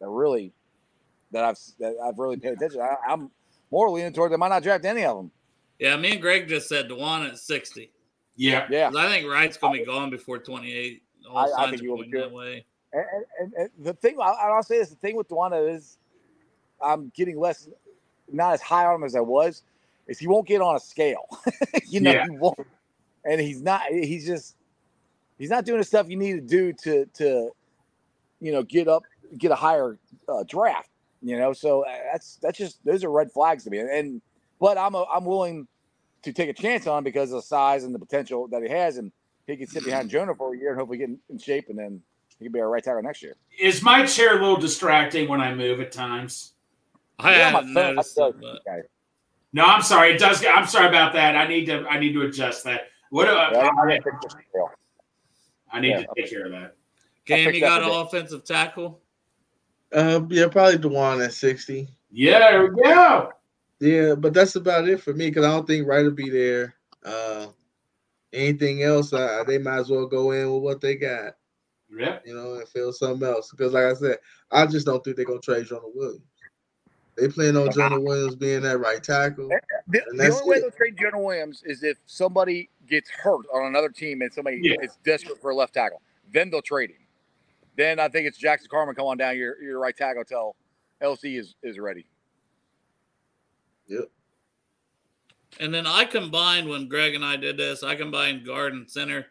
that 0.00 0.08
really 0.08 0.52
that 1.32 1.44
I've 1.44 1.58
that 1.80 1.96
I've 2.04 2.18
really 2.18 2.36
paid 2.36 2.52
attention. 2.52 2.80
I, 2.80 2.96
I'm 3.08 3.30
more 3.72 3.90
leaning 3.90 4.12
toward 4.12 4.30
they 4.30 4.36
might 4.36 4.48
not 4.48 4.62
draft 4.62 4.84
any 4.84 5.04
of 5.04 5.16
them. 5.16 5.30
Yeah, 5.80 5.96
me 5.96 6.12
and 6.12 6.20
Greg 6.20 6.46
just 6.48 6.68
said 6.68 6.88
Dawand 6.88 7.28
at 7.28 7.38
60. 7.38 7.90
Yeah. 8.36 8.66
Yeah, 8.70 8.90
'Cause 8.90 8.96
I 8.96 9.08
think 9.08 9.28
Wright's 9.28 9.56
going 9.56 9.72
to 9.74 9.78
be 9.80 9.84
gone 9.86 10.10
before 10.10 10.38
28. 10.38 11.02
All 11.02 11.11
I- 11.34 11.44
I 11.44 11.46
signs 11.46 11.70
think 11.70 11.82
are 11.82 11.84
he 11.84 11.88
will 11.88 11.98
be 11.98 12.04
pointing 12.04 12.12
that 12.14 12.30
too. 12.30 12.34
way. 12.36 12.64
and, 12.92 13.04
and, 13.14 13.24
and, 13.40 13.54
and 13.56 13.70
the 13.86 13.94
thing 13.94 14.16
I, 14.20 14.24
I'll 14.30 14.62
say 14.62 14.78
this: 14.78 14.90
the 14.90 14.96
thing 14.96 15.16
with 15.16 15.28
Dewana 15.28 15.74
is, 15.74 15.98
I'm 16.80 17.10
getting 17.14 17.38
less, 17.38 17.68
not 18.30 18.54
as 18.54 18.62
high 18.62 18.86
on 18.86 18.96
him 18.96 19.04
as 19.04 19.14
I 19.16 19.20
was. 19.20 19.62
Is 20.08 20.18
he 20.18 20.26
won't 20.26 20.46
get 20.48 20.60
on 20.60 20.76
a 20.76 20.80
scale, 20.80 21.26
you 21.86 22.00
know? 22.00 22.12
Yeah. 22.12 22.24
He 22.24 22.30
won't, 22.30 22.58
and 23.24 23.40
he's 23.40 23.62
not. 23.62 23.82
He's 23.90 24.26
just, 24.26 24.56
he's 25.38 25.50
not 25.50 25.64
doing 25.64 25.78
the 25.78 25.84
stuff 25.84 26.08
you 26.08 26.16
need 26.16 26.34
to 26.34 26.40
do 26.40 26.72
to 26.84 27.06
to, 27.14 27.50
you 28.40 28.52
know, 28.52 28.62
get 28.64 28.88
up, 28.88 29.04
get 29.38 29.50
a 29.52 29.54
higher 29.56 29.98
uh, 30.28 30.44
draft. 30.48 30.90
You 31.22 31.38
know, 31.38 31.52
so 31.52 31.84
uh, 31.84 31.98
that's 32.12 32.38
that's 32.42 32.58
just 32.58 32.84
those 32.84 33.04
are 33.04 33.10
red 33.10 33.30
flags 33.32 33.64
to 33.64 33.70
me. 33.70 33.78
And, 33.78 33.90
and 33.90 34.22
but 34.58 34.76
I'm 34.76 34.94
a, 34.96 35.04
I'm 35.04 35.24
willing 35.24 35.68
to 36.22 36.32
take 36.32 36.48
a 36.48 36.52
chance 36.52 36.86
on 36.86 36.98
him 36.98 37.04
because 37.04 37.30
of 37.30 37.36
the 37.36 37.42
size 37.42 37.84
and 37.84 37.94
the 37.94 37.98
potential 38.00 38.48
that 38.48 38.62
he 38.62 38.68
has, 38.68 38.96
and 38.98 39.12
he 39.52 39.56
can 39.58 39.66
sit 39.68 39.84
behind 39.84 40.10
Jonah 40.10 40.34
for 40.34 40.54
a 40.54 40.58
year 40.58 40.70
and 40.70 40.78
hopefully 40.78 40.98
get 40.98 41.08
in, 41.08 41.18
in 41.30 41.38
shape, 41.38 41.66
and 41.68 41.78
then 41.78 42.00
he 42.38 42.44
can 42.46 42.52
be 42.52 42.60
our 42.60 42.68
right 42.68 42.82
tackle 42.82 43.02
next 43.02 43.22
year. 43.22 43.34
Is 43.60 43.82
my 43.82 44.04
chair 44.06 44.32
a 44.38 44.40
little 44.40 44.56
distracting 44.56 45.28
when 45.28 45.40
I 45.40 45.54
move 45.54 45.80
at 45.80 45.92
times? 45.92 46.54
I 47.18 47.32
Yeah, 47.36 47.50
haven't 47.50 47.74
phone- 47.74 47.84
I 47.84 47.90
noticed 47.92 48.14
feel 48.16 48.24
it, 48.26 48.36
like- 48.40 48.40
but 48.64 48.72
okay. 48.72 48.88
No, 49.52 49.64
I'm 49.66 49.82
sorry. 49.82 50.14
It 50.14 50.18
does. 50.18 50.42
I'm 50.44 50.66
sorry 50.66 50.88
about 50.88 51.12
that. 51.12 51.36
I 51.36 51.46
need 51.46 51.66
to. 51.66 51.86
I 51.86 51.98
need 52.00 52.14
to 52.14 52.22
adjust 52.22 52.64
that. 52.64 52.88
What? 53.10 53.26
do 53.26 53.32
I, 53.32 53.52
Yeah, 53.52 53.58
I 53.58 53.82
I, 53.82 53.90
didn't 53.90 54.04
think 54.04 54.22
this 54.22 54.34
was 54.34 54.42
real. 54.54 54.70
I 55.70 55.80
need 55.80 55.88
Yeah. 55.90 56.00
to 56.00 56.06
take 56.16 56.30
care 56.30 56.46
of 56.46 56.52
that. 56.52 56.74
Cam, 57.26 57.44
picked 57.44 57.54
you 57.56 57.60
got 57.60 57.82
up 57.82 57.92
an 57.92 57.98
offensive 58.06 58.44
tackle? 58.44 59.00
uh, 59.92 60.22
yeah, 60.30 60.48
probably 60.48 60.78
Dawand 60.78 61.22
at 61.24 61.34
60. 61.34 61.86
Yeah, 62.10 62.38
there 62.38 62.62
we 62.72 62.82
go. 62.82 63.30
Yeah, 63.80 64.14
but 64.14 64.32
that's 64.32 64.56
about 64.56 64.88
it 64.88 65.00
for 65.02 65.12
me 65.12 65.28
because 65.28 65.44
I 65.44 65.50
don't 65.50 65.66
think 65.66 65.86
Wright 65.86 66.02
will 66.04 66.12
be 66.12 66.30
there. 66.30 66.74
Uh, 67.04 67.48
anything 68.32 68.82
else, 68.82 69.12
uh, 69.12 69.44
they 69.46 69.58
might 69.58 69.78
as 69.78 69.90
well 69.90 70.06
go 70.06 70.32
in 70.32 70.52
with 70.52 70.62
what 70.62 70.80
they 70.80 70.96
got, 70.96 71.34
Yeah. 71.90 72.18
you 72.24 72.34
know, 72.34 72.54
and 72.54 72.68
feel 72.68 72.92
something 72.92 73.26
else. 73.28 73.50
Because, 73.50 73.72
like 73.72 73.84
I 73.84 73.94
said, 73.94 74.18
I 74.50 74.66
just 74.66 74.86
don't 74.86 75.02
think 75.04 75.16
they're 75.16 75.26
gonna 75.26 75.40
trade 75.40 75.66
Jonah 75.66 75.82
Williams. 75.94 76.22
They 77.16 77.28
plan 77.28 77.56
on 77.56 77.70
Jonah 77.70 78.00
Williams 78.00 78.36
being 78.36 78.62
that 78.62 78.78
right 78.78 79.02
tackle. 79.02 79.48
The, 79.88 80.02
the 80.10 80.16
that's 80.18 80.36
only 80.40 80.48
way 80.48 80.56
it. 80.56 80.62
they'll 80.62 80.70
trade 80.70 80.96
Jonah 80.98 81.20
Williams 81.20 81.62
is 81.66 81.82
if 81.82 81.98
somebody 82.06 82.70
gets 82.88 83.10
hurt 83.10 83.44
on 83.54 83.66
another 83.66 83.90
team 83.90 84.22
and 84.22 84.32
somebody 84.32 84.58
Yeah. 84.62 84.76
is 84.82 84.96
desperate 85.04 85.40
for 85.40 85.50
a 85.50 85.54
left 85.54 85.74
tackle. 85.74 86.00
Then 86.32 86.50
they'll 86.50 86.62
trade 86.62 86.90
him. 86.90 86.96
Then 87.76 88.00
I 88.00 88.08
think 88.08 88.26
it's 88.26 88.38
Jackson 88.38 88.68
Carman 88.70 88.94
come 88.94 89.06
on 89.06 89.18
down 89.18 89.36
your 89.36 89.62
your 89.62 89.78
right 89.78 89.96
tackle 89.96 90.20
until 90.20 90.56
LC 91.02 91.38
is 91.38 91.54
is 91.62 91.78
ready. 91.78 92.06
And 95.60 95.72
then 95.72 95.86
I 95.86 96.04
combined 96.04 96.68
when 96.68 96.88
Greg 96.88 97.14
and 97.14 97.24
I 97.24 97.36
did 97.36 97.56
this, 97.56 97.82
I 97.82 97.94
combined 97.94 98.46
guard 98.46 98.72
and 98.72 98.90
center, 98.90 99.26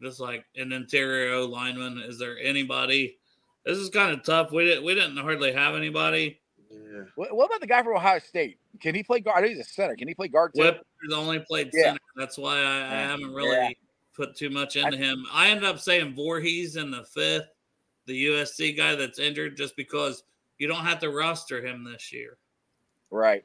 just 0.00 0.20
like 0.20 0.44
an 0.56 0.72
interior 0.72 1.34
O 1.34 1.46
lineman. 1.46 1.98
Is 1.98 2.18
there 2.18 2.38
anybody? 2.38 3.18
This 3.64 3.78
is 3.78 3.90
kind 3.90 4.12
of 4.12 4.24
tough. 4.24 4.52
We 4.52 4.64
didn't 4.64 4.84
we 4.84 4.94
didn't 4.94 5.16
hardly 5.16 5.52
have 5.52 5.74
anybody. 5.74 6.40
Yeah. 6.70 7.02
What, 7.16 7.34
what 7.36 7.46
about 7.46 7.60
the 7.60 7.66
guy 7.66 7.82
from 7.82 7.96
Ohio 7.96 8.18
State? 8.18 8.58
Can 8.80 8.94
he 8.94 9.02
play 9.02 9.20
guard? 9.20 9.38
I 9.38 9.40
know 9.42 9.48
he's 9.48 9.58
a 9.58 9.64
center. 9.64 9.94
Can 9.96 10.08
he 10.08 10.14
play 10.14 10.28
guard 10.28 10.52
too? 10.54 10.62
Wypler's 10.62 11.14
only 11.14 11.40
played 11.40 11.70
Yeah. 11.72 11.84
center. 11.84 12.00
That's 12.16 12.38
why 12.38 12.56
I, 12.58 12.76
I 12.94 13.00
haven't 13.02 13.32
really 13.32 13.56
Yeah. 13.56 13.70
put 14.16 14.36
too 14.36 14.48
much 14.50 14.76
into 14.76 14.96
him. 14.96 15.24
I 15.32 15.50
ended 15.50 15.64
up 15.64 15.78
saying 15.80 16.14
Vorhees 16.14 16.76
in 16.76 16.90
the 16.90 17.04
fifth, 17.04 17.48
the 18.06 18.26
USC 18.26 18.76
guy 18.76 18.94
that's 18.94 19.18
injured, 19.18 19.56
just 19.56 19.76
because 19.76 20.24
you 20.58 20.66
don't 20.66 20.84
have 20.84 20.98
to 21.00 21.10
roster 21.10 21.64
him 21.64 21.84
this 21.84 22.12
year. 22.12 22.38
Right. 23.10 23.44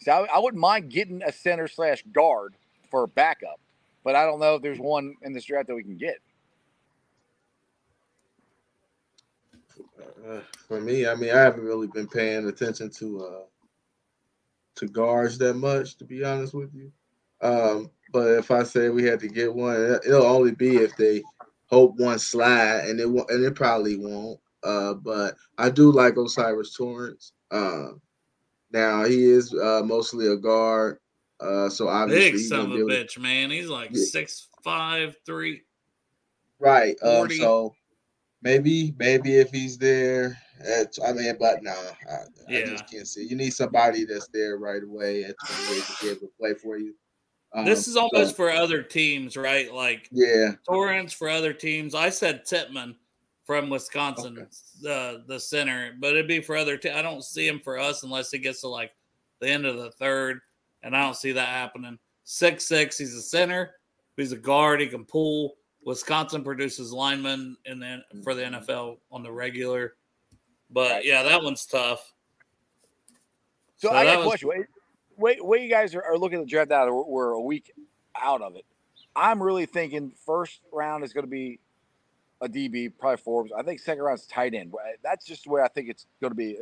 So 0.00 0.12
I, 0.12 0.36
I 0.36 0.38
wouldn't 0.38 0.60
mind 0.60 0.90
getting 0.90 1.22
a 1.22 1.32
center 1.32 1.68
slash 1.68 2.02
guard 2.12 2.54
for 2.90 3.06
backup, 3.06 3.60
but 4.04 4.14
I 4.14 4.24
don't 4.24 4.40
know 4.40 4.56
if 4.56 4.62
there's 4.62 4.78
one 4.78 5.14
in 5.22 5.32
this 5.32 5.44
draft 5.44 5.68
that 5.68 5.74
we 5.74 5.82
can 5.82 5.96
get. 5.96 6.18
Uh, 10.26 10.40
for 10.68 10.80
me, 10.80 11.06
I 11.06 11.14
mean, 11.14 11.30
I 11.30 11.38
haven't 11.40 11.64
really 11.64 11.86
been 11.88 12.08
paying 12.08 12.46
attention 12.48 12.90
to 12.90 13.24
uh 13.24 13.42
to 14.76 14.88
guards 14.88 15.38
that 15.38 15.54
much, 15.54 15.96
to 15.98 16.04
be 16.04 16.24
honest 16.24 16.54
with 16.54 16.74
you. 16.74 16.90
Um, 17.40 17.90
but 18.12 18.28
if 18.38 18.50
I 18.50 18.62
say 18.64 18.88
we 18.88 19.04
had 19.04 19.20
to 19.20 19.28
get 19.28 19.54
one, 19.54 19.76
it- 19.76 20.02
it'll 20.06 20.24
only 20.26 20.52
be 20.52 20.76
if 20.78 20.96
they 20.96 21.22
hope 21.66 21.96
one 21.96 22.18
slide, 22.18 22.88
and 22.88 22.98
it 23.00 23.08
won't, 23.08 23.30
and 23.30 23.44
it 23.44 23.54
probably 23.54 23.96
won't. 23.96 24.40
Uh, 24.64 24.94
but 24.94 25.36
I 25.58 25.70
do 25.70 25.92
like 25.92 26.16
O'Cyrus 26.16 26.74
Torrence. 26.74 27.32
Um, 27.50 28.00
now 28.74 29.04
he 29.04 29.24
is 29.24 29.54
uh, 29.54 29.82
mostly 29.84 30.26
a 30.26 30.36
guard, 30.36 30.98
uh, 31.40 31.68
so 31.70 31.88
obviously 31.88 32.24
Big 32.24 32.34
he's 32.34 32.48
son 32.48 32.72
of 32.72 32.74
a 32.74 32.78
bitch, 32.80 33.18
man. 33.18 33.50
He's 33.50 33.68
like 33.68 33.90
Yeah. 33.92 34.04
six 34.04 34.48
five 34.62 35.16
three. 35.24 35.62
Right. 36.58 36.96
Um, 37.02 37.30
so 37.30 37.74
maybe, 38.42 38.94
maybe 38.98 39.36
if 39.36 39.50
he's 39.50 39.78
there, 39.78 40.38
at, 40.60 40.96
I 41.06 41.12
mean, 41.12 41.34
but 41.38 41.62
no, 41.62 41.72
I, 41.72 42.14
I 42.14 42.22
Yeah. 42.48 42.64
just 42.66 42.90
can't 42.90 43.06
see. 43.06 43.26
You 43.26 43.36
need 43.36 43.52
somebody 43.52 44.04
that's 44.04 44.28
there 44.28 44.58
right 44.58 44.82
away 44.82 45.24
at 45.24 45.36
28 45.46 45.84
to 45.84 45.96
be 46.02 46.08
able 46.08 46.20
to 46.20 46.32
play 46.38 46.54
for 46.54 46.76
you. 46.78 46.94
Um, 47.54 47.64
This 47.64 47.86
is 47.86 47.94
so, 47.94 48.08
almost 48.12 48.34
for 48.34 48.50
other 48.50 48.82
teams, 48.82 49.36
right? 49.36 49.72
Like 49.72 50.08
yeah, 50.10 50.52
Torrence 50.66 51.12
for 51.12 51.28
other 51.28 51.52
teams. 51.52 51.94
I 51.94 52.10
said 52.10 52.44
Tippmann 52.44 52.96
from 53.44 53.68
Wisconsin, 53.68 54.46
the 54.80 55.22
the 55.26 55.38
center, 55.38 55.92
but 56.00 56.12
it'd 56.12 56.28
be 56.28 56.40
for 56.40 56.56
other. 56.56 56.76
Te- 56.76 56.90
I 56.90 57.02
don't 57.02 57.22
see 57.22 57.46
him 57.46 57.60
for 57.60 57.78
us 57.78 58.02
unless 58.02 58.30
he 58.30 58.38
gets 58.38 58.62
to 58.62 58.68
like 58.68 58.92
the 59.40 59.48
end 59.48 59.66
of 59.66 59.76
the 59.76 59.90
third, 59.92 60.40
and 60.82 60.96
I 60.96 61.02
don't 61.02 61.16
see 61.16 61.32
that 61.32 61.48
happening. 61.48 61.98
Six 62.24 62.66
six, 62.66 62.98
he's 62.98 63.14
a 63.14 63.22
center. 63.22 63.74
He's 64.16 64.32
a 64.32 64.36
guard. 64.36 64.80
He 64.80 64.86
can 64.86 65.04
pull. 65.04 65.56
Wisconsin 65.84 66.42
produces 66.42 66.92
linemen 66.92 67.56
and 67.66 67.82
then 67.82 68.02
for 68.22 68.34
the 68.34 68.42
mm-hmm. 68.42 68.70
NFL 68.70 68.98
on 69.12 69.22
the 69.22 69.30
regular. 69.30 69.96
But 70.70 71.04
yeah, 71.04 71.22
that 71.22 71.42
one's 71.42 71.66
tough. 71.66 72.12
So, 73.76 73.88
So 73.88 73.94
I 73.94 74.04
got 74.04 74.14
a 74.14 74.18
was- 74.20 74.26
question. 74.28 74.48
Wait, 74.48 74.66
wait, 75.16 75.44
wait, 75.44 75.62
you 75.62 75.68
guys 75.68 75.94
are, 75.94 76.02
are 76.02 76.16
looking 76.16 76.38
at 76.38 76.46
the 76.46 76.50
draft 76.50 76.70
out. 76.70 76.90
We're, 76.90 77.02
we're 77.02 77.30
a 77.32 77.40
week 77.40 77.72
out 78.20 78.40
of 78.40 78.56
it. 78.56 78.64
I'm 79.16 79.42
really 79.42 79.66
thinking 79.66 80.12
first 80.24 80.60
round 80.72 81.04
is 81.04 81.12
going 81.12 81.24
to 81.24 81.30
be 81.30 81.60
a 82.40 82.48
DB, 82.48 82.92
probably 82.98 83.16
Forbes. 83.18 83.52
I 83.56 83.62
think 83.62 83.80
second 83.80 84.02
round 84.02 84.18
is 84.18 84.26
tight 84.26 84.54
end. 84.54 84.72
That's 85.02 85.24
just 85.24 85.44
the 85.44 85.50
way 85.50 85.62
I 85.62 85.68
think 85.68 85.88
it's 85.88 86.06
going 86.20 86.30
to 86.30 86.36
be. 86.36 86.58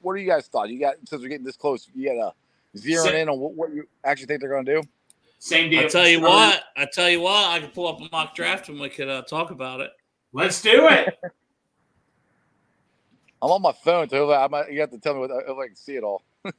What 0.00 0.12
are 0.12 0.18
you 0.18 0.28
guys 0.28 0.46
thought? 0.46 0.68
You 0.68 0.80
got 0.80 0.96
since 1.04 1.22
we're 1.22 1.28
getting 1.28 1.44
this 1.44 1.56
close, 1.56 1.88
you 1.94 2.08
got 2.08 2.14
to 2.14 2.78
zero 2.78 3.06
in 3.08 3.28
on 3.28 3.38
what, 3.38 3.54
what 3.54 3.72
you 3.72 3.84
actually 4.04 4.26
think 4.26 4.40
they're 4.40 4.50
going 4.50 4.66
to 4.66 4.80
do. 4.80 4.88
Same 5.38 5.70
deal. 5.70 5.80
I 5.80 5.88
tell 5.88 6.06
you 6.06 6.20
what, 6.20 6.62
I 6.76 6.86
tell 6.86 7.10
you 7.10 7.20
what, 7.20 7.48
I 7.48 7.58
could 7.60 7.74
pull 7.74 7.88
up 7.88 8.00
a 8.00 8.08
mock 8.12 8.34
draft 8.34 8.68
and 8.68 8.78
we 8.78 8.88
could 8.88 9.08
uh, 9.08 9.22
talk 9.22 9.50
about 9.50 9.80
it. 9.80 9.90
Let's 10.32 10.62
do 10.62 10.86
it. 10.88 11.18
I'm 13.42 13.50
on 13.50 13.60
my 13.60 13.72
phone, 13.72 14.08
so 14.08 14.32
I 14.32 14.46
might, 14.46 14.70
you 14.70 14.80
have 14.80 14.92
to 14.92 14.98
tell 14.98 15.14
me 15.14 15.20
what, 15.20 15.30
if 15.32 15.58
I 15.58 15.66
can 15.66 15.74
see 15.74 15.96
it 15.96 16.04
all. 16.04 16.22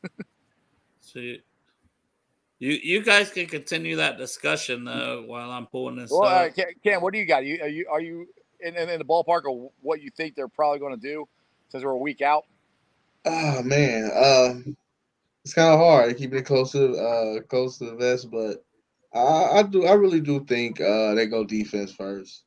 see. 0.99 1.41
you, 2.59 2.71
you 2.71 2.79
you 2.83 3.03
guys 3.03 3.31
can 3.31 3.45
continue 3.45 3.95
that 3.95 4.17
discussion 4.17 4.83
though 4.83 5.23
while 5.25 5.49
I'm 5.49 5.65
pulling 5.65 5.95
this 5.95 6.11
Well, 6.11 6.23
uh, 6.23 6.47
up. 6.47 6.55
Cam, 6.55 6.65
Cam, 6.83 7.01
what 7.01 7.13
do 7.13 7.19
you 7.19 7.25
got? 7.25 7.45
You 7.45 7.59
are 7.61 7.69
you 7.69 7.87
are 7.89 8.01
you 8.01 8.27
in, 8.63 8.75
in, 8.75 8.89
in 8.89 8.99
the 8.99 9.05
ballpark 9.05 9.41
of 9.49 9.71
what 9.81 10.01
you 10.01 10.09
think 10.15 10.35
they're 10.35 10.47
probably 10.47 10.79
going 10.79 10.99
to 10.99 11.01
do 11.01 11.27
since 11.69 11.83
we're 11.83 11.91
a 11.91 11.97
week 11.97 12.21
out? 12.21 12.45
Oh 13.25 13.61
man, 13.63 14.11
um, 14.15 14.77
it's 15.45 15.53
kind 15.53 15.73
of 15.73 15.79
hard 15.79 16.09
to 16.09 16.15
keep 16.15 16.33
it 16.33 16.45
close 16.45 16.71
to 16.73 16.93
uh 16.93 17.41
close 17.43 17.77
to 17.77 17.85
the 17.85 17.95
vest, 17.95 18.29
but 18.31 18.63
I, 19.13 19.59
I 19.59 19.63
do 19.63 19.85
I 19.85 19.93
really 19.93 20.19
do 20.19 20.43
think 20.45 20.81
uh 20.81 21.13
they 21.13 21.27
go 21.27 21.43
defense 21.43 21.93
first. 21.93 22.43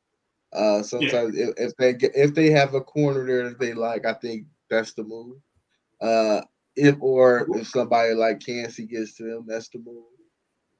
Uh, 0.53 0.81
sometimes 0.81 1.37
if, 1.37 1.49
if 1.57 1.75
they 1.77 1.93
get, 1.93 2.11
if 2.15 2.33
they 2.33 2.49
have 2.49 2.73
a 2.73 2.81
corner 2.81 3.25
there 3.25 3.49
that 3.49 3.59
they 3.59 3.73
like, 3.73 4.05
I 4.05 4.13
think 4.13 4.45
that's 4.69 4.93
the 4.93 5.03
move. 5.03 5.37
Uh, 6.01 6.41
if 6.75 6.95
or 6.99 7.47
if 7.55 7.67
somebody 7.67 8.13
like 8.13 8.39
Kancey 8.39 8.85
gets 8.85 9.15
to 9.15 9.23
them, 9.23 9.45
that's 9.47 9.69
the 9.69 9.79
move. 9.79 10.03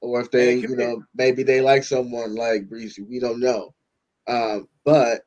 Or 0.00 0.20
if 0.20 0.30
they, 0.30 0.54
you 0.54 0.76
know, 0.76 1.02
maybe 1.14 1.42
they 1.42 1.60
like 1.60 1.84
someone 1.84 2.34
like 2.34 2.68
Bresee. 2.68 3.06
We 3.08 3.18
don't 3.18 3.40
know. 3.40 3.74
Um, 4.28 4.68
but 4.84 5.22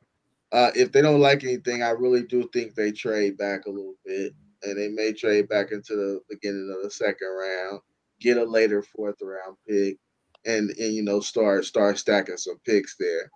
uh, 0.51 0.71
if 0.75 0.91
they 0.91 1.01
don't 1.01 1.19
like 1.19 1.43
anything, 1.43 1.83
I 1.83 1.89
really 1.91 2.23
do 2.23 2.47
think 2.53 2.75
they 2.75 2.91
trade 2.91 3.37
back 3.37 3.65
a 3.65 3.69
little 3.69 3.95
bit, 4.05 4.33
and 4.63 4.77
they 4.77 4.89
may 4.89 5.13
trade 5.13 5.49
back 5.49 5.71
into 5.71 5.95
the 5.95 6.21
beginning 6.29 6.73
of 6.75 6.83
the 6.83 6.91
second 6.91 7.27
round, 7.29 7.79
get 8.19 8.37
a 8.37 8.43
later 8.43 8.83
fourth 8.83 9.15
round 9.21 9.57
pick, 9.67 9.97
and 10.45 10.69
and 10.71 10.93
you 10.93 11.03
know 11.03 11.19
start 11.19 11.65
start 11.65 11.97
stacking 11.97 12.37
some 12.37 12.59
picks 12.65 12.95
there, 12.99 13.31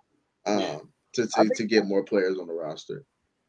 um, 0.46 0.60
Yeah. 0.60 0.78
to 1.14 1.26
to, 1.26 1.50
to 1.56 1.64
get 1.64 1.86
more 1.86 2.04
players 2.04 2.38
on 2.38 2.46
the 2.46 2.54
roster. 2.54 3.04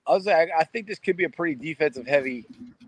I 0.07 0.13
was 0.13 0.25
like, 0.25 0.49
I 0.57 0.63
think 0.63 0.87
this 0.87 0.99
could 0.99 1.17
be 1.17 1.25
a 1.25 1.29
pretty 1.29 1.55
defensive 1.55 2.07
heavy 2.07 2.45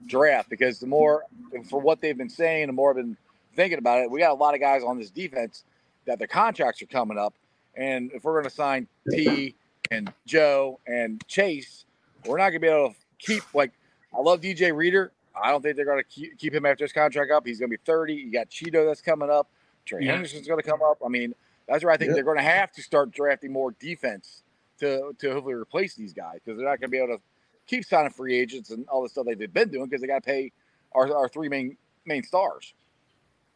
draft 0.08 0.50
because 0.50 0.80
the 0.80 0.88
more, 0.88 1.26
for 1.70 1.82
what 1.82 2.00
they've 2.00 2.18
been 2.18 2.30
saying, 2.30 2.68
the 2.68 2.74
more 2.74 2.92
I've 2.92 2.96
been 2.96 3.18
thinking 3.56 3.78
about 3.78 4.00
it. 4.02 4.10
We 4.10 4.20
got 4.22 4.32
a 4.32 4.36
lot 4.36 4.54
of 4.54 4.62
guys 4.62 4.84
on 4.84 4.98
this 4.98 5.10
defense 5.10 5.66
that 6.06 6.18
their 6.18 6.30
contracts 6.30 6.82
are 6.82 6.86
coming 6.86 7.18
up, 7.18 7.34
and 7.76 8.12
if 8.14 8.24
we're 8.24 8.34
going 8.34 8.44
to 8.46 8.50
sign 8.50 8.88
T 9.12 9.56
and 9.92 10.12
Joe 10.26 10.80
and 10.88 11.24
Chase, 11.28 11.86
we're 12.26 12.38
not 12.38 12.50
going 12.50 12.54
to 12.54 12.60
be 12.60 12.68
able 12.68 12.90
to 12.90 12.96
keep 13.18 13.44
like. 13.54 13.72
I 14.14 14.20
love 14.22 14.42
DJ 14.42 14.76
Reader. 14.76 15.12
I 15.42 15.52
don't 15.52 15.62
think 15.62 15.76
they're 15.76 15.86
going 15.86 16.00
to 16.00 16.04
keep, 16.10 16.38
keep 16.38 16.54
him 16.54 16.66
after 16.66 16.84
his 16.84 16.92
contract 16.92 17.32
up. 17.32 17.46
He's 17.46 17.60
going 17.60 17.70
to 17.70 17.78
be 17.78 17.82
30. 17.86 18.14
You 18.14 18.32
got 18.32 18.50
Chido 18.50 18.86
that's 18.86 19.02
coming 19.02 19.30
up. 19.30 19.48
Trey 19.86 20.04
Yeah. 20.04 20.18
Hendrickson's 20.18 20.48
going 20.48 20.60
to 20.62 20.68
come 20.68 20.82
up. 20.82 20.98
I 21.06 21.08
mean, 21.10 21.34
that's 21.68 21.84
where 21.84 21.94
I 21.94 21.98
think 21.98 22.10
Yep. 22.10 22.16
they're 22.16 22.24
going 22.24 22.38
to 22.38 22.44
have 22.44 22.72
to 22.74 22.82
start 22.82 23.12
drafting 23.12 23.52
more 23.54 23.72
defense 23.80 24.44
to 24.80 25.16
to 25.20 25.32
hopefully 25.34 25.54
replace 25.54 25.94
these 25.96 26.14
guys 26.14 26.40
because 26.44 26.58
they're 26.58 26.68
not 26.68 26.80
going 26.80 26.88
to 26.88 26.92
be 26.92 26.98
able 26.98 27.16
to 27.18 27.22
keep 27.68 27.86
signing 27.86 28.12
free 28.12 28.38
agents 28.38 28.72
and 28.72 28.88
all 28.90 29.04
the 29.04 29.10
stuff 29.10 29.26
they've 29.28 29.54
been 29.54 29.70
doing 29.70 29.86
because 29.86 30.02
they 30.02 30.08
got 30.08 30.24
to 30.24 30.28
pay 30.30 30.52
our, 30.94 31.16
our 31.16 31.30
three 31.30 31.48
main 31.50 31.78
main 32.06 32.24
stars. 32.24 32.74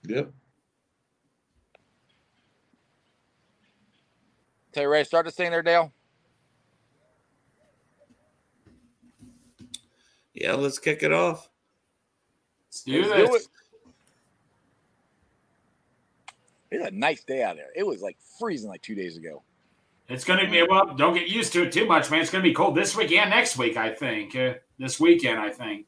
Yep. 0.07 0.31
Tell 4.73 4.83
you 4.83 4.89
ready 4.89 5.03
to 5.03 5.07
start 5.07 5.25
this 5.25 5.35
thing 5.35 5.51
there, 5.51 5.61
Dale? 5.61 5.93
Yeah, 10.33 10.53
let's 10.53 10.79
kick 10.79 11.03
it 11.03 11.13
off. 11.13 11.47
Let's 12.67 12.83
do 12.83 13.03
Let's 13.03 13.13
do 13.13 13.27
this. 13.33 13.45
it. 13.45 13.47
It's 16.71 16.87
a 16.87 16.91
nice 16.91 17.23
day 17.23 17.43
out 17.43 17.55
there. 17.55 17.69
It 17.75 17.85
was 17.85 18.01
like 18.01 18.17
freezing 18.39 18.67
like 18.67 18.81
two 18.81 18.95
days 18.95 19.15
ago. 19.15 19.43
It's 20.09 20.23
going 20.23 20.43
to 20.43 20.51
be 20.51 20.65
well. 20.67 20.95
Don't 20.95 21.13
get 21.13 21.29
used 21.29 21.53
to 21.53 21.63
it 21.63 21.71
too 21.71 21.85
much, 21.85 22.09
man. 22.09 22.21
It's 22.21 22.31
going 22.31 22.43
to 22.43 22.49
be 22.49 22.53
cold 22.53 22.75
this 22.75 22.95
week 22.95 23.11
and 23.11 23.29
next 23.29 23.57
week. 23.57 23.77
I 23.77 23.93
think 23.93 24.35
uh, 24.35 24.55
this 24.79 24.99
weekend. 24.99 25.39
I 25.39 25.51
think. 25.51 25.85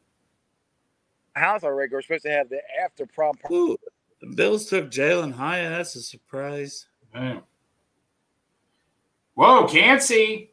How's 1.33 1.63
our 1.63 1.73
already. 1.73 1.91
We're 1.91 2.03
supposed 2.03 2.23
to 2.25 2.31
have 2.31 2.49
the 2.49 2.61
after 2.83 3.07
prom. 3.07 3.36
Ooh, 3.51 3.77
the 4.21 4.27
Bills 4.27 4.67
took 4.67 4.91
Jalin 4.91 5.33
Hyatt. 5.33 5.71
That's 5.71 5.95
a 5.95 6.01
surprise. 6.01 6.86
Yeah. 7.15 7.39
Whoa, 9.36 9.67
can't 9.67 10.01
see. 10.01 10.49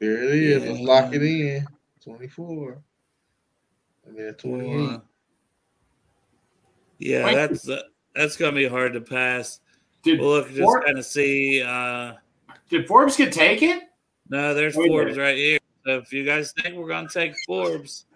There 0.00 0.22
it 0.22 0.34
is. 0.34 0.64
Let's 0.64 0.80
lock 0.80 1.14
it 1.14 1.22
in. 1.22 1.66
Twenty 2.02 2.26
four. 2.26 2.82
I 4.06 4.10
mean, 4.10 4.26
at 4.26 4.38
twenty 4.38 4.72
eight. 4.72 4.90
Uh, 4.90 5.00
yeah, 6.98 7.24
Wait. 7.24 7.34
that's 7.34 7.68
uh, 7.68 7.82
that's 8.14 8.36
gonna 8.36 8.56
be 8.56 8.66
hard 8.66 8.94
to 8.94 9.00
pass. 9.00 9.60
Did 10.02 10.18
We'll 10.20 10.30
look 10.30 10.48
just 10.48 10.60
Forbes, 10.60 10.84
kind 10.84 10.98
of 10.98 11.04
see. 11.04 11.62
Uh, 11.62 12.14
did 12.68 12.88
Forbes 12.88 13.16
get 13.16 13.32
taken? 13.32 13.82
no, 14.28 14.54
there's 14.54 14.74
Wait 14.74 14.88
Forbes 14.88 15.16
right 15.16 15.36
here. 15.36 15.58
So 15.84 15.98
if 15.98 16.12
you 16.12 16.24
guys 16.24 16.52
think 16.52 16.76
we're 16.76 16.88
gonna 16.88 17.08
take 17.08 17.34
Forbes, 17.46 18.06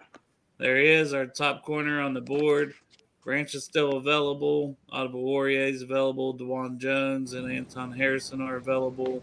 there 0.57 0.77
he 0.77 0.87
is, 0.87 1.13
our 1.13 1.25
top 1.25 1.63
corner 1.63 2.01
on 2.01 2.13
the 2.13 2.21
board. 2.21 2.73
Branch 3.23 3.53
is 3.55 3.65
still 3.65 3.97
available. 3.97 4.77
Audible 4.89 5.21
Warrior 5.21 5.61
is 5.67 5.81
available. 5.81 6.33
Dawand 6.37 6.77
Jones 6.77 7.33
and 7.33 7.51
Anton 7.51 7.91
Harrison 7.91 8.41
are 8.41 8.55
available. 8.55 9.21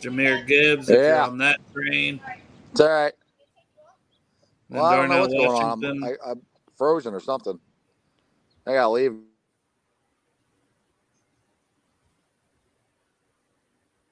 Jahmyr 0.00 0.46
Gibbs, 0.46 0.88
if 0.90 1.06
you're 1.06 1.14
Yeah. 1.14 1.26
on 1.26 1.38
that 1.38 1.60
train. 1.72 2.20
It's 2.72 2.80
all 2.80 2.88
right. 2.88 3.12
Well, 4.68 4.84
I 4.84 4.96
don't 4.96 5.08
know 5.08 5.18
Darnell 5.18 5.20
what's 5.20 5.34
going 5.34 5.84
on. 5.84 5.84
I'm, 5.84 6.04
I, 6.04 6.30
I'm 6.30 6.42
frozen 6.76 7.14
or 7.14 7.20
something. 7.20 7.58
I 8.66 8.72
gotta 8.72 8.88
leave. 8.90 9.14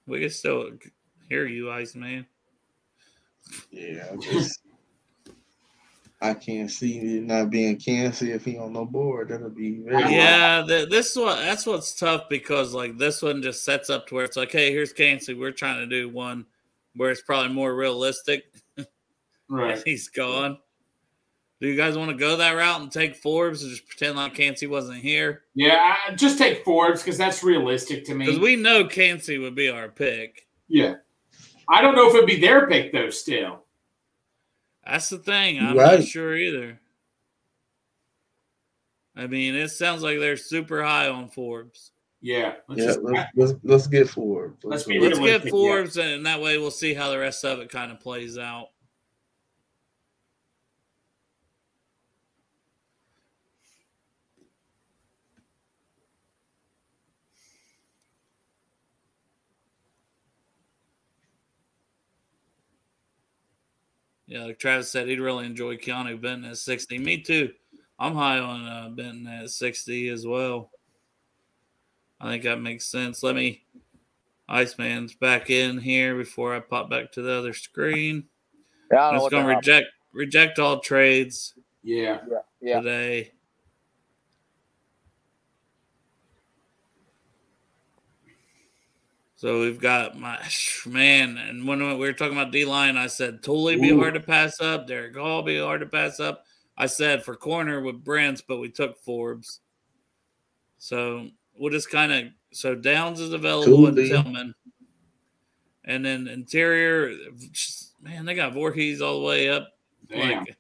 We 0.07 0.20
can 0.20 0.30
still 0.30 0.70
hear 1.28 1.47
you, 1.47 1.70
Iceman. 1.70 2.26
Yeah, 3.70 4.14
just 4.20 4.61
I 6.25 6.33
can't 6.33 6.70
see 6.70 6.99
it 6.99 7.25
not 7.25 7.51
being 7.51 7.77
Kancey 7.77 8.33
if 8.33 8.47
he 8.47 8.57
on 8.57 8.72
the 8.72 8.83
board. 8.85 9.29
That'll 9.29 9.51
be 9.51 9.83
very 9.83 10.14
Yeah, 10.14 10.64
th- 10.66 10.89
this 10.89 11.11
is 11.11 11.16
what 11.18 11.37
that's 11.37 11.66
what's 11.66 11.95
tough 11.95 12.31
because 12.31 12.72
like 12.72 12.97
this 12.97 13.20
one 13.20 13.43
just 13.43 13.62
sets 13.62 13.91
up 13.91 14.07
to 14.07 14.14
where 14.14 14.25
it's 14.25 14.37
like, 14.37 14.51
hey, 14.51 14.72
here's 14.72 14.95
Kancey. 14.95 15.35
We're 15.35 15.53
trying 15.53 15.81
to 15.81 15.87
do 15.87 16.09
one 16.09 16.47
where 16.97 17.11
it's 17.11 17.20
probably 17.20 17.53
more 17.53 17.75
realistic. 17.75 18.45
Right. 19.47 19.81
He's 19.85 20.09
gone. 20.09 20.57
Do 21.61 21.68
you 21.68 21.77
guys 21.77 21.99
want 21.99 22.11
to 22.11 22.16
go 22.16 22.39
that 22.39 22.53
route 22.53 22.81
and 22.81 22.91
take 22.91 23.14
Forbes 23.14 23.62
and 23.62 23.70
just 23.70 23.87
pretend 23.87 24.16
like 24.16 24.35
Kancey 24.35 24.66
wasn't 24.66 24.99
here? 25.01 25.43
Yeah, 25.55 25.95
I, 26.09 26.14
just 26.14 26.39
take 26.39 26.64
Forbes 26.64 27.03
because 27.03 27.18
that's 27.18 27.45
realistic 27.45 28.07
to 28.07 28.14
me. 28.14 28.25
Because 28.25 28.41
we 28.41 28.57
know 28.57 28.87
Kancey 28.87 29.37
would 29.37 29.55
be 29.55 29.68
our 29.68 29.91
pick. 29.91 30.47
yeah. 30.68 30.95
I 31.68 31.83
don't 31.83 31.95
know 31.95 32.09
if 32.09 32.14
it'd 32.14 32.27
be 32.27 32.41
their 32.41 32.66
pick 32.66 32.91
though. 32.93 33.11
Still. 33.11 33.64
That's 34.87 35.09
the 35.09 35.18
thing. 35.18 35.59
I'm 35.59 35.76
Right. 35.76 36.01
not 36.01 36.09
sure 36.09 36.37
either. 36.37 36.80
I 39.16 39.26
mean, 39.26 39.55
it 39.55 39.68
sounds 39.68 40.03
like 40.03 40.18
they're 40.18 40.37
super 40.37 40.82
high 40.82 41.09
on 41.09 41.28
Forbes. 41.28 41.93
Yeah. 42.20 42.55
Let's 42.68 42.80
Yeah, 42.80 42.87
just- 42.87 43.01
let's, 43.03 43.30
let's 43.37 43.53
let's 43.62 43.87
get 43.87 44.09
Forbes. 44.09 44.64
Let's 44.64 44.85
be 44.85 44.99
go. 44.99 45.07
Let's 45.07 45.18
realistic, 45.18 45.43
get 45.43 45.45
yeah. 45.47 45.51
Forbes, 45.51 45.97
and 45.99 46.26
that 46.26 46.41
way 46.41 46.59
we'll 46.59 46.70
see 46.70 46.95
how 46.95 47.11
the 47.11 47.18
rest 47.18 47.45
of 47.45 47.61
it 47.61 47.70
kind 47.70 47.93
of 47.93 48.01
plays 48.01 48.39
out. 48.39 48.70
Yeah, 64.27 64.45
like 64.45 64.59
Travis 64.59 64.91
said, 64.91 65.07
he'd 65.07 65.20
really 65.20 65.45
enjoy 65.47 65.77
Keanu 65.77 66.20
Benton 66.20 66.51
at 66.51 66.57
60. 66.57 66.99
Me 66.99 67.20
too. 67.20 67.53
I'm 67.99 68.14
high 68.14 68.39
on 68.39 68.66
uh, 68.66 68.89
Benton 68.91 69.27
at 69.27 69.51
60 69.51 70.09
as 70.09 70.27
well. 70.27 70.70
I 72.20 72.31
think 72.31 72.43
that 72.45 72.61
makes 72.61 72.87
sense. 72.87 73.22
Let 73.22 73.35
me 73.35 73.64
Iceman's 74.49 75.14
back 75.14 75.51
in 75.51 75.79
here 75.79 76.16
before 76.16 76.55
I 76.55 76.61
pop 76.61 76.89
back 76.89 77.12
to 77.12 77.22
the 77.22 77.33
other 77.33 77.53
screen. 77.53 78.25
Yeah, 78.91 78.99
I 79.05 79.09
I'm 79.09 79.14
don't 79.14 79.14
know 79.14 79.20
just 79.25 79.31
gonna 79.31 79.43
the 79.45 79.49
hell- 79.51 79.59
reject 79.59 79.87
reject 80.12 80.59
all 80.59 80.81
trades 80.81 81.55
yeah. 81.83 82.20
Yeah. 82.62 82.81
today. 82.81 83.33
So 89.45 89.61
we've 89.61 89.78
got 89.78 90.18
my 90.18 90.38
man, 90.86 91.36
and 91.36 91.68
when 91.68 91.86
we 91.86 91.97
were 91.97 92.14
talking 92.14 92.32
about 92.34 92.51
D 92.51 92.64
line, 92.64 92.97
I 92.97 93.09
said 93.09 93.42
Tuli 93.42 93.76
be 93.76 93.90
Ooh. 93.90 94.01
hard 94.01 94.14
to 94.14 94.20
pass 94.20 94.59
up, 94.59 94.86
Derick 94.86 95.14
Hall 95.14 95.42
be 95.42 95.59
hard 95.59 95.82
to 95.82 95.86
pass 95.86 96.18
up, 96.18 96.47
I 96.78 96.86
said 96.86 97.22
for 97.22 97.36
corner 97.36 97.82
with 97.82 98.03
Brents, 98.03 98.40
but 98.40 98.57
we 98.57 98.70
took 98.70 98.97
Forbes. 98.97 99.61
So 100.78 101.28
we'll 101.59 101.70
just 101.70 101.90
kind 101.90 102.11
of 102.11 102.24
so 102.55 102.74
Downs 102.74 103.20
is 103.20 103.34
available 103.34 103.86
in 103.86 103.95
Tuli. 103.95 104.09
Tillman, 104.09 104.55
and 105.84 106.03
then 106.03 106.26
interior. 106.26 107.14
Man, 108.01 108.24
they 108.24 108.32
got 108.32 108.55
Vorhees 108.55 109.03
all 109.03 109.20
the 109.20 109.26
way 109.26 109.51
up. 109.51 109.68
Damn. 110.09 110.38
Like 110.38 110.57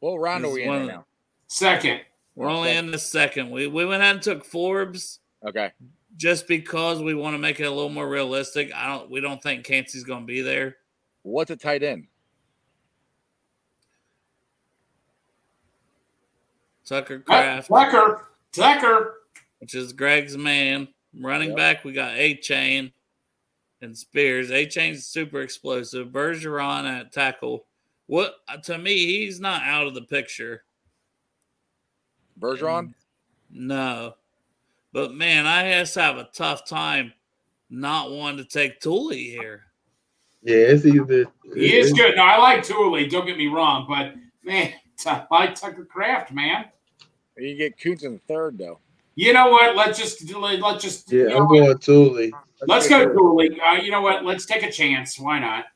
What 0.00 0.18
round 0.18 0.44
are 0.44 0.50
we 0.50 0.64
in 0.64 0.86
now? 0.86 1.06
Second. 1.46 2.02
we're 2.34 2.50
only 2.50 2.76
in 2.76 2.90
the 2.90 2.98
second. 2.98 3.50
We 3.50 3.68
we 3.68 3.86
went 3.86 4.02
out 4.02 4.16
and 4.16 4.22
took 4.22 4.44
Forbes 4.44 5.20
Okay. 5.44 5.72
Just 6.16 6.46
because 6.46 7.00
we 7.02 7.14
want 7.14 7.34
to 7.34 7.38
make 7.38 7.58
it 7.58 7.64
a 7.64 7.70
little 7.70 7.88
more 7.88 8.08
realistic. 8.08 8.70
I 8.74 8.86
don't. 8.88 9.10
We 9.10 9.20
don't 9.20 9.42
think 9.42 9.64
Kancey's 9.64 10.04
going 10.04 10.20
to 10.20 10.26
be 10.26 10.42
there. 10.42 10.76
What's 11.22 11.50
a 11.50 11.56
tight 11.56 11.82
end? 11.82 12.06
Tucker 16.84 17.20
Kraft. 17.20 17.68
Tucker. 17.68 18.26
Tucker. 18.52 19.14
which 19.60 19.74
is 19.74 19.92
Greg's 19.92 20.36
man. 20.36 20.88
Running 21.14 21.50
Yep. 21.50 21.56
back, 21.56 21.84
we 21.84 21.92
got 21.92 22.12
Achane 22.14 22.92
and 23.82 23.96
Spears. 23.96 24.50
Achane's 24.50 25.06
super 25.06 25.42
explosive. 25.42 26.08
Bergeron 26.08 26.84
at 26.84 27.12
tackle. 27.12 27.66
What 28.06 28.36
uh, 28.48 28.56
to 28.58 28.78
me, 28.78 28.96
he's 28.96 29.38
not 29.40 29.62
out 29.62 29.86
of 29.86 29.94
the 29.94 30.02
picture. 30.02 30.64
Bergeron? 32.40 32.94
No, 33.50 34.14
but 34.92 35.14
man, 35.14 35.46
I 35.46 35.80
just 35.80 35.94
have 35.94 36.16
a 36.16 36.28
tough 36.32 36.66
time 36.66 37.12
not 37.70 38.10
wanting 38.10 38.44
to 38.44 38.44
take 38.44 38.80
Tuli 38.80 39.30
here. 39.30 39.64
Yeah, 40.42 40.56
it's 40.56 40.84
either 40.84 41.26
He 41.54 41.76
is 41.76 41.92
good. 41.92 42.16
No, 42.16 42.22
I 42.22 42.36
like 42.38 42.64
Tuli. 42.64 43.08
Don't 43.08 43.26
get 43.26 43.36
me 43.38 43.46
wrong, 43.46 43.86
but 43.88 44.14
man, 44.44 44.72
I 45.06 45.26
like 45.30 45.54
Tucker 45.54 45.84
Kraft, 45.84 46.32
man. 46.32 46.66
You 47.36 47.56
get 47.56 47.78
Kuntz 47.78 48.04
in 48.04 48.14
the 48.14 48.20
third, 48.28 48.58
though. 48.58 48.78
You 49.14 49.32
know 49.32 49.50
what? 49.50 49.76
Let's 49.76 49.98
just 49.98 50.32
let's 50.34 50.82
just 50.82 51.12
you 51.12 51.28
know 51.28 51.38
I'm 51.38 51.46
what? 51.46 51.64
going 51.64 51.78
Tuli. 51.78 52.32
let's 52.66 52.88
go 52.88 53.12
Tuli. 53.12 53.60
Uh, 53.60 53.74
you 53.74 53.90
know 53.90 54.00
what? 54.00 54.24
Let's 54.24 54.46
take 54.46 54.62
a 54.62 54.72
chance. 54.72 55.18
Why 55.18 55.38
not? 55.38 55.66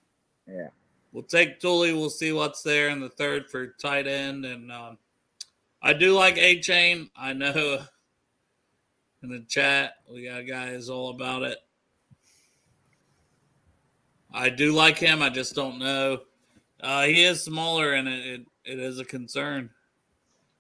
Yeah. 0.47 0.69
We'll 1.12 1.23
take 1.23 1.61
Tuli. 1.61 1.93
We'll 1.93 2.11
see 2.11 2.33
what's 2.33 2.62
there 2.62 2.89
in 2.89 3.01
the 3.01 3.09
third 3.09 3.51
for 3.51 3.69
tight 3.69 4.07
end. 4.07 4.45
And 4.45 4.73
um, 4.73 4.99
I 5.83 5.93
do 5.93 6.14
like 6.14 6.37
Achane. 6.37 7.11
I 7.17 7.33
know 7.33 7.85
in 9.23 9.31
the 9.31 9.41
chat 9.49 9.95
we 10.12 10.25
got 10.29 10.47
guys 10.47 10.89
all 10.89 11.11
about 11.11 11.43
it. 11.43 11.59
I 14.33 14.51
do 14.51 14.73
like 14.73 14.99
him. 14.99 15.23
I 15.23 15.31
just 15.31 15.55
don't 15.55 15.79
know. 15.79 16.19
Uh, 16.81 17.05
he 17.05 17.25
is 17.25 17.43
smaller, 17.43 17.95
and 17.95 18.07
it, 18.07 18.27
it, 18.27 18.47
it 18.64 18.79
is 18.79 18.99
a 18.99 19.05
concern. 19.05 19.71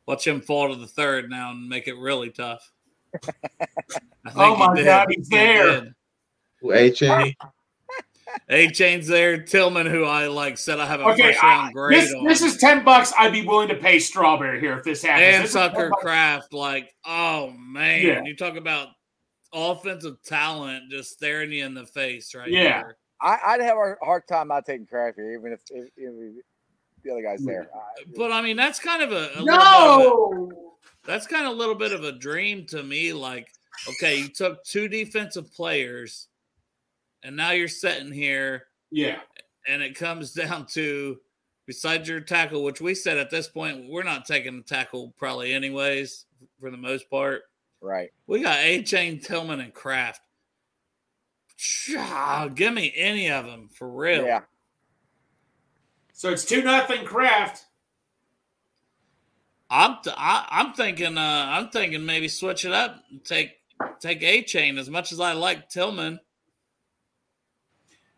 Watch 0.06 0.26
him 0.26 0.40
fall 0.40 0.68
to 0.70 0.76
the 0.76 0.86
third 0.86 1.28
now 1.28 1.50
and 1.50 1.68
make 1.68 1.88
it 1.88 1.98
really 1.98 2.30
tough. 2.30 2.72
I 4.24 4.30
think 4.30 4.36
Oh 4.36 4.54
he 4.56 4.66
my 4.66 4.74
did. 4.74 4.84
God, 4.86 5.06
he's 5.10 5.28
He 5.28 5.36
there. 5.36 5.80
did. 5.80 5.94
A 7.08 7.30
chain. 8.48 8.70
Achane's 8.70 9.06
there. 9.06 9.42
Tillman, 9.42 9.86
who 9.86 10.04
I 10.04 10.26
like, 10.26 10.58
said 10.58 10.78
I 10.80 10.86
have 10.86 11.00
a 11.00 11.04
Okay, 11.10 11.32
first 11.32 11.42
round 11.42 11.72
grade 11.74 12.02
this 12.02 12.14
on. 12.14 12.24
this 12.24 12.42
is 12.42 12.56
ten 12.58 12.84
bucks. 12.84 13.12
I'd 13.18 13.32
be 13.32 13.46
willing 13.46 13.68
to 13.68 13.74
pay 13.76 13.98
Strawberry 13.98 14.60
here 14.60 14.76
if 14.78 14.84
this 14.84 15.02
happens. 15.02 15.22
and 15.34 15.44
This 15.44 15.50
is 15.50 15.54
Tucker 15.56 15.90
Kraft, 16.00 16.52
like, 16.52 16.94
oh 17.04 17.50
man, 17.58 18.02
Yeah. 18.06 18.22
you 18.24 18.36
talk 18.36 18.56
about 18.56 18.88
offensive 19.52 20.22
talent 20.24 20.90
just 20.90 21.12
staring 21.12 21.52
you 21.52 21.64
in 21.64 21.74
the 21.74 21.86
face 21.86 22.34
right 22.34 22.50
Yeah. 22.50 22.78
here. 22.78 22.96
I, 23.20 23.38
I'd 23.46 23.60
have 23.62 23.78
a 23.78 23.94
hard 24.04 24.24
time 24.28 24.48
not 24.48 24.66
taking 24.66 24.86
Kraft 24.86 25.16
here, 25.16 25.32
even 25.32 25.52
if, 25.52 25.60
if, 25.70 25.88
if 25.96 26.34
the 27.02 27.10
other 27.12 27.22
guy's 27.22 27.42
there. 27.44 27.68
But 28.16 28.32
I 28.32 28.42
mean, 28.42 28.56
that's 28.56 28.78
kind 28.78 29.02
of 29.02 29.12
a, 29.12 29.30
a 29.36 29.40
little 29.40 29.46
bit 29.46 29.54
of 29.54 29.62
a- 29.62 30.34
No. 30.34 30.52
that's 31.06 31.26
kind 31.26 31.46
of 31.46 31.52
a 31.52 31.54
little 31.54 31.74
bit 31.76 31.92
of 31.92 32.04
a 32.04 32.12
dream 32.12 32.66
to 32.66 32.82
me. 32.82 33.12
Like, 33.14 33.48
okay, 33.88 34.16
you 34.18 34.28
took 34.28 34.62
two 34.64 34.88
defensive 34.88 35.50
players, 35.54 36.28
and 37.22 37.36
now 37.36 37.50
you're 37.52 37.68
sitting 37.68 38.12
here, 38.12 38.64
Yeah. 38.90 39.18
and 39.68 39.82
it 39.82 39.94
comes 39.94 40.32
down 40.34 40.66
to 40.74 41.18
besides 41.66 42.08
your 42.08 42.20
tackle, 42.20 42.62
which 42.62 42.80
we 42.80 42.94
said 42.94 43.18
at 43.18 43.30
this 43.30 43.48
point 43.48 43.88
we're 43.88 44.02
not 44.04 44.24
taking 44.26 44.56
the 44.56 44.62
tackle 44.62 45.12
probably 45.18 45.52
anyways 45.52 46.26
for 46.60 46.70
the 46.70 46.76
most 46.76 47.10
part. 47.10 47.42
right. 47.80 48.10
We 48.26 48.42
got 48.42 48.58
Achane, 48.58 49.22
Tillman, 49.24 49.60
and 49.60 49.72
Kraft. 49.74 50.20
Pshaw, 51.58 52.48
Give 52.54 52.72
me 52.74 52.92
any 52.94 53.30
of 53.30 53.46
them 53.46 53.68
for 53.72 53.88
real. 53.88 54.24
Yeah. 54.24 54.42
So 56.12 56.30
it's 56.30 56.44
two 56.44 56.62
nothing 56.62 57.04
Kraft. 57.04 57.64
I'm 59.68 59.96
th- 60.04 60.14
I, 60.18 60.46
I'm 60.50 60.72
thinking 60.74 61.18
uh, 61.18 61.46
I'm 61.50 61.70
thinking 61.70 62.04
maybe 62.06 62.28
switch 62.28 62.64
it 62.64 62.72
up 62.72 63.02
and 63.10 63.24
take 63.24 63.52
take 64.00 64.20
Achane 64.20 64.78
as 64.78 64.88
much 64.88 65.12
as 65.12 65.18
I 65.20 65.32
like 65.32 65.68
Tillman. 65.68 66.20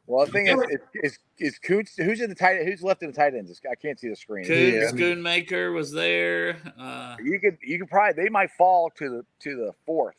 Well, 0.09 0.25
the 0.25 0.33
thing 0.33 0.47
is, 0.47 0.59
is, 0.71 0.79
is, 1.05 1.19
is 1.39 1.59
Kuntz, 1.59 1.95
who's 1.97 2.23
in 2.23 2.31
the 2.31 2.35
tight 2.35 2.65
Who's 2.65 2.83
left 2.83 3.03
in 3.03 3.11
the 3.11 3.15
tight 3.17 3.35
ends? 3.35 3.61
I 3.71 3.75
can't 3.75 4.01
see 4.01 4.09
the 4.09 4.17
screen. 4.17 4.47
Kuntz, 4.47 4.59
Yeah. 4.75 4.91
Schoonmaker 4.91 5.75
was 5.75 5.93
there. 5.93 6.57
Uh, 6.81 7.17
You 7.23 7.39
could, 7.39 7.59
you 7.63 7.79
could 7.79 7.91
probably, 7.91 8.23
they 8.25 8.31
might 8.31 8.51
fall 8.53 8.91
to 8.97 9.11
the 9.11 9.25
to 9.41 9.57
the 9.57 9.73
fourth. 9.85 10.17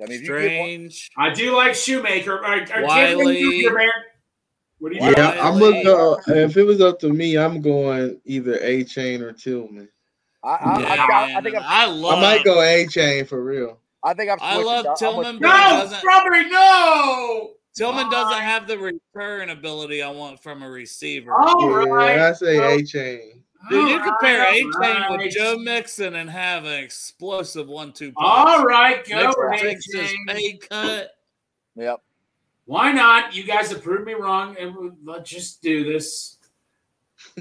I 0.00 0.06
mean, 0.06 0.12
if 0.12 0.20
you 0.22 0.26
give 0.28 0.58
one, 0.60 0.90
Strange. 0.90 1.10
I 1.18 1.34
do 1.34 1.54
like 1.56 1.74
Shoemaker. 1.74 2.38
Or, 2.38 2.54
or 2.62 2.86
Whyle. 2.86 3.16
What 3.18 3.24
do 3.32 3.34
you 3.34 3.68
Whyle. 3.70 5.12
Yeah, 5.12 5.36
I'm 5.42 5.58
gonna 5.58 5.82
go. 5.84 6.18
If 6.28 6.56
it 6.56 6.62
was 6.62 6.80
up 6.80 7.00
to 7.00 7.08
me, 7.12 7.36
I'm 7.36 7.60
going 7.60 8.18
either 8.24 8.58
Achane 8.58 9.20
or 9.20 9.32
Tillman. 9.32 9.88
I, 10.42 10.48
I, 10.48 10.74
I, 10.74 10.96
got- 10.96 11.30
I 11.32 11.40
think 11.42 11.56
I'm, 11.56 11.62
I 11.66 11.86
love. 11.86 12.18
I 12.18 12.20
might 12.22 12.44
go 12.44 12.56
Achane 12.58 13.26
for 13.28 13.42
real. 13.44 13.78
I 14.02 14.14
think 14.14 14.30
I'm. 14.30 14.38
I 14.40 14.54
switching. 14.54 14.66
love 14.66 14.84
I'm 14.86 14.90
with- 14.92 14.98
Tillman, 14.98 15.38
but- 15.40 15.90
No, 15.90 15.98
Strawberry, 15.98 16.48
no. 16.48 17.50
Tillman 17.80 18.10
doesn't 18.10 18.32
Fine. 18.34 18.42
have 18.42 18.66
the 18.66 18.78
return 18.78 19.48
ability 19.48 20.02
I 20.02 20.10
want 20.10 20.42
from 20.42 20.62
a 20.62 20.68
receiver. 20.68 21.32
All 21.32 21.70
yeah, 21.70 21.92
right. 21.92 22.18
I 22.18 22.32
say 22.34 22.58
Well, 22.58 22.76
Achane. 22.76 23.40
Dude, 23.70 23.88
you 23.88 23.96
oh, 23.96 23.98
All 23.98 24.04
compare 24.04 24.44
Achane 24.44 25.10
all 25.10 25.16
with. 25.16 25.32
Joe 25.32 25.56
Mixon 25.56 26.16
and 26.16 26.28
have 26.28 26.64
an 26.64 26.84
explosive 26.84 27.68
one-two 27.68 28.12
punch. 28.12 28.26
All 28.26 28.64
right, 28.64 29.06
go 29.08 29.16
Mixon 29.26 29.52
A 29.52 29.58
takes 29.58 29.92
his 29.92 30.14
pay 30.28 30.58
cut. 30.58 31.10
Yep. 31.76 32.02
Why 32.66 32.92
not? 32.92 33.34
You 33.34 33.44
guys 33.44 33.70
have 33.70 33.82
proved 33.82 34.04
me 34.04 34.12
wrong, 34.12 34.56
and 34.58 34.92
let's 35.04 35.30
just 35.30 35.62
do 35.62 35.90
this. 35.90 36.36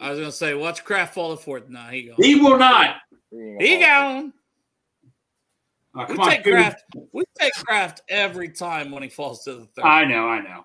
I 0.00 0.10
was 0.10 0.18
gonna 0.18 0.32
say, 0.32 0.54
watch 0.54 0.84
Kraft 0.84 1.14
fall 1.14 1.36
to 1.36 1.42
fourth. 1.42 1.68
Nah, 1.68 1.88
he 1.90 2.02
gone. 2.04 2.16
He 2.18 2.34
will 2.34 2.58
not. 2.58 2.96
He 3.30 3.78
gone. 3.78 4.32
Oh, 5.98 6.04
We 6.08 6.16
on, 6.18 6.28
take 6.30 6.44
dude. 6.44 6.54
Kraft. 6.54 6.84
We 7.12 7.24
take 7.40 7.52
Kraft 7.54 8.02
every 8.08 8.50
time 8.50 8.90
when 8.92 9.02
he 9.02 9.08
falls 9.08 9.42
to 9.44 9.54
the 9.54 9.66
third. 9.66 9.84
I 9.84 10.04
know, 10.04 10.28
I 10.28 10.40
know. 10.40 10.64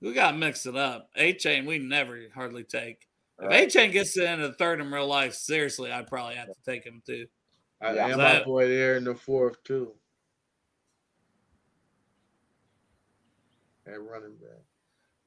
we 0.00 0.12
got 0.12 0.32
to 0.32 0.36
mix 0.36 0.66
it 0.66 0.76
up. 0.76 1.08
Achane, 1.18 1.66
we 1.66 1.78
never 1.78 2.20
hardly 2.34 2.62
take. 2.64 3.06
If 3.40 3.48
Right. 3.48 3.68
Achane 3.68 3.92
gets 3.92 4.16
into 4.16 4.46
the 4.48 4.54
third 4.54 4.80
in 4.80 4.90
real 4.90 5.06
life, 5.08 5.34
seriously, 5.34 5.90
I'd 5.90 6.06
probably 6.06 6.36
have 6.36 6.46
to 6.48 6.54
take 6.64 6.84
him 6.84 7.02
too. 7.04 7.26
I 7.80 7.92
Yeah. 7.94 8.06
and 8.08 8.16
my 8.18 8.32
That- 8.34 8.44
boy 8.44 8.68
there 8.68 8.96
in 8.96 9.04
the 9.04 9.14
fourth 9.14 9.62
too. 9.64 9.94
At 13.86 14.00
running 14.00 14.36
back. 14.36 14.62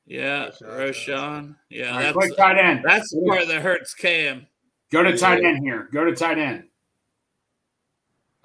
Yeah, 0.06 0.50
Roschon. 0.62 0.78
Roschon. 1.08 1.56
Yeah, 1.70 1.92
All 1.92 2.00
right, 2.00 2.16
that's 2.20 2.36
tight 2.36 2.58
end. 2.58 2.82
that's 2.84 3.14
where 3.14 3.40
the 3.42 3.46
part 3.46 3.48
that 3.50 3.62
hurts 3.62 3.94
Cam. 3.94 4.48
Go 4.92 5.04
to 5.04 5.16
tight 5.18 5.44
end 5.44 5.60
here. 5.64 5.88
Go 5.94 6.04
to 6.06 6.16
tight 6.16 6.40
end. 6.40 6.69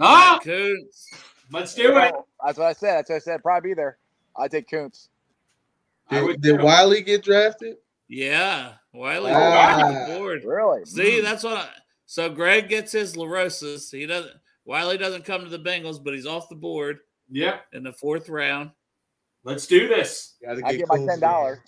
Oh, 0.01 0.39
Kuntz. 0.43 1.11
let's 1.53 1.75
do 1.75 1.97
it. 1.99 2.15
That's 2.45 2.59
what 2.59 2.67
I 2.67 2.73
said. 2.73 2.97
That's 2.99 3.11
what 3.11 3.17
I 3.17 3.21
said. 3.21 3.43
Probably 3.43 3.71
be 3.71 3.75
there. 3.75 3.99
I 4.37 4.49
take 4.49 4.69
Kuntz. 4.69 5.09
I 6.11 6.21
Did, 6.21 6.41
did 6.43 6.59
too. 6.59 6.65
Whyle 6.65 7.01
get 7.01 7.23
drafted? 7.25 7.77
Yeah, 8.09 8.73
Whyle 8.93 9.27
Ah. 9.29 9.85
on 9.87 9.95
the 9.95 10.19
board. 10.19 10.45
Really? 10.45 10.85
See, 10.85 11.21
that's 11.21 11.43
what. 11.45 11.57
I, 11.57 11.69
so 12.07 12.29
Greg 12.29 12.69
gets 12.69 12.93
his 12.93 13.15
LaRosas. 13.17 13.91
He 13.91 14.07
doesn't. 14.07 14.35
Whyle 14.65 14.97
doesn't 14.99 15.25
come 15.25 15.43
to 15.45 15.51
the 15.51 15.59
Bengals, 15.59 16.03
but 16.03 16.15
he's 16.15 16.27
off 16.27 16.49
the 16.49 16.55
board 16.55 16.99
Yeah. 17.31 17.59
in 17.73 17.83
the 17.83 17.93
fourth 17.93 18.29
round. 18.29 18.71
Let's 19.45 19.67
do 19.67 19.89
this. 19.89 20.35
Gotta 20.43 20.63
I 20.67 20.77
get 20.77 20.89
my 20.89 20.99
ten 21.05 21.21
dollars. 21.21 21.59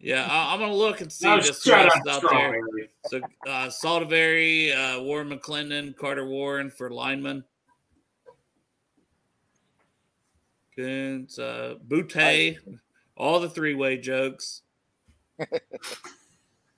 Yeah, 0.00 0.26
I, 0.28 0.52
I'm 0.52 0.60
gonna 0.60 0.74
look 0.74 1.00
and 1.00 1.12
see 1.12 1.26
No, 1.26 1.40
just 1.40 1.64
shut 1.64 1.92
who 1.92 2.10
else 2.10 2.24
out 2.24 2.30
there. 2.30 2.60
So 3.06 3.20
uh, 3.46 3.68
Saldiveri, 3.68 4.74
uh, 4.74 5.02
Warren 5.02 5.30
McClendon, 5.30 5.96
Carter 5.96 6.26
Warren 6.26 6.70
for 6.70 6.90
lineman. 6.90 7.44
Kuntz, 10.76 11.38
uh, 11.38 11.76
Butte, 11.86 12.58
all 13.16 13.40
the 13.40 13.48
three-way 13.48 13.96
jokes. 13.96 14.62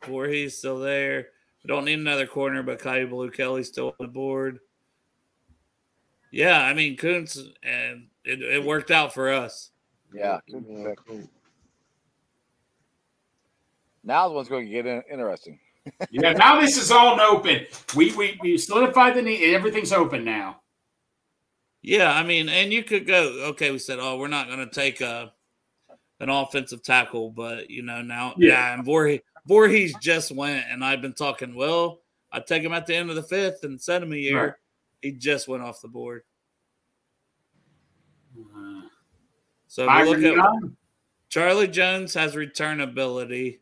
Vorhees 0.05 0.53
still 0.53 0.79
there. 0.79 1.29
We 1.65 1.69
don't 1.69 1.85
need 1.85 1.99
another 1.99 2.27
corner, 2.27 2.63
but 2.63 2.81
Kyu 2.81 3.09
Blu 3.09 3.31
Kelly's 3.31 3.69
still 3.69 3.89
on 3.89 4.07
the 4.07 4.09
board. 4.09 4.61
Yeah, 6.31 6.61
I 6.61 6.75
mean 6.75 6.97
Kuntz, 6.97 7.39
and 7.63 8.09
it, 8.25 8.43
it 8.43 8.65
worked 8.65 8.91
out 8.91 9.15
for 9.15 9.33
us. 9.33 9.71
Yeah. 10.15 10.41
Yeah, 10.47 10.95
cool. 11.07 11.29
Now 14.09 14.27
the 14.27 14.35
one's 14.35 14.49
going 14.49 14.65
to 14.65 14.73
get 14.73 14.87
in- 14.87 15.03
interesting. 15.13 15.61
yeah, 16.11 16.33
now 16.33 16.59
this 16.61 16.79
is 16.79 16.91
all 16.91 17.21
open. 17.21 17.67
We 17.95 18.15
we, 18.17 18.39
we 18.43 18.57
solidified 18.57 19.15
the 19.15 19.23
need. 19.23 19.55
Everything's 19.55 19.93
open 19.93 20.25
now. 20.25 20.63
Yeah, 21.83 22.11
I 22.13 22.25
mean, 22.25 22.49
and 22.49 22.73
you 22.73 22.83
could 22.83 23.07
go. 23.07 23.21
Okay, 23.51 23.71
we 23.71 23.79
said, 23.79 23.99
oh, 24.01 24.17
we're 24.19 24.29
not 24.29 24.49
going 24.49 24.59
to 24.67 24.75
take 24.75 25.03
a 25.03 25.33
an 26.21 26.31
offensive 26.31 26.83
tackle, 26.83 27.31
but 27.31 27.69
you 27.71 27.83
know 27.83 28.01
now, 28.03 28.35
Yeah. 28.39 28.49
yeah, 28.49 28.75
and 28.75 28.85
Vorhees, 28.85 29.21
Vorhees 29.49 29.93
just 30.01 30.33
went, 30.33 30.65
and 30.71 30.83
I've 30.83 31.03
been 31.03 31.13
talking. 31.13 31.55
Well, 31.55 32.01
I'd 32.33 32.47
take 32.47 32.63
him 32.63 32.73
at 32.73 32.87
the 32.87 32.97
end 32.97 33.11
of 33.11 33.17
the 33.17 33.23
fifth 33.23 33.63
and 33.65 33.81
send 33.81 34.05
him 34.05 34.13
a 34.13 34.17
year. 34.17 34.45
Right. 34.45 34.53
He 35.03 35.13
just 35.13 35.49
went 35.49 35.63
off 35.63 35.81
the 35.83 35.89
board. 35.89 36.23
Uh, 38.39 38.83
So 39.69 39.83
if 39.83 39.89
we 39.89 39.95
Byron 39.95 40.23
look 40.23 40.39
at 40.65 40.71
Charlie 41.29 41.69
Jones 41.69 42.15
has 42.15 42.35
return 42.35 42.81
ability 42.81 43.61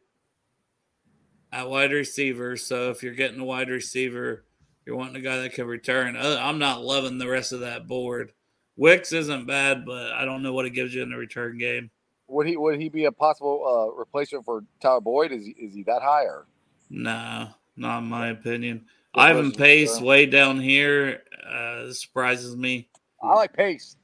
at 1.56 1.70
wide 1.70 1.92
receiver. 1.92 2.56
So 2.56 2.90
if 2.90 3.02
you're 3.02 3.14
getting 3.14 3.40
a 3.40 3.44
wide 3.44 3.70
receiver, 3.70 4.44
you're 4.84 4.96
wanting 4.96 5.16
a 5.16 5.20
guy 5.20 5.38
that 5.38 5.54
can 5.54 5.66
return. 5.66 6.16
Uh, 6.16 6.38
I'm 6.40 6.58
not 6.58 6.84
loving 6.84 7.18
the 7.18 7.28
rest 7.28 7.52
of 7.52 7.60
that 7.60 7.88
board. 7.88 8.32
Wicks 8.76 9.12
isn't 9.12 9.46
bad, 9.46 9.86
but 9.86 10.12
I 10.12 10.26
don't 10.26 10.42
know 10.42 10.52
what 10.52 10.66
it 10.66 10.70
gives 10.70 10.94
you 10.94 11.02
in 11.02 11.10
the 11.10 11.16
return 11.16 11.56
game. 11.56 11.90
Would 12.28 12.46
he 12.46 12.56
would 12.56 12.78
he 12.78 12.88
be 12.88 13.06
a 13.06 13.12
possible 13.12 13.62
uh, 13.66 13.96
replacement 13.96 14.44
for 14.44 14.64
Tyler 14.82 15.00
Boyd? 15.00 15.32
Is 15.32 15.46
he, 15.46 15.52
is 15.52 15.72
he 15.72 15.82
that 15.84 16.02
high 16.02 16.24
or? 16.24 16.46
No, 16.90 17.48
not 17.76 17.98
in 17.98 18.04
my 18.04 18.28
opinion. 18.28 18.84
Good 19.14 19.20
Ivan 19.20 19.52
Pace 19.52 20.00
way 20.00 20.26
down 20.26 20.60
here 20.60 21.22
uh, 21.48 21.90
surprises 21.92 22.54
me. 22.54 22.88
I 23.22 23.32
like 23.34 23.54
Pace. 23.54 23.96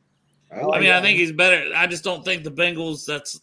I, 0.50 0.60
I 0.60 0.64
like 0.64 0.80
mean, 0.80 0.92
I 0.92 1.02
think 1.02 1.18
he's 1.18 1.32
better. 1.32 1.70
I 1.74 1.86
just 1.86 2.04
don't 2.04 2.24
think 2.24 2.44
the 2.44 2.50
Bengals. 2.50 3.04
That's 3.04 3.40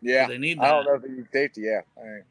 Yeah, 0.00 0.26
they 0.26 0.38
need 0.38 0.58
I 0.58 0.70
don't 0.70 0.86
know 0.86 0.94
if 0.94 1.02
he's 1.02 1.26
safety. 1.30 1.62
Yeah, 1.62 1.82
All 1.96 2.08
right. 2.08 2.24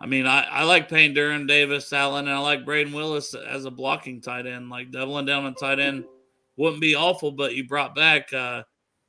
I 0.00 0.06
mean, 0.06 0.26
I, 0.26 0.42
I 0.44 0.62
like 0.64 0.88
Payne 0.88 1.12
Durham, 1.12 1.46
Davis, 1.46 1.92
Allen, 1.92 2.26
and 2.28 2.36
I 2.36 2.38
like 2.38 2.64
Brayden 2.64 2.94
Willis 2.94 3.34
as 3.34 3.64
a 3.64 3.70
blocking 3.70 4.20
tight 4.20 4.46
end. 4.46 4.70
Like 4.70 4.92
doubling 4.92 5.26
down 5.26 5.44
on 5.44 5.54
tight 5.54 5.80
end 5.80 6.04
wouldn't 6.56 6.80
be 6.80 6.94
awful, 6.94 7.32
but 7.32 7.54
you 7.56 7.66
brought 7.66 7.94
back 7.96 8.32
uh, 8.32 8.62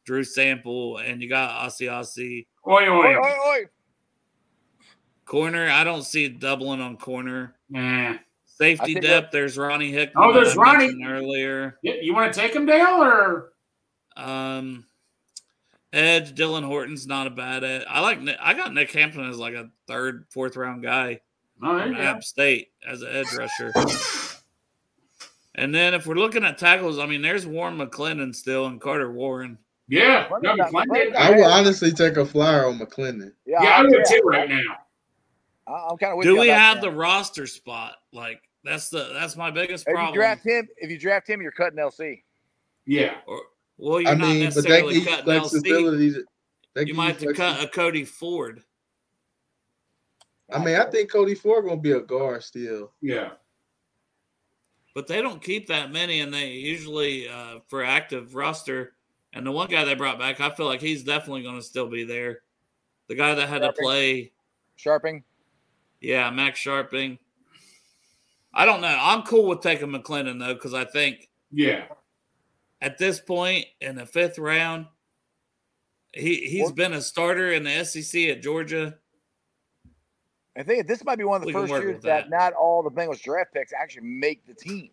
Drew 0.05 0.23
Sample 0.23 0.97
and 0.97 1.21
you 1.21 1.29
got 1.29 1.67
Asiasi. 1.69 2.47
Oi, 2.67 2.71
oi. 2.71 2.87
Oi, 2.87 3.15
oi, 3.17 3.49
oi. 3.49 3.63
Corner, 5.25 5.69
I 5.69 5.83
don't 5.83 6.03
see 6.03 6.27
doubling 6.27 6.81
on 6.81 6.97
corner. 6.97 7.55
Nah. 7.69 8.15
Safety 8.45 8.95
depth, 8.95 9.03
that- 9.03 9.31
there's 9.31 9.57
Ronnie 9.57 9.91
Hickman. 9.91 10.23
Oh, 10.23 10.33
there's 10.33 10.55
Ronnie. 10.55 11.03
Earlier. 11.05 11.77
You, 11.83 11.93
you 12.01 12.13
want 12.15 12.33
to 12.33 12.39
take 12.39 12.53
him, 12.55 12.65
Dale, 12.65 13.01
or 13.03 13.53
Um, 14.17 14.85
Edge, 15.91 16.35
Dylan 16.35 16.63
Horton's 16.63 17.07
not 17.07 17.25
a 17.27 17.31
bad 17.31 17.63
ed. 17.63 17.83
I 17.89 18.01
like 18.01 18.21
Nick, 18.21 18.37
I 18.39 18.53
got 18.53 18.73
Nick 18.73 18.91
Hampton 18.91 19.27
as 19.29 19.37
like 19.39 19.55
a 19.55 19.69
third, 19.87 20.25
fourth 20.29 20.55
round 20.55 20.83
guy. 20.83 21.21
oh, 21.63 21.79
from 21.79 21.93
you. 21.93 21.99
App 22.01 22.23
State 22.23 22.69
as 22.87 23.01
an 23.01 23.09
edge 23.11 23.33
rusher. 23.33 23.73
And 25.55 25.73
then 25.73 25.93
if 25.93 26.05
we're 26.05 26.15
looking 26.15 26.43
at 26.43 26.57
tackles, 26.57 26.99
I 26.99 27.05
mean, 27.05 27.21
there's 27.21 27.45
Warren 27.45 27.77
McClendon 27.77 28.33
still 28.35 28.65
and 28.67 28.79
Carter 28.79 29.11
Warren. 29.11 29.57
Yeah, 29.87 30.29
What 30.29 30.43
no, 30.43 30.55
McClendon. 30.55 31.15
I 31.15 31.31
would 31.31 31.43
honestly 31.43 31.91
take 31.91 32.17
a 32.17 32.25
flyer 32.25 32.67
on 32.67 32.77
McClendon. 32.79 33.33
Yeah, 33.45 33.63
Yeah, 33.63 33.69
I 33.69 33.81
would 33.81 33.91
too 34.07 34.21
yeah. 34.31 34.39
right 34.39 34.49
now. 34.49 34.61
I- 35.67 35.87
I'm 35.89 35.97
kind 35.97 36.17
of. 36.17 36.23
Do 36.23 36.39
we 36.39 36.47
have 36.49 36.81
the 36.81 36.91
roster 36.91 37.47
spot? 37.47 37.95
Like 38.13 38.41
that's 38.63 38.89
the 38.89 39.09
that's 39.13 39.35
my 39.35 39.49
biggest 39.51 39.85
If 39.85 39.89
you 39.89 39.95
problem. 39.95 40.15
draft 40.15 40.43
him, 40.45 40.67
if 40.77 40.89
you 40.91 40.99
draft 40.99 41.27
him, 41.27 41.41
you're 41.41 41.51
cutting 41.51 41.79
LC. 41.79 42.21
Yeah, 42.85 43.15
or, 43.27 43.41
well, 43.79 43.99
you're 44.01 44.11
I 44.11 44.13
not 44.15 44.27
mean, 44.27 44.45
but 44.45 44.55
that 44.55 44.69
necessarily 44.69 45.01
cutting 45.05 45.25
LC. 45.25 45.39
flexibility. 45.49 46.13
to- 46.13 46.25
that 46.75 46.87
You 46.87 46.93
might 46.93 47.07
have 47.07 47.17
to 47.19 47.33
cut 47.33 47.63
a 47.63 47.67
Cody 47.67 48.05
Ford. 48.05 48.61
I 50.51 50.63
mean, 50.63 50.75
I 50.75 50.85
think 50.85 51.11
Cody 51.11 51.35
Ford 51.35 51.65
gonna 51.65 51.77
be 51.81 51.91
a 51.91 51.99
guard 51.99 52.43
still. 52.43 52.91
yeah. 53.01 53.31
But 54.95 55.07
they 55.07 55.21
don't 55.21 55.41
keep 55.41 55.67
that 55.67 55.91
many, 55.91 56.19
and 56.19 56.33
they 56.33 56.49
usually 56.53 57.27
uh, 57.29 57.59
for 57.67 57.83
active 57.83 58.35
roster. 58.35 58.95
And 59.33 59.45
the 59.45 59.51
one 59.51 59.69
guy 59.69 59.85
they 59.85 59.93
brought 59.93 60.17
back, 60.19 60.41
I 60.41 60.49
feel 60.49 60.65
like 60.65 60.81
he's 60.81 61.03
definitely 61.03 61.43
going 61.43 61.57
to 61.57 61.61
still 61.63 61.87
be 61.87 62.03
there. 62.03 62.41
The 63.07 63.15
guy 63.15 63.35
that 63.35 63.47
had 63.47 63.61
to 63.61 63.71
play 63.71 64.31
Scharping. 64.77 65.23
Yeah, 66.01 66.29
Max 66.31 66.59
Scharping. 66.63 67.19
I 68.53 68.65
don't 68.65 68.81
know. 68.81 68.97
I'm 68.99 69.21
cool 69.21 69.47
with 69.47 69.61
taking 69.61 69.89
McClendon 69.89 70.39
though, 70.39 70.55
because 70.55 70.73
I 70.73 70.85
think 70.85 71.29
Yeah. 71.51 71.85
At 72.81 72.97
this 72.97 73.19
point 73.19 73.65
in 73.81 73.95
the 73.95 74.05
fifth 74.05 74.39
round, 74.39 74.87
he 76.13 76.35
he's 76.47 76.63
Well- 76.63 76.71
been 76.73 76.93
a 76.93 77.01
starter 77.01 77.51
in 77.51 77.63
the 77.63 77.71
SEC 77.71 78.29
at 78.29 78.41
Georgia. 78.41 78.97
I 80.57 80.63
think 80.63 80.87
this 80.87 81.03
might 81.03 81.17
be 81.17 81.23
one 81.23 81.37
of 81.41 81.47
the 81.47 81.47
We 81.47 81.53
first 81.53 81.71
years 81.83 82.01
that. 82.03 82.23
that. 82.23 82.29
not 82.29 82.53
all 82.53 82.83
the 82.83 82.89
Bengals 82.91 83.21
draft 83.21 83.53
picks 83.53 83.71
actually 83.71 84.07
make 84.07 84.45
the 84.45 84.53
team. 84.53 84.89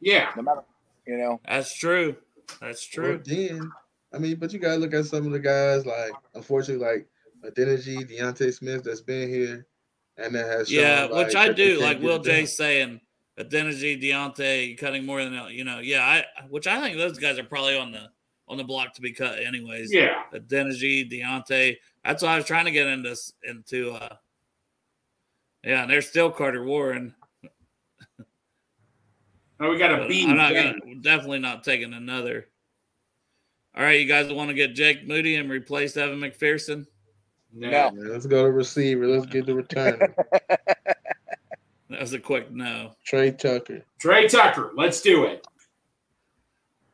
Yeah. 0.00 0.32
No 0.36 0.42
matter, 0.42 0.62
you 1.06 1.18
know, 1.18 1.40
That's 1.46 1.74
true. 1.76 2.16
That's 2.60 2.88
Well, 2.96 3.04
true. 3.18 3.22
then, 3.24 3.70
I 4.12 4.18
mean, 4.18 4.36
but 4.36 4.52
you 4.52 4.58
gotta 4.58 4.78
look 4.78 4.94
at 4.94 5.04
some 5.06 5.26
of 5.26 5.32
the 5.32 5.38
guys 5.38 5.84
like, 5.84 6.12
unfortunately, 6.34 6.84
like 6.84 7.06
Adeniji, 7.44 8.08
D'Ante 8.08 8.50
Smith, 8.50 8.84
that's 8.84 9.00
been 9.02 9.28
here, 9.28 9.66
and 10.16 10.34
that 10.34 10.46
has 10.46 10.68
shown, 10.70 10.80
Yeah, 10.80 11.04
like, 11.04 11.26
which 11.26 11.36
I 11.36 11.52
do. 11.52 11.78
Like 11.80 12.00
Will 12.00 12.16
it 12.16 12.24
done. 12.24 12.34
J 12.36 12.46
saying, 12.46 13.00
Adeniji, 13.38 14.00
D'Ante 14.00 14.74
cutting 14.74 15.06
more 15.06 15.24
than 15.24 15.32
you 15.50 15.64
know. 15.64 15.78
Yeah, 15.78 16.04
I 16.04 16.24
which 16.48 16.66
I 16.66 16.80
think 16.80 16.96
those 16.96 17.18
guys 17.18 17.38
are 17.38 17.44
probably 17.44 17.76
on 17.76 17.92
the 17.92 18.08
on 18.48 18.56
the 18.56 18.64
block 18.64 18.94
to 18.94 19.00
be 19.00 19.12
cut 19.12 19.38
anyways. 19.38 19.92
Yeah. 19.92 20.22
Adeniji, 20.34 21.08
D'Ante. 21.08 21.76
That's 22.04 22.22
what 22.22 22.32
I 22.32 22.36
was 22.36 22.44
trying 22.44 22.64
to 22.66 22.70
get 22.70 22.86
into 22.86 23.16
into. 23.44 23.92
uh 23.92 24.16
Yeah, 25.64 25.82
and 25.82 25.90
there's 25.90 26.08
still 26.08 26.30
Carter 26.30 26.64
Warren. 26.64 27.14
Oh, 29.60 29.70
we 29.70 29.78
got 29.78 29.92
a 29.92 29.98
But 29.98 30.08
B. 30.08 30.26
I'm 30.26 30.36
not 30.36 30.54
gonna 30.54 30.74
definitely 31.00 31.38
not 31.38 31.64
taking 31.64 31.92
another. 31.94 32.48
All 33.76 33.84
right, 33.84 34.00
you 34.00 34.06
guys 34.06 34.32
want 34.32 34.48
to 34.48 34.54
get 34.54 34.74
Jake 34.74 35.06
Moody 35.06 35.36
and 35.36 35.48
replace 35.48 35.96
Evan 35.96 36.18
McPherson? 36.18 36.86
No. 37.52 37.90
No. 37.90 38.10
Let's 38.10 38.26
go 38.26 38.44
to 38.44 38.50
receiver. 38.50 39.06
Let's 39.06 39.26
get 39.26 39.46
the 39.46 39.52
returner. 39.52 40.12
That 41.90 42.00
was 42.00 42.12
a 42.12 42.18
quick 42.20 42.50
no. 42.52 42.92
Tre 43.04 43.30
Tucker. 43.32 43.84
Tre 43.98 44.28
Tucker. 44.28 44.70
Let's 44.76 45.00
do 45.00 45.24
it. 45.24 45.46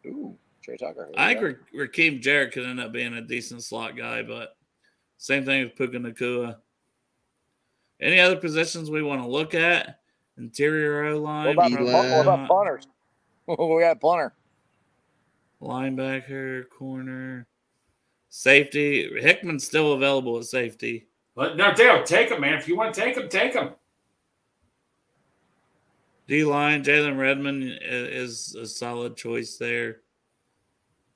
ooh, 0.06 0.36
Tre 0.62 0.76
Tucker. 0.76 1.10
I 1.16 1.34
think 1.34 1.58
Ra- 1.74 1.84
Rakim 1.84 2.20
Jarrett 2.20 2.52
could 2.52 2.64
end 2.66 2.80
up 2.80 2.92
being 2.92 3.14
a 3.14 3.20
decent 3.20 3.62
slot 3.62 3.96
guy, 3.96 4.22
but 4.22 4.56
same 5.18 5.44
thing 5.44 5.62
with 5.64 5.76
Puka 5.76 5.98
Nacua. 5.98 6.56
Any 8.00 8.20
other 8.20 8.36
positions 8.36 8.90
we 8.90 9.02
want 9.02 9.22
to 9.22 9.28
look 9.28 9.54
at? 9.54 10.00
Interior 10.38 11.04
O 11.06 11.20
What 11.20 11.22
line, 11.22 11.46
about, 11.54 11.70
Probably 11.72 11.92
what 11.92 12.20
about 12.22 12.38
not. 12.40 12.48
punters? 12.48 12.86
we 13.46 13.80
got 13.80 14.00
punter. 14.00 14.34
linebacker, 15.62 16.68
corner, 16.70 17.46
safety. 18.28 19.08
Hickman's 19.20 19.64
still 19.64 19.92
available 19.94 20.38
at 20.38 20.44
safety. 20.44 21.06
But 21.34 21.56
no, 21.56 21.72
Dale, 21.74 22.02
take 22.02 22.30
him, 22.30 22.40
man. 22.40 22.54
If 22.54 22.66
you 22.68 22.76
want 22.76 22.94
to 22.94 23.00
take 23.00 23.16
him, 23.16 23.28
take 23.28 23.54
him. 23.54 23.70
D 26.28 26.44
line, 26.44 26.82
Jalen 26.82 27.16
Redmond 27.18 27.78
is 27.82 28.54
a 28.56 28.66
solid 28.66 29.16
choice 29.16 29.56
there. 29.56 30.00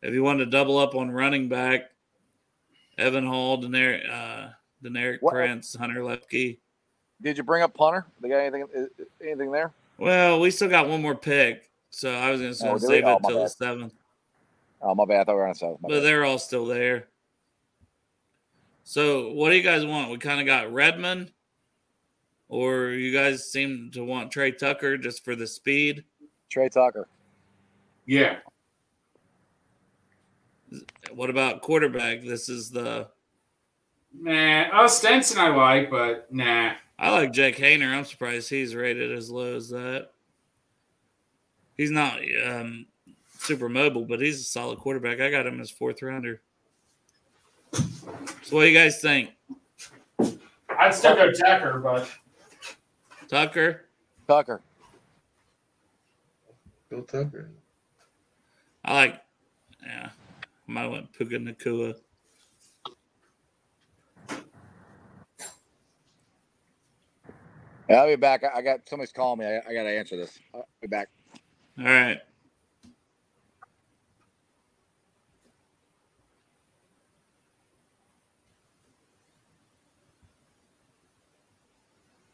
If 0.03 0.15
you 0.15 0.23
want 0.23 0.39
to 0.39 0.47
double 0.47 0.78
up 0.78 0.95
on 0.95 1.11
running 1.11 1.49
back, 1.49 1.91
Evan 2.97 3.27
Hall, 3.27 3.55
uh, 3.55 4.51
Deneric 4.82 5.19
What- 5.20 5.32
Prince, 5.32 5.74
Hunter 5.74 6.01
Luepke. 6.01 6.59
Did 7.23 7.37
you 7.37 7.43
bring 7.43 7.62
up 7.62 7.74
punter? 7.74 8.07
They 8.20 8.28
got 8.31 8.37
anything? 8.39 8.62
uh, 8.74 9.05
Anything 9.23 9.51
there? 9.51 9.73
Well, 9.99 10.41
we 10.41 10.51
still 10.51 10.70
got 10.70 10.89
one 10.89 11.03
more 11.03 11.15
pick, 11.15 11.70
so 11.91 12.11
I 12.15 12.31
was 12.31 12.41
going 12.41 12.55
to 12.55 12.69
Oh, 12.70 12.78
save 12.78 13.05
Oh, 13.05 13.16
it 13.16 13.23
till 13.27 13.43
the 13.43 13.49
seventh. 13.49 13.93
Oh 14.81 14.95
my 14.95 15.05
bad. 15.05 15.20
I 15.20 15.24
thought 15.24 15.32
we 15.35 15.41
were 15.41 15.49
on 15.49 15.55
seven. 15.55 15.77
My 15.82 15.89
But 15.89 15.95
bad. 15.97 16.03
they're 16.05 16.24
all 16.24 16.39
still 16.39 16.65
there. 16.65 17.09
So, 18.85 19.32
what 19.32 19.51
do 19.51 19.57
you 19.57 19.62
guys 19.62 19.85
want? 19.85 20.11
We 20.11 20.16
kind 20.16 20.41
of 20.41 20.47
got 20.47 20.73
Redmond, 20.73 21.31
or 22.51 22.89
you 22.90 23.12
guys 23.12 23.51
seem 23.51 23.90
to 23.93 24.05
want 24.05 24.31
Tre 24.31 24.51
Tucker 24.51 24.98
just 24.98 25.24
for 25.24 25.35
the 25.36 25.47
speed. 25.47 26.05
Trey 26.51 26.68
Tucker. 26.68 27.09
Yeah. 28.06 28.39
What 31.14 31.31
about 31.31 31.62
quarterback? 31.62 32.22
This 32.22 32.48
is 32.48 32.70
the 32.70 33.09
Nah. 34.12 34.64
Oh, 34.72 34.86
Stetson 34.89 35.39
I 35.39 35.48
like, 35.48 35.90
but 35.90 36.32
nah. 36.32 36.72
I 36.98 37.10
like 37.10 37.32
Jake 37.32 37.56
Haener. 37.56 37.94
I'm 37.94 38.05
surprised 38.05 38.51
he's 38.51 38.74
rated 38.74 39.12
as 39.12 39.31
low 39.31 39.55
as 39.55 39.70
that. 39.70 40.10
He's 41.77 41.93
not 41.93 42.18
um, 42.44 42.86
super 43.39 43.68
mobile, 43.68 44.05
but 44.05 44.20
he's 44.20 44.40
a 44.40 44.44
solid 44.44 44.81
quarterback. 44.81 45.20
I 45.20 45.31
got 45.31 45.47
him 45.47 45.60
as 45.60 45.70
fourth 45.70 46.02
rounder. 46.02 46.43
So, 47.72 48.56
what 48.56 48.62
do 48.62 48.68
you 48.68 48.77
guys 48.77 49.01
think? 49.01 49.31
I'd 50.78 50.94
still 50.94 51.14
go 51.14 51.31
Tucker, 51.31 51.78
but 51.78 52.10
Tucker? 53.31 53.82
Tucker. 54.27 54.61
Go 56.90 57.02
Tucker. 57.02 57.48
I 58.85 58.94
like, 58.94 59.23
yeah. 59.86 60.11
I 60.69 60.73
might 60.73 60.82
have 60.82 60.90
went 60.90 61.12
Puka 61.12 61.36
Nacua. 61.36 61.94
Hey, 67.86 67.94
I'll 67.94 68.09
be 68.09 68.16
back. 68.16 68.43
I, 68.43 68.59
I 68.59 68.62
got 68.62 68.89
somebody's 68.89 69.12
calling 69.12 69.39
me. 69.39 69.47
I, 69.47 69.59
I 69.59 69.74
got 69.74 69.85
to 69.85 69.90
answer 69.90 70.16
this. 70.16 70.36
I'll 70.52 70.66
be 70.81 70.89
back. 70.89 71.09
All 71.78 71.85
right. 71.85 72.20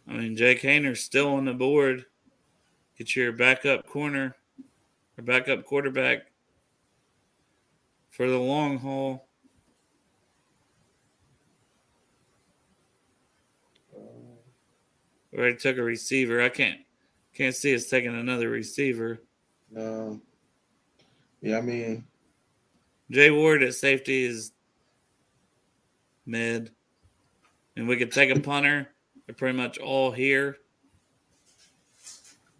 I 0.09 0.13
mean, 0.13 0.37
Jake 0.37 0.63
Haener's 0.63 1.01
still 1.01 1.35
on 1.35 1.45
the 1.45 1.55
board. 1.55 2.07
Get 2.97 3.15
your 3.17 3.33
backup 3.33 3.87
corner 3.87 4.37
or 5.19 5.25
backup 5.25 5.65
quarterback 5.65 6.27
for 8.11 8.29
the 8.29 8.39
long 8.39 8.79
haul. 8.79 9.27
Already 15.37 15.57
took 15.57 15.77
a 15.77 15.83
receiver. 15.83 16.41
I 16.41 16.49
can't 16.49 16.81
can't 17.35 17.55
see 17.55 17.75
us 17.75 17.91
taking 17.91 18.15
another 18.15 18.49
receiver. 18.49 19.21
No. 19.71 20.19
Yeah, 21.43 21.59
I 21.59 21.61
mean, 21.61 22.05
Jay 23.11 23.31
Ward 23.31 23.63
at 23.63 23.75
safety 23.75 24.25
is 24.25 24.53
mid. 26.25 26.71
And 27.77 27.87
we 27.87 27.99
could 27.99 28.11
take 28.13 28.35
a 28.35 28.41
punter. 28.41 28.89
They're 29.27 29.35
pretty 29.35 29.57
much 29.57 29.79
all 29.79 30.13
here. 30.13 30.59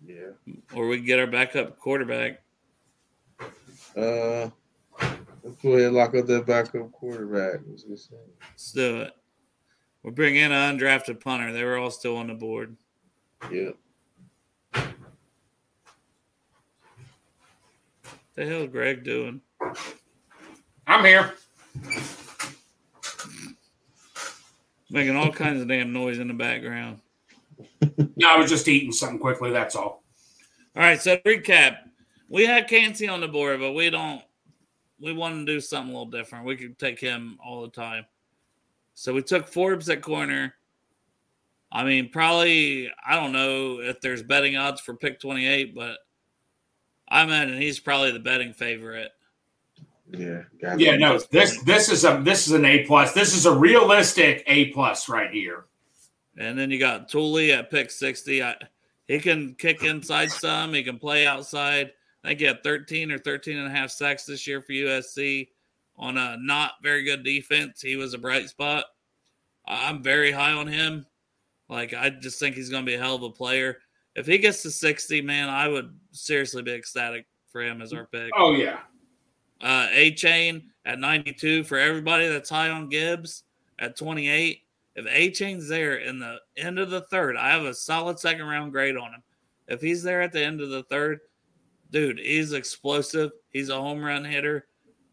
yeah. 0.05 0.31
Or 0.75 0.89
we 0.89 0.99
could 0.99 1.07
get 1.07 1.21
our 1.21 1.27
backup 1.27 1.79
quarterback. 1.79 2.43
Uh, 3.97 4.51
let's 5.43 5.57
go 5.63 5.73
ahead 5.73 5.87
and 5.87 5.97
lock 5.97 6.15
up 6.15 6.27
that 6.27 6.47
backup 6.47 6.93
quarterback. 6.93 7.61
What's? 7.67 7.85
Let's 7.89 8.73
do 8.73 9.03
it. 9.03 9.13
We're 10.03 10.13
bringing 10.13 10.43
in 10.43 10.53
an 10.53 10.79
undrafted 10.79 11.21
punter. 11.21 11.53
They 11.53 11.65
were 11.65 11.79
all 11.79 11.91
still 11.91 12.17
on 12.17 12.29
the 12.29 12.35
board. 12.35 12.77
Yeah. 13.51 13.71
the 14.73 14.85
hell 18.47 18.63
is 18.63 18.71
Greg 18.71 19.03
doing? 19.03 19.41
I'm 20.87 21.05
here. 21.05 21.35
Making 24.97 25.17
all 25.17 25.31
kinds 25.31 25.61
of 25.61 25.69
damn 25.69 25.93
noise 25.93 26.19
in 26.19 26.29
the 26.29 26.35
background. 26.35 27.01
No, 28.19 28.31
I 28.31 28.39
was 28.39 28.49
just 28.49 28.67
eating 28.67 28.93
something 28.93 29.19
quickly. 29.19 29.51
That's 29.51 29.77
all. 29.77 30.03
All 30.75 30.83
right, 30.83 31.01
so 31.01 31.19
recap. 31.19 31.77
We 32.31 32.47
had 32.47 32.67
Kancey 32.67 33.09
on 33.09 33.21
the 33.21 33.29
board, 33.29 33.61
but 33.61 33.73
we 33.73 33.91
don't 33.91 34.23
we 34.99 35.13
want 35.13 35.35
to 35.35 35.45
do 35.45 35.61
something 35.61 35.95
a 35.95 35.99
little 35.99 36.11
different. 36.11 36.47
We 36.47 36.57
could 36.57 36.79
take 36.79 36.99
him 36.99 37.39
all 37.45 37.61
the 37.61 37.69
time. 37.69 38.07
So 38.95 39.13
we 39.13 39.21
took 39.21 39.49
Forbes 39.49 39.91
at 39.91 40.01
corner. 40.01 40.55
I 41.71 41.85
mean, 41.85 42.09
probably 42.09 42.91
I 43.07 43.17
don't 43.17 43.33
know 43.33 43.81
if 43.81 44.01
there's 44.01 44.23
betting 44.23 44.57
odds 44.57 44.81
for 44.81 44.95
pick 44.95 45.21
28, 45.21 45.75
but 45.75 45.99
I 47.07 47.23
imagine 47.23 47.61
he's 47.61 47.81
probably 47.81 48.13
the 48.13 48.19
betting 48.19 48.55
favorite. 48.55 49.11
Yeah. 50.11 50.43
Yeah, 50.77 50.97
no, 50.97 51.19
this 51.31 51.61
this 51.63 51.89
is 51.89 52.05
a 52.05 52.21
this 52.23 52.47
is 52.47 52.53
an 52.53 52.65
A 52.65 52.85
plus. 52.85 53.13
This 53.13 53.35
is 53.35 53.47
a 53.47 53.53
realistic 53.53 54.45
A 54.47 54.67
plus 54.67 55.09
right 55.09 55.31
here. 55.31 55.67
And 56.39 56.59
then 56.59 56.71
you 56.71 56.79
got 56.79 57.09
Tuli 57.09 57.53
at 57.53 57.71
pick 57.71 57.91
60. 57.91 58.43
I, 58.43 58.57
he 59.09 59.19
can 59.19 59.55
kick 59.55 59.83
inside 59.83 60.31
some, 60.31 60.75
he 60.75 60.83
can 60.83 60.99
play 60.99 61.27
outside. 61.27 61.93
I 62.23 62.29
think 62.29 62.41
he 62.41 62.47
had 62.47 62.63
13 62.63 63.13
or 63.13 63.19
13 63.19 63.57
and 63.57 63.67
a 63.67 63.71
half 63.71 63.91
sacks 63.91 64.25
this 64.25 64.47
year 64.47 64.61
for 64.61 64.73
USC 64.73 65.49
on 65.97 66.19
a 66.19 66.37
not 66.41 66.73
very 66.83 67.05
good 67.05 67.25
defense. 67.25 67.81
He 67.81 67.97
was 67.97 68.15
a 68.15 68.19
bright 68.19 68.49
spot. 68.49 68.85
I'm 69.67 70.03
very 70.03 70.31
high 70.31 70.53
on 70.53 70.67
him. 70.67 71.07
Like, 71.69 71.95
I 71.95 72.11
just 72.11 72.39
think 72.39 72.55
he's 72.55 72.69
going 72.69 72.85
to 72.85 72.91
be 72.91 72.95
a 72.95 73.01
hell 73.01 73.17
of 73.17 73.23
a 73.23 73.31
player. 73.31 73.79
If 74.15 74.27
he 74.27 74.39
gets 74.39 74.63
to 74.63 74.71
60, 74.71 75.21
man, 75.23 75.49
I 75.49 75.69
would 75.69 75.97
seriously 76.13 76.63
be 76.63 76.73
ecstatic 76.73 77.27
for 77.51 77.63
him 77.63 77.83
as 77.83 77.93
our 77.93 78.07
pick. 78.07 78.31
Oh 78.37 78.53
yeah. 78.53 78.81
Uh, 79.61 79.89
Achane 79.89 80.65
at 80.85 80.99
92 80.99 81.65
for 81.65 81.79
everybody 81.79 82.29
that's 82.29 82.51
high 82.51 82.71
on 82.71 82.89
Gibbs 82.89 83.45
at 83.79 83.97
28. 83.97 84.61
If 84.95 85.05
Achane's 85.07 85.69
there 85.69 85.97
in 85.97 86.19
the 86.19 86.39
end 86.57 86.79
of 86.79 86.91
the 86.91 87.03
third, 87.03 87.37
I 87.37 87.51
have 87.51 87.65
a 87.65 87.75
solid 87.75 88.19
second 88.19 88.47
round 88.47 88.73
grade 88.73 88.97
on 88.97 89.13
him. 89.13 89.23
If 89.69 89.81
he's 89.81 90.03
there 90.03 90.23
at 90.23 90.33
the 90.33 90.43
end 90.43 90.61
of 90.61 90.71
the 90.71 90.85
third, 90.85 91.21
dude, 91.91 92.19
he's 92.19 92.53
explosive. 92.53 93.33
He's 93.51 93.69
a 93.69 93.81
home 93.81 94.03
run 94.03 94.25
hitter. 94.25 94.67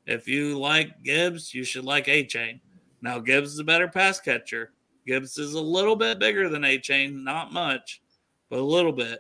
If 0.06 0.28
you 0.28 0.58
like 0.60 1.04
Gibbs, 1.04 1.54
you 1.54 1.64
should 1.64 1.86
like 1.86 2.06
Achane. 2.06 2.60
Now, 3.02 3.20
Gibbs 3.20 3.54
is 3.54 3.60
a 3.60 3.64
better 3.64 3.88
pass 3.88 4.20
catcher. 4.20 4.72
Gibbs 5.06 5.38
is 5.38 5.54
a 5.54 5.62
little 5.62 5.96
bit 5.96 6.20
bigger 6.20 6.50
than 6.50 6.62
Achane, 6.62 7.24
not 7.24 7.52
much, 7.52 8.02
but 8.50 8.60
a 8.60 8.64
little 8.64 8.92
bit. 8.94 9.20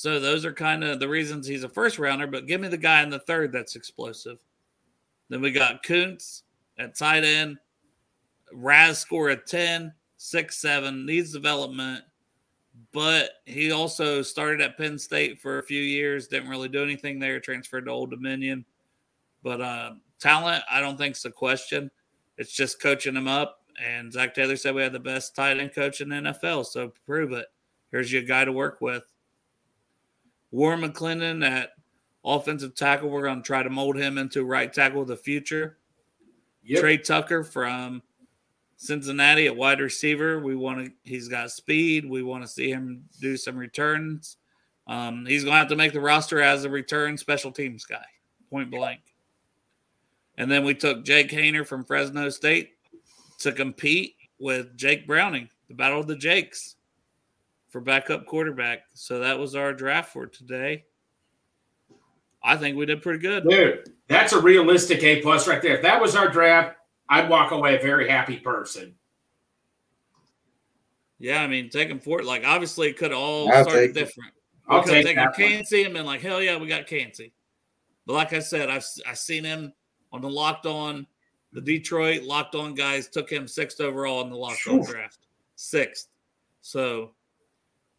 So 0.00 0.18
those 0.18 0.46
are 0.46 0.52
kind 0.54 0.82
of 0.82 0.98
the 0.98 1.10
reasons 1.10 1.46
he's 1.46 1.62
a 1.62 1.68
first 1.68 1.98
rounder, 1.98 2.26
but 2.26 2.46
give 2.46 2.58
me 2.58 2.68
the 2.68 2.78
guy 2.78 3.02
in 3.02 3.10
the 3.10 3.18
third 3.18 3.52
that's 3.52 3.76
explosive. 3.76 4.38
Then 5.28 5.42
we 5.42 5.52
got 5.52 5.82
Kuntz 5.82 6.44
at 6.78 6.96
tight 6.96 7.22
end. 7.22 7.58
RAS 8.50 8.98
score 8.98 9.28
at 9.28 9.46
10, 9.46 9.92
6 10.16 10.56
7, 10.56 11.04
needs 11.04 11.34
development, 11.34 12.02
but 12.94 13.42
he 13.44 13.72
also 13.72 14.22
started 14.22 14.62
at 14.62 14.78
Penn 14.78 14.98
State 14.98 15.38
for 15.38 15.58
a 15.58 15.62
few 15.62 15.82
years, 15.82 16.28
didn't 16.28 16.48
really 16.48 16.70
do 16.70 16.82
anything 16.82 17.18
there, 17.18 17.38
transferred 17.38 17.84
to 17.84 17.90
Old 17.90 18.10
Dominion. 18.10 18.64
But 19.42 19.60
uh, 19.60 19.90
talent, 20.18 20.64
I 20.70 20.80
don't 20.80 20.96
think 20.96 21.14
is 21.14 21.26
a 21.26 21.30
question. 21.30 21.90
It's 22.38 22.52
just 22.52 22.80
coaching 22.80 23.16
him 23.16 23.28
up. 23.28 23.64
And 23.78 24.10
Zac 24.10 24.34
Taylor 24.34 24.56
said 24.56 24.74
we 24.74 24.80
had 24.80 24.94
the 24.94 24.98
best 24.98 25.36
tight 25.36 25.58
end 25.58 25.74
coach 25.74 26.00
in 26.00 26.08
the 26.08 26.16
NFL, 26.16 26.64
so 26.64 26.90
prove 27.04 27.32
it. 27.32 27.48
Here's 27.90 28.10
your 28.10 28.22
guy 28.22 28.46
to 28.46 28.52
work 28.52 28.80
with. 28.80 29.02
Warren 30.50 30.80
McClendon 30.80 31.48
at 31.48 31.70
offensive 32.24 32.74
tackle. 32.74 33.08
We're 33.08 33.22
going 33.22 33.42
to 33.42 33.46
try 33.46 33.62
to 33.62 33.70
mold 33.70 33.96
him 33.96 34.18
into 34.18 34.44
right 34.44 34.72
tackle 34.72 35.02
of 35.02 35.08
the 35.08 35.16
future. 35.16 35.78
Yep. 36.64 36.80
Tre 36.80 36.98
Tucker 36.98 37.44
from 37.44 38.02
Cincinnati 38.76 39.46
at 39.46 39.56
wide 39.56 39.80
receiver. 39.80 40.40
We 40.40 40.56
want 40.56 40.86
to. 40.86 40.92
He's 41.04 41.28
got 41.28 41.50
speed. 41.50 42.08
We 42.08 42.22
want 42.22 42.42
to 42.42 42.48
see 42.48 42.70
him 42.70 43.04
do 43.20 43.36
some 43.36 43.56
returns. 43.56 44.36
Um, 44.86 45.24
he's 45.26 45.44
going 45.44 45.54
to 45.54 45.58
have 45.58 45.68
to 45.68 45.76
make 45.76 45.92
the 45.92 46.00
roster 46.00 46.40
as 46.40 46.64
a 46.64 46.70
return 46.70 47.16
special 47.16 47.52
teams 47.52 47.84
guy, 47.84 48.04
point 48.50 48.70
blank. 48.70 49.00
And 50.36 50.50
then 50.50 50.64
we 50.64 50.74
took 50.74 51.04
Jake 51.04 51.30
Haener 51.30 51.66
from 51.66 51.84
Fresno 51.84 52.28
State 52.30 52.72
to 53.38 53.52
compete 53.52 54.16
with 54.38 54.76
Jake 54.76 55.06
Browning, 55.06 55.48
the 55.68 55.74
battle 55.74 56.00
of 56.00 56.06
the 56.06 56.16
Jakes, 56.16 56.76
for 57.70 57.80
backup 57.80 58.26
quarterback. 58.26 58.80
So 58.92 59.20
that 59.20 59.38
was 59.38 59.54
our 59.54 59.72
draft 59.72 60.12
for 60.12 60.26
today. 60.26 60.84
I 62.42 62.56
think 62.56 62.76
we 62.76 62.86
did 62.86 63.02
pretty 63.02 63.18
good. 63.18 63.48
Dude, 63.48 63.90
that's 64.08 64.32
a 64.32 64.40
realistic 64.40 65.02
A 65.02 65.22
plus 65.22 65.46
right 65.46 65.62
there. 65.62 65.76
If 65.76 65.82
that 65.82 66.00
was 66.00 66.16
our 66.16 66.28
draft, 66.28 66.76
I'd 67.08 67.28
walk 67.28 67.50
away 67.52 67.76
a 67.76 67.80
very 67.80 68.08
happy 68.08 68.36
person. 68.36 68.94
Yeah, 71.18 71.42
I 71.42 71.46
mean, 71.46 71.68
taking 71.68 72.00
Fort, 72.00 72.24
like, 72.24 72.44
obviously, 72.46 72.88
it 72.88 72.96
could 72.96 73.12
all 73.12 73.52
I'll 73.52 73.64
started 73.64 73.80
take 73.80 73.90
it. 73.90 73.92
different. 73.92 74.32
We 74.68 74.76
I'll 74.76 74.82
could 74.82 74.94
have 74.94 75.04
take 75.04 75.16
taken. 75.16 75.32
Kancey 75.36 75.84
and 75.84 75.92
been 75.92 76.06
like, 76.06 76.22
hell 76.22 76.40
yeah, 76.40 76.56
we 76.56 76.66
got 76.66 76.86
Kancey. 76.86 77.34
But 78.06 78.14
like 78.14 78.32
I 78.32 78.38
said, 78.38 78.70
I've 78.70 78.86
I 79.06 79.12
seen 79.12 79.44
him 79.44 79.74
on 80.12 80.22
the 80.22 80.30
locked 80.30 80.64
on, 80.64 81.06
the 81.52 81.60
Detroit 81.60 82.22
locked 82.22 82.54
on 82.54 82.74
guys 82.74 83.08
took 83.08 83.28
him 83.28 83.46
sixth 83.46 83.80
overall 83.80 84.22
in 84.22 84.30
the 84.30 84.36
locked 84.36 84.66
on 84.66 84.82
draft. 84.82 85.18
Sixth. 85.56 86.08
So 86.62 87.10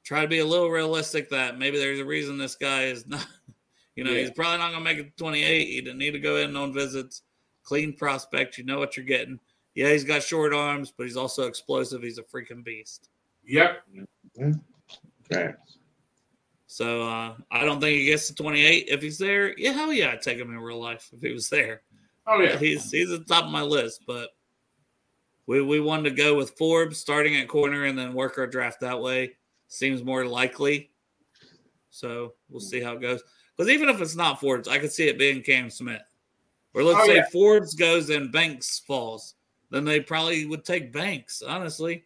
try 0.03 0.21
to 0.21 0.27
be 0.27 0.39
a 0.39 0.45
little 0.45 0.69
realistic 0.69 1.29
that 1.29 1.57
maybe 1.57 1.77
there's 1.77 1.99
a 1.99 2.05
reason 2.05 2.37
this 2.37 2.55
guy 2.55 2.83
is 2.85 3.07
not, 3.07 3.25
you 3.95 4.03
know, 4.03 4.11
Yeah. 4.11 4.19
he's 4.21 4.31
probably 4.31 4.57
not 4.57 4.71
going 4.71 4.83
to 4.83 4.89
make 4.93 4.97
it 4.99 5.17
28. 5.17 5.67
He 5.67 5.81
didn't 5.81 5.97
need 5.97 6.11
to 6.11 6.19
go 6.19 6.37
in 6.37 6.55
on 6.55 6.73
visits. 6.73 7.21
Clean 7.63 7.93
prospect. 7.93 8.57
You 8.57 8.63
know 8.65 8.79
what 8.79 8.97
you're 8.97 9.05
getting. 9.05 9.39
Yeah, 9.75 9.91
he's 9.91 10.03
got 10.03 10.23
short 10.23 10.53
arms, 10.53 10.91
but 10.95 11.05
he's 11.05 11.15
also 11.17 11.47
explosive. 11.47 12.01
He's 12.01 12.17
a 12.17 12.23
freaking 12.23 12.63
beast. 12.63 13.09
Yep. 13.45 13.83
Facts. 15.31 15.77
So 16.67 17.01
uh, 17.03 17.35
I 17.51 17.65
don't 17.65 17.79
think 17.81 17.97
he 17.97 18.05
gets 18.05 18.27
to 18.27 18.35
28. 18.35 18.85
If 18.89 19.01
he's 19.01 19.17
there, 19.17 19.57
yeah, 19.57 19.71
hell 19.71 19.91
yeah, 19.93 20.11
I'd 20.11 20.21
take 20.21 20.37
him 20.37 20.49
in 20.51 20.57
real 20.59 20.79
life 20.81 21.09
if 21.13 21.21
he 21.21 21.31
was 21.31 21.49
there. 21.49 21.81
Oh 22.27 22.39
yeah. 22.39 22.57
He's 22.57 22.89
he's 22.91 23.11
at 23.11 23.19
the 23.19 23.33
top 23.33 23.45
of 23.45 23.51
my 23.51 23.61
list, 23.61 24.03
but 24.07 24.29
we 25.47 25.61
we 25.61 25.79
wanted 25.79 26.09
to 26.11 26.15
go 26.15 26.35
with 26.35 26.51
Forbes 26.57 26.97
starting 26.97 27.35
at 27.35 27.47
corner 27.47 27.85
and 27.85 27.97
then 27.97 28.13
work 28.13 28.37
our 28.37 28.47
draft 28.47 28.79
that 28.81 29.01
way. 29.01 29.33
Seems 29.71 30.03
more 30.03 30.25
likely. 30.25 30.91
So 31.91 32.33
we'll 32.49 32.59
see 32.59 32.81
how 32.81 32.93
it 32.93 33.01
goes. 33.01 33.23
Because 33.55 33.71
even 33.71 33.87
if 33.87 34.01
it's 34.01 34.17
not 34.17 34.41
Forbes, 34.41 34.67
I 34.67 34.77
could 34.79 34.91
see 34.91 35.07
it 35.07 35.17
being 35.17 35.41
Cam 35.41 35.69
Smith. 35.69 36.01
Or 36.73 36.83
let's 36.83 36.99
Oh, 37.03 37.05
say 37.05 37.15
yeah. 37.15 37.25
Forbes 37.31 37.73
goes 37.73 38.09
and 38.09 38.33
Banks 38.33 38.79
falls, 38.79 39.35
then 39.69 39.85
they 39.85 40.01
probably 40.01 40.45
would 40.45 40.65
take 40.65 40.91
Banks. 40.91 41.41
Honestly, 41.41 42.03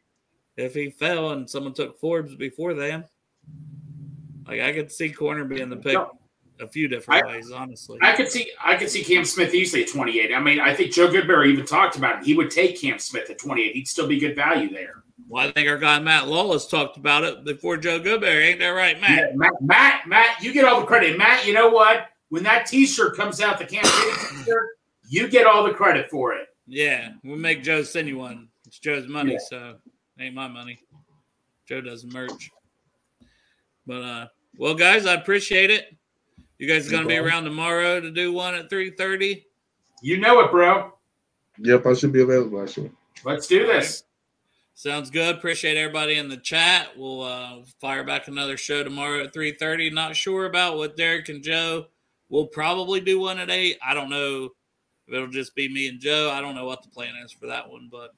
if 0.58 0.76
he 0.76 0.92
fell 0.92 1.32
and 1.32 1.50
someone 1.50 1.74
took 1.74 2.00
Forbes 2.00 2.36
before 2.36 2.76
them, 2.76 3.04
like 4.48 4.62
I 4.62 4.72
could 4.72 4.92
see 4.92 5.10
corner 5.10 5.44
being 5.44 5.70
the 5.70 5.78
pick 5.78 5.94
No. 5.96 6.20
a 6.60 6.68
few 6.68 6.88
different 6.88 7.24
I- 7.26 7.28
ways. 7.28 7.50
Honestly, 7.52 7.98
I 8.04 8.16
could 8.16 8.30
see 8.30 8.52
I 8.64 8.76
could 8.76 8.90
see 8.92 9.04
Cam 9.04 9.26
Smith 9.26 9.56
easily 9.56 9.82
at 9.84 9.90
28. 9.90 10.34
I 10.36 10.40
mean, 10.40 10.60
I 10.60 10.76
think 10.76 10.92
Joe 10.94 11.08
Goodberry 11.08 11.48
even 11.52 11.66
talked 11.66 11.96
about 11.96 12.20
it. 12.22 12.26
He 12.28 12.36
would 12.36 12.52
take 12.52 12.80
Cam 12.80 13.00
Smith 13.00 13.28
at 13.32 13.40
28. 13.40 13.74
He'd 13.74 13.88
still 13.88 14.08
be 14.08 14.20
good 14.20 14.36
value 14.36 14.70
there. 14.70 15.02
Well, 15.28 15.48
I 15.48 15.52
think 15.52 15.68
our 15.68 15.78
guy 15.78 16.00
Matt 16.00 16.28
Lawless 16.28 16.68
talked 16.68 16.98
about 16.98 17.24
it 17.24 17.44
before 17.44 17.78
Joe 17.78 18.00
Goodberry. 18.00 18.46
Ain't 18.46 18.60
that 18.60 18.68
right, 18.70 19.00
Matt? 19.02 19.10
Yeah, 19.20 19.36
Matt, 19.36 19.54
Matt, 19.62 20.08
Matt, 20.08 20.42
you 20.44 20.54
get 20.54 20.66
all 20.66 20.80
the 20.80 20.86
credit. 20.86 21.18
Matt, 21.18 21.46
you 21.48 21.54
know 21.54 21.70
what? 21.70 22.08
When 22.30 22.44
that 22.44 22.68
T-shirt 22.68 23.16
comes 23.18 23.42
out, 23.42 23.58
the 23.58 23.66
campaign 23.66 23.92
T-shirt, 24.46 24.70
you 25.10 25.28
get 25.28 25.48
all 25.48 25.64
the 25.64 25.74
credit 25.74 26.10
for 26.12 26.34
it. 26.34 26.48
Yeah, 26.68 27.14
we'll 27.24 27.38
make 27.38 27.64
Joe 27.64 27.82
send 27.84 28.08
you 28.08 28.18
one. 28.18 28.50
It's 28.68 28.80
Joe's 28.80 29.08
money, 29.08 29.34
Yeah. 29.34 29.40
so 29.48 29.76
ain't 30.20 30.34
my 30.36 30.48
money. 30.48 30.80
Joe 31.68 31.82
does 31.82 32.06
merch. 32.06 32.50
But 33.88 34.02
uh 34.02 34.28
well 34.58 34.74
guys, 34.74 35.06
I 35.06 35.14
appreciate 35.14 35.70
it. 35.70 35.96
You 36.58 36.68
guys 36.68 36.90
No 36.92 36.98
gonna 36.98 37.08
be 37.10 37.18
around 37.18 37.44
tomorrow 37.44 38.00
to 38.00 38.10
do 38.12 38.32
one 38.34 38.56
at 38.56 38.70
3:30? 38.70 39.44
You 40.02 40.18
know 40.18 40.40
it, 40.42 40.52
bro. 40.52 40.94
Yep, 41.60 41.86
I 41.86 41.94
should 41.94 42.12
be 42.14 42.22
available. 42.22 42.62
Actually, 42.62 42.92
Let's 43.24 43.48
do 43.48 43.66
this. 43.66 44.04
Sounds 44.78 45.10
good. 45.10 45.38
Appreciate 45.38 45.78
everybody 45.78 46.16
in 46.16 46.28
the 46.28 46.36
chat. 46.36 46.90
We'll 46.98 47.24
uh, 47.24 47.60
fire 47.80 48.04
back 48.04 48.28
another 48.28 48.58
show 48.58 48.84
tomorrow 48.84 49.24
at 49.24 49.34
3:30. 49.34 49.94
Not 49.94 50.18
sure 50.18 50.46
about 50.46 50.76
what 50.76 50.98
Derek 50.98 51.30
and 51.30 51.42
Joe. 51.42 51.86
We'll 52.28 52.48
probably 52.48 53.00
do 53.00 53.22
one 53.22 53.40
at 53.40 53.50
eight. 53.50 53.78
I 53.82 53.94
don't 53.94 54.10
know 54.10 54.50
if 55.08 55.14
it'll 55.14 55.30
just 55.30 55.56
be 55.56 55.74
me 55.74 55.88
and 55.88 56.02
Joe. 56.02 56.30
I 56.30 56.42
don't 56.42 56.56
know 56.56 56.66
what 56.66 56.84
the 56.84 56.90
plan 56.90 57.14
is 57.24 57.32
for 57.32 57.48
that 57.48 57.70
one, 57.70 57.88
but 57.90 58.12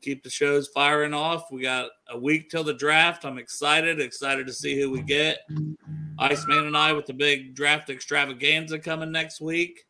keep 0.00 0.24
the 0.24 0.30
shows 0.30 0.68
firing 0.68 1.12
off. 1.12 1.52
We 1.52 1.60
got 1.60 1.90
a 2.08 2.18
week 2.18 2.48
till 2.48 2.64
the 2.64 2.72
draft. 2.72 3.26
I'm 3.26 3.36
excited, 3.36 4.00
excited 4.00 4.46
to 4.46 4.54
see 4.54 4.80
who 4.80 4.90
we 4.90 5.02
get. 5.02 5.40
Iceman 6.18 6.66
and 6.66 6.76
I 6.76 6.94
with 6.94 7.04
the 7.04 7.12
big 7.12 7.54
draft 7.54 7.90
extravaganza 7.90 8.78
coming 8.78 9.12
next 9.12 9.38
week. 9.42 9.84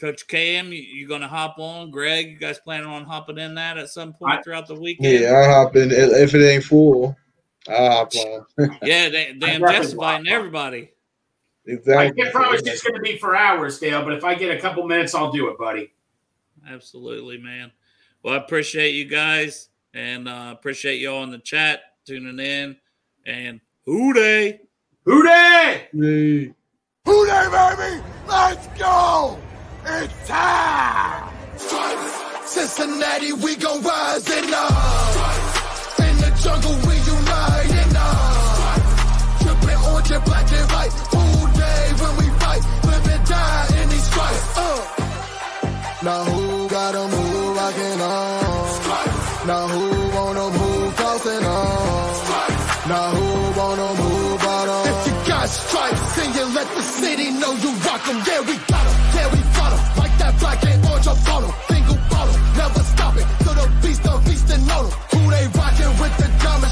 Coach 0.00 0.26
Cam, 0.28 0.72
you, 0.72 0.80
you 0.80 1.08
going 1.08 1.20
to 1.22 1.28
hop 1.28 1.56
on? 1.58 1.90
Greg, 1.90 2.30
you 2.30 2.36
guys 2.38 2.58
planning 2.58 2.86
on 2.86 3.04
hopping 3.04 3.38
in 3.38 3.54
that 3.56 3.78
at 3.78 3.88
some 3.88 4.12
point 4.12 4.38
I- 4.38 4.42
throughout 4.42 4.66
the 4.66 4.74
weekend? 4.74 5.20
yeah, 5.20 5.36
I 5.36 5.44
hop 5.46 5.76
in 5.76 5.90
if 5.90 6.34
it 6.34 6.46
ain't 6.46 6.64
full. 6.64 7.16
I 7.68 7.86
hop 7.86 8.14
on. 8.14 8.46
Yeah, 8.82 9.08
they, 9.08 9.36
damn 9.38 9.60
definitely 9.60 9.72
Jeff's 9.72 9.92
inviting 9.92 10.26
will. 10.26 10.32
everybody. 10.32 10.92
I 11.66 11.70
exactly. 11.72 12.22
can't 12.22 12.34
promise 12.34 12.62
it's 12.64 12.82
going 12.82 12.94
to 12.94 13.00
be 13.02 13.18
for 13.18 13.36
hours, 13.36 13.78
Dale, 13.78 14.02
but 14.02 14.14
if 14.14 14.24
I 14.24 14.34
get 14.34 14.56
a 14.56 14.60
couple 14.60 14.86
minutes, 14.86 15.14
I'll 15.14 15.30
do 15.30 15.48
it, 15.48 15.58
buddy. 15.58 15.92
Absolutely, 16.68 17.38
man. 17.38 17.70
Well, 18.22 18.34
I 18.34 18.38
appreciate 18.38 18.92
you 18.94 19.04
guys 19.04 19.68
and 19.94 20.28
uh, 20.28 20.54
appreciate 20.56 21.00
y'all 21.00 21.22
in 21.24 21.30
the 21.30 21.38
chat 21.38 21.80
tuning 22.06 22.38
in. 22.38 22.76
And 23.26 23.60
who 23.84 24.12
day? 24.14 24.60
Who 25.04 25.22
Dey? 25.22 25.88
Yay. 25.92 26.54
Who 27.04 27.26
Dey, 27.26 27.48
baby? 27.50 28.02
Let's 28.26 28.66
go! 28.78 29.38
It's 29.90 30.28
time! 30.28 31.34
Cincinnati, 32.46 33.32
we 33.32 33.56
gon' 33.56 33.82
rise 33.82 34.28
and 34.30 34.52
up. 34.52 34.70
In 36.06 36.14
the 36.22 36.30
jungle, 36.42 36.76
we 36.86 36.94
unite 37.14 37.72
and 37.82 37.96
up. 37.96 38.80
Tripping 39.42 39.80
orange 39.90 40.10
and 40.10 40.24
black 40.24 40.52
and 40.52 40.70
white. 40.72 40.92
Who 41.12 41.22
Dey 41.58 41.84
when 42.02 42.12
we 42.20 42.26
fight? 42.38 42.62
Live 42.84 43.06
and 43.14 43.24
die 43.26 43.68
in 43.82 43.88
these 43.88 44.04
stripes. 44.04 44.58
Uh. 44.58 44.80
Now 46.04 46.24
who 46.24 46.68
gotta 46.68 47.02
move 47.08 47.56
rockin' 47.56 48.00
on? 48.00 49.46
Now 49.46 49.68
who 49.68 49.86
wanna 50.16 50.46
move 50.58 50.96
crossing 50.96 51.44
on? 51.44 52.88
Now 52.88 53.10
who 53.16 53.58
wanna 53.60 53.88
move 54.02 54.42
out 54.42 54.68
on? 54.68 54.86
If 54.88 55.06
you 55.06 55.14
got 55.32 55.48
stripes 55.48 56.18
and 56.22 56.34
you 56.34 56.44
let 56.54 56.68
the 56.76 56.82
city 56.82 57.30
know 57.32 57.52
you 57.54 57.70
rock 57.88 58.06
'em, 58.08 58.18
yeah, 58.26 58.40
we 58.48 58.56
Track 60.38 60.62
it 60.62 60.84
on 60.86 61.02
your 61.02 61.16
photo, 61.26 61.48
single 61.68 61.98
bottle, 62.10 62.38
never 62.56 62.82
stop 62.84 63.16
it. 63.16 63.26
The 63.44 63.72
beast, 63.82 64.02
the 64.02 64.22
beast 64.24 64.50
and 64.50 64.70
on 64.70 64.90
Who 65.12 65.30
they 65.30 65.46
rockin' 65.58 65.94
with 66.00 66.16
the 66.18 66.28
diamond 66.42 66.58